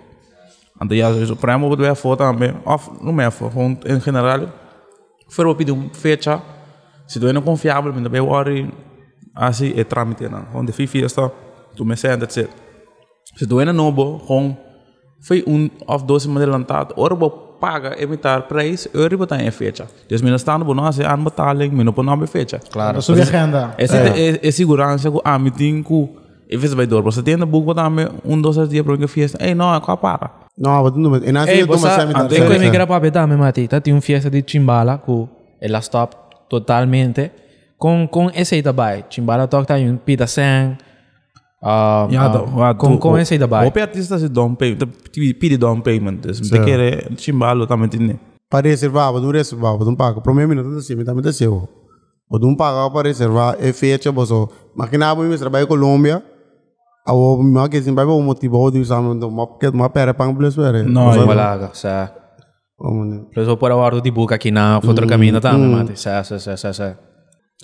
Então, 0.83 0.97
já, 0.97 1.09
por 1.37 1.49
exemplo, 1.49 1.69
vou 1.69 1.77
ver 1.77 1.95
foto 1.95 2.19
também, 2.19 2.53
of 2.67 2.91
não 3.01 3.13
me 3.13 3.31
for, 3.31 3.51
gewoon 3.51 3.79
em 3.87 4.01
geral, 4.01 4.49
for 5.31 5.47
vou 5.47 5.55
pedir 5.55 5.73
um 5.73 5.89
fecha, 5.95 6.43
se 7.07 7.19
tu 7.19 7.27
é 7.27 7.33
não 7.33 7.41
confiável, 7.41 7.93
me 7.95 8.07
vai 8.07 8.21
worry, 8.21 8.71
assim 9.35 9.73
é 9.77 9.85
trâmite 9.85 10.29
não. 10.29 10.45
Gewoon 10.47 10.67
de 10.67 10.73
fiesta, 10.73 11.33
tu 11.75 11.85
me 11.85 11.97
sente, 11.97 12.25
it. 12.25 12.51
Se 13.37 13.47
tu 13.47 13.61
é 13.61 13.73
novo, 13.73 14.19
gewoon 14.27 14.57
foi 15.25 15.43
um 15.47 15.71
of 15.87 16.05
dois 16.05 16.27
me 16.27 16.37
adelantado, 16.37 16.95
ora 16.97 17.15
vou 17.15 17.31
paga 17.61 17.97
emitar 18.03 18.43
preço, 18.43 18.91
ora 18.95 19.17
botar 19.17 19.43
em 19.43 19.51
fecha. 19.51 19.87
Dus 20.09 20.21
minha 20.21 20.37
estando 20.37 20.65
bom, 20.65 20.75
nós 20.75 21.01
é 21.01 21.07
aanbetaling, 21.07 21.71
minha 21.71 21.85
não 21.85 21.93
não 21.93 22.27
fecha. 22.27 22.61
Claro. 22.71 23.01
Sua 23.01 23.17
agenda. 23.17 23.75
Essa 23.79 23.97
é, 23.97 24.47
é, 24.47 24.51
segurança 24.51 25.11
que 25.11 25.19
a 25.25 25.39
meeting 25.39 25.83
que 25.83 26.09
e 26.49 26.57
vez 26.59 26.75
vai 26.75 26.87
dor, 26.87 27.03
você 27.03 27.23
tem 27.23 27.37
no 27.37 27.47
book 27.47 27.75
me 27.91 28.07
um 28.25 28.41
dois 28.41 28.69
dias 28.69 28.85
para 28.85 28.99
que 28.99 29.07
fiesta. 29.09 29.39
Ei, 29.41 29.55
não, 29.55 29.81
qual 29.81 29.97
para? 29.97 30.31
Não, 30.57 30.85
mas 30.85 30.95
não, 30.95 31.17
e 31.17 31.33
na 31.33 31.49
Ei, 31.49 31.63
cidade 31.63 31.67
você... 31.67 31.89
toma 31.89 32.13
sempre 32.13 32.59
Tem 32.59 32.71
que 32.71 32.77
era 32.77 32.87
para 32.87 33.01
betar, 33.01 33.27
me 33.27 33.35
Mati. 33.35 33.67
Tá, 33.67 33.81
tem 33.81 33.95
um 33.95 34.01
fiesta 34.01 34.31
de 34.31 34.45
Chimbala 34.47 34.99
que 34.99 35.29
ela 35.61 35.79
stop 35.79 36.15
totalmente 36.49 37.31
com, 37.79 38.07
com 38.07 38.31
esse 38.35 38.57
aí 38.57 38.63
também. 38.63 39.05
Chimbala 39.09 39.49
toca 39.49 39.75
tá 39.75 39.75
um 39.77 39.97
pita 39.97 40.27
Uh, 41.65 42.05
uh, 42.13 43.19
esse 43.19 43.33
aí 43.35 43.41
também. 43.41 43.67
Op 43.67 43.81
artista 43.81 44.19
se 44.19 44.29
down 44.29 44.55
payment, 44.55 44.87
pede 45.41 45.57
down 45.57 45.81
payment, 45.81 46.21
dus 46.21 46.41
te 46.41 46.59
querer 46.61 47.09
chimbalo 47.17 47.67
também 47.67 47.89
tem. 47.89 48.21
para 48.51 48.69
reservar, 48.69 49.15
não 49.15 49.31
reservar, 49.31 49.79
não 49.79 49.97
paga. 49.97 50.21
Para 50.21 50.35
mim, 50.35 50.55
não 50.55 50.77
assim, 50.77 50.95
me 50.95 51.05
também 51.05 51.23
desceu. 51.23 51.67
O 52.29 52.39
não 52.39 52.55
paga 52.55 52.91
para 52.93 53.09
reservar 53.09 53.57
é 53.59 53.73
fecha, 53.73 54.13
boso. 54.13 54.51
Mas 54.77 54.91
que 54.91 54.99
nada, 54.99 55.21
me 55.23 55.39
trabalho 55.39 55.65
em 55.65 55.67
Colômbia. 55.67 56.23
Awo, 57.07 57.43
me 57.43 57.69
que 57.71 57.81
vai 57.81 58.05
o 58.05 58.21
motivo 58.21 58.71
de 58.71 58.81
usar, 58.81 59.01
uma 59.01 59.59
que 59.59 59.69
uma 59.69 59.89
pera 59.89 60.13
para 60.13 60.33
plus 60.35 60.57
pera. 60.57 60.83
Não, 60.83 61.07
Mas 61.07 61.17
wala 61.17 61.59
ka 61.59 61.71
sa... 61.75 62.13
Vamos, 62.79 63.29
Por 63.33 63.57
por 63.57 63.71
awar 63.71 64.01
di 64.01 64.11
buka 64.11 64.37
kina 64.37 64.81
outro 64.85 65.07
caminho 65.07 65.41
tá, 65.41 65.53
me 65.53 65.69
Mati. 65.69 65.97
Sa, 65.97 66.25
sa, 66.25 66.39
sa, 66.39 66.57
sa, 66.57 66.73
sa. 66.73 66.99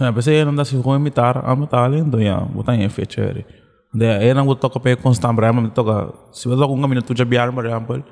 Ja, 0.01 0.13
pensei 0.13 0.45
não 0.45 0.55
dá 0.55 0.65
se 0.65 0.77
gewoon 0.77 1.01
imitar, 1.01 1.37
aanbetaling, 1.45 1.99
então 1.99 2.21
ja, 2.21 2.41
botar 2.41 2.77
em 2.77 2.89
fecha 2.89 3.23
aí. 3.23 3.45
De, 3.93 4.05
é 4.05 4.33
não 4.33 4.47
vou 4.47 4.55
tocar 4.55 4.79
para 4.79 4.97
constant 4.97 5.35
brema, 5.35 5.61
me 5.61 5.71
toca. 5.71 6.13
Se 6.33 6.49
você 6.49 6.57
toca 6.57 6.73
um 6.73 6.81
caminho 6.81 7.03
tu 7.03 7.17
já 7.17 7.25
biar, 7.25 7.53
por 7.53 7.67
exemplo, 7.67 8.05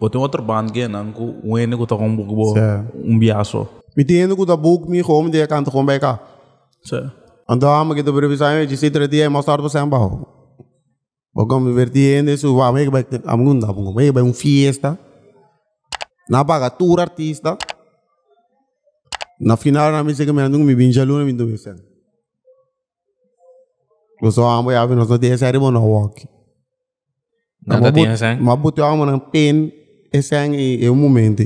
botar 0.00 0.18
outro 0.18 0.42
band 0.42 0.68
que 0.68 0.88
não, 0.88 1.12
que 1.12 1.20
o 1.44 1.58
ene 1.58 1.76
que 1.76 1.86
toca 1.86 2.04
um 2.04 2.16
pouco 2.16 2.54
um 2.94 3.18
biaço. 3.18 3.68
Me 3.96 4.04
tendo 4.04 4.36
que 4.36 4.42
o 4.42 4.56
book 4.56 4.88
me 4.88 5.02
home 5.02 5.30
de 5.30 5.46
canto 5.46 5.70
com 5.70 5.84
vai 5.84 6.00
cá. 6.00 6.20
Sim. 6.82 7.10
Então, 7.48 7.70
a 7.72 7.94
que 7.94 8.02
tu 8.02 8.12
previsão 8.12 8.66
de 8.66 8.76
se 8.76 8.90
tratar 8.90 9.16
é 9.16 9.28
mostrar 9.28 9.58
para 9.58 9.68
sempre. 9.68 9.98
Porque 11.32 11.60
me 11.60 11.72
vertiendo 11.72 12.30
isso, 12.30 12.56
vai 12.56 12.72
me 12.72 12.90
vai 12.90 13.06
a 13.24 13.36
munda, 13.36 13.72
me 13.72 14.10
vai 14.10 14.22
um 14.22 14.32
fiesta. 14.32 14.98
Na 16.28 16.44
paga 16.44 16.70
tour 16.70 17.00
artista. 17.00 17.56
Na 19.38 19.56
final 19.56 19.92
na 19.92 20.02
mesa 20.02 20.24
que 20.24 20.32
me 20.32 20.42
andou 20.42 20.60
me 20.60 20.74
binja 20.74 21.04
luna 21.04 21.24
me 21.24 21.32
do 21.32 21.48
isso. 21.50 21.70
Eu 24.22 24.30
só 24.30 24.48
amo 24.58 24.70
e 24.70 24.76
a 24.76 24.84
ver 24.86 24.96
nós 24.96 25.08
não 25.08 25.18
tem 25.18 25.36
série 25.36 25.58
bom 25.58 25.70
na 25.70 25.80
walk. 25.80 26.26
Nada 27.66 27.90
tinha 27.92 28.16
sang. 28.16 28.40
Mas 28.40 28.58
botou 28.58 28.84
a 28.84 28.94
mão 28.94 29.06
na 29.06 29.18
pen 29.18 29.72
esse 30.12 30.34
é 30.34 30.90
o 30.90 30.94
momento. 30.94 31.42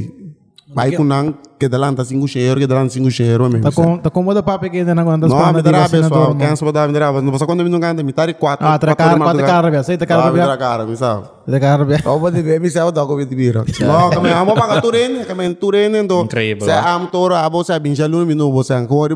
Vai 0.73 0.93
com 0.93 1.03
não 1.03 1.35
que 1.59 1.68
delanta 1.68 2.05
cinco 2.05 2.29
cheiro, 2.29 2.61
que 2.61 2.66
delanta 2.66 2.91
cinco 2.91 3.11
cheiro 3.11 3.51
mesmo. 3.51 3.62
Tá 3.62 3.73
com, 3.73 3.99
tá 3.99 4.09
com 4.09 4.23
muita 4.23 4.43
papo 4.43 4.71
que 4.71 4.79
ainda 4.79 4.95
não 4.95 5.03
aguenta 5.03 5.27
Não, 5.27 5.47
me 5.49 5.55
de 5.55 5.62
dará 5.62 5.89
pessoal, 5.89 6.35
quem 6.35 6.57
se 6.57 6.64
botar 6.64 6.87
me 6.87 6.93
dará, 6.95 7.21
não 7.21 7.33
passa 7.33 7.45
quando 7.45 7.64
me 7.64 7.68
não 7.68 7.81
canta, 7.81 8.03
me 8.03 8.12
tare 8.12 8.33
quatro. 8.33 8.66
Ah, 8.66 8.79
tra 8.79 8.95
cara, 8.95 9.18
quatro 9.18 9.45
cara, 9.45 9.71
bia. 9.71 9.83
Sei, 9.83 9.99
tra 9.99 10.07
cara, 10.07 10.23
Ah, 10.23 10.27
me 10.27 10.33
bia. 10.35 10.43
dará 10.43 10.57
cara, 10.57 10.87
me 10.87 10.97
sabe. 10.97 11.27
Cara, 11.61 11.85
bia. 11.85 12.01
Eu 12.05 12.18
vou 12.18 12.31
dizer, 12.31 12.61
me 12.61 12.71
sabe 12.71 12.93
da 12.93 13.05
coisa 13.05 13.29
de 13.29 13.35
vira. 13.35 13.64
Não, 13.81 14.11
que 14.11 14.21
me 14.21 14.31
amo 14.31 14.55
para 14.55 14.81
turene, 14.81 15.25
que 15.25 15.35
me 15.35 15.53
turene, 15.55 15.99
então. 15.99 16.27
Se 16.31 16.71
ah. 16.71 16.95
amo 16.95 17.09
toro, 17.09 17.35
a 17.35 17.49
você 17.49 17.77
binja 17.79 18.07
luno, 18.07 18.25
me 18.25 18.35
não 18.35 18.53
você, 18.53 18.81
com 18.87 19.09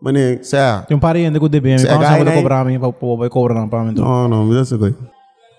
Mané, 0.00 0.38
o 0.40 0.44
sea. 0.44 0.84
Tem 0.88 0.96
um 0.96 1.00
parente 1.00 1.38
com 1.38 1.44
o 1.44 1.48
DB, 1.48 1.76
me 1.76 1.86
passa 1.86 2.14
a 2.14 2.32
cobrar 2.32 2.60
a 2.60 2.64
mim, 2.64 2.78
para 2.80 3.28
cobrar 3.28 3.60
não 3.60 3.68
para 3.68 3.84
mim. 3.84 3.94
Não, 3.94 4.28
não, 4.28 4.46
me 4.46 4.54
dá 4.54 4.60
essa 4.60 4.78
coisa. 4.78 4.96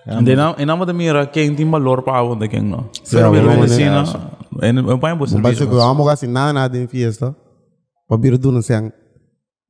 E 0.07 0.65
não 0.65 0.77
me 0.77 0.93
mira 0.93 1.27
quem 1.27 1.53
tem 1.53 1.69
valor 1.69 2.01
para 2.01 2.23
onde 2.23 2.47
quem 2.47 2.61
não. 2.61 2.89
Será 3.03 3.29
que 3.29 3.37
eu 3.37 3.63
assim, 3.63 3.85
não? 3.85 4.91
Eu 4.91 4.97
ponho 4.97 5.17
por 5.17 5.29
serviço. 5.29 5.65
Mas 5.65 5.73
eu 5.73 5.81
amo 5.81 6.09
assim, 6.09 6.27
nada, 6.27 6.53
nada 6.53 6.77
em 6.77 6.87
festa. 6.87 7.35
Para 8.07 8.17
vir 8.17 8.37
do 8.37 8.51
não 8.51 8.61
sei. 8.61 8.91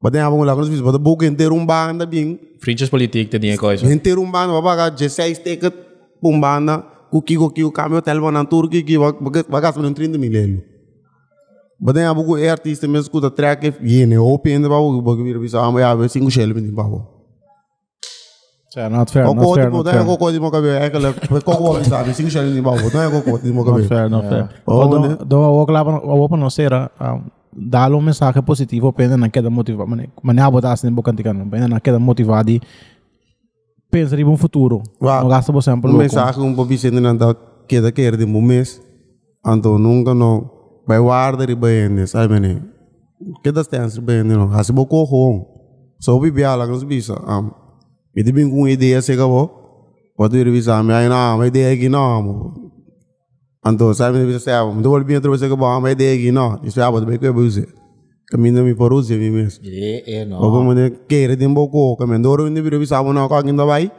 Mas 0.02 0.12
tem 0.12 0.22
alguns 0.22 0.46
lagos, 0.48 0.70
mas 0.70 0.80
o 0.80 1.00
buco 1.00 1.26
inteiro 1.26 1.54
um 1.54 1.66
banda 1.66 2.06
bem. 2.06 2.40
Frinches 2.60 2.90
políticas 2.90 3.40
tem 3.40 3.56
coisa. 3.58 3.94
Inteiro 3.94 4.22
um 4.22 4.32
banda, 4.32 4.54
vai 4.54 4.62
pagar 4.64 4.90
16 4.90 5.40
tickets, 5.40 5.78
um 6.24 6.40
banda, 6.40 6.84
o 7.12 7.22
que 7.22 7.38
o 7.38 7.50
que 7.50 7.64
o 7.64 7.72
caminho, 7.72 8.00
o 8.00 8.02
telefone, 8.02 8.38
a 8.38 8.46
turca, 8.46 8.82
que 8.82 8.98
vai 8.98 9.62
gastar 9.62 9.94
30 9.94 10.18
mil 10.18 10.34
euros. 10.34 10.71
Mas 11.82 11.94
tem 11.96 12.06
algo 12.06 12.36
que 12.36 12.44
é 12.44 12.50
artista 12.52 12.88
mesmo, 12.88 13.04
escuta 13.04 13.32
track, 13.32 13.74
e 13.82 14.04
é 14.04 14.20
open, 14.20 14.62
para 14.62 14.78
o 14.80 15.18
que 15.18 15.24
vir 15.24 15.40
visar, 15.40 15.72
mas 15.72 15.84
é 15.84 16.08
5 16.08 16.30
shells, 16.30 16.54
me 16.54 16.62
diz, 16.62 16.72
Cioè, 18.74 18.88
not 18.88 19.12
fair, 19.12 19.26
not 19.26 19.36
Cocô, 19.38 19.56
fair, 19.56 19.66
tipo, 19.66 19.78
not 19.78 19.86
não 19.86 19.92
é 19.92 19.96
fair. 19.96 20.06
cocô 20.06 20.32
de 20.32 20.40
meu 20.40 20.52
cabelo, 20.52 20.74
é 20.76 20.86
aquela, 20.86 21.14
cocô, 21.44 21.74
me 21.80 21.84
sabe, 21.84 22.14
5 22.14 22.30
shells 22.30 22.54
de 22.54 22.62
baú, 22.62 22.78
não 22.94 23.02
é 23.02 23.10
cocô 23.10 23.38
de 23.40 23.52
meu 23.52 23.66
Not 23.66 23.70
cabelo. 23.72 23.88
fair, 23.88 24.10
not 24.10 24.30
fair. 24.30 24.48
Oh, 24.66 24.86
Então, 24.86 25.02
né? 25.02 25.18
então, 25.20 25.44
eu 25.44 25.52
vou 26.18 26.30
para 26.30 26.38
nós 26.38 26.54
ser, 26.54 26.72
dar 27.52 27.92
um 27.92 28.00
mensagem 28.00 28.42
positivo, 28.44 28.94
para 28.94 29.18
não 29.18 29.30
queda 29.30 29.50
motivado, 29.50 29.90
mas 30.24 30.36
não 30.36 30.52
botar 30.52 30.72
assim, 30.74 30.90
boca 30.92 31.12
antiga, 31.12 31.34
não, 31.34 31.50
para 31.50 31.68
não 31.68 31.80
queda 31.80 32.00
motivado 32.00 32.52
pensa 33.90 34.16
em 34.16 34.24
um 34.24 34.38
futuro. 34.38 34.82
Não 35.02 35.28
gasta 35.28 35.52
você 35.52 35.70
sempre 35.72 35.92
Um 35.92 35.98
mensagem 35.98 36.42
um 36.42 36.56
pouco 36.56 36.78
sendo 36.78 37.02
nada 37.02 37.36
que 37.68 37.82
da 37.82 37.92
quer 37.92 38.16
de 38.16 38.24
um 38.24 38.42
mês, 38.42 38.82
então 39.46 39.78
nunca 39.78 40.14
não 40.14 40.61
vai 40.88 41.00
guardar 41.00 41.50
e 41.50 41.56
bem, 41.56 42.06
sabe, 42.08 42.40
né? 42.40 42.62
Que 43.44 43.52
das 43.52 43.68
tem 43.68 43.82
bem, 44.02 44.24
não, 44.24 44.52
assim 44.54 44.74
pouco 44.74 45.04
home. 45.04 45.46
Só 46.00 46.16
o 46.16 46.20
bebê 46.20 46.48
lá, 46.48 46.66
não 46.66 46.80
se 46.80 46.86
bisa, 46.86 47.14
um, 47.14 47.52
e 48.16 48.24
de 48.24 48.32
bem 48.32 48.50
com 48.50 48.68
ideia 48.68 49.02
se 49.02 49.12
acabou, 49.12 49.50
pode 50.18 50.38
ir 50.38 50.50
visar, 50.50 50.84
mas 50.84 50.96
aí 50.96 51.10
não, 51.10 51.38
mas 51.38 51.48
ideia 51.50 51.74
aqui 51.74 51.88
não, 51.88 52.54
então 53.66 53.94
sabe, 53.94 54.18
me 54.18 54.26
bisa, 54.26 54.40
sabe, 54.40 54.76
me 54.76 54.82
devolve 54.82 55.06
bem 55.06 55.16
outra 55.18 55.30
vez 55.30 55.42
que 55.42 55.56
bom, 55.56 55.80
mas 55.80 55.92
ideia 55.92 56.16
aqui 56.16 56.32
não, 56.32 56.60
isso 56.64 56.80
é 56.80 56.84
a 56.84 56.90
boa, 56.90 57.06
bem 57.06 57.20
que 57.20 57.28
eu 57.28 57.34
vou 57.34 57.44
dizer. 57.44 57.82
Caminho 58.32 58.64
me 58.64 58.74
por 58.74 58.94
usar, 58.94 59.18
mim 59.18 59.30
mesmo. 59.30 59.62
É, 59.66 60.22
é, 60.22 60.26
não. 60.26 60.42
Ogo 60.42 60.64
mo 60.64 60.74
ne 60.74 60.90
kere 60.90 61.36
din 61.36 61.54
boko 61.54 61.98
kami 61.98 62.18
ndoro 62.18 62.48
hindi 62.48 62.62
biro 62.62 62.80
bisa 62.80 63.04
mo 63.04 63.12
na 63.12 63.28
ka 63.28 63.44
ginda 63.44 63.66
bai 63.66 63.92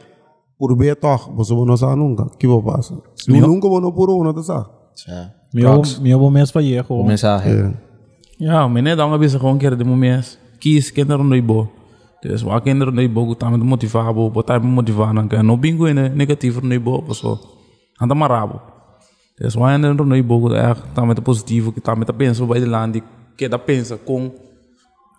pur 0.58 0.74
be 0.74 0.94
to 0.94 1.18
boso 1.36 1.54
bono 1.54 1.76
sa 1.76 1.94
nunca. 1.94 2.24
Passa 2.64 2.96
se 3.14 3.30
nunca 3.30 3.68
bono 3.68 3.92
puro 3.92 4.16
uno 4.16 4.32
to 4.32 4.42
sa 4.42 4.64
Meu, 5.52 5.82
meu 6.00 6.18
bom 6.18 6.30
mês 6.30 6.50
para 6.50 6.62
erro. 6.62 7.00
O 7.00 7.04
mensaje. 7.04 7.74
Ja, 8.38 8.66
men 8.68 8.84
net 8.84 8.96
dan 8.96 9.18
bisa 9.20 9.38
gewoon 9.38 9.58
keer 9.58 9.76
de 9.76 9.84
moment. 9.84 10.38
Kies 10.58 10.90
kinderen 10.92 11.28
no 11.28 11.34
ibo. 11.36 11.70
Dus 12.22 12.42
waar 12.42 12.60
kinderen 12.60 12.94
no 12.94 13.02
ibo, 13.02 13.34
tá 13.34 13.50
me 13.50 13.58
motivado, 13.58 14.30
botar 14.30 14.60
me 14.60 14.66
motivar 14.66 15.12
não 15.12 15.28
quer. 15.28 15.44
No 15.44 15.56
bingo 15.56 15.86
é 15.86 15.92
negativo 15.92 16.60
no 16.60 16.74
ibo, 16.74 17.02
pessoal. 17.02 17.38
Anda 18.00 18.14
marabo. 18.14 18.60
Dus 19.38 19.54
waar 19.54 19.74
kinderen 19.74 20.08
no 20.08 20.16
ibo, 20.16 20.54
é 20.54 20.74
tá 20.94 21.04
me 21.04 21.14
positivo, 21.14 21.72
que 21.72 21.80
tá 21.80 21.94
me 21.94 22.04
tá 22.04 22.12
pensando 22.12 22.48
vai 22.48 22.58
de 22.58 22.66
lande, 22.66 23.02
que 23.36 23.48
dá 23.48 23.58
pensa 23.58 23.96
com 23.96 24.32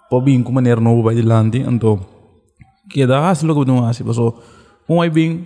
po 0.10 0.22
bingo 0.22 0.52
maneira 0.52 0.82
novo 0.82 1.04
vai 1.04 1.16
de 1.16 1.22
lande, 1.22 1.60
então 1.60 2.00
que 2.90 3.06
dá 3.06 3.30
assim 3.30 3.46
logo 3.46 3.64
não 3.66 3.86
assim, 3.86 4.04
pessoal. 4.04 4.42
Um 4.90 5.00
aí 5.00 5.10
bing 5.10 5.46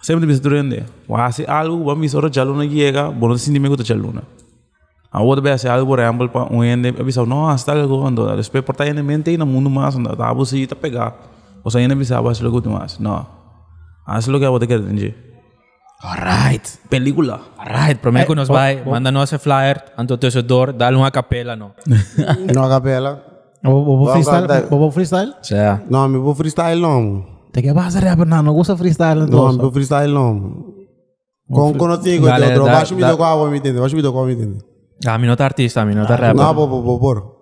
sempre 0.00 0.26
bisa 0.26 0.40
durante. 0.40 0.84
Wasi 1.08 1.44
algo, 1.46 1.84
vamos 1.84 2.14
ora 2.14 2.28
jaluna 2.30 2.64
llega, 2.64 3.10
bono 3.10 3.36
sentimiento 3.38 3.82
jaluna. 3.84 4.22
A 5.10 5.22
outra 5.22 5.40
vez 5.42 5.60
se 5.60 5.68
algo 5.68 5.86
por 5.86 6.00
exemplo 6.00 6.28
para 6.28 6.52
um 6.52 6.62
ende 6.62 6.88
avisa 6.88 7.24
não 7.24 7.54
está 7.54 7.72
algo 7.72 8.02
quando 8.02 8.26
depois 8.36 8.64
por 8.64 8.72
estar 8.72 8.86
em 8.86 9.02
mente 9.02 9.30
e 9.30 9.38
no 9.38 9.46
mundo 9.46 9.70
mais 9.70 9.96
anda 9.96 10.14
tá 10.14 10.30
você 10.34 10.66
tá 10.66 10.76
pegar 10.76 11.14
ou 11.64 11.70
seja 11.70 11.82
ainda 11.82 11.94
avisa 11.94 12.20
vai 12.20 12.34
logo 12.42 12.60
tu 12.60 12.68
mais 12.68 12.98
não 12.98 13.26
assim 14.06 14.30
logo 14.30 14.44
eu 14.44 14.50
vou 14.50 14.60
ter 14.60 14.66
que 14.66 14.74
entender 14.74 15.14
Alright. 16.02 16.78
Película. 16.90 17.40
Alright, 17.56 17.98
prometo 18.00 18.26
que 18.28 18.34
nos 18.34 18.48
vai. 18.48 18.82
Manda-nos 18.84 19.32
esse 19.32 19.38
flyer, 19.38 19.82
anto 19.96 20.18
tesouro, 20.18 20.70
dá-lhe 20.70 20.94
uma 20.94 21.10
capela, 21.10 21.56
não. 21.56 21.72
Não 22.54 22.64
a 22.64 22.68
capela. 22.68 23.24
Vou, 23.62 23.82
vou 23.84 23.96
Vamos 24.04 24.12
freestyle? 24.12 24.42
cantar. 24.46 24.68
Vou, 24.68 24.78
vou 24.78 24.90
freestyle? 24.90 25.32
Certo. 25.42 25.86
Não, 25.90 26.06
me 26.06 26.18
vou 26.18 26.34
freestyle 26.34 26.78
não. 26.78 27.24
Te 27.56 27.62
que 27.62 27.72
vas 27.72 27.96
a 27.96 28.00
rapper, 28.00 28.26
não, 28.26 28.42
não 28.42 28.52
gosta 28.52 28.76
freestyle 28.76 29.20
Não, 29.20 29.26
então. 29.26 29.52
me 29.52 29.58
vou 29.58 29.72
freestyle 29.72 30.12
não. 30.12 30.74
Com 31.50 31.72
conhecido, 31.72 32.26
Dale, 32.26 32.44
outro. 32.44 32.64
dale, 32.64 32.76
Baixo 32.76 32.94
me 32.94 33.02
do 33.02 33.16
qual 33.16 33.50
me 33.50 33.56
entende. 33.56 33.80
Baixo 33.80 33.96
me 33.96 34.02
do 34.02 34.12
qual 34.12 34.26
me 34.26 34.34
entende. 34.34 34.58
A 35.06 35.16
mim 35.16 35.26
não 35.26 35.36
tá 35.36 35.44
artista, 35.46 35.80
a 35.80 35.86
mim 35.86 35.94
não 35.94 36.04
tá 36.04 36.16
rapper. 36.16 36.34
Não, 36.34 36.52
vou, 36.52 36.68
vou 36.82 37.00
pôr. 37.00 37.34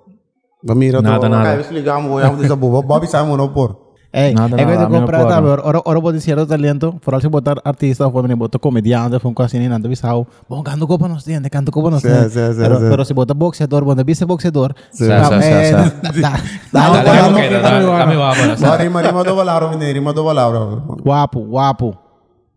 Mira, 0.76 1.02
Nada, 1.02 1.28
nada. 1.28 1.42
Vai 1.50 1.60
explicar, 1.62 2.00
vou 2.00 2.20
eu 2.20 2.36
dizer, 2.36 2.54
vou 2.54 2.82
Bobby 2.82 3.08
Simon 3.08 3.36
não 3.36 3.48
pôr. 3.48 3.76
Ei, 4.16 4.32
Nada, 4.32 4.54
é 4.54 4.58
que 4.58 4.64
nada, 4.64 4.76
eu 4.80 4.86
a 4.86 4.88
mim 4.88 4.92
não 4.94 5.00
comprar, 5.00 5.18
pode, 5.18 5.28
tá, 5.30 5.40
não. 5.40 5.52
agora, 5.52 5.78
agora 5.78 6.00
vou 6.00 6.12
dizer 6.12 6.38
o 6.38 6.46
talento, 6.46 6.94
por 7.04 7.14
algo 7.14 7.28
botar 7.30 7.56
artista, 7.64 8.08
foi 8.08 8.22
me 8.28 8.36
botar 8.36 8.60
comediante, 8.60 9.18
foi 9.18 9.28
um 9.28 9.34
quase 9.34 9.58
nem 9.58 9.68
nada 9.68 9.88
visau. 9.88 10.24
Bom, 10.48 10.62
canto 10.62 10.86
copa 10.86 11.08
nos 11.08 11.24
tiene, 11.24 11.50
canto 11.50 11.72
copa 11.72 11.90
nos 11.90 12.00
Sim, 12.00 12.08
tiene. 12.10 12.28
sim, 12.30 12.52
sim, 12.54 12.60
Pero, 12.60 12.78
sim. 12.78 12.88
pero 12.90 13.04
se 13.04 13.12
bota 13.12 13.34
boxeador, 13.34 13.84
bom, 13.84 13.96
vice 14.06 14.24
boxeador. 14.24 14.72
Sim, 14.92 15.08
tá, 15.08 15.24
sim, 15.24 15.40
sim, 15.40 15.48
eh, 15.48 15.64
sim. 15.64 15.72
dá- 15.72 15.82
dá- 15.82 16.12
Dale, 16.12 16.40
dá- 16.72 17.02
dale, 17.02 17.04
dá- 17.04 17.26
ok, 17.28 17.50
dá- 17.50 17.60
dale, 17.60 17.86
dá- 17.86 17.98
dame 18.04 18.16
vamos. 18.16 18.60
Não, 18.60 18.76
rima, 18.76 19.02
rima 19.02 19.24
do 19.24 19.34
palavra, 19.34 19.76
me 19.76 19.92
rima 19.92 20.12
do 20.12 20.24
palavra. 20.24 20.60
Guapo, 21.02 21.40
guapo. 21.40 21.96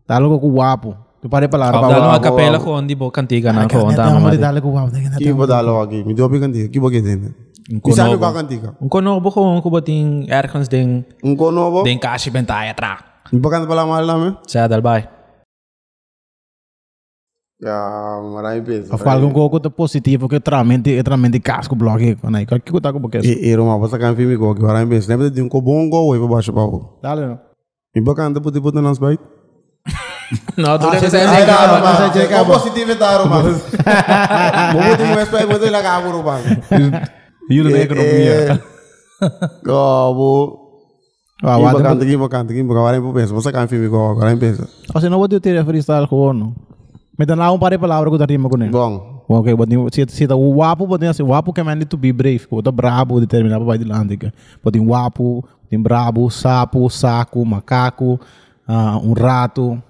Tá 0.06 0.18
logo 0.18 0.38
com 0.38 0.52
guapo. 0.52 0.96
Tu 1.20 1.28
parei 1.28 1.48
para 1.48 1.58
lá. 1.58 1.70
Dá-lhe 1.72 1.86
uma 1.86 2.00
Vamos, 2.06 2.18
capela 2.20 2.50
vamos. 2.52 2.64
com 2.64 2.70
onde 2.70 2.94
boa 2.94 3.10
cantiga, 3.10 3.52
não, 3.52 3.62
Não, 3.62 3.68
com 3.68 3.78
não, 3.78 3.94
tá, 3.96 4.04
não, 4.04 4.12
não, 4.14 4.20
mamãe. 4.20 4.38
dale 4.38 4.60
com 4.60 4.70
guapo. 4.70 4.92
Que 5.18 5.32
vou 5.32 5.46
dar 5.48 5.60
logo 5.60 5.82
aqui? 5.82 6.04
Me 6.04 6.14
deu 6.14 6.26
uma 6.28 6.38
cantiga. 6.38 6.68
Que 6.68 6.78
vou 6.78 6.88
que 6.88 7.02
entende? 7.68 7.82
Um 7.84 7.90
E 7.90 7.92
sabe 7.94 8.08
conobo. 8.10 8.18
qual 8.24 8.34
cantiga? 8.34 8.76
Um 8.80 8.88
conobo 8.88 9.30
com 9.32 9.56
um 9.56 9.60
cubotinho, 9.60 10.26
ergens 10.28 10.68
den, 10.68 11.04
Um 11.22 11.36
conobo. 11.36 11.82
den 11.82 11.98
caixa 11.98 12.30
bentai 12.30 12.70
atrás. 12.70 13.00
Me 13.32 13.40
pode 13.40 13.54
cantar 13.56 13.68
pela 13.68 13.84
mal 13.86 14.04
lá, 14.04 14.16
me? 14.18 14.36
Certo, 14.46 14.70
dal 14.70 14.82
vai. 14.82 15.08
Ah, 17.66 18.20
marai 18.32 18.62
pensa. 18.62 18.94
Eu 18.94 18.98
falo 18.98 19.30
com 19.32 19.50
coisa 19.50 19.68
positivo, 19.68 20.28
que 20.28 20.36
é 20.36 20.40
tramente, 20.40 20.96
é 20.96 21.02
tramente 21.02 21.40
casco 21.40 21.74
bloco. 21.74 21.98
Né? 22.30 22.46
Que 22.46 22.60
que 22.60 22.80
tá 22.80 22.92
com 22.92 23.00
porque 23.00 23.18
E 23.18 23.50
era 23.50 23.60
uma 23.62 23.76
você 23.76 23.98
can 23.98 24.14
filme 24.14 24.36
go 24.36 24.54
que 24.54 24.62
marai 24.62 24.86
pensa. 24.86 25.08
Lembra 25.10 25.28
de 25.30 25.42
um 25.42 25.48
cobongo 25.48 25.96
ou 25.96 26.14
para 26.16 26.28
baixo 26.28 26.52
para 26.52 26.62
o. 26.62 26.98
Dale, 27.02 27.26
não. 27.26 27.38
Me 27.96 28.02
pode 28.04 28.16
cantar 28.16 28.40
puti 28.40 28.60
puti 28.60 28.80
nas 28.80 28.98
bait. 28.98 29.18
Não, 30.58 30.78
tu 30.78 30.86
Ah, 30.86 30.90
deve 30.90 31.08
você 31.08 31.10
ser 31.10 31.18
tem- 31.18 31.26
assim, 31.26 31.42
Ah, 31.42 31.46
cara. 31.46 31.66
não, 31.72 31.80
mas- 31.80 32.00
Mas 32.00 32.16
é 32.32 32.44
positivo 32.44 32.92
é 32.92 32.94
dar 32.96 33.22
uma. 33.24 33.42
Vou 33.42 34.96
ter 34.98 35.14
mais 35.14 35.28
para 35.30 35.46
lá 37.48 37.56
bang. 37.56 37.56
Jullie 37.56 37.72
de 37.72 37.80
economia. 37.80 38.62
Gobo. 39.64 40.66
Ah, 41.42 41.54
Aqui 41.54 41.62
mo- 41.64 41.70
cantar, 41.82 42.02
aqui 42.02 42.16
aqui 42.52 42.64
para 42.64 42.80
marai 42.82 43.00
pensa. 43.12 43.32
Você 43.34 43.52
can 43.52 43.68
filme 43.68 43.88
go, 43.88 44.14
marai 44.16 44.36
pensa. 44.36 44.68
Kasi 44.92 45.08
não 45.08 45.18
vou 45.18 45.28
ter 45.28 45.64
freestyle 45.64 46.06
com 46.08 46.30
ano. 46.30 46.54
Me 47.18 47.24
dá 47.26 47.34
lá 47.34 47.50
um 47.52 47.58
par 47.58 47.70
de 47.70 47.78
palavras 47.78 48.16
que 48.16 48.22
eu 48.22 48.26
rima 48.26 48.48
com 48.48 48.56
ele. 48.60 48.70
Bom. 48.70 49.24
Ok, 49.28 49.54
but 49.54 49.68
se 49.92 50.06
se 50.08 50.26
tá 50.26 50.34
o 50.34 50.56
wapo 50.56 50.88
pode 50.88 51.06
assim, 51.06 51.22
wapo 51.22 51.52
que 51.52 51.62
man 51.62 51.78
to 51.80 51.96
be 51.98 52.12
brave, 52.12 52.46
que 52.46 52.62
tá 52.62 52.72
brabo 52.72 53.20
determinado 53.20 53.64
para 53.66 53.76
dilante 53.76 54.16
que. 54.16 54.32
Pode 54.62 54.80
wapo, 54.80 55.44
tem 55.68 55.80
brabo, 55.80 56.30
sapo, 56.30 56.88
saco, 56.88 57.44
macaco, 57.44 58.18
ah, 58.66 58.98
um 58.98 59.12
rato, 59.12 59.80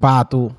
pato, 0.00 0.50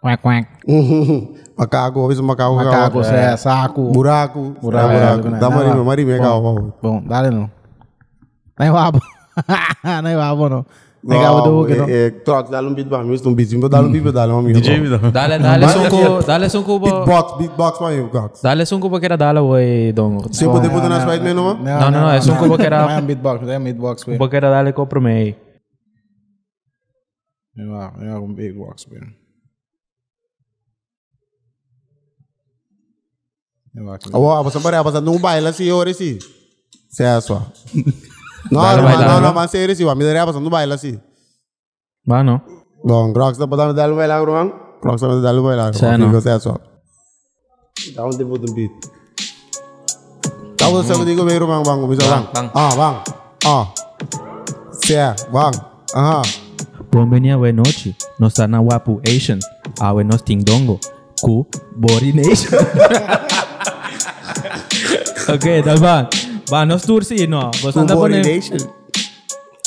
quack 0.00 0.22
quack, 0.22 0.48
Macaco, 1.58 2.04
avisa 2.04 2.22
macaco. 2.22 2.54
macaco, 2.54 3.00
é, 3.00 3.36
saco. 3.36 3.90
Buraco. 3.90 4.54
Buraco, 4.62 4.92
É, 4.92 4.98
buraco, 4.98 5.22
buraco. 5.22 5.28
né? 5.30 5.38
Dá 5.40 5.50
Não, 5.50 5.56
marima, 5.56 5.74
não. 5.74 5.84
marima 5.84 6.12
é 6.12 6.18
Bom. 6.18 6.22
gal. 6.24 6.74
Bom, 6.82 7.02
dale 7.02 7.30
não. 7.30 7.50
Não 8.58 8.66
é 8.66 8.70
wapo. 8.70 9.00
Não 9.84 10.08
é 10.10 10.16
wapo 10.16 10.48
não. 10.48 10.66
Não 11.04 11.16
é 11.16 11.30
wapo 11.30 11.48
do 11.48 11.66
que 11.66 11.74
não. 11.76 11.86
Troca, 12.24 12.50
dá 12.50 12.60
um 12.60 12.74
beat 12.74 12.88
para 12.88 13.04
mim, 13.04 13.16
um 13.26 13.34
beat, 13.34 13.48
dá 13.68 13.80
um 13.80 13.90
beat, 13.90 14.12
dá 14.12 14.26
um 14.26 14.42
beat. 14.42 14.56
DJ 14.56 14.80
me 14.80 14.88
dá. 14.88 14.96
Dale, 15.10 15.38
dale 15.38 15.66
dale 16.26 16.48
sunku 16.50 16.78
bo. 16.78 16.86
Beatbox, 16.86 17.38
beatbox 17.38 17.78
mim, 17.80 18.08
Cox. 18.08 18.42
Dale 18.42 18.66
kira 19.00 19.16
dala 19.16 19.40
way 19.42 19.92
dong. 19.92 20.22
Você 20.28 20.44
pode 20.44 20.68
botar 20.68 20.88
nas 20.88 21.04
fight 21.04 21.22
mesmo? 21.22 21.54
Não, 21.54 21.80
não, 21.80 21.90
não, 21.90 22.10
é 22.10 22.20
só 22.20 22.32
um 22.32 22.36
era- 22.64 22.82
Não 22.86 22.90
é 22.90 22.98
um 22.98 23.02
beatbox, 23.06 23.42
não 23.46 23.52
é 23.52 23.58
um 23.58 23.62
beatbox. 23.64 24.04
velho. 24.04 24.18
Bo 24.18 24.28
kira 24.28 24.50
dale. 24.50 24.72
Não 27.56 27.80
é 27.82 27.92
não 27.98 28.06
é 28.12 28.18
um 28.18 28.32
beatbox. 28.34 28.84
velho. 28.90 29.06
Não 33.78 33.96
Oh, 34.12 34.42
você 34.44 34.58
pode 34.60 34.82
passar 34.82 35.00
num 35.00 35.18
baile 35.18 35.48
assim, 35.48 35.70
ora 35.70 35.90
assim. 35.90 36.18
Se 36.90 37.02
é 37.02 37.20
só. 37.20 37.42
Não, 38.50 38.62
Dale, 38.62 38.76
não, 38.82 38.88
vai, 38.88 38.96
não, 38.96 39.04
dale. 39.06 39.20
não, 39.20 39.34
mas 39.34 39.54
é 39.54 39.64
assim, 39.70 39.84
me 39.94 40.04
daria 40.04 40.26
passar 40.26 40.40
num 40.40 40.50
baile 40.50 40.72
assim. 40.72 40.98
Mano. 42.06 42.40
Bom, 42.84 43.12
Crocs 43.12 43.38
tá 43.38 43.46
podendo 43.46 43.74
dar 43.74 43.90
um 43.92 43.96
baile 43.96 44.12
lá, 44.12 44.20
Crocs. 44.20 44.52
Crocs 44.80 45.00
tá 45.00 45.06
podendo 45.06 45.22
dar 45.22 45.34
um 45.34 45.42
baile 45.42 45.60
lá. 45.62 45.72
Sei 45.72 45.96
não. 45.96 46.20
Se 46.20 46.28
é 46.30 46.38
só. 46.38 46.56
Dá 47.94 48.06
um 48.06 48.10
tempo 48.10 48.38
do 48.38 48.52
beat. 48.54 48.70
Tá 50.56 50.68
você 50.68 50.92
sabe 50.92 51.04
digo 51.04 51.24
meio 51.24 51.46
bang 51.46 51.62
bang, 51.64 51.86
bisa 51.86 52.08
bang. 52.08 52.28
bang. 52.34 52.50
Ah, 52.54 52.74
bang. 52.74 52.96
Ah. 53.46 53.66
Se 54.72 54.94
é, 54.94 55.14
bang. 55.30 55.56
Aha. 55.94 56.22
Bienvenida 56.90 57.36
buenas 57.36 57.66
noches. 57.66 57.94
Nos 58.18 58.32
está 58.32 58.48
na 58.48 58.60
Wapu 58.60 59.00
Asian. 59.06 59.38
Awe 59.80 60.02
nos 60.04 60.22
Tingdongo. 60.22 60.80
Ku 61.22 61.46
Bori 61.76 62.12
Nation. 62.12 62.58
ok, 65.34 65.62
dal 65.64 65.78
ba. 65.80 66.08
Ba 66.50 66.64
nos 66.64 66.82
tour 66.82 67.04
si 67.04 67.26
no. 67.26 67.50
Vos 67.62 67.76
anda 67.76 67.94
poner. 67.94 68.22
Coordination. 68.22 68.58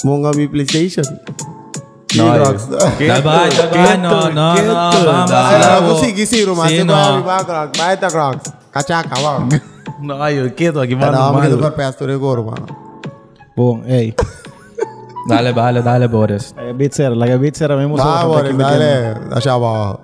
Monga 0.03 0.31
mi 0.33 0.47
PlayStation. 0.47 1.05
No, 2.17 2.25
No, 2.25 2.33
Crocs. 2.33 2.67
Dal 2.67 3.21
ba, 3.21 3.47
dal 3.47 3.69
ba. 3.69 3.97
No, 3.97 4.29
no, 4.29 4.53
no. 4.55 4.75
Vamos. 5.05 5.31
Ah, 5.31 5.81
consegui 5.87 6.25
sim, 6.25 6.45
mas 6.55 6.69
Sim, 6.71 6.77
você 6.77 6.83
no. 6.83 6.93
vai 6.93 7.21
vai 7.21 7.45
Crocs, 7.45 7.77
vai 7.79 7.97
tá 7.97 8.07
Crocs. 8.09 8.53
Cachaca, 8.71 9.15
vamos. 9.21 9.59
No, 10.01 10.17
yo 10.29 10.49
quieto 10.55 10.79
aquí, 10.79 10.95
Não, 10.95 11.11
mano. 11.11 11.33
mas 11.33 11.45
eu 11.45 11.57
mano. 11.57 11.61
vou 11.61 11.71
peço 11.71 12.05
de 12.07 12.13
agora, 12.13 12.41
mano. 12.41 12.65
Bom, 13.55 13.83
ei. 13.85 14.15
Dale, 15.29 15.53
dale, 15.53 15.81
dale, 15.83 16.07
Boris. 16.07 16.55
É 16.57 16.73
beat 16.73 16.93
sério, 16.93 17.15
like 17.15 17.37
beat 17.37 17.55
sério 17.55 17.77
mesmo. 17.77 17.97
só 17.97 18.03
Vai, 18.03 18.21
tá 18.21 18.27
Boris, 18.27 18.45
aqui 18.49 18.53
metendo. 18.53 18.79
dale. 18.79 19.27
Achava. 19.35 19.99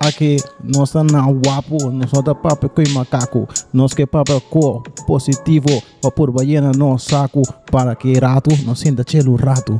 aquí 0.00 0.36
no 0.62 0.84
está 0.84 1.02
nada 1.02 1.26
guapo, 1.26 1.90
nosotros 1.90 2.36
papel 2.42 2.86
y 2.86 2.92
macaco, 2.92 3.48
nos 3.72 3.94
que 3.94 4.06
co 4.06 4.82
positivo, 5.06 5.82
o 6.02 6.10
por 6.10 6.32
ballena 6.32 6.72
no 6.72 6.98
saco, 6.98 7.42
para 7.70 7.96
que 7.96 8.18
rato 8.20 8.50
no 8.64 8.74
sienta 8.74 9.04
chelo 9.04 9.36
rato. 9.36 9.76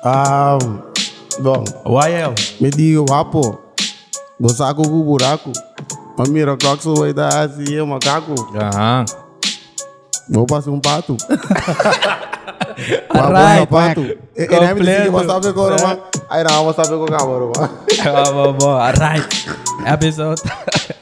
Ah, 0.05 0.57
bom. 1.39 1.63
YL. 1.85 2.33
Me 2.61 2.69
diga, 2.69 3.01
wapo. 3.09 3.59
Vou 4.39 4.49
saco 4.51 4.83
com 4.87 4.99
o 4.99 5.03
buraco. 5.03 5.51
Mas 6.17 6.29
mira, 6.29 6.55
Crocs 6.55 6.85
vai 6.85 7.11
dar 7.13 7.45
assim, 7.45 7.75
é 7.75 7.81
um 7.83 7.87
macaco. 7.87 8.33
Aham. 8.55 9.05
Vou 10.29 10.45
passar 10.45 10.71
um 10.71 10.79
pato. 10.79 11.17
Alright, 13.09 13.67
pato. 13.67 14.01
E 14.35 14.47
nem 14.47 14.73
me 14.75 14.81
disse 14.81 15.01
que 15.03 15.09
você 15.09 15.25
sabe 15.27 15.47
agora, 15.47 15.75
mano. 15.81 16.01
Aí 16.29 16.43
não, 16.43 16.65
você 16.65 16.83
sabe 16.83 16.97
com 16.97 17.03
o 17.03 17.07
cabelo, 17.11 17.51
mano. 17.55 17.69
Vamos, 18.03 18.29
vamos. 18.59 18.63
Alright. 18.81 19.49
A 19.85 19.97
pessoa, 19.97 20.35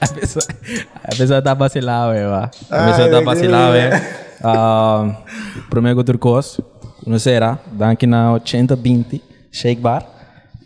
a 0.02 0.08
pessoa, 0.08 0.46
a 1.04 1.16
pessoa 1.16 1.42
tá 1.42 1.54
vacilando, 1.54 2.14
eh, 2.16 2.28
va. 2.28 2.52
A 2.70 2.86
pessoa 2.86 3.10
tá 3.10 3.22
que- 3.36 3.78
eh. 3.78 4.20
Ah, 4.44 5.16
Primeiro 5.70 6.04
turcos, 6.04 6.60
não 7.06 7.20
será, 7.20 7.58
daqui 7.72 8.06
na 8.08 8.34
8020 8.34 9.22
Shake 9.52 9.82
Bar, 9.82 10.04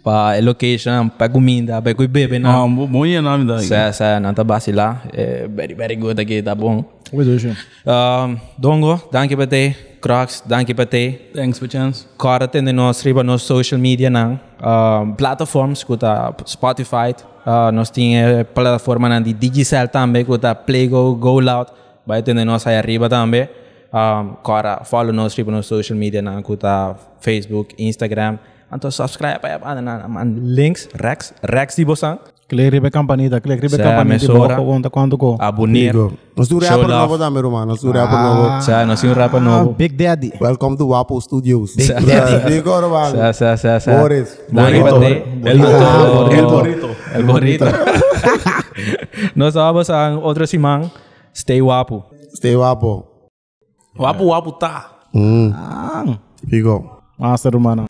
para 0.03 0.39
location, 0.41 1.09
para 1.09 1.27
comida, 1.29 1.81
para 1.81 1.93
que 1.93 2.07
bebe, 2.07 2.37
Ah, 2.37 2.39
não. 2.39 2.69
muito 2.69 3.21
nome 3.21 3.45
daí. 3.45 3.65
Sa, 3.65 3.91
sa, 3.91 4.19
não 4.19 4.33
tá 4.33 4.43
vacilar, 4.43 5.03
eh, 5.13 5.47
very, 5.53 5.73
very 5.73 5.95
good 5.97 6.19
aqui, 6.21 6.41
tá 6.41 6.55
bom. 6.55 6.83
Oi, 7.11 7.25
Ducho. 7.25 7.55
Ah, 7.85 8.29
Dongo, 8.57 9.01
danke 9.11 9.35
para 9.35 9.47
te, 9.47 9.75
Crocs, 10.01 10.43
danke 10.45 10.73
para 10.73 10.85
te. 10.85 11.19
Thanks 11.33 11.59
for 11.59 11.67
chance. 11.69 12.05
Kora 12.17 12.47
tende 12.47 12.71
nós 12.71 13.01
riba 13.01 13.23
nos 13.23 13.43
social 13.43 13.79
media 13.79 14.09
nang 14.09 14.39
uh, 14.61 15.13
platforms 15.17 15.83
kuta 15.83 16.33
Spotify 16.45 17.13
uh, 17.45 17.71
nós 17.73 17.89
tinha 17.89 18.45
plataforma 18.45 19.09
nang 19.09 19.21
di 19.23 19.33
Digicel 19.33 19.87
também 19.89 20.23
kuta 20.23 20.53
Playgo 20.55 21.15
Go 21.15 21.39
Loud 21.41 21.71
vai 22.05 22.21
tende 22.21 22.45
nós 22.45 22.65
aí 22.67 22.77
arriba 22.77 23.09
também 23.09 23.49
um, 23.93 24.35
riba 25.35 25.51
nos 25.51 25.65
social 25.65 25.97
media 25.97 26.21
nang 26.21 26.41
kuta 26.43 26.95
Facebook 27.19 27.73
Instagram 27.77 28.37
anto 28.71 28.91
subscribe 28.91 29.39
pa 29.39 29.59
pa 29.59 29.79
na 29.79 30.03
links 30.43 30.89
Rex 30.93 31.33
Rex 31.43 31.75
di 31.75 31.85
bosang 31.85 32.19
Click 32.47 32.71
ribe 32.71 32.87
campanita, 32.87 33.41
click 33.43 33.59
ribe 33.59 33.75
campanita. 33.75 34.31
Boko 34.31 34.63
conta 34.63 34.87
quando 34.89 35.17
ko. 35.19 35.35
Abonneer. 35.35 35.91
Digo, 35.91 36.15
Nós 36.31 36.47
do 36.47 36.59
rapper 36.59 36.87
novo 36.87 37.17
também, 37.19 37.43
Romano. 37.43 37.75
Nós 37.75 37.81
do 37.81 37.91
rapper 37.91 38.19
novo. 38.23 38.61
Sa, 38.63 38.85
nós 38.85 39.03
um 39.03 39.11
rapper 39.11 39.41
Ah, 39.41 39.43
novo. 39.43 39.73
Big 39.75 39.93
Daddy. 39.97 40.31
Welcome 40.39 40.77
to 40.77 40.87
Wapo 40.87 41.19
Studios. 41.19 41.75
Sa- 41.75 41.99
Digo, 42.47 42.71
Romano. 42.71 43.19
Sa, 43.19 43.33
sa, 43.33 43.57
sa, 43.57 43.79
sa. 43.83 43.99
Boris. 43.99 44.39
Bate. 44.47 45.27
El 45.43 45.59
Doctor. 45.59 46.31
El 46.31 46.45
Burrito. 46.47 46.89
El 47.15 47.23
Burrito. 47.27 47.65
Nós 49.35 49.53
vamos 49.59 49.89
a 49.89 50.15
outro 50.15 50.47
simang. 50.47 50.89
Stay 51.35 51.59
Wapo. 51.61 52.05
Stay 52.33 52.55
Wapo. 52.55 53.16
Wapo, 53.97 54.27
wapo, 54.27 54.51
tá. 54.51 54.91
Hum. 55.13 55.51
Ah. 55.55 56.05
Digo. 56.43 57.01
Master 57.17 57.55
humano. 57.55 57.86